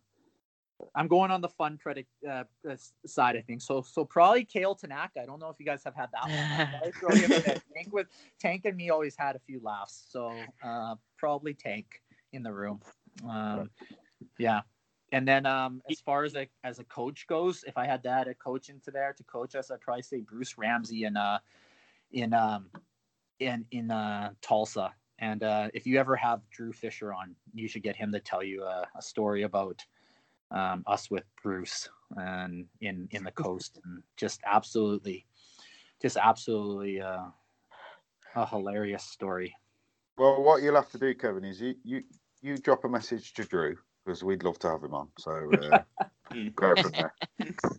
I'm 0.94 1.08
going 1.08 1.30
on 1.30 1.40
the 1.40 1.48
fun 1.48 1.76
credit 1.76 2.06
uh, 2.28 2.44
uh, 2.68 2.76
side, 3.04 3.36
I 3.36 3.40
think. 3.40 3.62
So, 3.62 3.82
so 3.82 4.04
probably 4.04 4.44
Kale 4.44 4.74
Tanaka. 4.74 5.20
I 5.22 5.26
don't 5.26 5.40
know 5.40 5.48
if 5.48 5.56
you 5.58 5.66
guys 5.66 5.82
have 5.84 5.94
had 5.94 6.08
that 6.12 6.22
one. 6.22 6.82
I'd 6.84 6.94
throw 6.94 7.10
him 7.10 7.32
in. 7.32 7.42
Tank 7.42 7.92
with 7.92 8.06
Tank 8.38 8.64
and 8.64 8.76
me 8.76 8.90
always 8.90 9.16
had 9.16 9.34
a 9.34 9.40
few 9.40 9.60
laughs. 9.62 10.06
So, 10.08 10.32
uh, 10.62 10.94
probably 11.16 11.54
Tank 11.54 12.00
in 12.32 12.42
the 12.42 12.52
room. 12.52 12.80
Um, 13.28 13.70
yeah. 14.38 14.62
And 15.10 15.26
then 15.26 15.46
um, 15.46 15.82
as 15.90 16.00
far 16.00 16.24
as 16.24 16.36
a 16.36 16.46
as 16.64 16.78
a 16.78 16.84
coach 16.84 17.26
goes, 17.26 17.64
if 17.66 17.78
I 17.78 17.86
had 17.86 18.02
to 18.02 18.10
add 18.10 18.28
a 18.28 18.34
coach 18.34 18.68
into 18.68 18.90
there 18.90 19.14
to 19.14 19.24
coach 19.24 19.54
us, 19.54 19.70
I'd 19.70 19.80
probably 19.80 20.02
say 20.02 20.20
Bruce 20.20 20.58
Ramsey 20.58 21.04
in 21.04 21.16
uh 21.16 21.38
in 22.12 22.34
um 22.34 22.66
in 23.40 23.64
in 23.70 23.90
uh 23.90 24.32
Tulsa. 24.42 24.92
And 25.20 25.42
uh, 25.42 25.68
if 25.74 25.86
you 25.86 25.98
ever 25.98 26.14
have 26.14 26.42
Drew 26.50 26.72
Fisher 26.72 27.12
on, 27.12 27.34
you 27.52 27.66
should 27.66 27.82
get 27.82 27.96
him 27.96 28.12
to 28.12 28.20
tell 28.20 28.42
you 28.42 28.62
a, 28.62 28.86
a 28.96 29.02
story 29.02 29.42
about 29.42 29.84
um, 30.52 30.84
us 30.86 31.10
with 31.10 31.24
Bruce 31.42 31.88
and 32.16 32.66
in 32.80 33.08
in 33.10 33.24
the 33.24 33.32
coast, 33.32 33.80
and 33.84 34.02
just 34.16 34.40
absolutely, 34.46 35.26
just 36.00 36.16
absolutely 36.16 37.00
uh, 37.00 37.24
a 38.36 38.46
hilarious 38.46 39.02
story. 39.02 39.56
Well, 40.16 40.42
what 40.42 40.62
you'll 40.62 40.76
have 40.76 40.90
to 40.90 40.98
do, 40.98 41.14
Kevin, 41.14 41.44
is 41.44 41.60
you 41.60 41.74
you 41.82 42.02
you 42.40 42.58
drop 42.58 42.84
a 42.84 42.88
message 42.88 43.32
to 43.34 43.44
Drew 43.44 43.76
because 44.08 44.24
we'd 44.24 44.42
love 44.42 44.58
to 44.58 44.70
have 44.70 44.82
him 44.82 44.94
on. 44.94 45.08
So 45.18 45.52
uh, 45.52 45.82
go 46.56 46.74
from 46.76 46.92
there. 46.92 47.14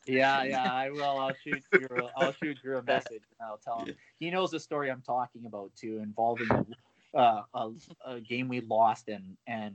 Yeah, 0.05 0.43
yeah, 0.43 0.71
I 0.71 0.91
will. 0.91 1.17
I'll 1.17 1.33
shoot 1.43 1.63
Drew. 1.71 2.07
I'll 2.15 2.33
shoot 2.33 2.61
Drew 2.61 2.77
a 2.77 2.83
message. 2.83 3.23
And 3.39 3.49
I'll 3.49 3.57
tell 3.57 3.83
him 3.83 3.95
he 4.19 4.29
knows 4.29 4.51
the 4.51 4.59
story 4.59 4.91
I'm 4.91 5.01
talking 5.01 5.47
about 5.47 5.71
too, 5.75 5.99
involving 6.03 6.47
uh, 7.17 7.41
a, 7.55 7.69
a 8.05 8.19
game 8.19 8.47
we 8.47 8.61
lost 8.61 9.07
and 9.07 9.35
and 9.47 9.73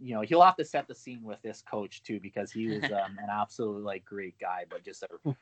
you 0.00 0.14
know 0.14 0.22
he'll 0.22 0.42
have 0.42 0.56
to 0.56 0.64
set 0.64 0.88
the 0.88 0.94
scene 0.94 1.22
with 1.22 1.40
this 1.42 1.62
coach 1.62 2.02
too 2.02 2.18
because 2.18 2.50
he 2.50 2.66
was 2.66 2.82
um, 2.90 3.16
an 3.22 3.28
absolutely 3.30 3.82
like 3.82 4.04
great 4.04 4.36
guy, 4.40 4.64
but 4.68 4.84
just 4.84 5.04
a 5.04 5.36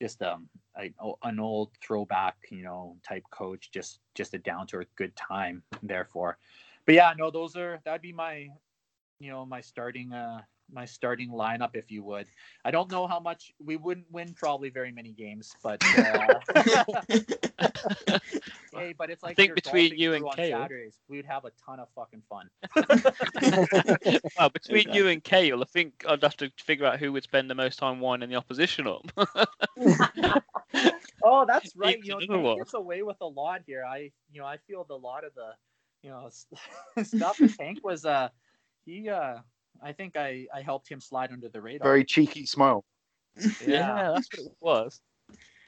just 0.00 0.22
um 0.22 0.48
a, 0.78 0.92
an 1.24 1.40
old 1.40 1.70
throwback 1.82 2.36
you 2.50 2.62
know 2.62 2.96
type 3.02 3.24
coach, 3.32 3.72
just 3.72 3.98
just 4.14 4.32
a 4.34 4.38
down 4.38 4.68
to 4.68 4.76
earth 4.76 4.94
good 4.94 5.14
time. 5.16 5.64
Therefore, 5.82 6.38
but 6.86 6.94
yeah, 6.94 7.12
no, 7.18 7.32
those 7.32 7.56
are 7.56 7.80
that'd 7.84 8.00
be 8.02 8.12
my 8.12 8.50
you 9.24 9.30
know 9.30 9.46
my 9.46 9.60
starting 9.62 10.12
uh 10.12 10.40
my 10.72 10.84
starting 10.84 11.30
lineup 11.30 11.70
if 11.74 11.90
you 11.90 12.02
would. 12.02 12.26
I 12.64 12.70
don't 12.70 12.90
know 12.90 13.06
how 13.06 13.20
much 13.20 13.52
we 13.62 13.76
wouldn't 13.76 14.10
win 14.10 14.34
probably 14.34 14.70
very 14.70 14.92
many 14.92 15.12
games, 15.12 15.54
but 15.62 15.80
uh, 15.98 16.40
hey, 18.74 18.94
but 18.96 19.10
it's 19.10 19.22
like 19.22 19.32
I 19.32 19.34
think 19.34 19.54
between 19.54 19.96
you 19.96 20.14
and 20.14 20.24
crew 20.24 20.32
Kale. 20.36 20.60
Saturdays, 20.62 21.00
we 21.08 21.16
would 21.16 21.26
have 21.26 21.44
a 21.44 21.52
ton 21.64 21.80
of 21.80 21.88
fucking 21.94 22.22
fun. 22.28 22.48
well, 24.38 24.48
between 24.50 24.92
you 24.92 25.08
and 25.08 25.22
Kale, 25.22 25.60
I 25.60 25.66
think 25.66 26.04
I'd 26.08 26.22
have 26.22 26.36
to 26.38 26.50
figure 26.58 26.86
out 26.86 26.98
who 26.98 27.12
would 27.12 27.24
spend 27.24 27.50
the 27.50 27.54
most 27.54 27.78
time 27.78 28.00
winding 28.00 28.30
the 28.30 28.36
opposition 28.36 28.86
up. 28.86 29.04
Oh, 31.26 31.46
that's 31.46 31.74
right. 31.74 31.96
It's 31.96 32.06
You 32.06 32.12
know, 32.12 32.18
another 32.18 32.34
Tank 32.34 32.44
one. 32.44 32.56
gets 32.58 32.74
away 32.74 33.02
with 33.02 33.16
a 33.22 33.26
lot 33.26 33.62
here. 33.66 33.82
I, 33.82 34.10
you 34.30 34.40
know, 34.42 34.46
I 34.46 34.58
feel 34.58 34.86
a 34.90 34.94
lot 34.94 35.24
of 35.24 35.32
the, 35.34 35.52
you 36.02 36.10
know, 36.10 36.28
stuff. 37.02 37.38
that 37.38 37.54
Tank 37.58 37.78
was, 37.82 38.04
uh, 38.04 38.28
he, 38.84 39.08
uh, 39.08 39.36
I 39.82 39.92
think 39.92 40.16
I, 40.16 40.46
I 40.54 40.62
helped 40.62 40.88
him 40.88 41.00
slide 41.00 41.32
under 41.32 41.48
the 41.48 41.60
radar. 41.60 41.86
Very 41.86 42.04
cheeky 42.04 42.46
smile. 42.46 42.84
yeah, 43.66 44.12
that's 44.14 44.28
what 44.32 44.46
it 44.46 44.56
was. 44.60 45.00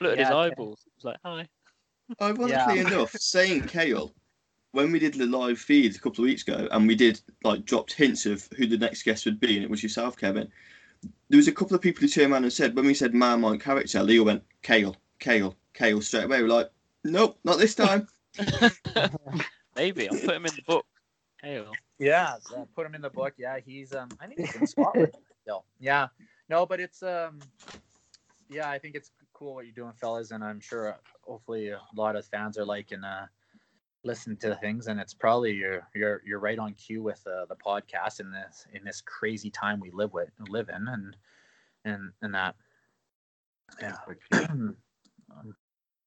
Look 0.01 0.12
at 0.12 0.18
his 0.18 0.28
Yeah, 0.28 0.30
Kale. 0.30 0.38
eyeballs. 0.38 0.84
It 0.86 0.93
was 0.97 1.05
like, 1.05 1.18
hi. 1.24 1.48
Ironically 2.20 2.78
enough, 2.80 3.10
saying 3.12 3.62
Kale, 3.62 4.14
when 4.72 4.93
we 4.93 4.98
did 4.98 5.14
the 5.14 5.26
live 5.26 5.59
feed 5.59 5.97
a 5.97 5.98
couple 5.98 6.24
of 6.24 6.28
weeks 6.28 6.43
ago, 6.43 6.68
and 6.70 6.86
we 6.86 6.94
did 6.94 7.20
like 7.43 7.64
dropped 7.64 7.93
hints 7.93 8.26
of 8.26 8.48
who 8.56 8.66
the 8.66 8.78
next 8.78 9.02
guest 9.02 9.24
would 9.24 9.40
be, 9.40 9.56
and 9.56 9.64
it 9.64 9.70
was 9.70 9.82
yourself, 9.82 10.16
Kevin. 10.16 10.48
There 11.28 11.36
was 11.36 11.48
a 11.48 11.52
couple 11.52 11.74
of 11.74 11.82
people 11.82 12.02
who 12.02 12.09
turned 12.09 12.32
around 12.32 12.44
and 12.44 12.52
said, 12.52 12.76
when 12.76 12.86
we 12.86 12.94
said 12.94 13.14
man, 13.14 13.40
my 13.40 13.56
character, 13.56 14.02
Leo 14.02 14.24
went 14.24 14.44
Kale, 14.62 14.97
Kale, 15.18 15.56
Kale 15.74 16.01
straight 16.01 16.24
away. 16.24 16.43
We're 16.43 16.48
like, 16.48 16.70
nope, 17.05 17.38
not 17.43 17.59
this 17.59 17.74
time. 17.74 18.06
Maybe 19.76 20.09
I'll 20.09 20.18
put 20.18 20.36
him 20.36 20.47
in 20.47 20.55
the 20.55 20.62
book. 20.66 20.86
Kale. 21.43 21.72
Yeah, 21.98 22.35
uh, 22.55 22.64
put 22.74 22.86
him 22.86 22.94
in 22.94 23.01
the 23.01 23.10
book. 23.10 23.35
Yeah, 23.39 23.59
he's, 23.64 23.94
um, 23.94 24.09
I 24.20 24.27
think 24.27 24.40
he's 24.40 24.55
in 24.55 24.66
Scotland 24.66 25.12
still. 25.43 25.64
Yeah, 25.81 26.09
no, 26.48 26.66
but 26.66 26.81
it's, 26.81 27.02
um, 27.02 27.39
yeah, 28.51 28.68
I 28.68 28.78
think 28.78 28.94
it's 28.94 29.10
cool 29.32 29.55
what 29.55 29.64
you're 29.64 29.74
doing, 29.74 29.93
fellas, 29.98 30.31
and 30.31 30.44
I'm 30.44 30.60
sure, 30.60 30.93
uh, 30.93 30.97
hopefully, 31.23 31.68
a 31.70 31.81
lot 31.94 32.16
of 32.16 32.27
fans 32.27 32.59
are 32.59 32.64
liking, 32.64 33.02
uh, 33.02 33.27
listen 34.05 34.36
to 34.36 34.55
things, 34.56 34.86
and 34.86 35.01
it's 35.01 35.14
probably 35.14 35.52
you're 35.52 35.86
you're 35.94 36.23
you're 36.24 36.39
right 36.39 36.59
on 36.59 36.73
cue 36.74 37.02
with 37.02 37.27
uh, 37.27 37.44
the 37.47 37.56
podcast 37.56 38.20
in 38.20 38.31
this 38.31 38.66
in 38.73 38.85
this 38.85 39.02
crazy 39.02 39.51
time 39.51 39.81
we 39.81 39.90
live 39.90 40.12
with 40.12 40.31
live 40.48 40.68
in, 40.68 40.86
and 40.89 41.16
and 41.85 42.12
and 42.23 42.35
that. 42.35 42.55
Yeah. 43.81 43.97
Um, 45.39 45.56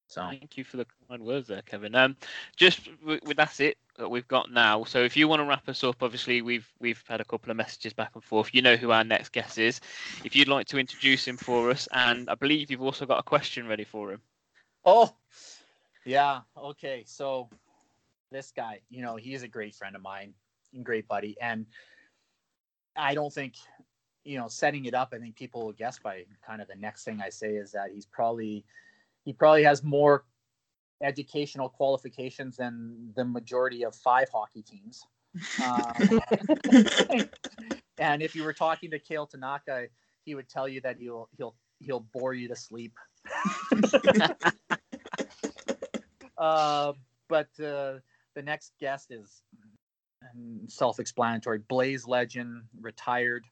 so 0.07 0.21
Thank 0.21 0.57
you 0.57 0.63
for 0.63 0.77
the 0.77 0.87
kind 1.07 1.21
words 1.21 1.49
there, 1.49 1.61
Kevin. 1.61 1.93
Um, 1.93 2.15
just 2.55 2.89
with, 3.05 3.21
with 3.25 3.37
that's 3.37 3.59
it 3.59 3.77
that 3.99 4.09
we've 4.09 4.27
got 4.27 4.51
now. 4.51 4.83
So 4.83 5.03
if 5.03 5.15
you 5.15 5.27
want 5.27 5.41
to 5.41 5.45
wrap 5.45 5.69
us 5.69 5.83
up, 5.83 6.01
obviously 6.01 6.41
we've 6.41 6.67
we've 6.79 7.03
had 7.07 7.21
a 7.21 7.25
couple 7.25 7.51
of 7.51 7.57
messages 7.57 7.93
back 7.93 8.11
and 8.15 8.23
forth. 8.23 8.49
You 8.53 8.61
know 8.61 8.75
who 8.75 8.91
our 8.91 9.03
next 9.03 9.31
guest 9.31 9.57
is. 9.57 9.79
If 10.23 10.35
you'd 10.35 10.47
like 10.47 10.67
to 10.67 10.79
introduce 10.79 11.27
him 11.27 11.37
for 11.37 11.69
us, 11.69 11.87
and 11.93 12.29
I 12.29 12.35
believe 12.35 12.71
you've 12.71 12.81
also 12.81 13.05
got 13.05 13.19
a 13.19 13.23
question 13.23 13.67
ready 13.67 13.83
for 13.83 14.11
him. 14.11 14.21
Oh, 14.83 15.13
yeah. 16.05 16.41
Okay. 16.57 17.03
So 17.05 17.49
this 18.31 18.51
guy, 18.55 18.79
you 18.89 19.01
know, 19.01 19.15
he's 19.15 19.43
a 19.43 19.47
great 19.47 19.75
friend 19.75 19.95
of 19.95 20.01
mine, 20.01 20.33
great 20.83 21.07
buddy, 21.07 21.35
and 21.41 21.65
I 22.95 23.13
don't 23.13 23.33
think, 23.33 23.55
you 24.23 24.37
know, 24.37 24.47
setting 24.47 24.85
it 24.85 24.93
up. 24.93 25.13
I 25.13 25.19
think 25.19 25.35
people 25.35 25.65
will 25.65 25.73
guess 25.73 25.99
by 25.99 26.25
kind 26.45 26.61
of 26.61 26.67
the 26.67 26.75
next 26.75 27.03
thing 27.03 27.21
I 27.21 27.29
say 27.29 27.55
is 27.55 27.71
that 27.73 27.91
he's 27.93 28.05
probably 28.05 28.65
he 29.25 29.33
probably 29.33 29.63
has 29.63 29.83
more 29.83 30.23
educational 31.01 31.69
qualifications 31.69 32.57
than 32.57 33.11
the 33.15 33.25
majority 33.25 33.83
of 33.83 33.95
five 33.95 34.29
hockey 34.31 34.63
teams. 34.63 35.03
Um, 35.63 35.93
and 37.99 38.23
if 38.23 38.35
you 38.35 38.43
were 38.43 38.51
talking 38.51 38.89
to 38.89 38.97
Kale 38.97 39.27
Tanaka, 39.27 39.87
he 40.25 40.33
would 40.33 40.49
tell 40.49 40.67
you 40.67 40.81
that 40.81 40.97
he'll 40.97 41.29
he'll 41.37 41.55
he'll 41.79 42.05
bore 42.13 42.33
you 42.33 42.47
to 42.47 42.55
sleep. 42.55 42.93
uh, 46.37 46.93
but 47.29 47.47
uh, 47.59 47.99
the 48.35 48.41
next 48.43 48.73
guest 48.79 49.11
is 49.11 49.43
self-explanatory. 50.67 51.59
Blaze 51.67 52.07
legend, 52.07 52.63
retired, 52.81 53.45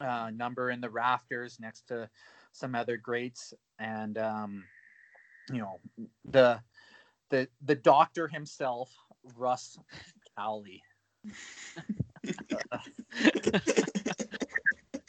uh, 0.00 0.30
number 0.34 0.70
in 0.70 0.80
the 0.80 0.90
rafters 0.90 1.58
next 1.60 1.88
to 1.88 2.08
some 2.52 2.74
other 2.74 2.96
greats, 2.96 3.52
and 3.78 4.18
um, 4.18 4.64
you 5.52 5.58
know 5.58 5.78
the 6.24 6.60
the 7.30 7.48
the 7.64 7.74
doctor 7.74 8.28
himself, 8.28 8.94
Russ 9.36 9.78
Cowley. 10.36 10.82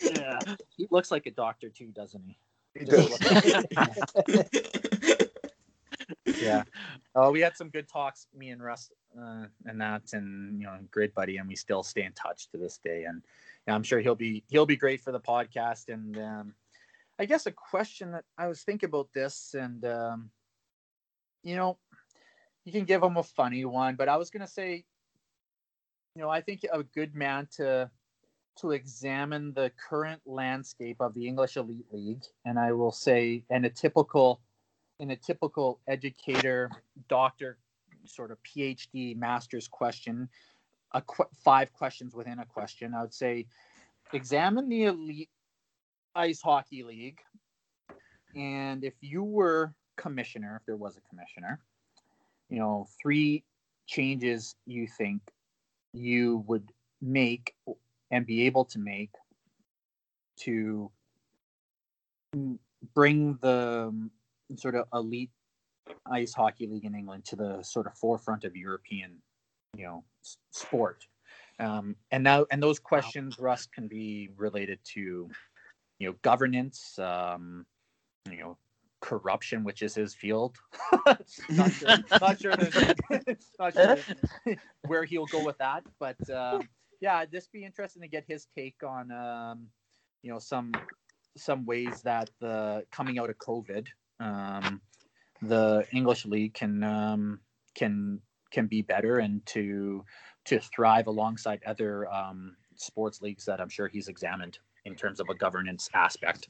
yeah, 0.02 0.40
he 0.76 0.88
looks 0.92 1.12
like 1.12 1.26
a 1.26 1.32
doctor 1.32 1.70
too, 1.70 1.88
doesn't 1.88 2.24
he? 2.26 2.38
He 2.78 2.86
Just 2.86 3.20
does. 3.20 4.46
yeah. 6.42 6.64
Oh, 7.16 7.32
we 7.32 7.42
had 7.42 7.56
some 7.56 7.70
good 7.70 7.88
talks, 7.88 8.28
me 8.36 8.50
and 8.50 8.62
Russ, 8.62 8.92
uh, 9.20 9.46
and 9.66 9.82
that, 9.82 10.14
and 10.14 10.60
you 10.60 10.68
know, 10.68 10.78
great 10.92 11.14
buddy, 11.16 11.38
and 11.38 11.48
we 11.48 11.56
still 11.56 11.84
stay 11.84 12.04
in 12.04 12.14
touch 12.14 12.50
to 12.50 12.58
this 12.58 12.78
day. 12.78 13.06
And 13.06 13.24
yeah, 13.68 13.76
I'm 13.76 13.84
sure 13.84 14.00
he'll 14.00 14.16
be 14.16 14.44
he'll 14.50 14.66
be 14.66 14.78
great 14.78 15.02
for 15.02 15.12
the 15.12 15.20
podcast. 15.20 15.90
And 15.90 16.18
um, 16.18 16.54
I 17.20 17.26
guess 17.26 17.46
a 17.46 17.52
question 17.52 18.12
that 18.12 18.26
I 18.38 18.48
was 18.48 18.62
thinking 18.62 18.90
about 18.90 19.10
this, 19.14 19.56
and 19.58 19.84
um, 19.86 20.30
you 21.44 21.56
know, 21.56 21.78
you 22.70 22.80
can 22.80 22.86
give 22.86 23.02
him 23.02 23.18
a 23.18 23.24
funny 23.24 23.66
one, 23.66 23.96
but 23.96 24.08
I 24.08 24.18
was 24.18 24.30
gonna 24.30 24.48
say, 24.48 24.86
you 26.16 26.22
know, 26.22 26.30
I 26.30 26.42
think 26.42 26.64
a 26.72 26.84
good 26.84 27.16
man 27.16 27.48
to 27.58 27.90
to 28.58 28.72
examine 28.72 29.54
the 29.54 29.72
current 29.90 30.22
landscape 30.26 30.98
of 31.00 31.14
the 31.16 31.28
English 31.28 31.58
Elite 31.58 31.88
League, 31.92 32.24
and 32.46 32.60
I 32.60 32.74
will 32.74 32.92
say, 32.92 33.44
and 33.50 33.66
a 33.66 33.70
typical 33.70 34.42
in 35.00 35.10
a 35.10 35.16
typical 35.16 35.80
educator, 35.88 36.70
doctor, 37.08 37.58
sort 38.06 38.30
of 38.30 38.38
PhD, 38.44 39.18
master's 39.18 39.68
question, 39.68 40.30
a 40.92 41.02
qu- 41.02 41.30
five 41.44 41.74
questions 41.74 42.14
within 42.14 42.38
a 42.38 42.46
question, 42.46 42.94
I 42.94 43.02
would 43.02 43.14
say, 43.14 43.48
examine 44.14 44.70
the 44.70 44.84
elite 44.84 45.30
ice 46.14 46.42
hockey 46.42 46.84
league, 46.84 47.20
and 48.36 48.84
if 48.84 48.94
you 49.02 49.24
were 49.24 49.74
commissioner, 49.96 50.58
if 50.60 50.66
there 50.68 50.78
was 50.78 50.98
a 50.98 51.02
commissioner, 51.10 51.62
you 52.50 52.60
know, 52.60 52.88
three 53.02 53.44
changes 53.88 54.56
you 54.66 54.88
think 54.88 55.22
you 55.94 56.44
would 56.48 56.72
make 57.02 57.56
and 58.12 58.26
be 58.26 58.46
able 58.46 58.66
to 58.66 58.80
make 58.80 59.12
to 60.38 60.92
bring 62.94 63.38
the 63.42 63.88
um, 63.90 64.12
sort 64.56 64.76
of 64.76 64.86
elite 64.94 65.32
ice 66.12 66.34
hockey 66.34 66.68
league 66.68 66.86
in 66.86 66.96
England 66.96 67.26
to 67.26 67.36
the 67.36 67.62
sort 67.64 67.88
of 67.88 67.98
forefront 67.98 68.44
of 68.44 68.56
European, 68.56 69.18
you 69.76 69.86
know, 69.86 70.04
sport. 70.52 71.06
Um, 71.60 71.96
and 72.12 72.24
now, 72.24 72.46
and 72.52 72.64
those 72.64 72.80
questions, 72.80 73.38
Russ, 73.38 73.66
can 73.66 73.88
be 73.88 74.30
related 74.38 74.80
to, 74.94 75.30
you 76.00 76.08
know, 76.08 76.16
governance, 76.22 76.98
um, 77.00 77.66
you 78.30 78.38
know, 78.38 78.58
corruption, 79.02 79.64
which 79.64 79.82
is 79.82 79.96
his 79.96 80.14
field. 80.14 80.58
not 81.06 81.72
sure, 81.72 81.90
not 82.22 82.40
sure, 82.40 82.56
there's, 82.56 83.50
not 83.60 83.74
sure 83.74 83.98
where 84.88 85.04
he'll 85.04 85.26
go 85.28 85.44
with 85.44 85.58
that, 85.58 85.84
but 86.00 86.18
um, 86.30 86.68
yeah, 87.02 87.26
this 87.26 87.48
be 87.48 87.64
interesting 87.64 88.02
to 88.02 88.08
get 88.08 88.26
his 88.28 88.48
take 88.56 88.82
on, 88.84 89.12
um, 89.12 89.68
you 90.22 90.32
know, 90.32 90.40
some 90.40 90.72
some 91.38 91.66
ways 91.66 92.02
that 92.02 92.30
the 92.42 92.84
coming 92.92 93.20
out 93.20 93.30
of 93.30 93.38
COVID, 93.38 93.88
um, 94.20 94.82
the 95.42 95.86
English 95.94 96.26
league 96.26 96.54
can 96.54 96.84
um, 96.84 97.40
can 97.76 98.20
can 98.52 98.68
be 98.68 98.82
better 98.82 99.20
and 99.20 99.46
to 99.46 100.04
to 100.46 100.60
thrive 100.60 101.08
alongside 101.08 101.62
other 101.66 102.12
um, 102.12 102.56
sports 102.76 103.22
leagues 103.22 103.46
that 103.46 103.62
I'm 103.62 103.70
sure 103.70 103.88
he's 103.88 104.08
examined 104.08 104.58
in 104.86 104.96
terms 104.96 105.20
of 105.20 105.28
a 105.30 105.36
governance 105.36 105.90
aspect. 105.94 106.50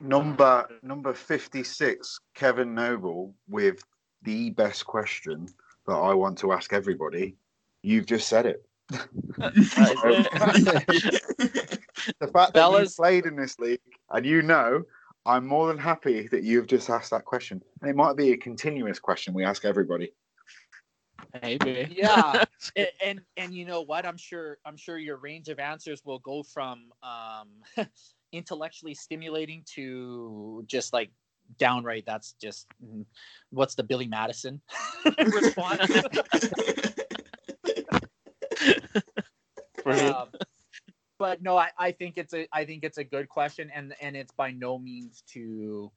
Number 0.00 0.66
number 0.82 1.12
fifty 1.12 1.62
six, 1.62 2.20
Kevin 2.34 2.74
Noble, 2.74 3.34
with 3.48 3.82
the 4.22 4.50
best 4.50 4.86
question 4.86 5.46
that 5.86 5.94
I 5.94 6.14
want 6.14 6.38
to 6.38 6.52
ask 6.52 6.72
everybody. 6.72 7.36
You've 7.82 8.06
just 8.06 8.28
said 8.28 8.46
it. 8.46 8.64
The 12.18 12.28
fact 12.28 12.54
that 12.54 12.60
Fellas. 12.60 12.98
you 12.98 13.02
played 13.02 13.26
in 13.26 13.36
this 13.36 13.58
league 13.58 13.80
and 14.10 14.24
you 14.24 14.42
know, 14.42 14.82
I'm 15.26 15.46
more 15.46 15.68
than 15.68 15.78
happy 15.78 16.28
that 16.28 16.42
you've 16.42 16.66
just 16.66 16.88
asked 16.88 17.10
that 17.10 17.24
question. 17.24 17.62
And 17.80 17.90
it 17.90 17.96
might 17.96 18.16
be 18.16 18.32
a 18.32 18.36
continuous 18.36 18.98
question 18.98 19.34
we 19.34 19.44
ask 19.44 19.64
everybody. 19.64 20.12
Maybe. 21.42 21.88
Yeah, 21.90 22.44
and, 22.76 22.88
and 23.04 23.20
and 23.36 23.54
you 23.54 23.64
know 23.64 23.82
what? 23.82 24.06
I'm 24.06 24.16
sure 24.16 24.58
I'm 24.64 24.76
sure 24.76 24.98
your 24.98 25.18
range 25.18 25.48
of 25.48 25.58
answers 25.58 26.02
will 26.04 26.18
go 26.20 26.42
from 26.42 26.86
um, 27.02 27.48
intellectually 28.32 28.94
stimulating 28.94 29.64
to 29.74 30.64
just 30.66 30.92
like 30.92 31.10
downright. 31.58 32.04
That's 32.06 32.34
just 32.40 32.66
mm, 32.84 33.04
what's 33.50 33.74
the 33.74 33.82
Billy 33.82 34.06
Madison 34.06 34.60
response? 35.18 35.90
Um, 39.86 40.28
but 41.18 41.42
no, 41.42 41.56
I, 41.56 41.70
I 41.78 41.92
think 41.92 42.14
it's 42.16 42.32
a 42.34 42.46
I 42.52 42.64
think 42.64 42.84
it's 42.84 42.98
a 42.98 43.04
good 43.04 43.28
question, 43.28 43.70
and 43.74 43.94
and 44.00 44.16
it's 44.16 44.32
by 44.32 44.50
no 44.52 44.78
means 44.78 45.22
to, 45.32 45.90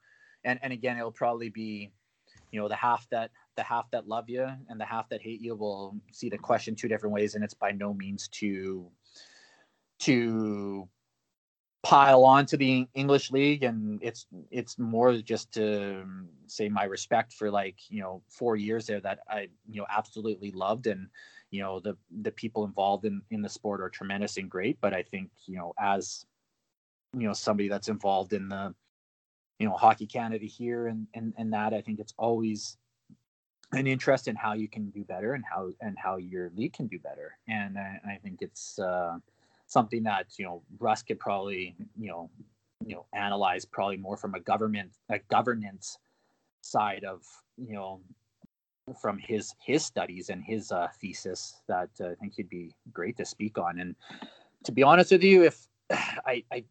and 0.43 0.59
and 0.61 0.73
again, 0.73 0.97
it'll 0.97 1.11
probably 1.11 1.49
be, 1.49 1.91
you 2.51 2.59
know, 2.59 2.67
the 2.67 2.75
half 2.75 3.07
that 3.09 3.31
the 3.55 3.63
half 3.63 3.89
that 3.91 4.07
love 4.07 4.29
you 4.29 4.47
and 4.69 4.79
the 4.79 4.85
half 4.85 5.07
that 5.09 5.21
hate 5.21 5.41
you 5.41 5.55
will 5.55 5.95
see 6.11 6.29
the 6.29 6.37
question 6.37 6.75
two 6.75 6.87
different 6.87 7.13
ways, 7.13 7.35
and 7.35 7.43
it's 7.43 7.53
by 7.53 7.71
no 7.71 7.93
means 7.93 8.27
to, 8.29 8.89
to 9.99 10.87
pile 11.83 12.23
on 12.23 12.45
to 12.47 12.57
the 12.57 12.87
English 12.93 13.31
league, 13.31 13.63
and 13.63 13.99
it's 14.01 14.25
it's 14.49 14.79
more 14.79 15.17
just 15.17 15.51
to 15.53 16.01
um, 16.01 16.29
say 16.47 16.69
my 16.69 16.85
respect 16.85 17.33
for 17.33 17.51
like 17.51 17.75
you 17.89 18.01
know 18.01 18.21
four 18.29 18.55
years 18.55 18.87
there 18.87 19.01
that 19.01 19.19
I 19.29 19.49
you 19.69 19.81
know 19.81 19.87
absolutely 19.89 20.51
loved 20.51 20.87
and 20.87 21.07
you 21.53 21.61
know 21.61 21.79
the 21.79 21.95
the 22.21 22.31
people 22.31 22.65
involved 22.65 23.05
in 23.05 23.21
in 23.29 23.41
the 23.41 23.49
sport 23.49 23.79
are 23.79 23.89
tremendous 23.89 24.37
and 24.37 24.49
great 24.49 24.75
but 24.81 24.91
i 24.91 25.03
think 25.03 25.29
you 25.45 25.55
know 25.55 25.71
as 25.79 26.25
you 27.13 27.27
know 27.27 27.33
somebody 27.33 27.69
that's 27.69 27.89
involved 27.89 28.33
in 28.33 28.49
the 28.49 28.73
you 29.59 29.67
know 29.67 29.75
hockey 29.75 30.07
canada 30.07 30.45
here 30.45 30.87
and 30.87 31.05
and, 31.13 31.31
and 31.37 31.53
that 31.53 31.71
i 31.71 31.79
think 31.79 31.99
it's 31.99 32.15
always 32.17 32.77
an 33.71 33.85
interest 33.85 34.27
in 34.27 34.35
how 34.35 34.53
you 34.53 34.67
can 34.67 34.89
do 34.89 35.03
better 35.03 35.33
and 35.33 35.43
how 35.45 35.69
and 35.79 35.95
how 35.97 36.17
your 36.17 36.51
league 36.55 36.73
can 36.73 36.87
do 36.87 36.99
better. 36.99 37.37
And 37.47 37.77
i, 37.77 37.99
I 38.07 38.19
think 38.23 38.41
it's 38.41 38.77
uh 38.79 39.17
something 39.73 40.03
that 40.03 40.27
you 40.37 40.45
know 40.45 40.61
russ 40.79 41.01
could 41.01 41.19
probably 41.19 41.75
you 41.99 42.07
know 42.07 42.29
you 42.85 42.95
know 42.95 43.05
analyze 43.13 43.65
probably 43.65 43.97
more 43.97 44.15
from 44.15 44.35
a 44.35 44.39
government 44.39 44.91
a 45.09 45.19
governance 45.29 45.97
side 46.61 47.03
of 47.03 47.23
you 47.57 47.73
know 47.73 47.99
from 49.01 49.17
his 49.17 49.53
his 49.65 49.85
studies 49.85 50.29
and 50.29 50.43
his 50.43 50.71
uh, 50.71 50.87
thesis 50.99 51.61
that 51.67 51.89
uh, 52.01 52.09
I 52.09 52.15
think 52.15 52.33
he'd 52.35 52.49
be 52.49 52.75
great 52.91 53.15
to 53.17 53.25
speak 53.25 53.57
on. 53.57 53.79
And 53.79 53.95
to 54.65 54.71
be 54.71 54.83
honest 54.83 55.11
with 55.11 55.23
you, 55.23 55.43
if 55.43 55.67
I, 55.91 56.43
I 56.51 56.63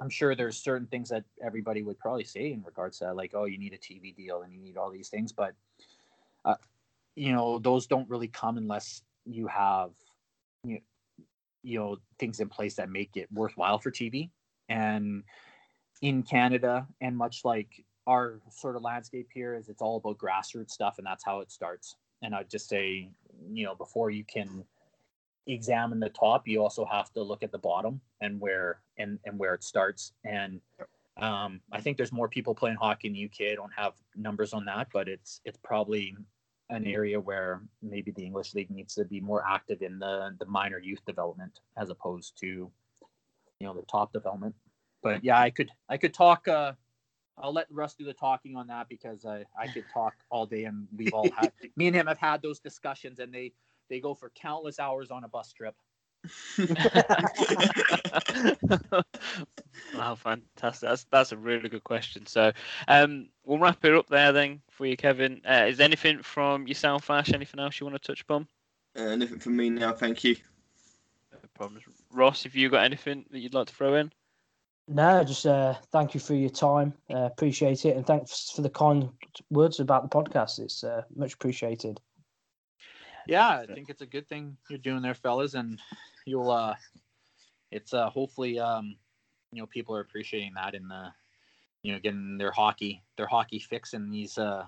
I'm 0.00 0.10
sure 0.10 0.34
there's 0.34 0.58
certain 0.58 0.86
things 0.86 1.08
that 1.10 1.24
everybody 1.44 1.82
would 1.82 1.98
probably 1.98 2.24
say 2.24 2.52
in 2.52 2.62
regards 2.62 2.98
to 2.98 3.12
like, 3.12 3.32
oh, 3.34 3.44
you 3.44 3.58
need 3.58 3.72
a 3.72 3.78
TV 3.78 4.14
deal 4.14 4.42
and 4.42 4.52
you 4.52 4.60
need 4.60 4.76
all 4.76 4.90
these 4.90 5.08
things, 5.08 5.32
but 5.32 5.54
uh, 6.44 6.54
you 7.16 7.32
know, 7.32 7.58
those 7.58 7.86
don't 7.86 8.08
really 8.08 8.28
come 8.28 8.56
unless 8.56 9.02
you 9.26 9.46
have 9.46 9.90
you 10.64 10.74
know, 10.74 10.80
you 11.62 11.78
know 11.78 11.96
things 12.18 12.40
in 12.40 12.48
place 12.48 12.74
that 12.74 12.90
make 12.90 13.16
it 13.16 13.28
worthwhile 13.32 13.78
for 13.78 13.90
TV. 13.90 14.30
And 14.68 15.24
in 16.02 16.22
Canada, 16.22 16.86
and 17.00 17.16
much 17.16 17.44
like 17.44 17.84
our 18.06 18.40
sort 18.50 18.76
of 18.76 18.82
landscape 18.82 19.28
here 19.32 19.54
is 19.54 19.68
it's 19.68 19.82
all 19.82 19.96
about 19.96 20.18
grassroots 20.18 20.70
stuff 20.70 20.96
and 20.98 21.06
that's 21.06 21.24
how 21.24 21.40
it 21.40 21.50
starts. 21.50 21.96
And 22.22 22.34
i'd 22.34 22.50
just 22.50 22.68
say 22.68 23.10
you 23.50 23.64
know 23.64 23.74
before 23.74 24.10
you 24.10 24.24
can 24.24 24.64
examine 25.46 26.00
the 26.00 26.10
top 26.10 26.46
you 26.46 26.62
also 26.62 26.84
have 26.84 27.10
to 27.12 27.22
look 27.22 27.42
at 27.42 27.50
the 27.50 27.58
bottom 27.58 28.00
and 28.20 28.40
where 28.40 28.80
and 28.98 29.18
and 29.24 29.38
where 29.38 29.54
it 29.54 29.64
starts. 29.64 30.12
And 30.24 30.60
um, 31.20 31.60
i 31.72 31.80
think 31.80 31.96
there's 31.96 32.12
more 32.12 32.28
people 32.28 32.54
playing 32.54 32.76
hockey 32.76 33.08
in 33.08 33.14
the 33.14 33.24
uk 33.24 33.52
i 33.52 33.54
don't 33.54 33.72
have 33.76 33.92
numbers 34.16 34.52
on 34.52 34.64
that 34.64 34.88
but 34.92 35.08
it's 35.08 35.40
it's 35.44 35.58
probably 35.62 36.16
an 36.70 36.86
area 36.86 37.20
where 37.20 37.62
maybe 37.82 38.10
the 38.12 38.24
english 38.24 38.54
league 38.54 38.70
needs 38.70 38.94
to 38.94 39.04
be 39.04 39.20
more 39.20 39.44
active 39.46 39.82
in 39.82 39.98
the 39.98 40.34
the 40.38 40.46
minor 40.46 40.78
youth 40.78 41.04
development 41.06 41.60
as 41.76 41.90
opposed 41.90 42.38
to 42.38 42.46
you 42.46 43.66
know 43.66 43.74
the 43.74 43.82
top 43.82 44.12
development 44.12 44.54
but 45.02 45.22
yeah 45.24 45.38
i 45.38 45.50
could 45.50 45.70
i 45.88 45.96
could 45.96 46.14
talk 46.14 46.48
uh 46.48 46.72
I'll 47.42 47.52
let 47.52 47.66
Russ 47.70 47.94
do 47.94 48.04
the 48.04 48.12
talking 48.12 48.54
on 48.56 48.66
that 48.66 48.88
because 48.90 49.24
I, 49.24 49.44
I 49.58 49.66
could 49.66 49.84
talk 49.92 50.14
all 50.28 50.44
day 50.44 50.64
and 50.64 50.86
we've 50.94 51.14
all 51.14 51.30
had 51.30 51.52
me 51.76 51.86
and 51.86 51.96
him 51.96 52.06
have 52.06 52.18
had 52.18 52.42
those 52.42 52.60
discussions 52.60 53.18
and 53.18 53.32
they 53.32 53.52
they 53.88 54.00
go 54.00 54.14
for 54.14 54.30
countless 54.30 54.78
hours 54.78 55.10
on 55.10 55.24
a 55.24 55.28
bus 55.28 55.52
trip. 55.52 55.74
wow, 59.94 60.14
fantastic. 60.14 60.88
That's 60.88 61.04
that's 61.10 61.32
a 61.32 61.36
really 61.36 61.68
good 61.68 61.84
question. 61.84 62.26
So, 62.26 62.52
um, 62.88 63.28
we'll 63.44 63.58
wrap 63.58 63.84
it 63.84 63.94
up 63.94 64.08
there 64.08 64.32
then 64.32 64.60
for 64.70 64.86
you, 64.86 64.96
Kevin. 64.96 65.40
Uh, 65.48 65.66
is 65.68 65.78
there 65.78 65.86
anything 65.86 66.22
from 66.22 66.66
yourself, 66.66 67.10
Ash? 67.10 67.32
Anything 67.32 67.60
else 67.60 67.80
you 67.80 67.86
want 67.86 68.00
to 68.00 68.06
touch 68.06 68.20
upon? 68.20 68.46
Uh, 68.96 69.16
nothing 69.16 69.38
from 69.38 69.56
me 69.56 69.70
now, 69.70 69.92
thank 69.92 70.24
you. 70.24 70.36
No 71.32 71.38
problems. 71.54 71.84
Ross, 72.12 72.44
if 72.44 72.54
you 72.54 72.68
got 72.68 72.84
anything 72.84 73.24
that 73.30 73.38
you'd 73.38 73.54
like 73.54 73.68
to 73.68 73.74
throw 73.74 73.94
in? 73.94 74.12
No, 74.88 75.22
just 75.22 75.46
uh, 75.46 75.74
thank 75.92 76.14
you 76.14 76.20
for 76.20 76.34
your 76.34 76.50
time. 76.50 76.92
Uh, 77.08 77.18
appreciate 77.26 77.84
it, 77.84 77.96
and 77.96 78.04
thanks 78.04 78.50
for 78.50 78.62
the 78.62 78.70
kind 78.70 79.08
words 79.48 79.78
about 79.78 80.02
the 80.02 80.08
podcast. 80.08 80.58
It's 80.58 80.82
uh, 80.82 81.02
much 81.14 81.34
appreciated. 81.34 82.00
Yeah, 83.26 83.48
I 83.48 83.66
think 83.66 83.88
it's 83.88 84.02
a 84.02 84.06
good 84.06 84.28
thing 84.28 84.56
you're 84.68 84.78
doing 84.78 85.02
there, 85.02 85.14
fellas, 85.14 85.54
and 85.54 85.78
you'll 86.24 86.50
uh 86.50 86.74
it's 87.70 87.94
uh 87.94 88.08
hopefully 88.10 88.58
um 88.58 88.96
you 89.52 89.60
know 89.60 89.66
people 89.66 89.94
are 89.94 90.00
appreciating 90.00 90.52
that 90.54 90.74
in 90.74 90.88
the 90.88 91.12
you 91.82 91.92
know 91.92 91.98
getting 91.98 92.38
their 92.38 92.50
hockey 92.50 93.02
their 93.16 93.26
hockey 93.26 93.58
fix 93.58 93.94
in 93.94 94.10
these 94.10 94.38
uh 94.38 94.64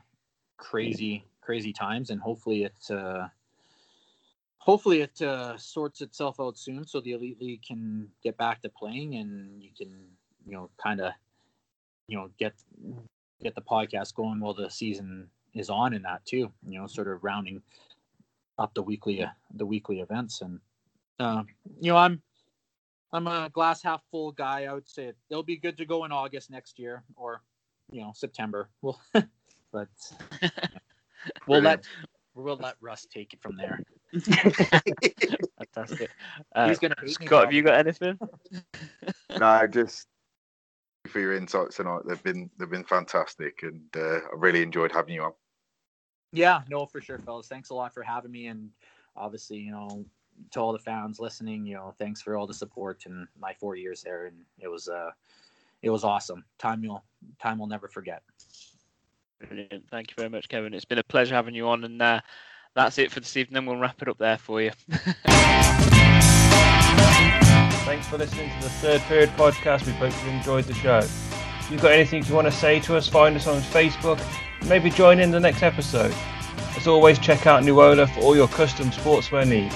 crazy 0.57 1.25
crazy 1.41 1.73
times. 1.73 2.11
And 2.11 2.21
hopefully 2.21 2.65
it 2.65 2.91
uh 2.91 3.29
hopefully 4.59 5.01
it 5.01 5.21
uh, 5.23 5.59
sorts 5.59 6.03
itself 6.03 6.39
out 6.39 6.57
soon 6.57 6.87
so 6.87 7.01
the 7.01 7.13
elite 7.13 7.41
league 7.41 7.63
can 7.67 8.09
get 8.23 8.37
back 8.37 8.63
to 8.63 8.69
playing 8.69 9.17
and 9.17 9.61
you 9.61 9.71
can 9.77 10.07
you 10.47 10.53
know 10.53 10.71
kind 10.81 11.01
of 11.01 11.13
you 12.07 12.17
know 12.17 12.31
get 12.39 12.55
get 13.43 13.57
the 13.57 13.61
podcast 13.61 14.15
going 14.15 14.39
while 14.39 14.55
the 14.55 14.71
season 14.71 15.29
is 15.55 15.69
on 15.69 15.93
in 15.93 16.03
that 16.03 16.25
too 16.25 16.49
you 16.65 16.79
know 16.79 16.87
sort 16.87 17.09
of 17.09 17.25
rounding 17.25 17.61
up 18.59 18.75
the 18.75 18.83
weekly 18.83 19.23
uh, 19.23 19.29
the 19.55 19.67
weekly 19.67 20.01
events. 20.01 20.41
And 20.41 20.61
uh, 21.19 21.43
you 21.81 21.93
know 21.93 21.97
i'm 21.97 22.23
i'm 23.13 23.27
a 23.27 23.51
glass 23.53 23.83
half 23.83 24.03
full 24.11 24.33
guy 24.33 24.65
i 24.65 24.73
would 24.73 24.89
say 24.89 25.07
it, 25.07 25.17
it'll 25.31 25.43
be 25.43 25.57
good 25.57 25.77
to 25.77 25.85
go 25.85 26.05
in 26.05 26.13
august 26.13 26.51
next 26.51 26.79
year 26.79 27.05
or 27.17 27.43
you 27.91 28.01
know 28.01 28.13
september 28.15 28.69
well 28.81 29.01
but 29.73 29.89
we'll 31.47 31.63
let 31.63 31.85
we'll 32.35 32.57
let 32.57 32.75
russ 32.81 33.07
take 33.07 33.33
it 33.33 33.43
from 33.43 33.57
there 33.57 33.81
Fantastic. 35.75 36.11
Uh, 36.55 36.69
He's 36.69 36.79
gonna 36.79 36.95
hate 37.01 37.19
me 37.19 37.27
Scott, 37.27 37.45
have 37.45 37.53
you 37.53 37.63
got 37.63 37.79
anything? 37.79 38.19
No, 39.39 39.67
just 39.67 40.07
for 41.09 41.21
your 41.21 41.35
insights 41.35 41.77
tonight. 41.77 42.03
They've 42.07 42.23
been 42.23 42.51
they've 42.59 42.71
been 42.71 42.85
fantastic, 42.85 43.63
and 43.63 43.83
uh, 43.97 44.19
I 44.19 44.37
really 44.37 44.63
enjoyed 44.63 44.93
having 44.93 45.15
you 45.15 45.23
on. 45.23 45.33
Yeah, 46.33 46.63
no, 46.69 46.87
for 46.87 47.01
sure, 47.01 47.19
fellas. 47.19 47.49
Thanks 47.49 47.71
a 47.71 47.75
lot 47.75 47.93
for 47.95 48.03
having 48.03 48.31
me, 48.31 48.47
and 48.47 48.71
obviously, 49.17 49.59
you 49.59 49.73
know, 49.73 50.05
to 50.51 50.61
all 50.61 50.73
the 50.73 50.79
fans 50.79 51.21
listening, 51.21 51.65
you 51.67 51.75
know, 51.75 51.95
thanks 51.99 52.21
for 52.21 52.37
all 52.37 52.47
the 52.47 52.55
support 52.55 53.05
and 53.07 53.27
my 53.41 53.55
four 53.55 53.77
years 53.77 54.03
there, 54.03 54.27
and 54.27 54.37
it 54.59 54.69
was 54.69 54.89
uh, 54.89 55.11
it 55.83 55.91
was 55.91 56.05
awesome. 56.05 56.45
Time 56.59 56.83
you'll 56.83 57.05
time 57.41 57.59
we'll 57.59 57.69
never 57.69 57.89
forget. 57.89 58.23
Brilliant. 59.41 59.89
Thank 59.91 60.11
you 60.11 60.15
very 60.17 60.29
much, 60.29 60.49
Kevin. 60.49 60.75
It's 60.75 60.85
been 60.85 60.99
a 60.99 61.05
pleasure 61.05 61.35
having 61.35 61.55
you 61.55 61.69
on, 61.69 61.85
and 61.85 62.01
uh, 62.01 62.21
that's 62.75 62.99
it 62.99 63.11
for 63.11 63.21
this 63.21 63.37
evening. 63.37 63.67
We'll 63.67 63.77
wrap 63.77 64.01
it 64.03 64.09
up 64.09 64.19
there 64.19 64.39
for 64.39 64.61
you. 64.63 64.71
Thanks 67.85 68.07
for 68.07 68.17
listening 68.17 68.51
to 68.51 68.63
the 68.63 68.71
Third 68.71 69.01
Period 69.03 69.31
podcast. 69.31 69.87
We 69.87 69.93
hope 69.93 70.15
you 70.25 70.31
enjoyed 70.31 70.65
the 70.65 70.75
show. 70.75 70.99
If 70.99 71.71
you've 71.71 71.83
got 71.83 71.93
anything 71.93 72.25
you 72.25 72.35
want 72.35 72.47
to 72.47 72.53
say 72.53 72.81
to 72.81 72.97
us, 72.97 73.09
find 73.09 73.37
us 73.37 73.47
on 73.47 73.61
Facebook. 73.61 74.21
Maybe 74.69 74.89
join 74.91 75.19
in 75.19 75.31
the 75.31 75.41
next 75.41 75.63
episode. 75.63 76.15
As 76.83 76.89
always, 76.89 77.17
check 77.21 77.47
out 77.47 77.63
Nuola 77.63 78.11
for 78.13 78.23
all 78.23 78.35
your 78.35 78.49
custom 78.49 78.91
sportswear 78.91 79.47
needs. 79.47 79.73